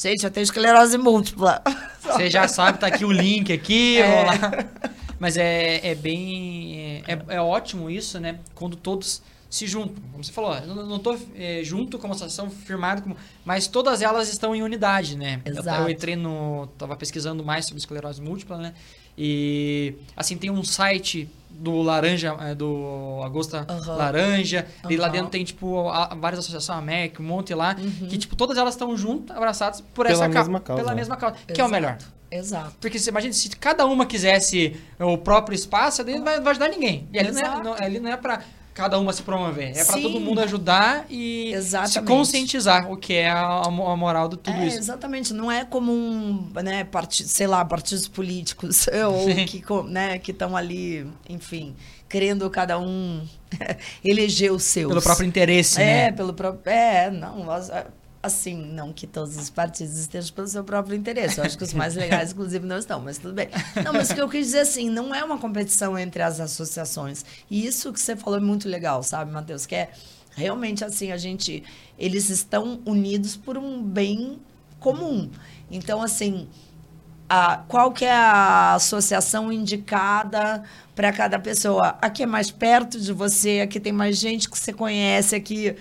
Gente, 0.00 0.24
eu 0.24 0.30
tenho 0.30 0.44
esclerose 0.44 0.96
múltipla. 0.96 1.60
Você 2.00 2.30
já 2.30 2.46
sabe, 2.46 2.78
tá 2.78 2.86
aqui 2.86 3.04
o 3.04 3.10
link 3.10 3.52
aqui, 3.52 3.98
é. 3.98 4.24
lá. 4.24 4.34
Mas 5.18 5.36
é, 5.36 5.88
é 5.88 5.94
bem. 5.96 7.02
É, 7.04 7.34
é 7.34 7.40
ótimo 7.40 7.90
isso, 7.90 8.20
né? 8.20 8.38
Quando 8.54 8.76
todos 8.76 9.20
se 9.50 9.66
juntam. 9.66 9.96
Como 10.12 10.22
você 10.22 10.30
falou, 10.30 10.54
eu 10.54 10.74
não 10.74 10.96
estou 10.96 11.18
é, 11.34 11.62
junto 11.64 11.98
como 11.98 12.14
associação 12.14 12.48
firmada, 12.48 13.02
como, 13.02 13.16
mas 13.44 13.66
todas 13.66 14.00
elas 14.00 14.28
estão 14.28 14.54
em 14.54 14.62
unidade, 14.62 15.16
né? 15.16 15.40
Exato. 15.44 15.68
Eu, 15.68 15.88
eu 15.88 15.90
entrei 15.90 16.14
no. 16.14 16.68
Tava 16.78 16.96
pesquisando 16.96 17.42
mais 17.44 17.66
sobre 17.66 17.78
esclerose 17.78 18.22
múltipla, 18.22 18.56
né? 18.56 18.74
E 19.20 19.94
assim, 20.16 20.38
tem 20.38 20.48
um 20.48 20.62
site 20.62 21.28
do 21.50 21.82
laranja, 21.82 22.36
é, 22.40 22.54
do 22.54 23.20
Agosta 23.24 23.66
uhum. 23.68 23.96
Laranja. 23.96 24.64
Uhum. 24.84 24.92
E 24.92 24.96
lá 24.96 25.08
dentro 25.08 25.28
tem, 25.28 25.42
tipo, 25.42 25.88
a, 25.88 26.14
várias 26.14 26.38
associações, 26.38 26.78
a 26.78 26.80
MEC, 26.80 27.20
um 27.20 27.24
monte 27.24 27.52
lá, 27.52 27.76
uhum. 27.76 28.06
que, 28.08 28.16
tipo, 28.16 28.36
todas 28.36 28.56
elas 28.56 28.74
estão 28.74 28.96
juntas, 28.96 29.36
abraçadas 29.36 29.80
por 29.80 30.06
pela 30.06 30.24
essa 30.24 30.28
mesma 30.28 30.60
causa. 30.60 30.82
Pela 30.82 30.94
mesma 30.94 31.16
causa. 31.16 31.34
Exato. 31.34 31.52
Que 31.52 31.60
é 31.60 31.64
o 31.64 31.68
melhor. 31.68 31.98
Exato. 32.30 32.74
Porque 32.80 32.98
você 32.98 33.10
imagina, 33.10 33.32
se 33.32 33.48
cada 33.50 33.86
uma 33.86 34.06
quisesse 34.06 34.76
o 35.00 35.18
próprio 35.18 35.54
espaço, 35.54 36.04
não 36.04 36.22
vai, 36.22 36.40
vai 36.40 36.50
ajudar 36.52 36.68
ninguém. 36.68 37.08
E 37.12 37.18
ali 37.18 37.32
não, 37.32 37.40
é, 37.40 37.62
não, 37.62 37.72
ali 37.74 38.00
não 38.00 38.10
é 38.10 38.16
pra 38.16 38.42
cada 38.78 38.96
uma 38.96 39.12
se 39.12 39.22
promover. 39.22 39.76
É 39.76 39.84
para 39.84 40.00
todo 40.00 40.20
mundo 40.20 40.40
ajudar 40.40 41.04
e 41.10 41.52
exatamente. 41.52 41.92
se 41.94 42.02
conscientizar 42.02 42.88
o 42.88 42.96
que 42.96 43.14
é 43.14 43.28
a, 43.28 43.62
a 43.64 43.70
moral 43.96 44.28
de 44.28 44.36
tudo 44.36 44.56
é, 44.56 44.68
isso. 44.68 44.78
Exatamente. 44.78 45.34
Não 45.34 45.50
é 45.50 45.64
como 45.64 45.90
um, 45.90 46.48
né, 46.62 46.84
part, 46.84 47.24
sei 47.24 47.48
lá, 47.48 47.64
partidos 47.64 48.06
políticos 48.06 48.86
ou 49.08 49.26
que, 49.46 49.64
né, 49.90 50.20
que 50.20 50.30
estão 50.30 50.56
ali, 50.56 51.04
enfim, 51.28 51.74
querendo 52.08 52.48
cada 52.50 52.78
um 52.78 53.26
eleger 54.04 54.52
os 54.52 54.62
seus. 54.62 54.88
Pelo 54.88 55.02
próprio 55.02 55.26
interesse, 55.26 55.82
É, 55.82 55.84
né? 55.84 56.12
pelo 56.12 56.32
próprio. 56.32 56.72
É, 56.72 57.10
não. 57.10 57.46
As- 58.22 58.32
Assim, 58.34 58.54
não 58.56 58.92
que 58.92 59.06
todos 59.06 59.36
os 59.36 59.48
partidos 59.50 59.96
estejam 59.98 60.34
pelo 60.34 60.48
seu 60.48 60.64
próprio 60.64 60.96
interesse. 60.96 61.38
Eu 61.38 61.44
acho 61.44 61.56
que 61.56 61.64
os 61.64 61.72
mais 61.72 61.94
legais, 61.94 62.32
inclusive, 62.32 62.66
não 62.66 62.78
estão, 62.78 63.00
mas 63.00 63.16
tudo 63.18 63.34
bem. 63.34 63.48
Não, 63.84 63.92
mas 63.92 64.10
o 64.10 64.14
que 64.14 64.20
eu 64.20 64.28
quis 64.28 64.46
dizer 64.46 64.60
assim, 64.60 64.90
não 64.90 65.14
é 65.14 65.22
uma 65.24 65.38
competição 65.38 65.98
entre 65.98 66.22
as 66.22 66.40
associações. 66.40 67.24
E 67.50 67.66
isso 67.66 67.92
que 67.92 68.00
você 68.00 68.16
falou 68.16 68.38
é 68.38 68.42
muito 68.42 68.68
legal, 68.68 69.02
sabe, 69.02 69.30
Matheus? 69.32 69.66
Que 69.66 69.74
é 69.76 69.90
realmente 70.34 70.84
assim, 70.84 71.12
a 71.12 71.16
gente. 71.16 71.62
Eles 71.98 72.28
estão 72.28 72.80
unidos 72.84 73.36
por 73.36 73.56
um 73.56 73.82
bem 73.82 74.38
comum. 74.80 75.30
Então, 75.70 76.02
assim, 76.02 76.48
a, 77.28 77.58
qual 77.68 77.92
que 77.92 78.04
é 78.04 78.12
a 78.12 78.74
associação 78.74 79.52
indicada 79.52 80.62
para 80.94 81.12
cada 81.12 81.38
pessoa? 81.38 81.96
Aqui 82.00 82.22
é 82.22 82.26
mais 82.26 82.50
perto 82.50 82.98
de 83.00 83.12
você, 83.12 83.60
aqui 83.60 83.78
tem 83.78 83.92
mais 83.92 84.16
gente 84.16 84.48
que 84.48 84.58
você 84.58 84.72
conhece, 84.72 85.34
aqui 85.36 85.76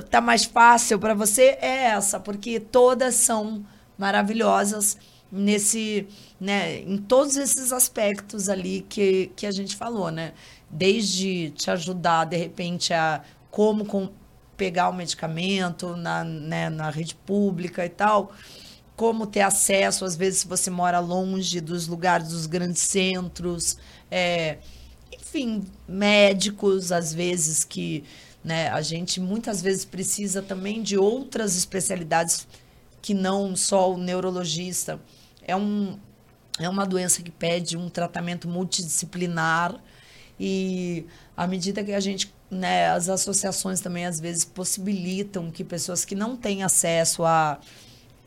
tá 0.00 0.20
mais 0.20 0.44
fácil 0.44 0.98
para 0.98 1.14
você 1.14 1.58
é 1.60 1.86
essa, 1.86 2.18
porque 2.18 2.58
todas 2.58 3.14
são 3.16 3.64
maravilhosas 3.98 4.96
nesse, 5.30 6.06
né, 6.40 6.80
em 6.80 6.98
todos 6.98 7.36
esses 7.36 7.72
aspectos 7.72 8.48
ali 8.48 8.86
que, 8.88 9.30
que 9.34 9.46
a 9.46 9.50
gente 9.50 9.76
falou, 9.76 10.10
né? 10.10 10.32
Desde 10.70 11.50
te 11.50 11.70
ajudar 11.70 12.24
de 12.26 12.36
repente 12.36 12.92
a 12.94 13.22
como 13.50 13.84
com, 13.84 14.10
pegar 14.56 14.88
o 14.88 14.92
medicamento 14.92 15.96
na, 15.96 16.24
né, 16.24 16.70
na 16.70 16.90
rede 16.90 17.14
pública 17.14 17.84
e 17.84 17.88
tal, 17.88 18.32
como 18.96 19.26
ter 19.26 19.40
acesso, 19.40 20.04
às 20.04 20.14
vezes, 20.16 20.40
se 20.40 20.48
você 20.48 20.70
mora 20.70 21.00
longe 21.00 21.60
dos 21.60 21.86
lugares, 21.86 22.28
dos 22.28 22.46
grandes 22.46 22.82
centros, 22.82 23.76
é, 24.10 24.58
enfim, 25.12 25.64
médicos, 25.88 26.92
às 26.92 27.12
vezes, 27.12 27.64
que 27.64 28.04
né, 28.44 28.68
a 28.68 28.80
gente 28.80 29.20
muitas 29.20 29.62
vezes 29.62 29.84
precisa 29.84 30.42
também 30.42 30.82
de 30.82 30.96
outras 30.96 31.56
especialidades 31.56 32.46
que 33.00 33.14
não 33.14 33.54
só 33.56 33.92
o 33.92 33.98
neurologista. 33.98 35.00
É, 35.42 35.56
um, 35.56 35.98
é 36.58 36.68
uma 36.68 36.84
doença 36.84 37.22
que 37.22 37.30
pede 37.30 37.76
um 37.76 37.88
tratamento 37.88 38.48
multidisciplinar 38.48 39.74
e 40.38 41.04
à 41.36 41.46
medida 41.46 41.84
que 41.84 41.92
a 41.92 42.00
gente, 42.00 42.32
né, 42.50 42.90
as 42.90 43.08
associações 43.08 43.80
também 43.80 44.06
às 44.06 44.20
vezes 44.20 44.44
possibilitam 44.44 45.50
que 45.50 45.62
pessoas 45.64 46.04
que 46.04 46.14
não 46.14 46.36
têm 46.36 46.62
acesso 46.62 47.24
a 47.24 47.58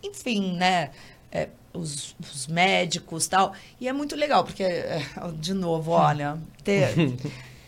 enfim, 0.04 0.56
né? 0.56 0.92
é, 1.36 1.50
os, 1.74 2.16
os 2.20 2.48
médicos 2.48 3.28
tal. 3.28 3.54
E 3.80 3.90
é 3.90 3.94
muito 3.94 4.16
legal, 4.16 4.46
porque, 4.46 4.64
é, 4.64 5.02
de 5.38 5.54
novo, 5.54 5.92
olha, 5.92 6.38
ter. 6.64 6.96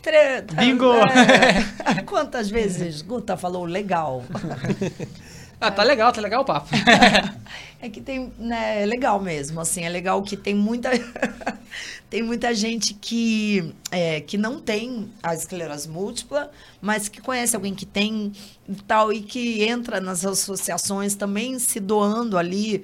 Tre- 0.07 0.41
Bingo! 0.53 0.93
é, 0.93 2.01
quantas 2.07 2.49
vezes 2.49 3.01
Guta 3.01 3.35
falou 3.35 3.65
legal? 3.65 4.23
Ah, 5.59 5.71
tá 5.71 5.81
legal, 5.81 6.13
tá 6.13 6.21
legal 6.21 6.43
o 6.43 6.45
papo. 6.45 6.67
É 7.79 7.89
que 7.89 8.01
tem, 8.01 8.31
né, 8.39 8.81
é 8.81 8.85
legal 8.87 9.19
mesmo, 9.21 9.59
assim, 9.61 9.83
é 9.83 9.89
legal 9.89 10.21
que 10.23 10.35
tem 10.35 10.53
muita 10.55 10.89
tem 12.09 12.23
muita 12.23 12.51
gente 12.53 12.93
que 12.95 13.71
é, 13.91 14.19
que 14.21 14.35
não 14.37 14.59
tem 14.59 15.11
a 15.21 15.35
esclerose 15.35 15.87
múltipla, 15.87 16.49
mas 16.81 17.07
que 17.07 17.21
conhece 17.21 17.55
alguém 17.55 17.75
que 17.75 17.85
tem 17.85 18.31
e 18.67 18.75
tal 18.87 19.13
e 19.13 19.21
que 19.21 19.63
entra 19.63 20.01
nas 20.01 20.25
associações 20.25 21.13
também 21.15 21.59
se 21.59 21.79
doando 21.79 22.35
ali, 22.37 22.83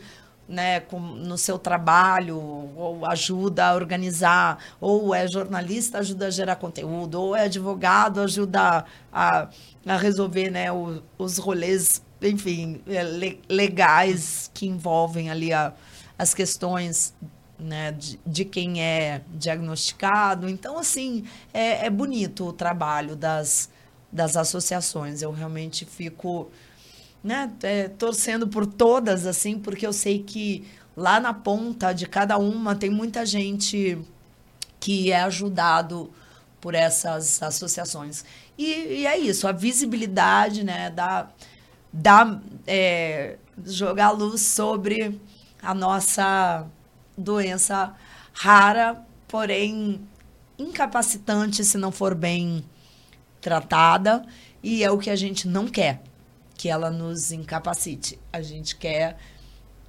né, 0.53 0.79
com, 0.81 0.99
no 0.99 1.37
seu 1.37 1.57
trabalho, 1.59 2.37
ou 2.75 3.05
ajuda 3.05 3.67
a 3.67 3.75
organizar, 3.75 4.57
ou 4.79 5.13
é 5.13 5.27
jornalista, 5.27 5.99
ajuda 5.99 6.27
a 6.27 6.29
gerar 6.29 6.55
conteúdo, 6.57 7.19
ou 7.21 7.35
é 7.35 7.45
advogado, 7.45 8.21
ajuda 8.21 8.85
a, 9.11 9.49
a 9.85 9.97
resolver, 9.97 10.49
né, 10.49 10.71
o- 10.71 11.01
os 11.17 11.37
rolês 11.37 12.01
enfim, 12.21 12.81
é, 12.87 13.03
le- 13.03 13.41
legais 13.49 14.49
que 14.53 14.65
envolvem 14.65 15.29
ali 15.29 15.51
a- 15.51 15.73
as 16.17 16.33
questões 16.33 17.13
né, 17.59 17.91
de, 17.91 18.19
de 18.25 18.45
quem 18.45 18.81
é 18.81 19.21
diagnosticado. 19.33 20.49
Então, 20.49 20.77
assim, 20.77 21.23
é, 21.53 21.85
é 21.85 21.89
bonito 21.89 22.45
o 22.47 22.53
trabalho 22.53 23.15
das, 23.15 23.69
das 24.11 24.35
associações. 24.35 25.21
Eu 25.21 25.31
realmente 25.31 25.85
fico 25.85 26.49
né, 27.23 27.51
é, 27.63 27.87
torcendo 27.87 28.47
por 28.47 28.65
todas, 28.65 29.25
assim, 29.25 29.57
porque 29.57 29.87
eu 29.87 29.93
sei 29.93 30.21
que 30.21 30.65
lá 30.95 31.19
na 31.19 31.33
ponta 31.33 31.93
de 31.93 32.05
cada 32.05 32.37
uma 32.37 32.75
tem 32.75 32.89
muita 32.89 33.25
gente 33.25 33.97
que 34.79 35.11
é 35.11 35.21
ajudado 35.21 36.11
por 36.59 36.75
essas 36.75 37.41
associações. 37.41 38.25
E, 38.57 38.65
e 38.65 39.07
é 39.07 39.17
isso, 39.17 39.47
a 39.47 39.51
visibilidade, 39.51 40.63
né, 40.63 40.89
da, 40.89 41.29
da, 41.91 42.39
é, 42.67 43.37
jogar 43.65 44.11
luz 44.11 44.41
sobre 44.41 45.19
a 45.61 45.73
nossa 45.73 46.67
doença 47.17 47.95
rara, 48.33 49.01
porém 49.27 50.01
incapacitante 50.57 51.63
se 51.63 51.77
não 51.77 51.91
for 51.91 52.13
bem 52.13 52.63
tratada, 53.39 54.25
e 54.61 54.83
é 54.83 54.91
o 54.91 54.97
que 54.97 55.09
a 55.09 55.15
gente 55.15 55.47
não 55.47 55.67
quer, 55.67 56.01
que 56.63 56.69
ela 56.69 56.89
nos 56.89 57.33
incapacite. 57.33 58.17
A 58.31 58.41
gente 58.41 58.77
quer 58.77 59.17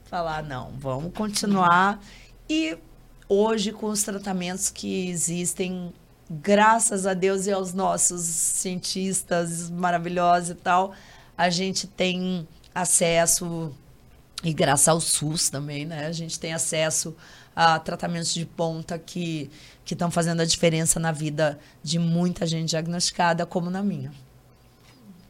falar, 0.06 0.42
não, 0.42 0.72
vamos 0.76 1.12
continuar. 1.14 2.02
E 2.50 2.76
hoje, 3.28 3.70
com 3.70 3.86
os 3.86 4.02
tratamentos 4.02 4.70
que 4.70 5.08
existem, 5.08 5.94
graças 6.28 7.06
a 7.06 7.14
Deus 7.14 7.46
e 7.46 7.52
aos 7.52 7.72
nossos 7.72 8.22
cientistas 8.22 9.70
maravilhosos 9.70 10.50
e 10.50 10.54
tal, 10.56 10.94
a 11.38 11.48
gente 11.48 11.86
tem 11.86 12.44
acesso, 12.74 13.72
e 14.42 14.52
graças 14.52 14.88
ao 14.88 15.00
SUS 15.00 15.48
também, 15.48 15.86
né? 15.86 16.06
A 16.08 16.12
gente 16.12 16.40
tem 16.40 16.54
acesso 16.54 17.14
a 17.54 17.78
tratamentos 17.78 18.34
de 18.34 18.44
ponta 18.44 18.98
que 18.98 19.48
estão 19.86 20.10
fazendo 20.10 20.40
a 20.40 20.44
diferença 20.44 20.98
na 20.98 21.12
vida 21.12 21.56
de 21.84 22.00
muita 22.00 22.44
gente 22.44 22.70
diagnosticada, 22.70 23.46
como 23.46 23.70
na 23.70 23.80
minha. 23.80 24.23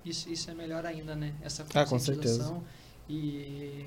Isso, 0.05 0.31
isso 0.31 0.51
é 0.51 0.55
melhor 0.55 0.85
ainda, 0.85 1.15
né? 1.15 1.33
Essa 1.43 1.65
Ah, 1.75 1.85
conscientização 1.87 2.63
e 3.09 3.87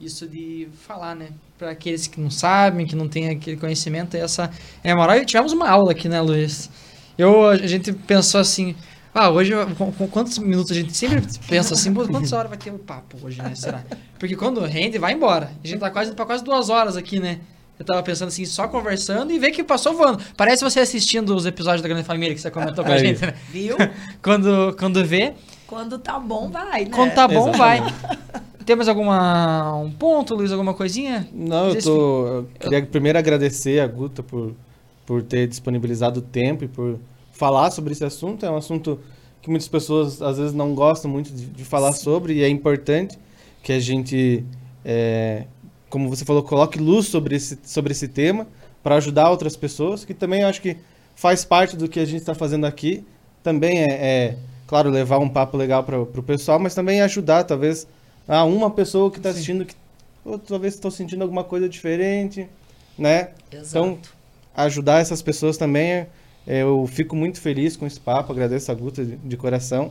isso 0.00 0.26
de 0.26 0.68
falar, 0.72 1.14
né? 1.14 1.28
Para 1.58 1.72
aqueles 1.72 2.06
que 2.06 2.20
não 2.20 2.30
sabem, 2.30 2.86
que 2.86 2.96
não 2.96 3.08
têm 3.08 3.28
aquele 3.28 3.56
conhecimento, 3.56 4.16
essa 4.16 4.50
é 4.82 4.92
a 4.92 4.96
moral. 4.96 5.16
E 5.16 5.26
tivemos 5.26 5.52
uma 5.52 5.68
aula 5.68 5.92
aqui, 5.92 6.08
né, 6.08 6.20
Luiz? 6.20 6.70
Eu, 7.18 7.48
a 7.48 7.56
gente 7.56 7.92
pensou 7.92 8.40
assim, 8.40 8.74
ah, 9.12 9.28
hoje, 9.28 9.52
com, 9.76 10.08
quantos 10.08 10.38
minutos 10.38 10.70
a 10.70 10.74
gente 10.74 10.96
sempre 10.96 11.20
pensa 11.48 11.74
assim, 11.74 11.92
quantas 11.92 12.32
horas 12.32 12.48
vai 12.48 12.58
ter 12.58 12.72
o 12.72 12.78
papo 12.78 13.18
hoje, 13.22 13.42
né? 13.42 13.54
Será? 13.54 13.84
Porque 14.18 14.36
quando 14.36 14.60
rende, 14.60 14.98
vai 14.98 15.12
embora. 15.12 15.52
A 15.62 15.66
gente 15.66 15.80
tá 15.80 15.90
quase 15.90 16.14
para 16.14 16.24
quase 16.24 16.44
duas 16.44 16.70
horas 16.70 16.96
aqui, 16.96 17.18
né? 17.20 17.40
Eu 17.80 17.86
tava 17.86 18.02
pensando 18.02 18.28
assim, 18.28 18.44
só 18.44 18.68
conversando 18.68 19.32
e 19.32 19.38
ver 19.38 19.52
que 19.52 19.64
passou 19.64 19.94
voando. 19.94 20.22
Parece 20.36 20.62
você 20.62 20.80
assistindo 20.80 21.34
os 21.34 21.46
episódios 21.46 21.80
da 21.80 21.88
Grande 21.88 22.04
Família 22.04 22.34
que 22.34 22.40
você 22.40 22.50
comentou 22.50 22.84
com 22.84 22.92
a 22.92 22.98
gente, 22.98 23.22
né? 23.22 23.34
Viu? 23.48 23.74
Quando, 24.22 24.76
quando 24.78 25.02
vê, 25.02 25.32
Quando 25.66 25.98
tá 25.98 26.18
bom, 26.18 26.50
vai, 26.50 26.84
né? 26.84 26.90
quando 26.92 27.14
tá 27.14 27.26
bom, 27.26 27.52
vai. 27.52 27.78
Exatamente. 27.78 28.30
Tem 28.66 28.76
mais 28.76 28.88
alguma 28.88 29.76
um 29.78 29.90
ponto, 29.90 30.34
Luiz, 30.34 30.52
alguma 30.52 30.74
coisinha? 30.74 31.26
Não, 31.32 31.70
eu 31.70 31.82
tô. 31.82 32.26
Eu 32.26 32.48
queria 32.60 32.84
primeiro 32.84 33.18
agradecer 33.18 33.80
a 33.80 33.86
Guta 33.86 34.22
por, 34.22 34.54
por 35.06 35.22
ter 35.22 35.48
disponibilizado 35.48 36.20
o 36.20 36.22
tempo 36.22 36.64
e 36.64 36.68
por 36.68 36.98
falar 37.32 37.70
sobre 37.70 37.94
esse 37.94 38.04
assunto. 38.04 38.44
É 38.44 38.50
um 38.50 38.58
assunto 38.58 39.00
que 39.40 39.48
muitas 39.48 39.68
pessoas 39.68 40.20
às 40.20 40.36
vezes 40.36 40.52
não 40.52 40.74
gostam 40.74 41.10
muito 41.10 41.32
de, 41.32 41.46
de 41.46 41.64
falar 41.64 41.92
sobre 41.92 42.34
e 42.34 42.42
é 42.42 42.48
importante 42.50 43.18
que 43.62 43.72
a 43.72 43.80
gente, 43.80 44.44
é, 44.84 45.46
como 45.90 46.08
você 46.08 46.24
falou, 46.24 46.42
coloque 46.42 46.78
luz 46.78 47.06
sobre 47.08 47.36
esse, 47.36 47.58
sobre 47.64 47.92
esse 47.92 48.08
tema 48.08 48.46
para 48.82 48.94
ajudar 48.94 49.28
outras 49.30 49.56
pessoas, 49.56 50.04
que 50.04 50.14
também 50.14 50.42
acho 50.44 50.62
que 50.62 50.76
faz 51.14 51.44
parte 51.44 51.76
do 51.76 51.88
que 51.88 52.00
a 52.00 52.04
gente 52.04 52.20
está 52.20 52.34
fazendo 52.34 52.64
aqui. 52.64 53.04
Também 53.42 53.80
é, 53.82 53.86
é, 53.90 54.36
claro, 54.66 54.88
levar 54.88 55.18
um 55.18 55.28
papo 55.28 55.56
legal 55.56 55.82
para 55.84 56.00
o 56.00 56.06
pessoal, 56.22 56.58
mas 56.58 56.74
também 56.74 57.02
ajudar, 57.02 57.44
talvez, 57.44 57.86
a 58.28 58.44
uma 58.44 58.70
pessoa 58.70 59.10
que 59.10 59.18
está 59.18 59.28
assistindo 59.30 59.64
que 59.66 59.74
ou 60.24 60.38
talvez 60.38 60.74
estou 60.74 60.90
sentindo 60.90 61.22
alguma 61.22 61.42
coisa 61.42 61.68
diferente, 61.68 62.46
né? 62.98 63.30
Então, 63.52 63.92
Exato. 63.92 64.10
ajudar 64.54 65.00
essas 65.00 65.22
pessoas 65.22 65.56
também, 65.56 65.90
é- 65.92 66.06
eu 66.46 66.86
fico 66.86 67.16
muito 67.16 67.40
feliz 67.40 67.74
com 67.76 67.86
esse 67.86 67.98
papo, 67.98 68.30
agradeço 68.32 68.70
a 68.70 68.74
Guta 68.74 69.04
de, 69.04 69.16
de 69.16 69.36
coração. 69.36 69.90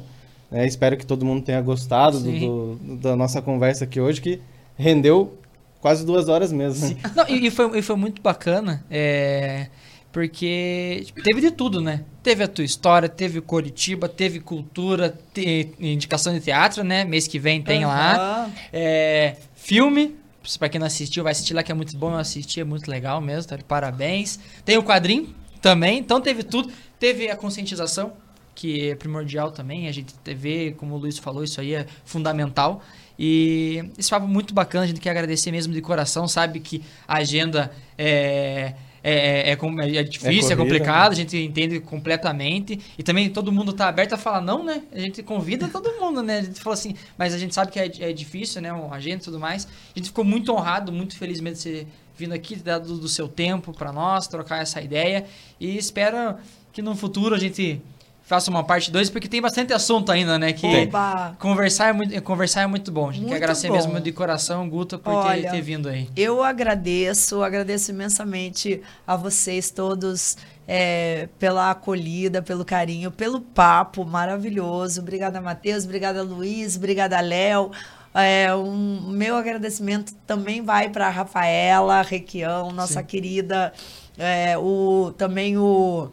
né? 0.52 0.66
Espero 0.68 0.96
que 0.98 1.06
todo 1.06 1.26
mundo 1.26 1.44
tenha 1.44 1.62
gostado 1.62 2.20
do- 2.20 2.76
do- 2.76 2.96
da 2.98 3.16
nossa 3.16 3.40
conversa 3.42 3.84
aqui 3.84 4.00
hoje, 4.00 4.20
que 4.22 4.40
rendeu 4.78 5.34
quase 5.82 6.06
duas 6.06 6.28
horas 6.30 6.52
mesmo. 6.52 6.98
Não, 7.16 7.28
e, 7.28 7.48
e 7.48 7.52
foi, 7.52 7.80
e 7.80 7.82
foi 7.82 7.96
muito 7.96 8.22
bacana, 8.22 8.84
é, 8.90 9.68
porque 10.12 11.02
tipo, 11.06 11.22
teve 11.22 11.40
de 11.42 11.52
tudo, 11.52 11.80
né? 11.82 12.04
Teve 12.24 12.44
a 12.44 12.48
tua 12.48 12.64
história, 12.66 13.08
teve 13.08 13.40
Coritiba, 13.42 14.10
teve 14.10 14.40
cultura, 14.40 15.18
te- 15.34 15.72
indicação 15.80 16.34
de 16.34 16.40
teatro, 16.40 16.84
né? 16.84 17.04
Mês 17.06 17.28
que 17.28 17.40
vem 17.40 17.62
tem 17.62 17.86
lá. 17.86 18.16
Aham. 18.46 18.52
É, 18.74 19.36
filme, 19.56 20.16
pra 20.58 20.68
quem 20.68 20.80
não 20.80 20.88
assistiu, 20.88 21.24
vai 21.24 21.32
assistir 21.32 21.54
lá 21.54 21.62
que 21.64 21.72
é 21.72 21.76
muito 21.76 21.96
bom, 21.98 22.12
eu 22.12 22.18
assisti, 22.18 22.60
é 22.60 22.64
muito 22.64 22.90
legal 22.90 23.22
mesmo, 23.22 23.50
tá? 23.50 23.58
parabéns. 23.68 24.40
Tem 24.66 24.78
o 24.78 24.84
quadrinho 24.84 25.34
também, 25.62 26.00
então 26.00 26.20
teve 26.20 26.44
tudo. 26.44 26.72
teve 27.00 27.30
a 27.30 27.36
conscientização, 27.36 28.14
que 28.56 28.90
é 28.90 28.96
primordial 28.96 29.52
também. 29.52 29.88
A 29.88 29.92
gente 29.92 30.14
vê, 30.36 30.74
como 30.76 30.96
o 30.96 30.98
Luiz 30.98 31.18
falou, 31.18 31.44
isso 31.44 31.62
aí 31.62 31.74
é 31.76 31.86
fundamental. 32.04 32.82
E 33.22 33.84
esse 33.98 34.10
papo 34.10 34.26
muito 34.26 34.54
bacana, 34.54 34.86
a 34.86 34.88
gente 34.88 35.02
quer 35.02 35.10
agradecer 35.10 35.52
mesmo 35.52 35.74
de 35.74 35.82
coração, 35.82 36.26
sabe 36.26 36.62
que 36.62 36.82
a 37.06 37.18
agenda 37.18 37.70
é. 37.98 38.74
É, 39.02 39.52
é, 39.52 39.54
é, 39.54 39.96
é 39.96 40.04
difícil, 40.04 40.50
é, 40.50 40.54
é 40.54 40.56
complicado, 40.58 41.12
né? 41.12 41.14
a 41.14 41.16
gente 41.16 41.38
entende 41.38 41.80
completamente. 41.80 42.80
E 42.98 43.04
também 43.04 43.30
todo 43.30 43.50
mundo 43.50 43.72
tá 43.72 43.88
aberto 43.88 44.12
a 44.12 44.18
falar 44.18 44.42
não, 44.42 44.62
né? 44.62 44.84
A 44.92 45.00
gente 45.00 45.24
convida 45.24 45.68
todo 45.72 45.90
mundo, 46.02 46.22
né? 46.22 46.40
A 46.40 46.42
gente 46.44 46.60
falou 46.60 46.74
assim, 46.74 46.94
mas 47.18 47.34
a 47.34 47.38
gente 47.38 47.56
sabe 47.56 47.72
que 47.72 47.80
é, 47.80 47.90
é 48.10 48.12
difícil, 48.12 48.62
né? 48.62 48.74
Um 48.74 48.94
agente 48.94 49.22
e 49.22 49.26
tudo 49.26 49.40
mais. 49.40 49.66
A 49.96 50.00
gente 50.00 50.10
ficou 50.10 50.26
muito 50.26 50.52
honrado, 50.52 50.92
muito 50.92 51.18
feliz 51.18 51.40
mesmo 51.40 51.56
de 51.56 51.62
ser 51.62 51.88
vindo 52.18 52.34
aqui, 52.34 52.58
dado 52.58 52.98
do 52.98 53.08
seu 53.08 53.30
tempo 53.30 53.72
para 53.72 53.94
nós, 53.94 54.28
trocar 54.28 54.62
essa 54.62 54.82
ideia. 54.82 55.26
E 55.58 55.78
espero 55.78 56.36
que 56.74 56.82
no 56.82 56.94
futuro 56.94 57.36
a 57.36 57.40
gente 57.40 57.82
faça 58.30 58.52
uma 58.52 58.64
parte 58.64 58.92
2, 58.92 59.10
porque 59.10 59.28
tem 59.28 59.42
bastante 59.42 59.74
assunto 59.74 60.12
ainda, 60.12 60.38
né? 60.38 60.54
Que 60.54 60.84
Oba. 60.84 61.36
conversar 61.40 61.90
é 61.90 61.94
muito, 61.94 62.22
conversar 62.22 62.62
é 62.62 62.68
muito 62.68 62.92
bom. 62.92 63.10
A 63.10 63.12
gente 63.12 63.22
muito 63.22 63.32
quer 63.32 63.38
agradecer 63.38 63.70
bom. 63.70 63.74
mesmo 63.74 64.00
de 64.00 64.12
coração, 64.12 64.70
Guta, 64.70 65.00
por 65.00 65.16
Olha, 65.16 65.42
ter, 65.42 65.50
ter, 65.50 65.62
vindo 65.62 65.90
aí. 65.90 66.08
Eu 66.16 66.44
agradeço, 66.44 67.42
agradeço 67.42 67.90
imensamente 67.90 68.84
a 69.08 69.16
vocês 69.16 69.72
todos 69.72 70.38
é, 70.68 71.28
pela 71.40 71.72
acolhida, 71.72 72.40
pelo 72.40 72.64
carinho, 72.64 73.10
pelo 73.10 73.42
papo 73.42 74.06
maravilhoso. 74.06 75.02
Obrigada, 75.02 75.42
Matheus, 75.42 75.84
obrigada, 75.84 76.22
Luiz, 76.22 76.78
obrigada, 76.78 77.20
Léo. 77.20 77.72
É, 78.14 78.54
um 78.56 79.10
meu 79.10 79.36
agradecimento 79.36 80.14
também 80.26 80.64
vai 80.64 80.90
para 80.90 81.08
a 81.08 81.12
Rafaela 81.12 82.02
Requião, 82.02 82.72
nossa 82.72 83.02
Sim. 83.02 83.06
querida 83.06 83.72
é, 84.20 84.58
o, 84.58 85.14
também 85.18 85.58
o 85.58 86.12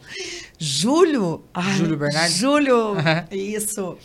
Júlio. 0.59 1.45
Júlio 1.77 1.97
Bernardo. 1.97 2.33
Júlio, 2.33 2.95
isso. 3.33 3.99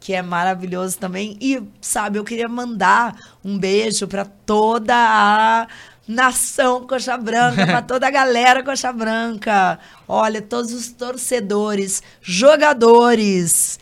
Que 0.00 0.14
é 0.14 0.22
maravilhoso 0.22 0.98
também. 0.98 1.36
E, 1.40 1.62
sabe, 1.80 2.18
eu 2.18 2.24
queria 2.24 2.48
mandar 2.48 3.16
um 3.44 3.56
beijo 3.56 4.08
para 4.08 4.24
toda 4.24 4.94
a 4.94 5.68
nação 6.08 6.86
Coxa 6.86 7.16
Branca, 7.16 7.66
para 7.66 7.82
toda 7.82 8.08
a 8.08 8.10
galera 8.10 8.64
Coxa 8.64 8.92
Branca. 8.92 9.78
Olha, 10.08 10.42
todos 10.42 10.72
os 10.72 10.88
torcedores, 10.90 12.02
jogadores, 12.20 13.78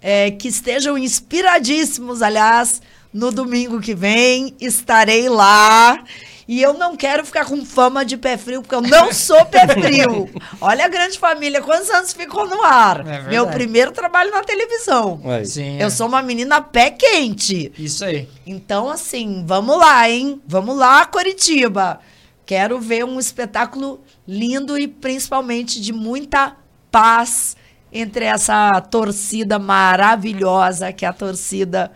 é, 0.00 0.30
que 0.30 0.48
estejam 0.48 0.96
inspiradíssimos, 0.96 2.22
aliás, 2.22 2.80
no 3.18 3.32
domingo 3.32 3.80
que 3.80 3.96
vem 3.96 4.54
estarei 4.60 5.28
lá. 5.28 6.04
E 6.46 6.62
eu 6.62 6.72
não 6.72 6.96
quero 6.96 7.26
ficar 7.26 7.44
com 7.44 7.62
fama 7.62 8.04
de 8.04 8.16
pé 8.16 8.38
frio, 8.38 8.62
porque 8.62 8.74
eu 8.74 8.80
não 8.80 9.12
sou 9.12 9.44
pé 9.44 9.66
frio. 9.66 10.30
Olha 10.60 10.86
a 10.86 10.88
grande 10.88 11.18
família, 11.18 11.60
quantos 11.60 11.90
anos 11.90 12.12
ficou 12.12 12.48
no 12.48 12.62
ar? 12.62 13.06
É 13.06 13.22
Meu 13.22 13.48
primeiro 13.48 13.90
trabalho 13.90 14.30
na 14.30 14.42
televisão. 14.42 15.20
Sim, 15.44 15.78
eu 15.78 15.88
é. 15.88 15.90
sou 15.90 16.06
uma 16.06 16.22
menina 16.22 16.62
pé 16.62 16.90
quente. 16.90 17.72
Isso 17.76 18.04
aí. 18.04 18.28
Então, 18.46 18.88
assim, 18.88 19.44
vamos 19.46 19.76
lá, 19.76 20.08
hein? 20.08 20.40
Vamos 20.46 20.76
lá, 20.76 21.04
Coritiba. 21.04 22.00
Quero 22.46 22.78
ver 22.78 23.04
um 23.04 23.18
espetáculo 23.18 24.00
lindo 24.26 24.78
e 24.78 24.88
principalmente 24.88 25.82
de 25.82 25.92
muita 25.92 26.56
paz 26.90 27.56
entre 27.92 28.24
essa 28.24 28.80
torcida 28.80 29.58
maravilhosa 29.58 30.92
que 30.92 31.04
é 31.04 31.08
a 31.08 31.12
torcida 31.12 31.90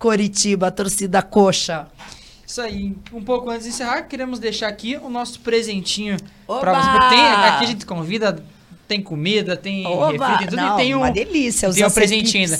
Coritiba, 0.00 0.68
a 0.68 0.70
torcida 0.70 1.20
coxa. 1.20 1.86
Isso 2.46 2.62
aí. 2.62 2.96
Um 3.12 3.22
pouco 3.22 3.50
antes 3.50 3.64
de 3.64 3.68
encerrar, 3.68 4.02
queremos 4.04 4.38
deixar 4.38 4.66
aqui 4.68 4.96
o 4.96 5.10
nosso 5.10 5.38
presentinho 5.40 6.16
para 6.46 6.72
você. 6.72 7.08
Tem, 7.10 7.26
aqui 7.26 7.64
a 7.64 7.66
gente 7.66 7.84
convida, 7.84 8.42
tem 8.88 9.02
comida, 9.02 9.56
tem 9.58 9.86
Oba! 9.86 10.26
refri, 10.26 10.38
tem 10.38 10.46
tudo 10.48 10.56
Não, 10.56 10.74
e 10.74 10.82
tem 10.82 10.94
um, 10.94 10.98
uma 10.98 11.12
delícia. 11.12 11.70
Tem 11.70 11.84
um 11.84 11.90
presentinho 11.90 12.44
ainda. 12.44 12.58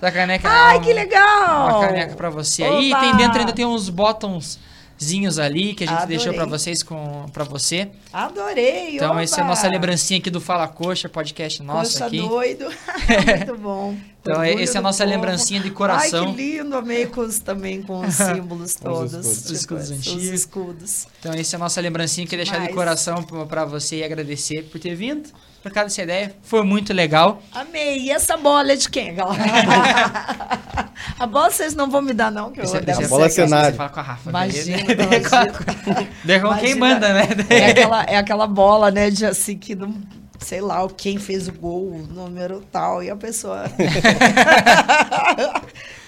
Da 0.00 0.12
caneca. 0.12 0.48
Ai, 0.48 0.78
um, 0.78 0.80
que 0.82 0.92
legal! 0.92 1.78
Uma 1.78 1.88
caneca 1.88 2.14
para 2.14 2.28
você 2.28 2.62
Oba! 2.62 2.76
aí. 2.76 2.92
E 2.92 2.94
tem 2.94 3.16
dentro 3.16 3.40
ainda 3.40 3.52
tem 3.52 3.64
uns 3.64 3.88
botões 3.88 4.60
zinhos 5.02 5.38
ali 5.38 5.74
que 5.74 5.84
a 5.84 5.86
gente 5.86 5.96
Adorei. 5.96 6.16
deixou 6.18 6.34
para 6.34 6.44
vocês 6.46 6.82
com 6.82 7.26
para 7.32 7.44
você. 7.44 7.88
Adorei. 8.12 8.96
Então 8.96 9.12
oba. 9.12 9.22
essa 9.22 9.40
é 9.40 9.44
a 9.44 9.46
nossa 9.46 9.66
lembrancinha 9.68 10.20
aqui 10.20 10.30
do 10.30 10.40
Fala 10.40 10.68
Coxa, 10.68 11.08
podcast 11.08 11.62
nosso 11.62 11.92
Coxa 11.92 12.06
aqui. 12.06 12.18
doido. 12.20 12.66
Muito 13.36 13.56
bom. 13.58 13.96
então 14.20 14.40
Orgulho 14.40 14.60
essa 14.62 14.76
é 14.76 14.80
a 14.80 14.82
nossa 14.82 15.04
povo. 15.04 15.14
lembrancinha 15.16 15.60
de 15.60 15.70
coração. 15.70 16.28
Ai, 16.28 16.34
que 16.34 16.58
lindo, 16.58 16.76
amei 16.76 17.06
com 17.06 17.22
os, 17.22 17.38
também 17.38 17.82
com 17.82 18.00
os 18.00 18.14
símbolos 18.16 18.74
todos. 18.74 19.14
os 19.14 19.26
escudos, 19.26 19.44
os 19.44 19.50
escudos 19.50 19.90
antigos. 19.90 20.22
Os 20.24 20.28
escudos. 20.30 21.06
Então 21.18 21.32
essa 21.32 21.56
é 21.56 21.58
a 21.58 21.60
nossa 21.60 21.80
lembrancinha 21.80 22.26
que 22.26 22.36
deixar 22.36 22.58
de 22.66 22.72
coração 22.72 23.22
para 23.22 23.64
você 23.64 23.96
e 23.96 24.04
agradecer 24.04 24.64
por 24.64 24.78
ter 24.80 24.94
vindo. 24.94 25.28
Por 25.62 25.70
causa 25.70 25.88
dessa 25.88 26.02
ideia, 26.02 26.34
foi 26.42 26.62
muito 26.62 26.92
legal. 26.92 27.42
Amei. 27.52 27.98
E 27.98 28.10
essa 28.10 28.36
bola 28.36 28.72
é 28.72 28.76
de 28.76 28.88
quem, 28.88 29.14
galera? 29.14 29.42
a 31.18 31.26
bola 31.26 31.50
vocês 31.50 31.74
não 31.74 31.90
vão 31.90 32.00
me 32.00 32.14
dar, 32.14 32.30
não, 32.30 32.50
que 32.50 32.60
eu 32.60 32.64
esse, 32.64 32.78
esse 32.78 33.08
bola 33.08 33.26
é 33.26 33.28
cenário. 33.28 33.70
Você 33.72 33.76
fala 33.76 33.90
com 33.90 34.00
a 34.00 34.02
Rafa. 34.02 34.30
Imagina. 34.30 34.78
imagina. 34.80 36.56
quem 36.60 36.74
manda, 36.76 37.12
né? 37.12 37.28
É 37.50 37.66
aquela, 37.66 38.02
é 38.04 38.16
aquela 38.16 38.46
bola, 38.46 38.90
né, 38.90 39.10
de 39.10 39.26
assim, 39.26 39.58
que 39.58 39.74
não 39.74 39.94
sei 40.40 40.60
lá, 40.62 40.88
quem 40.96 41.18
fez 41.18 41.48
o 41.48 41.52
gol, 41.52 41.92
o 41.92 41.98
número 41.98 42.62
tal, 42.72 43.02
e 43.02 43.10
a 43.10 43.16
pessoa 43.16 43.64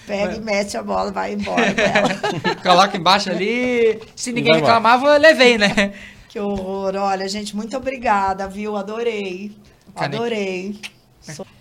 pega 0.06 0.36
e 0.36 0.40
mete 0.40 0.76
a 0.76 0.82
bola, 0.82 1.12
vai 1.12 1.34
embora 1.34 1.74
Coloca 2.62 2.96
embaixo 2.96 3.30
ali. 3.30 4.00
Se 4.16 4.32
ninguém 4.32 4.54
reclamava, 4.54 5.06
eu 5.06 5.20
levei, 5.20 5.58
né? 5.58 5.92
Que 6.32 6.40
horror. 6.40 6.96
Olha, 6.96 7.28
gente, 7.28 7.54
muito 7.54 7.76
obrigada, 7.76 8.48
viu? 8.48 8.74
Adorei. 8.74 9.52
Adorei. 9.94 10.80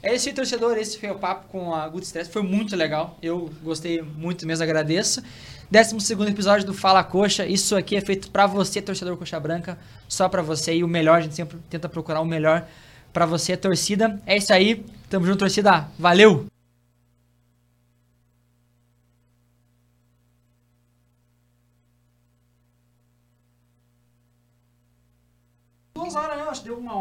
É 0.01 0.15
esse 0.15 0.31
torcedor, 0.31 0.77
esse 0.77 0.97
foi 0.97 1.11
o 1.11 1.19
papo 1.19 1.49
com 1.49 1.75
a 1.75 1.85
Good 1.89 2.05
Stress. 2.05 2.31
Foi 2.31 2.41
muito 2.41 2.73
legal. 2.73 3.17
Eu 3.21 3.51
gostei 3.61 4.01
muito 4.01 4.47
mesmo, 4.47 4.63
agradeço. 4.63 5.21
12 5.69 6.13
episódio 6.29 6.65
do 6.65 6.73
Fala 6.73 7.03
Coxa. 7.03 7.45
Isso 7.45 7.75
aqui 7.75 7.97
é 7.97 8.01
feito 8.01 8.31
para 8.31 8.47
você, 8.47 8.81
torcedor 8.81 9.17
Coxa 9.17 9.37
Branca. 9.41 9.77
Só 10.07 10.29
para 10.29 10.41
você. 10.41 10.73
E 10.73 10.85
o 10.85 10.87
melhor, 10.87 11.17
a 11.17 11.21
gente 11.21 11.35
sempre 11.35 11.57
tenta 11.69 11.89
procurar 11.89 12.21
o 12.21 12.25
melhor 12.25 12.65
para 13.11 13.25
você, 13.25 13.57
torcida. 13.57 14.21
É 14.25 14.37
isso 14.37 14.53
aí. 14.53 14.85
Tamo 15.09 15.25
junto, 15.25 15.39
torcida. 15.39 15.89
Valeu! 15.99 16.50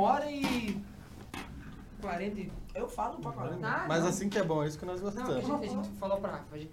Hora 0.01 0.31
e. 0.31 0.81
40. 2.01 2.51
Eu 2.75 2.89
falo 2.89 3.19
pra 3.19 3.33
caramba. 3.33 3.85
Mas 3.87 4.05
assim 4.05 4.29
que 4.29 4.39
é 4.39 4.43
bom, 4.43 4.63
é 4.63 4.69
isso 4.69 4.79
que 4.79 4.87
nós 4.87 5.01
gostamos. 5.01 5.29
Não, 5.29 5.37
a 5.37 5.41
gente, 5.41 5.79
a 5.79 5.83
gente 5.83 5.99
falou 5.99 6.19
pra. 6.19 6.43
A 6.51 6.57
gente 6.57 6.73